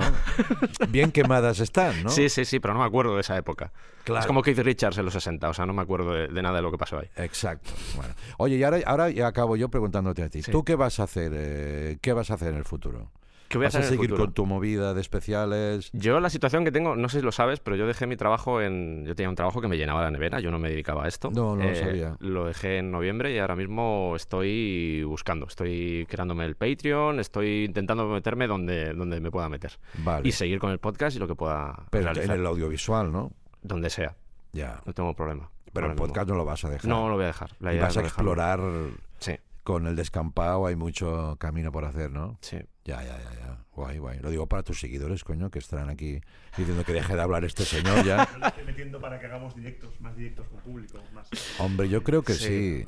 Bien 0.89 1.13
quemadas 1.13 1.61
están, 1.61 2.05
¿no? 2.05 2.09
Sí, 2.09 2.31
sí, 2.31 2.47
sí, 2.47 2.59
pero 2.59 2.73
no 2.73 2.81
me 2.81 2.87
acuerdo 2.87 3.15
de 3.15 3.21
esa 3.21 3.37
época. 3.37 3.71
Claro. 4.05 4.23
Es 4.23 4.27
como 4.27 4.41
Keith 4.41 4.61
Richards 4.61 4.97
en 4.97 5.05
los 5.05 5.13
60, 5.13 5.47
o 5.47 5.53
sea, 5.53 5.67
no 5.67 5.75
me 5.75 5.83
acuerdo 5.83 6.11
de, 6.15 6.29
de 6.29 6.43
nada 6.43 6.57
de 6.57 6.63
lo 6.63 6.71
que 6.71 6.79
pasó 6.79 7.01
ahí. 7.01 7.11
Exacto. 7.17 7.71
Bueno. 7.97 8.15
Oye, 8.39 8.57
y 8.57 8.63
ahora, 8.65 8.79
ahora 8.87 9.11
ya 9.11 9.27
acabo 9.27 9.57
yo 9.57 9.69
preguntándote 9.69 10.23
a 10.23 10.31
ti. 10.31 10.43
Sí. 10.43 10.51
¿Tú 10.51 10.65
qué 10.65 10.75
vas 10.75 10.99
a 10.99 11.03
hacer? 11.03 11.33
eh, 11.35 11.99
¿Qué 12.01 12.15
vas 12.15 12.31
a 12.31 12.35
hacer 12.35 12.49
en 12.53 12.57
el 12.57 12.65
futuro? 12.65 13.11
¿Qué 13.55 13.59
voy 13.59 13.67
a 13.67 13.69
¿Vas 13.69 13.75
hacer 13.77 13.85
a 13.85 13.87
en 13.87 13.93
el 13.95 14.01
seguir 14.01 14.17
con 14.17 14.33
tu 14.33 14.47
movida 14.47 14.95
de 14.95 15.01
especiales? 15.01 15.91
Yo 15.93 16.19
la 16.19 16.29
situación 16.29 16.65
que 16.65 16.73
tengo, 16.73 16.97
no 16.97 17.09
sé 17.09 17.21
si 17.21 17.25
lo 17.25 17.31
sabes, 17.31 17.61
pero 17.61 17.77
yo 17.77 17.87
dejé 17.87 18.07
mi 18.09 18.17
trabajo 18.17 18.61
en... 18.61 19.05
Yo 19.07 19.15
tenía 19.15 19.29
un 19.31 19.37
trabajo 19.37 19.61
que 19.61 19.69
me 19.69 19.77
llenaba 19.77 20.03
la 20.03 20.11
nevera, 20.11 20.41
yo 20.41 20.51
no 20.51 20.59
me 20.59 20.69
dedicaba 20.71 21.05
a 21.05 21.09
esto. 21.09 21.29
Eh, 21.29 21.33
No, 21.35 21.55
no 21.55 21.63
lo 21.69 21.75
sabía. 21.77 22.17
Lo 22.19 22.47
dejé 22.47 22.79
en 22.79 22.91
noviembre 22.91 23.33
y 23.33 23.39
ahora 23.39 23.55
mismo 23.55 24.15
estoy 24.17 25.05
buscando, 25.05 25.47
estoy 25.47 26.05
creándome 26.11 26.45
el 26.47 26.57
Patreon, 26.57 27.21
estoy 27.21 27.65
intentando 27.65 28.07
meterme 28.09 28.49
donde, 28.49 28.93
donde 28.93 29.21
me 29.21 29.31
pueda 29.31 29.49
meter. 29.49 29.79
Vale. 29.99 30.29
Y 30.29 30.33
seguir 30.33 30.59
con 30.59 30.73
el 30.73 30.79
podcast 30.81 31.15
y 31.17 31.21
lo 31.21 31.29
que 31.29 31.37
pueda 31.37 31.87
Pero 31.91 32.11
en 32.11 32.31
el 32.33 32.45
audiovisual, 32.47 33.13
¿no? 33.13 33.31
Donde 33.63 33.89
sea, 33.89 34.17
Ya. 34.53 34.83
no 34.85 34.93
tengo 34.93 35.15
problema. 35.15 35.49
Pero 35.73 35.87
el 35.87 35.93
mismo. 35.93 36.07
podcast 36.09 36.29
no 36.29 36.35
lo 36.35 36.45
vas 36.45 36.65
a 36.65 36.71
dejar. 36.71 36.89
No 36.89 37.09
lo 37.09 37.15
voy 37.15 37.25
a 37.25 37.29
dejar. 37.29 37.51
La 37.61 37.73
Y 37.73 37.79
vas 37.79 37.97
a 37.97 38.01
explorar 38.01 38.61
Sí, 39.21 39.37
con 39.63 39.87
el 39.87 39.95
descampado, 39.97 40.67
hay 40.67 40.77
mucho 40.77 41.37
camino 41.39 41.71
por 41.73 41.85
hacer, 41.85 42.11
¿no? 42.11 42.37
sí. 42.41 42.59
Ya, 42.85 43.03
ya, 43.03 43.17
ya, 43.19 43.33
ya. 43.35 43.65
Guay, 43.75 43.99
guay. 43.99 44.19
Lo 44.21 44.31
digo 44.31 44.47
para 44.47 44.63
tus 44.63 44.79
seguidores, 44.79 45.25
coño, 45.25 45.51
que 45.51 45.59
estarán 45.59 45.89
aquí 45.89 46.21
diciendo 46.57 46.85
que 46.85 46.93
deje 46.93 47.15
de 47.15 47.21
hablar 47.23 47.45
este 47.45 47.65
señor 47.65 48.05
ya. 48.05 48.29
Yo 48.33 48.39
le 48.39 48.47
estoy 48.49 48.65
metiendo 48.65 49.01
para 49.01 49.19
que 49.19 49.27
hagamos 49.27 49.57
directos, 49.57 49.99
más 50.01 50.15
directos 50.17 50.47
con 50.49 50.61
público, 50.61 50.99
más. 51.15 51.29
Hombre, 51.59 51.89
yo 51.89 52.03
creo 52.03 52.23
que 52.23 52.35
sí. 52.35 52.85
Sí. 52.85 52.87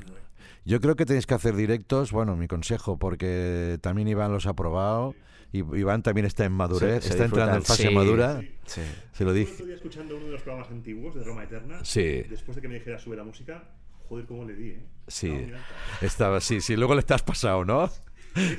Yo 0.65 0.81
creo 0.81 0.95
que 0.95 1.05
tenéis 1.05 1.25
que 1.25 1.33
hacer 1.33 1.55
directos, 1.55 2.11
bueno, 2.11 2.35
mi 2.35 2.47
consejo, 2.47 2.97
porque 2.99 3.79
también 3.81 4.07
Iván 4.07 4.31
los 4.31 4.45
ha 4.45 4.53
probado. 4.53 5.15
Y 5.51 5.59
Iván 5.59 6.03
también 6.03 6.25
está 6.25 6.43
en 6.43 6.51
madurez, 6.51 7.05
se 7.05 7.11
está 7.11 7.23
entrando 7.25 7.55
en 7.55 7.63
fase 7.63 7.87
sí. 7.87 7.93
madura. 7.95 8.41
Sí. 8.65 8.81
Se 9.13 9.23
lo 9.23 9.31
dije. 9.31 9.63
día 9.65 9.75
escuchando 9.75 10.17
uno 10.17 10.25
de 10.25 10.31
los 10.33 10.41
programas 10.41 10.69
antiguos 10.69 11.15
de 11.15 11.23
Roma 11.23 11.43
Eterna, 11.45 11.79
Sí. 11.85 12.23
después 12.29 12.55
de 12.57 12.61
que 12.61 12.67
me 12.67 12.75
dijera 12.75 12.99
sube 12.99 13.15
la 13.15 13.23
música, 13.23 13.63
joder, 14.09 14.25
cómo 14.25 14.43
le 14.43 14.55
di, 14.55 14.69
¿eh? 14.71 14.85
Sí. 15.07 15.29
No, 15.29 15.57
Estaba, 16.01 16.41
sí, 16.41 16.59
sí, 16.59 16.75
luego 16.75 16.95
le 16.95 16.99
estás 16.99 17.23
pasado, 17.23 17.63
¿no? 17.63 17.89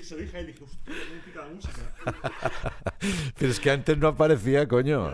Se 0.03 0.15
lo 0.15 0.21
dije 0.21 0.37
a 0.37 0.41
él 0.41 0.49
y 0.49 0.53
dije, 0.53 0.65
hostia, 0.65 0.95
cómo 1.09 1.23
pica 1.25 1.41
la 1.41 1.49
música. 1.49 2.73
Pero 3.39 3.53
es 3.53 3.61
que 3.61 3.71
antes 3.71 3.99
no 3.99 4.09
aparecía, 4.09 4.67
coño. 4.67 5.13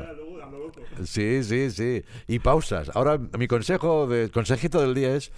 Sí, 1.04 1.42
sí, 1.42 1.70
sí. 1.70 2.04
Y 2.28 2.38
pausas. 2.38 2.90
Ahora, 2.94 3.18
mi 3.18 3.46
consejo, 3.46 4.06
de, 4.06 4.30
consejito 4.30 4.80
del 4.80 4.94
día 4.94 5.14
es, 5.14 5.32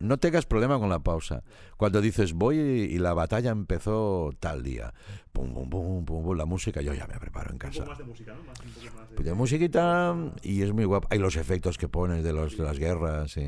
no 0.00 0.18
tengas 0.18 0.46
problema 0.46 0.78
con 0.78 0.88
la 0.88 0.98
pausa. 1.00 1.42
Cuando 1.76 2.00
dices, 2.00 2.32
voy 2.32 2.56
y 2.58 2.98
la 2.98 3.14
batalla 3.14 3.50
empezó 3.50 4.30
tal 4.40 4.62
día. 4.62 4.92
Pum, 5.32 5.52
pum, 5.54 5.68
pum, 5.68 6.04
pum, 6.04 6.22
pum, 6.24 6.36
la 6.36 6.44
música, 6.46 6.80
yo 6.80 6.92
ya 6.94 7.06
me 7.06 7.18
preparo 7.18 7.48
en 7.50 7.54
Un 7.54 7.58
casa. 7.58 7.78
poco 7.80 7.90
más 7.90 7.98
de 7.98 8.04
música, 8.04 8.34
¿no? 8.34 8.42
Más, 8.44 8.60
un 8.60 8.70
poco 8.72 8.96
más 8.96 9.08
de... 9.10 9.14
Pues 9.16 9.26
de 9.26 9.34
musiquita 9.34 10.16
y 10.42 10.62
es 10.62 10.72
muy 10.72 10.84
guapo. 10.84 11.08
Hay 11.10 11.18
los 11.18 11.36
efectos 11.36 11.78
que 11.78 11.88
pones 11.88 12.22
de, 12.24 12.32
los, 12.32 12.56
de 12.56 12.64
las 12.64 12.78
guerras, 12.78 13.32
sí. 13.32 13.46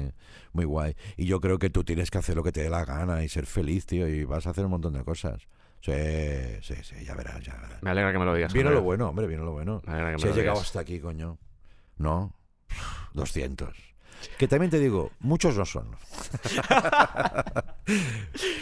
muy 0.52 0.64
guay. 0.64 0.94
Y 1.16 1.26
yo 1.26 1.40
creo 1.40 1.58
que 1.58 1.70
tú 1.70 1.84
tienes 1.84 2.10
que 2.10 2.18
hacer 2.18 2.36
lo 2.36 2.42
que 2.42 2.52
te 2.52 2.62
dé 2.62 2.70
la 2.70 2.84
gana 2.84 3.22
y 3.24 3.28
ser 3.28 3.46
feliz, 3.46 3.86
tío, 3.86 4.08
y 4.08 4.24
vas 4.24 4.46
a 4.46 4.50
hacer 4.50 4.64
un 4.64 4.70
montón 4.72 4.92
de 4.92 5.04
cosas. 5.04 5.46
Sí, 5.82 5.92
sí, 6.60 6.74
sí, 6.82 7.04
ya 7.04 7.14
verás, 7.14 7.42
ya 7.42 7.54
verás. 7.54 7.82
Me 7.82 7.90
alegra 7.90 8.12
que 8.12 8.18
me 8.18 8.24
lo 8.26 8.34
digas. 8.34 8.52
Viene 8.52 8.68
Andreu. 8.68 8.80
lo 8.80 8.84
bueno, 8.84 9.08
hombre, 9.08 9.26
viene 9.26 9.42
lo 9.44 9.52
bueno. 9.52 9.80
Me 9.86 9.92
alegra 9.94 10.10
que 10.10 10.16
me 10.16 10.20
Si 10.20 10.26
lo 10.28 10.34
llegado 10.34 10.54
digas. 10.56 10.66
hasta 10.68 10.80
aquí, 10.80 11.00
coño. 11.00 11.38
¿No? 11.96 12.34
200. 13.14 13.89
Que 14.38 14.48
también 14.48 14.70
te 14.70 14.78
digo, 14.78 15.10
muchos 15.20 15.56
no 15.56 15.66
son. 15.66 15.86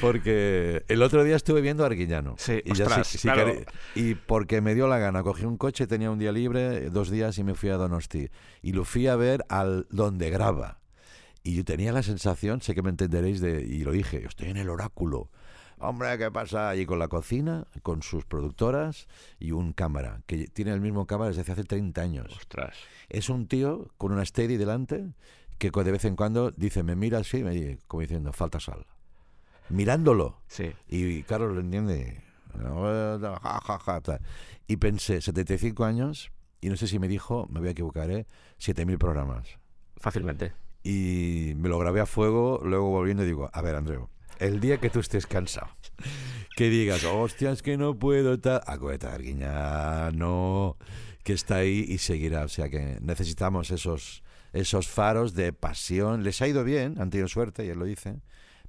porque 0.01 0.85
el 0.89 1.03
otro 1.03 1.25
día 1.25 1.37
estuve 1.37 1.61
viendo 1.61 1.85
a 1.85 1.87
Arguiñano. 1.87 2.35
Sí, 2.39 2.61
y, 2.65 2.75
ya 2.75 2.87
ostras, 2.87 3.07
sí- 3.07 3.19
sí 3.19 3.29
claro. 3.29 3.53
querí- 3.53 3.65
y 3.95 4.15
porque 4.15 4.61
me 4.61 4.75
dio 4.75 4.89
la 4.89 4.99
gana, 4.99 5.23
cogí 5.23 5.45
un 5.45 5.57
coche, 5.57 5.87
tenía 5.87 6.11
un 6.11 6.19
día 6.19 6.33
libre, 6.33 6.91
dos 6.91 7.11
días 7.11 7.39
y 7.39 7.45
me 7.45 7.55
fui 7.55 7.71
a 7.71 7.77
Donosti. 7.77 8.31
Y 8.63 8.73
lo 8.73 8.85
fui 8.85 9.07
a 9.07 9.17
ver 9.17 9.45
al 9.49 9.87
donde 9.91 10.31
graba. 10.31 10.79
Y 11.43 11.55
yo 11.55 11.65
tenía 11.65 11.93
la 11.93 12.03
sensación, 12.03 12.61
sé 12.61 12.75
que 12.75 12.83
me 12.83 12.91
entenderéis, 12.91 13.41
de, 13.41 13.63
y 13.63 13.85
lo 13.85 13.93
dije, 13.93 14.25
estoy 14.27 14.49
en 14.49 14.57
el 14.57 14.69
oráculo. 14.69 15.31
Hombre, 15.81 16.19
¿qué 16.19 16.29
pasa 16.33 16.69
allí 16.71 16.87
con 16.87 16.99
la 16.99 17.07
cocina, 17.07 17.69
con 17.85 18.03
sus 18.03 18.25
productoras 18.25 19.07
y 19.39 19.53
un 19.53 19.73
cámara, 19.73 20.23
que 20.27 20.49
tiene 20.49 20.73
el 20.73 20.81
mismo 20.81 21.07
cámara 21.07 21.29
desde 21.31 21.53
hace 21.53 21.63
30 21.63 22.01
años? 22.03 22.37
Ostras. 22.37 22.75
Es 23.09 23.29
un 23.29 23.47
tío 23.47 23.89
con 23.97 24.11
una 24.13 24.25
steady 24.25 24.57
delante 24.57 25.07
que 25.59 25.71
de 25.71 25.93
vez 25.93 26.05
en 26.05 26.17
cuando 26.17 26.51
dice, 26.53 26.83
me 26.83 26.97
mira 26.97 27.19
así, 27.19 27.43
me 27.43 27.51
dice, 27.51 27.79
como 27.87 28.01
diciendo, 28.03 28.33
falta 28.33 28.61
sal. 28.61 28.87
Mirándolo. 29.69 30.41
Sí. 30.47 30.73
Y 30.89 31.23
Carlos 31.25 31.53
lo 31.53 31.61
entiende. 31.61 32.23
Ja, 32.63 33.61
ja, 33.63 33.79
ja, 33.79 34.01
tal. 34.01 34.21
Y 34.67 34.77
pensé, 34.77 35.21
75 35.21 35.85
años, 35.85 36.33
y 36.61 36.69
no 36.69 36.77
sé 36.77 36.87
si 36.87 36.99
me 36.99 37.09
dijo, 37.09 37.47
me 37.51 37.61
voy 37.61 37.69
a 37.69 37.73
equivocar, 37.73 38.11
¿eh? 38.11 38.27
7.000 38.59 38.99
programas. 38.99 39.59
Fácilmente. 39.97 40.53
Y 40.83 41.53
me 41.57 41.69
lo 41.69 41.79
grabé 41.79 42.01
a 42.01 42.07
fuego, 42.07 42.61
luego 42.65 42.89
volviendo 42.91 43.23
y 43.25 43.27
digo, 43.27 43.51
a 43.53 43.63
ver, 43.63 43.77
Andreu, 43.77 44.09
el 44.39 44.61
día 44.61 44.79
que 44.79 44.91
tú 44.91 45.01
estés 45.01 45.27
cansado, 45.27 45.69
que 46.57 46.71
digas, 46.71 47.05
hostia, 47.05 47.51
es 47.51 47.63
que 47.63 47.77
no 47.77 47.99
puedo, 47.99 48.39
tal, 48.39 48.61
acuérdate 48.67 49.07
de 49.07 49.13
Arguiñano, 49.13 50.77
que 51.23 51.33
está 51.33 51.57
ahí 51.57 51.85
y 51.89 51.99
seguirá. 51.99 52.45
O 52.45 52.49
sea 52.49 52.69
que 52.69 52.99
necesitamos 53.01 53.71
esos, 53.71 54.23
esos 54.53 54.89
faros 54.89 55.35
de 55.35 55.53
pasión. 55.53 56.23
Les 56.23 56.41
ha 56.43 56.49
ido 56.49 56.65
bien, 56.65 57.01
han 57.01 57.11
tenido 57.11 57.29
suerte, 57.29 57.65
y 57.65 57.69
él 57.69 57.79
lo 57.79 57.85
dice, 57.85 58.21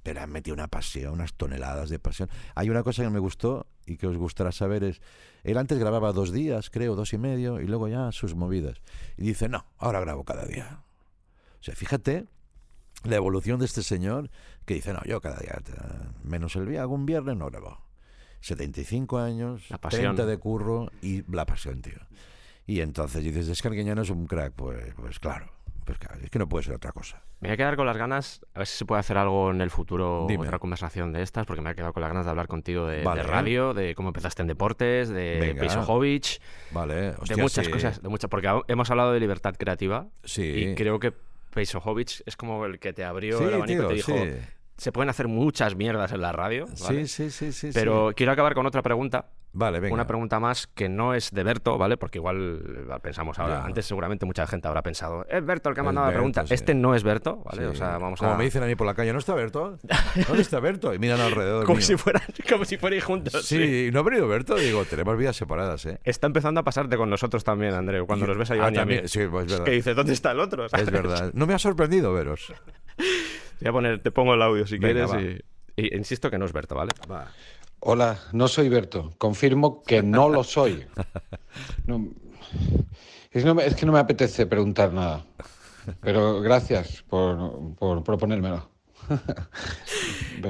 pero 0.02 0.20
han 0.20 0.30
metido 0.30 0.54
una 0.54 0.68
pasión, 0.68 1.12
unas 1.12 1.34
toneladas 1.34 1.90
de 1.90 1.98
pasión. 1.98 2.28
Hay 2.54 2.70
una 2.70 2.82
cosa 2.82 3.02
que 3.02 3.10
me 3.10 3.18
gustó 3.18 3.66
y 3.86 3.96
que 3.96 4.06
os 4.06 4.16
gustará 4.16 4.52
saber 4.52 4.84
es, 4.84 5.00
él 5.42 5.58
antes 5.58 5.78
grababa 5.78 6.12
dos 6.12 6.32
días, 6.32 6.70
creo, 6.70 6.94
dos 6.94 7.12
y 7.12 7.18
medio, 7.18 7.60
y 7.60 7.66
luego 7.66 7.88
ya 7.88 8.12
sus 8.12 8.34
movidas. 8.34 8.80
Y 9.16 9.24
dice, 9.24 9.48
no, 9.48 9.66
ahora 9.78 10.00
grabo 10.00 10.24
cada 10.24 10.44
día. 10.44 10.82
O 11.60 11.62
sea, 11.62 11.74
fíjate 11.74 12.26
la 13.04 13.16
evolución 13.16 13.58
de 13.58 13.66
este 13.66 13.82
señor 13.82 14.30
que 14.66 14.74
dice, 14.74 14.92
no, 14.92 15.00
yo 15.04 15.20
cada 15.20 15.38
día, 15.38 15.58
eh, 15.58 16.08
menos 16.22 16.56
el 16.56 16.66
día, 16.68 16.82
algún 16.82 17.06
viernes 17.06 17.36
no 17.36 17.46
grabo. 17.46 17.78
75 18.40 19.18
años, 19.18 19.68
La 19.68 19.78
pasión. 19.78 20.16
30 20.16 20.26
de 20.26 20.38
curro 20.38 20.90
y 21.02 21.30
la 21.30 21.44
pasión, 21.44 21.82
tío. 21.82 21.98
Y 22.66 22.80
entonces 22.80 23.22
dices, 23.22 23.48
es 23.48 23.60
que 23.60 23.68
Arguiñano 23.68 24.02
es 24.02 24.10
un 24.10 24.26
crack. 24.26 24.54
Pues, 24.54 24.94
pues 24.94 25.18
claro, 25.18 25.52
es 25.92 26.30
que 26.30 26.38
no 26.38 26.48
puede 26.48 26.64
ser 26.64 26.74
otra 26.74 26.92
cosa. 26.92 27.22
Me 27.40 27.48
voy 27.48 27.54
a 27.54 27.56
quedar 27.56 27.76
con 27.76 27.86
las 27.86 27.96
ganas, 27.96 28.44
a 28.54 28.58
ver 28.60 28.66
si 28.66 28.76
se 28.78 28.84
puede 28.84 29.00
hacer 29.00 29.16
algo 29.18 29.50
en 29.50 29.60
el 29.60 29.70
futuro, 29.70 30.26
Dime. 30.28 30.44
otra 30.44 30.58
conversación 30.58 31.12
de 31.12 31.22
estas, 31.22 31.46
porque 31.46 31.62
me 31.62 31.70
he 31.70 31.74
quedado 31.74 31.92
con 31.92 32.00
las 32.02 32.10
ganas 32.10 32.26
de 32.26 32.30
hablar 32.30 32.48
contigo 32.48 32.86
de, 32.86 32.98
de 32.98 33.22
radio, 33.22 33.74
de 33.74 33.94
cómo 33.94 34.08
empezaste 34.10 34.42
en 34.42 34.48
deportes, 34.48 35.08
de. 35.08 35.56
Pejovich, 35.58 36.40
Vale, 36.70 36.94
de 36.94 37.08
hostia, 37.18 37.36
muchas 37.36 37.66
sí. 37.66 37.72
cosas, 37.72 38.02
de 38.02 38.08
muchas, 38.08 38.28
porque 38.30 38.48
hemos 38.68 38.90
hablado 38.90 39.12
de 39.12 39.20
libertad 39.20 39.54
creativa 39.58 40.06
Sí. 40.24 40.42
y 40.42 40.74
creo 40.74 40.98
que 40.98 41.12
Pejovich 41.54 42.22
es 42.26 42.36
como 42.36 42.64
el 42.66 42.78
que 42.78 42.92
te 42.92 43.04
abrió 43.04 43.38
Sí, 43.38 43.44
el 43.44 43.54
abanico 43.54 43.82
tío, 43.82 43.86
y 43.86 43.88
te 43.88 43.94
dijo, 43.94 44.14
se 44.76 44.92
pueden 44.92 45.10
hacer 45.10 45.28
muchas 45.28 45.76
mierdas 45.76 46.12
en 46.12 46.20
la 46.22 46.32
radio, 46.32 46.66
¿vale? 46.82 47.06
Sí, 47.06 47.30
sí, 47.30 47.30
sí, 47.30 47.52
sí. 47.52 47.70
pero 47.74 48.12
quiero 48.16 48.32
acabar 48.32 48.54
con 48.54 48.66
otra 48.66 48.82
pregunta 48.82 49.26
Vale, 49.52 49.80
venga. 49.80 49.94
Una 49.94 50.06
pregunta 50.06 50.38
más 50.38 50.68
que 50.68 50.88
no 50.88 51.12
es 51.12 51.32
de 51.32 51.42
Berto, 51.42 51.76
¿vale? 51.76 51.96
Porque 51.96 52.18
igual 52.18 52.62
eh, 52.88 52.98
pensamos 53.02 53.36
ahora. 53.40 53.58
Ya. 53.60 53.64
Antes 53.64 53.84
seguramente 53.84 54.24
mucha 54.24 54.46
gente 54.46 54.68
habrá 54.68 54.82
pensado, 54.82 55.26
es 55.28 55.44
Berto 55.44 55.68
el 55.70 55.74
que 55.74 55.80
ha 55.80 55.84
mandado 55.84 56.06
la 56.06 56.12
pregunta. 56.12 56.46
sí. 56.46 56.54
Este 56.54 56.72
no 56.74 56.94
es 56.94 57.02
Berto, 57.02 57.38
¿vale? 57.44 57.62
Sí. 57.62 57.64
O 57.64 57.74
sea, 57.74 57.98
vamos 57.98 58.20
Como 58.20 58.32
a. 58.32 58.36
me 58.36 58.44
dicen 58.44 58.62
a 58.62 58.66
mí 58.66 58.76
por 58.76 58.86
la 58.86 58.94
calle, 58.94 59.12
¿no 59.12 59.18
está 59.18 59.34
Berto? 59.34 59.76
¿Dónde 60.28 60.42
está 60.42 60.60
Berto? 60.60 60.94
Y 60.94 61.00
miran 61.00 61.20
alrededor. 61.20 61.64
como 61.64 61.78
mío. 61.78 61.84
si 61.86 61.96
fueran, 61.96 62.22
como 62.48 62.64
si 62.64 62.76
fuerais 62.76 63.02
juntos. 63.04 63.44
Sí, 63.44 63.90
¿no 63.92 64.00
ha 64.00 64.02
venido 64.04 64.28
Berto? 64.28 64.54
Digo, 64.54 64.84
tenemos 64.84 65.16
vidas 65.18 65.34
separadas, 65.36 65.84
¿eh? 65.86 65.98
Está 66.04 66.28
empezando 66.28 66.60
a 66.60 66.62
pasarte 66.62 66.96
con 66.96 67.10
nosotros 67.10 67.42
también, 67.42 67.74
Andreu, 67.74 68.06
cuando 68.06 68.26
los 68.26 68.36
ves 68.38 68.52
a 68.52 68.54
Ah, 68.54 68.56
Iván 68.56 68.74
y 68.74 68.78
a 68.78 68.84
mí. 68.86 69.00
sí, 69.06 69.26
pues 69.28 69.46
es 69.46 69.50
verdad. 69.52 69.64
que 69.64 69.70
dices, 69.72 69.96
¿dónde 69.96 70.12
está 70.12 70.30
el 70.30 70.38
otro? 70.40 70.68
¿Sabes? 70.68 70.86
Es 70.86 70.92
verdad. 70.92 71.30
No 71.34 71.46
me 71.48 71.54
ha 71.54 71.58
sorprendido 71.58 72.12
veros. 72.12 72.52
Voy 73.60 73.68
a 73.68 73.72
poner, 73.72 73.98
te 74.00 74.10
pongo 74.12 74.34
el 74.34 74.42
audio 74.42 74.64
si 74.66 74.78
Venga, 74.78 75.06
quieres 75.06 75.12
va. 75.12 75.20
y, 75.20 75.84
y 75.86 75.96
insisto 75.96 76.30
que 76.30 76.38
no 76.38 76.44
es 76.44 76.52
Berto, 76.52 76.76
¿vale? 76.76 76.92
Hola, 77.80 78.18
no 78.32 78.46
soy 78.48 78.68
Berto. 78.68 79.12
Confirmo 79.18 79.82
que 79.82 80.02
no 80.02 80.28
lo 80.28 80.44
soy. 80.44 80.86
No, 81.86 82.08
es, 83.32 83.44
no 83.44 83.54
me- 83.54 83.66
es 83.66 83.74
que 83.74 83.84
no 83.86 83.92
me 83.92 83.98
apetece 83.98 84.46
preguntar 84.46 84.92
nada. 84.92 85.24
Pero 86.00 86.40
gracias 86.40 87.02
por, 87.08 87.74
por 87.74 88.02
proponérmelo. 88.04 88.68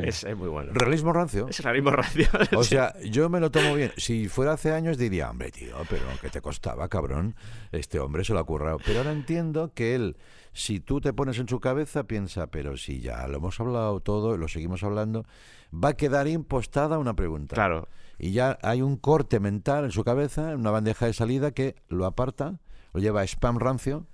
Es, 0.02 0.22
es 0.22 0.36
muy 0.36 0.48
bueno. 0.48 0.70
Realismo 0.72 1.12
rancio. 1.12 1.48
Es 1.48 1.60
realismo 1.64 1.90
racio. 1.90 2.28
O 2.56 2.62
Sí. 2.62 2.70
sea, 2.70 2.94
yo 3.00 3.28
me 3.28 3.40
lo 3.40 3.50
tomo 3.50 3.74
bien. 3.74 3.92
Si 3.96 4.28
fuera 4.28 4.52
hace 4.52 4.72
años 4.72 4.98
diría, 4.98 5.28
hombre, 5.30 5.50
tío, 5.50 5.74
pero 5.88 6.04
¿qué 6.20 6.28
te 6.30 6.40
costaba, 6.40 6.88
cabrón? 6.88 7.34
Este 7.72 7.98
hombre 7.98 8.22
se 8.24 8.32
lo 8.32 8.38
ha 8.38 8.44
currado. 8.44 8.78
Pero 8.84 8.98
ahora 8.98 9.10
entiendo 9.12 9.72
que 9.74 9.94
él, 9.96 10.16
si 10.52 10.78
tú 10.78 11.00
te 11.00 11.12
pones 11.12 11.38
en 11.38 11.48
su 11.48 11.58
cabeza, 11.58 12.04
piensa, 12.04 12.48
pero 12.48 12.76
si 12.76 13.00
ya 13.00 13.26
lo 13.26 13.38
hemos 13.38 13.58
hablado 13.58 13.98
todo, 14.00 14.36
lo 14.36 14.46
seguimos 14.46 14.84
hablando, 14.84 15.24
va 15.72 15.90
a 15.90 15.94
quedar 15.94 16.28
impostada 16.28 16.98
una 16.98 17.14
pregunta. 17.14 17.54
Claro. 17.54 17.88
Y 18.18 18.32
ya 18.32 18.58
hay 18.62 18.82
un 18.82 18.96
corte 18.96 19.40
mental 19.40 19.84
en 19.84 19.92
su 19.92 20.04
cabeza, 20.04 20.52
en 20.52 20.60
una 20.60 20.70
bandeja 20.70 21.06
de 21.06 21.12
salida 21.12 21.52
que 21.52 21.76
lo 21.88 22.06
aparta, 22.06 22.60
lo 22.92 23.00
lleva 23.00 23.22
a 23.22 23.24
spam 23.24 23.58
rancio 23.58 24.06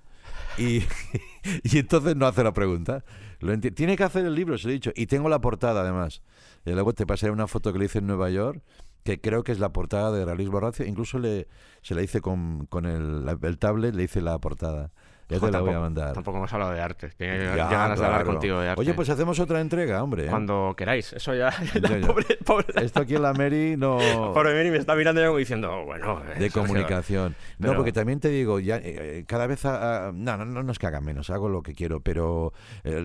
y, 0.57 0.83
y 1.63 1.77
entonces 1.77 2.15
no 2.15 2.25
hace 2.25 2.43
la 2.43 2.53
pregunta. 2.53 3.03
Lo 3.39 3.57
Tiene 3.59 3.95
que 3.95 4.03
hacer 4.03 4.25
el 4.25 4.33
libro, 4.33 4.57
se 4.57 4.65
lo 4.67 4.71
he 4.71 4.73
dicho. 4.73 4.91
Y 4.95 5.07
tengo 5.07 5.29
la 5.29 5.41
portada 5.41 5.81
además. 5.81 6.21
Y 6.65 6.71
luego 6.71 6.93
te 6.93 7.05
pasaré 7.05 7.31
una 7.31 7.47
foto 7.47 7.71
que 7.71 7.79
le 7.79 7.85
hice 7.85 7.99
en 7.99 8.07
Nueva 8.07 8.29
York, 8.29 8.61
que 9.03 9.21
creo 9.21 9.43
que 9.43 9.51
es 9.51 9.59
la 9.59 9.71
portada 9.71 10.11
de 10.11 10.25
Realismo 10.25 10.59
Rancio. 10.59 10.85
Incluso 10.85 11.19
le, 11.19 11.47
se 11.81 11.95
la 11.95 12.01
hice 12.01 12.19
con, 12.21 12.65
con 12.65 12.85
el, 12.85 13.25
el 13.41 13.57
tablet, 13.57 13.93
le 13.93 14.03
hice 14.03 14.21
la 14.21 14.37
portada. 14.39 14.91
Ya 15.29 15.39
te 15.39 15.51
la 15.51 15.59
voy 15.59 15.73
a 15.73 15.79
mandar. 15.79 16.13
Tampoco 16.13 16.37
hemos 16.37 16.53
hablado 16.53 16.71
de 16.71 16.79
arte. 16.81 17.11
Que 17.17 17.25
Ya, 17.27 17.55
ya 17.55 17.67
ganas 17.69 17.99
de 17.99 18.05
hablar 18.05 18.23
contigo 18.25 18.59
de 18.61 18.69
arte. 18.69 18.79
Oye, 18.81 18.93
pues 18.93 19.09
hacemos 19.09 19.39
otra 19.39 19.59
entrega, 19.59 20.01
hombre. 20.01 20.25
¿eh? 20.25 20.29
Cuando 20.29 20.73
queráis. 20.77 21.11
Eso 21.13 21.33
ya. 21.35 21.49
Ya, 21.81 21.97
ya. 21.99 22.07
pobre, 22.07 22.37
pobre, 22.45 22.65
Esto 22.83 23.01
aquí 23.01 23.15
en 23.15 23.21
la 23.23 23.33
Mary 23.33 23.75
no... 23.77 23.97
pobre 24.33 24.53
Mary 24.55 24.71
me 24.71 24.77
está 24.77 24.95
mirando 24.95 25.19
ya 25.21 25.27
como 25.27 25.39
diciendo, 25.39 25.71
oh, 25.71 25.85
bueno. 25.85 26.21
eh, 26.35 26.39
de 26.39 26.49
comunicación. 26.49 27.35
No, 27.59 27.75
porque 27.75 27.91
también 27.91 28.19
te 28.19 28.29
digo, 28.29 28.59
ya 28.59 28.77
eh, 28.81 29.25
cada 29.27 29.47
vez 29.47 29.65
a- 29.65 30.07
a- 30.07 30.11
no, 30.13 30.37
no, 30.37 30.45
no, 30.45 30.63
no 30.63 30.71
es 30.71 30.79
que 30.79 30.87
haga 30.87 31.01
menos, 31.01 31.29
hago 31.29 31.49
lo 31.49 31.61
que 31.61 31.73
quiero, 31.73 31.99
pero 31.99 32.53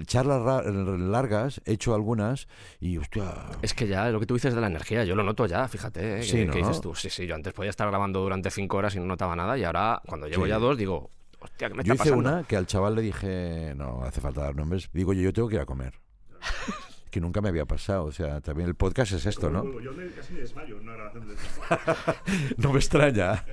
charlas 0.07 0.65
largas, 0.67 1.61
he 1.65 1.73
hecho 1.73 1.95
algunas 1.95 2.49
y 2.81 2.99
hostia, 2.99 3.25
Es 3.63 3.75
que 3.75 3.87
ya 3.87 4.09
lo 4.11 4.21
que 4.21 4.27
tú 4.27 4.35
dices 4.35 4.55
de 4.55 4.61
la 4.61 4.67
energía, 4.69 5.05
yo 5.05 5.15
lo 5.15 5.23
noto 5.23 5.47
ya, 5.47 5.67
fíjate. 5.69 6.23
Sí, 6.23 6.45
¿no? 6.45 6.53
que 6.53 6.59
dices 6.59 6.81
tú, 6.81 6.95
sí, 6.95 7.11
sí, 7.11 7.27
yo 7.27 7.35
antes 7.35 7.53
podía 7.53 7.71
estar 7.71 7.89
grabando 7.89 8.21
durante 8.21 8.51
cinco 8.51 8.77
horas 8.77 8.95
y 8.95 9.01
no 9.01 9.07
notaba 9.07 9.35
nada 9.37 9.57
y 9.59 9.65
ahora 9.65 10.01
cuando 10.07 10.29
llevo 10.29 10.45
Sí. 10.45 10.51
ya 10.51 10.59
dos 10.59 10.77
digo, 10.77 11.11
hostia, 11.43 11.69
¿qué 11.69 11.75
me 11.75 11.85
yo 11.85 11.93
está 11.93 12.05
hice 12.05 12.15
pasando? 12.15 12.31
una 12.31 12.45
que 12.45 12.57
al 12.57 12.67
chaval 12.67 12.95
le 12.95 13.03
dije, 13.03 13.75
no 13.77 14.03
hace 14.05 14.21
falta 14.21 14.43
dar 14.43 14.57
nombres, 14.57 14.91
digo 14.93 15.13
yo, 15.13 15.23
yo 15.23 15.33
tengo 15.33 15.49
que 15.49 15.57
ir 15.57 15.61
a 15.61 15.67
comer. 15.67 15.95
que 17.13 17.21
nunca 17.21 17.43
me 17.43 17.51
había 17.51 17.67
pasado, 17.67 18.05
o 18.05 18.13
sea, 18.13 18.41
también 18.41 18.71
el 18.71 18.75
podcast 18.75 19.13
es 19.13 19.27
esto, 19.27 19.51
¿no? 19.51 19.79
Yo 19.81 19.93
casi 20.17 20.33
desmayo 20.33 20.79
en 20.79 20.85
una 20.85 20.95
grabación 20.95 21.29
de 21.29 21.35
No 22.57 22.73
me 22.73 22.79
extraña, 22.79 23.45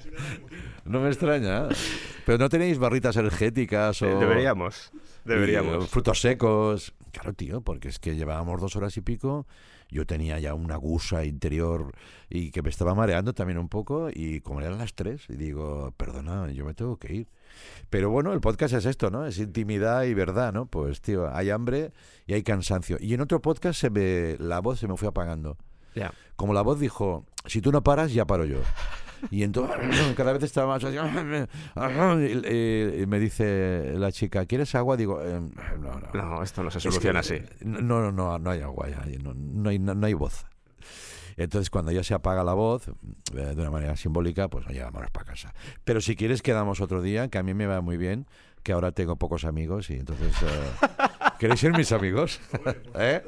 no 0.85 1.01
me 1.01 1.09
extraña. 1.09 1.67
Pero 2.25 2.37
no 2.37 2.47
tenéis 2.47 2.79
barritas 2.79 3.17
energéticas 3.17 4.01
o... 4.01 4.05
Eh, 4.07 4.15
deberíamos, 4.15 4.91
y, 4.93 5.29
deberíamos. 5.29 5.83
eh, 5.83 5.87
frutos 5.89 6.21
secos. 6.21 6.93
Claro, 7.11 7.33
tío, 7.33 7.59
porque 7.59 7.89
es 7.89 7.99
que 7.99 8.15
llevábamos 8.15 8.61
dos 8.61 8.77
horas 8.77 8.95
y 8.95 9.01
pico. 9.01 9.45
Yo 9.89 10.05
tenía 10.05 10.39
ya 10.39 10.53
una 10.53 10.77
gusa 10.77 11.25
interior 11.25 11.91
y 12.29 12.51
que 12.51 12.61
me 12.61 12.69
estaba 12.69 12.95
mareando 12.95 13.33
también 13.33 13.57
un 13.57 13.67
poco. 13.67 14.09
Y 14.13 14.39
como 14.39 14.61
eran 14.61 14.77
las 14.77 14.93
tres, 14.93 15.25
y 15.27 15.33
digo, 15.33 15.93
perdona, 15.97 16.49
yo 16.51 16.63
me 16.63 16.73
tengo 16.73 16.95
que 16.95 17.13
ir. 17.13 17.27
Pero 17.89 18.09
bueno, 18.09 18.33
el 18.33 18.41
podcast 18.41 18.73
es 18.73 18.85
esto, 18.85 19.09
¿no? 19.09 19.25
Es 19.25 19.39
intimidad 19.39 20.03
y 20.03 20.13
verdad, 20.13 20.53
¿no? 20.53 20.65
Pues, 20.67 21.01
tío, 21.01 21.33
hay 21.33 21.49
hambre 21.49 21.91
y 22.27 22.33
hay 22.33 22.43
cansancio. 22.43 22.97
Y 22.99 23.13
en 23.13 23.21
otro 23.21 23.41
podcast 23.41 23.79
se 23.79 23.89
me, 23.89 24.35
la 24.39 24.59
voz 24.59 24.79
se 24.79 24.87
me 24.87 24.95
fue 24.97 25.07
apagando. 25.07 25.57
Como 26.35 26.53
la 26.53 26.61
voz 26.61 26.79
dijo, 26.79 27.25
si 27.45 27.61
tú 27.61 27.71
no 27.71 27.83
paras, 27.83 28.13
ya 28.13 28.25
paro 28.25 28.45
yo. 28.45 28.59
Y 29.31 29.43
entonces 29.43 29.75
cada 30.15 30.31
vez 30.31 30.43
estaba 30.43 30.67
más 30.67 30.83
así, 30.83 30.95
y, 31.75 32.41
eh, 32.45 32.99
y 33.03 33.05
me 33.05 33.19
dice 33.19 33.93
la 33.97 34.11
chica, 34.11 34.45
¿quieres 34.45 34.73
agua? 34.75 34.95
Digo, 34.95 35.21
"Eh, 35.21 35.41
no, 35.79 35.99
no. 35.99 36.09
No, 36.13 36.43
esto 36.43 36.63
no 36.63 36.71
se 36.71 36.77
Es 36.77 36.83
soluciona 36.85 37.21
que, 37.21 37.35
así. 37.35 37.41
No, 37.65 37.81
no, 37.81 38.11
no, 38.13 38.39
no 38.39 38.49
hay 38.49 38.61
agua 38.61 38.87
ya, 38.87 39.03
no, 39.21 39.33
no 39.33 39.69
hay, 39.69 39.79
no, 39.79 39.93
no 39.93 40.07
hay 40.07 40.13
voz. 40.13 40.45
Entonces, 41.43 41.69
cuando 41.69 41.91
ya 41.91 42.03
se 42.03 42.13
apaga 42.13 42.43
la 42.43 42.53
voz, 42.53 42.87
eh, 42.89 42.93
de 43.33 43.61
una 43.61 43.71
manera 43.71 43.95
simbólica, 43.95 44.47
pues 44.49 44.67
oye, 44.67 44.81
vámonos 44.83 45.09
para 45.11 45.25
casa. 45.25 45.53
Pero 45.83 46.01
si 46.01 46.15
quieres, 46.15 46.41
quedamos 46.41 46.81
otro 46.81 47.01
día, 47.01 47.29
que 47.29 47.37
a 47.37 47.43
mí 47.43 47.53
me 47.53 47.65
va 47.65 47.81
muy 47.81 47.97
bien, 47.97 48.25
que 48.63 48.73
ahora 48.73 48.91
tengo 48.91 49.15
pocos 49.15 49.45
amigos 49.45 49.89
y 49.89 49.93
entonces... 49.95 50.33
eh, 50.43 50.87
¿Queréis 51.39 51.59
ser 51.61 51.71
mis 51.77 51.91
amigos? 51.91 52.41
¿Eh? 52.99 53.23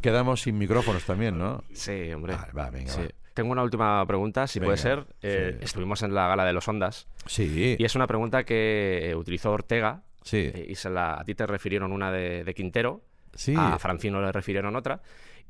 Quedamos 0.00 0.42
sin 0.42 0.56
micrófonos 0.58 1.04
también, 1.04 1.36
¿no? 1.38 1.64
Sí, 1.72 2.12
hombre. 2.12 2.34
Vale, 2.36 2.52
va, 2.52 2.70
venga, 2.70 2.92
Sí. 2.92 3.00
va. 3.02 3.08
Tengo 3.34 3.52
una 3.52 3.62
última 3.62 4.06
pregunta, 4.06 4.46
si 4.46 4.60
puede 4.60 4.78
ser. 4.78 5.04
Eh, 5.20 5.56
sí. 5.58 5.64
Estuvimos 5.66 6.02
en 6.02 6.14
la 6.14 6.26
gala 6.26 6.44
de 6.46 6.54
los 6.54 6.66
Ondas 6.68 7.06
Sí, 7.26 7.76
y 7.78 7.84
es 7.84 7.94
una 7.94 8.06
pregunta 8.06 8.44
que 8.44 9.14
utilizó 9.14 9.52
Ortega 9.52 10.04
sí, 10.22 10.50
y 10.68 10.74
se 10.76 10.88
la, 10.88 11.20
a 11.20 11.24
ti 11.24 11.34
te 11.34 11.46
refirieron 11.46 11.92
una 11.92 12.10
de, 12.10 12.44
de 12.44 12.54
Quintero, 12.54 13.02
sí. 13.34 13.54
a 13.54 13.78
Francino 13.78 14.22
le 14.22 14.32
refirieron 14.32 14.74
otra 14.74 15.02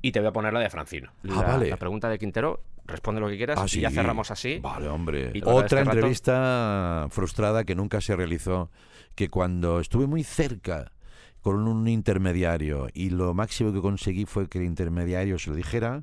y 0.02 0.12
te 0.12 0.20
voy 0.20 0.28
a 0.28 0.32
poner 0.32 0.52
la 0.52 0.60
de 0.60 0.70
Francino. 0.70 1.10
La, 1.22 1.42
vale. 1.42 1.70
la 1.70 1.76
pregunta 1.76 2.08
de 2.08 2.18
Quintero, 2.18 2.62
responde 2.84 3.20
lo 3.20 3.28
que 3.28 3.36
quieras 3.36 3.58
Ah, 3.60 3.66
y 3.70 3.80
ya 3.80 3.90
cerramos 3.90 4.30
así. 4.30 4.58
Vale, 4.60 4.88
hombre. 4.88 5.32
Otra 5.44 5.64
este 5.64 5.76
rato- 5.76 5.90
entrevista 5.92 7.06
frustrada 7.10 7.64
que 7.64 7.74
nunca 7.74 8.00
se 8.00 8.14
realizó, 8.16 8.70
que 9.14 9.28
cuando 9.28 9.80
estuve 9.80 10.06
muy 10.06 10.22
cerca 10.22 10.92
con 11.40 11.66
un 11.68 11.86
intermediario 11.88 12.88
y 12.92 13.10
lo 13.10 13.32
máximo 13.34 13.72
que 13.72 13.80
conseguí 13.80 14.24
fue 14.26 14.48
que 14.48 14.58
el 14.58 14.64
intermediario 14.64 15.38
se 15.38 15.50
lo 15.50 15.56
dijera 15.56 16.02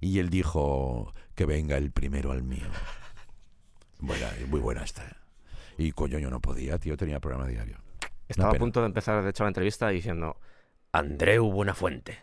y 0.00 0.18
él 0.18 0.30
dijo 0.30 1.12
que 1.34 1.46
venga 1.46 1.76
el 1.76 1.90
primero 1.92 2.32
al 2.32 2.42
mío. 2.42 2.66
Buena, 4.00 4.28
muy 4.48 4.60
buena 4.60 4.82
esta. 4.82 5.04
¿eh? 5.04 5.14
Y 5.78 5.92
coño, 5.92 6.18
yo 6.18 6.30
no 6.30 6.40
podía, 6.40 6.78
tío, 6.78 6.96
tenía 6.96 7.20
programa 7.20 7.46
diario. 7.46 7.78
Estaba 8.28 8.50
a 8.52 8.54
punto 8.54 8.80
de 8.80 8.86
empezar, 8.86 9.22
de 9.22 9.30
hecho, 9.30 9.44
la 9.44 9.48
entrevista 9.48 9.88
diciendo 9.88 10.36
Andreu 10.92 11.50
Buenafuente. 11.50 12.18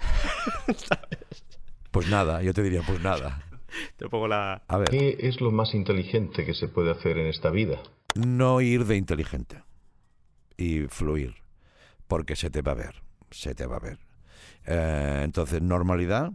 Pues 1.90 2.10
nada, 2.10 2.42
yo 2.42 2.52
te 2.52 2.62
diría, 2.62 2.82
pues 2.86 3.00
nada. 3.00 3.42
Te 3.96 4.08
pongo 4.08 4.28
la... 4.28 4.62
A 4.68 4.76
ver, 4.76 4.90
¿Qué 4.90 5.16
es 5.20 5.40
lo 5.40 5.50
más 5.50 5.74
inteligente 5.74 6.44
que 6.44 6.52
se 6.52 6.68
puede 6.68 6.90
hacer 6.90 7.16
en 7.16 7.26
esta 7.26 7.50
vida? 7.50 7.80
no 8.14 8.60
ir 8.60 8.84
de 8.86 8.96
inteligente 8.96 9.62
y 10.56 10.82
fluir, 10.88 11.36
porque 12.06 12.36
se 12.36 12.50
te 12.50 12.62
va 12.62 12.72
a 12.72 12.76
ver, 12.76 13.02
se 13.30 13.54
te 13.54 13.66
va 13.66 13.76
a 13.76 13.80
ver. 13.80 13.98
Eh, 14.66 15.20
entonces, 15.24 15.62
normalidad, 15.62 16.32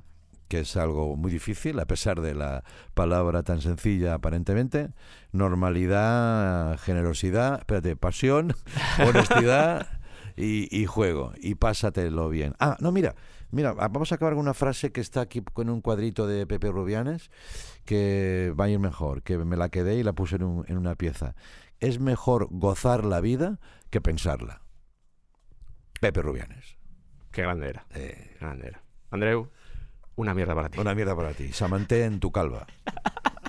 que 0.47 0.61
es 0.61 0.77
algo 0.77 1.15
muy 1.15 1.31
difícil, 1.31 1.79
a 1.79 1.85
pesar 1.85 2.21
de 2.21 2.35
la 2.35 2.63
palabra 2.93 3.43
tan 3.43 3.61
sencilla 3.61 4.13
aparentemente. 4.13 4.89
Normalidad, 5.31 6.79
generosidad, 6.79 7.59
espérate, 7.59 7.95
pasión, 7.95 8.53
honestidad 9.05 9.87
y, 10.35 10.67
y 10.75 10.85
juego. 10.85 11.33
Y 11.39 11.55
pásatelo 11.55 12.29
bien. 12.29 12.53
Ah, 12.59 12.77
no, 12.79 12.91
mira, 12.91 13.15
mira, 13.51 13.73
vamos 13.73 14.11
a 14.11 14.15
acabar 14.15 14.33
con 14.33 14.41
una 14.41 14.53
frase 14.53 14.91
que 14.91 15.01
está 15.01 15.21
aquí 15.21 15.41
con 15.41 15.69
un 15.69 15.81
cuadrito 15.81 16.27
de 16.27 16.45
Pepe 16.47 16.71
Rubianes 16.71 17.29
que 17.85 18.53
va 18.59 18.65
a 18.65 18.69
ir 18.69 18.79
mejor, 18.79 19.23
que 19.23 19.37
me 19.37 19.57
la 19.57 19.69
quedé 19.69 19.95
y 19.97 20.03
la 20.03 20.13
puse 20.13 20.35
en, 20.37 20.43
un- 20.43 20.65
en 20.67 20.77
una 20.77 20.95
pieza. 20.95 21.35
Es 21.79 21.99
mejor 21.99 22.47
gozar 22.51 23.03
la 23.05 23.19
vida 23.21 23.59
que 23.89 23.99
pensarla. 24.01 24.61
Pepe 25.99 26.21
Rubianes. 26.21 26.77
Qué 27.31 27.41
grande 27.41 27.69
era. 27.69 27.85
Eh, 27.93 28.31
Qué 28.33 28.45
grande 28.45 28.67
era. 28.67 28.83
Andreu, 29.11 29.49
una 30.15 30.33
mierda 30.33 30.55
para 30.55 30.69
ti. 30.69 30.79
una 30.79 30.93
mierda 30.95 31.15
para 31.15 31.33
ti. 31.33 31.51
Samanté 31.53 32.05
en 32.05 32.19
tu 32.19 32.31
calva. 32.31 32.65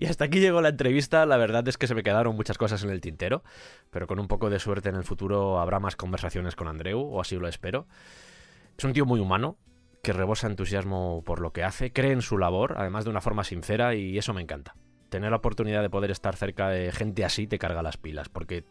Y 0.00 0.06
hasta 0.06 0.26
aquí 0.26 0.38
llegó 0.38 0.60
la 0.60 0.68
entrevista. 0.68 1.26
La 1.26 1.36
verdad 1.36 1.66
es 1.66 1.76
que 1.76 1.88
se 1.88 1.94
me 1.96 2.04
quedaron 2.04 2.36
muchas 2.36 2.56
cosas 2.56 2.84
en 2.84 2.90
el 2.90 3.00
tintero, 3.00 3.42
pero 3.90 4.06
con 4.06 4.20
un 4.20 4.28
poco 4.28 4.48
de 4.48 4.60
suerte 4.60 4.88
en 4.90 4.94
el 4.94 5.02
futuro 5.02 5.58
habrá 5.58 5.80
más 5.80 5.96
conversaciones 5.96 6.54
con 6.54 6.68
Andreu, 6.68 7.00
o 7.00 7.20
así 7.20 7.34
lo 7.34 7.48
espero. 7.48 7.88
Es 8.78 8.84
un 8.84 8.92
tío 8.92 9.04
muy 9.06 9.18
humano, 9.18 9.58
que 10.00 10.12
rebosa 10.12 10.46
entusiasmo 10.46 11.24
por 11.26 11.40
lo 11.40 11.52
que 11.52 11.64
hace, 11.64 11.92
cree 11.92 12.12
en 12.12 12.22
su 12.22 12.38
labor, 12.38 12.76
además 12.76 13.04
de 13.06 13.10
una 13.10 13.20
forma 13.20 13.42
sincera, 13.42 13.96
y 13.96 14.16
eso 14.16 14.32
me 14.32 14.40
encanta. 14.40 14.76
Tener 15.08 15.30
la 15.30 15.38
oportunidad 15.38 15.82
de 15.82 15.90
poder 15.90 16.12
estar 16.12 16.36
cerca 16.36 16.68
de 16.68 16.92
gente 16.92 17.24
así 17.24 17.48
te 17.48 17.58
carga 17.58 17.82
las 17.82 17.96
pilas, 17.96 18.28
porque 18.28 18.64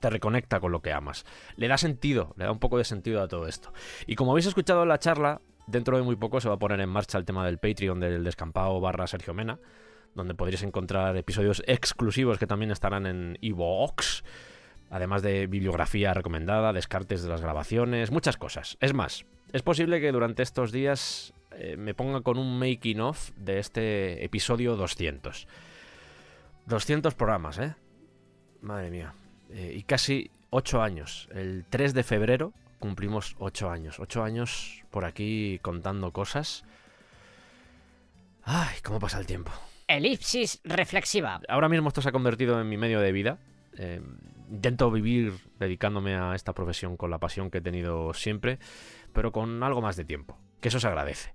te 0.00 0.10
reconecta 0.10 0.58
con 0.58 0.72
lo 0.72 0.82
que 0.82 0.92
amas. 0.92 1.26
Le 1.54 1.68
da 1.68 1.78
sentido, 1.78 2.34
le 2.36 2.44
da 2.44 2.50
un 2.50 2.58
poco 2.58 2.76
de 2.76 2.84
sentido 2.84 3.22
a 3.22 3.28
todo 3.28 3.46
esto. 3.46 3.72
Y 4.08 4.16
como 4.16 4.32
habéis 4.32 4.46
escuchado 4.46 4.82
en 4.82 4.88
la 4.88 4.98
charla, 4.98 5.40
dentro 5.68 5.96
de 5.96 6.02
muy 6.02 6.16
poco 6.16 6.40
se 6.40 6.48
va 6.48 6.56
a 6.56 6.58
poner 6.58 6.80
en 6.80 6.88
marcha 6.88 7.18
el 7.18 7.24
tema 7.24 7.46
del 7.46 7.58
Patreon 7.58 8.00
del 8.00 8.24
descampado 8.24 8.80
barra 8.80 9.06
Sergio 9.06 9.32
Mena, 9.32 9.60
donde 10.16 10.34
podréis 10.34 10.62
encontrar 10.62 11.16
episodios 11.16 11.62
exclusivos 11.66 12.38
que 12.38 12.46
también 12.46 12.70
estarán 12.70 13.06
en 13.06 13.38
Evox, 13.42 14.24
además 14.90 15.22
de 15.22 15.46
bibliografía 15.46 16.14
recomendada, 16.14 16.72
descartes 16.72 17.22
de 17.22 17.28
las 17.28 17.42
grabaciones, 17.42 18.10
muchas 18.10 18.36
cosas. 18.36 18.78
Es 18.80 18.94
más, 18.94 19.26
es 19.52 19.62
posible 19.62 20.00
que 20.00 20.10
durante 20.10 20.42
estos 20.42 20.72
días 20.72 21.34
eh, 21.52 21.76
me 21.76 21.94
ponga 21.94 22.22
con 22.22 22.38
un 22.38 22.58
making 22.58 23.00
of 23.00 23.30
de 23.36 23.58
este 23.58 24.24
episodio 24.24 24.74
200. 24.74 25.46
200 26.64 27.14
programas, 27.14 27.58
¿eh? 27.58 27.76
Madre 28.62 28.90
mía. 28.90 29.14
Eh, 29.50 29.74
y 29.76 29.82
casi 29.82 30.30
8 30.50 30.82
años. 30.82 31.28
El 31.32 31.64
3 31.68 31.92
de 31.94 32.02
febrero 32.02 32.52
cumplimos 32.78 33.36
8 33.38 33.70
años. 33.70 34.00
8 34.00 34.24
años 34.24 34.82
por 34.90 35.04
aquí 35.04 35.60
contando 35.62 36.10
cosas. 36.12 36.64
Ay, 38.42 38.76
cómo 38.82 38.98
pasa 38.98 39.18
el 39.18 39.26
tiempo. 39.26 39.52
Elipsis 39.88 40.60
reflexiva. 40.64 41.40
Ahora 41.48 41.68
mismo 41.68 41.88
esto 41.88 42.02
se 42.02 42.08
ha 42.08 42.12
convertido 42.12 42.60
en 42.60 42.68
mi 42.68 42.76
medio 42.76 43.00
de 43.00 43.12
vida. 43.12 43.38
Eh, 43.78 44.00
intento 44.50 44.90
vivir 44.90 45.34
dedicándome 45.58 46.14
a 46.14 46.34
esta 46.34 46.52
profesión 46.52 46.96
con 46.96 47.10
la 47.10 47.18
pasión 47.18 47.50
que 47.50 47.58
he 47.58 47.60
tenido 47.60 48.12
siempre, 48.14 48.58
pero 49.12 49.32
con 49.32 49.62
algo 49.62 49.80
más 49.80 49.96
de 49.96 50.04
tiempo. 50.04 50.38
Que 50.60 50.68
eso 50.68 50.80
se 50.80 50.88
agradece. 50.88 51.34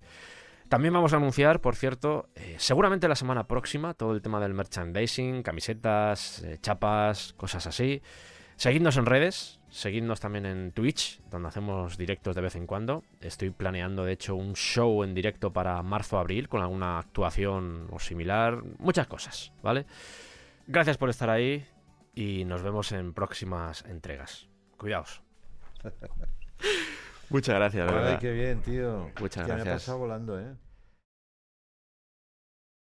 También 0.68 0.94
vamos 0.94 1.14
a 1.14 1.18
anunciar, 1.18 1.60
por 1.60 1.76
cierto, 1.76 2.30
eh, 2.36 2.56
seguramente 2.58 3.08
la 3.08 3.16
semana 3.16 3.46
próxima, 3.46 3.94
todo 3.94 4.14
el 4.14 4.22
tema 4.22 4.40
del 4.40 4.54
merchandising, 4.54 5.44
camisetas, 5.44 6.44
eh, 6.44 6.60
chapas, 6.62 7.34
cosas 7.34 7.68
así. 7.68 8.02
Seguidnos 8.56 8.96
en 8.98 9.06
redes, 9.06 9.60
seguidnos 9.72 10.20
también 10.20 10.46
en 10.46 10.72
Twitch, 10.74 11.20
donde 11.32 11.48
hacemos 11.48 11.98
directos 11.98 12.36
de 12.36 12.42
vez 12.42 12.56
en 12.56 12.68
cuando. 12.68 13.04
Estoy 13.22 13.50
planeando, 13.50 14.06
de 14.06 14.14
hecho, 14.14 14.36
un 14.36 14.54
show 14.54 15.04
en 15.04 15.16
directo 15.16 15.52
para 15.52 15.82
marzo-abril 15.82 16.48
con 16.50 16.62
alguna 16.62 17.00
actuación 17.00 17.88
o 17.90 17.98
similar. 18.00 18.62
Muchas 18.78 19.08
cosas, 19.08 19.52
¿vale? 19.64 19.86
Gracias 20.68 20.98
por 20.98 21.10
estar 21.10 21.30
ahí 21.30 21.66
y 22.14 22.46
nos 22.46 22.62
vemos 22.62 22.92
en 22.92 23.14
próximas 23.14 23.84
entregas. 23.86 24.48
Cuidaos. 24.78 25.24
Muchas 27.30 27.56
gracias, 27.56 27.90
Ay, 27.92 28.18
qué 28.20 28.32
bien, 28.34 28.62
tío. 28.62 29.10
Muchas 29.20 29.46
Que 29.46 29.54
me 29.54 29.62
ha 29.62 29.64
gracias. 29.64 29.84
pasado 29.84 30.00
volando, 30.00 30.40
¿eh? 30.40 30.54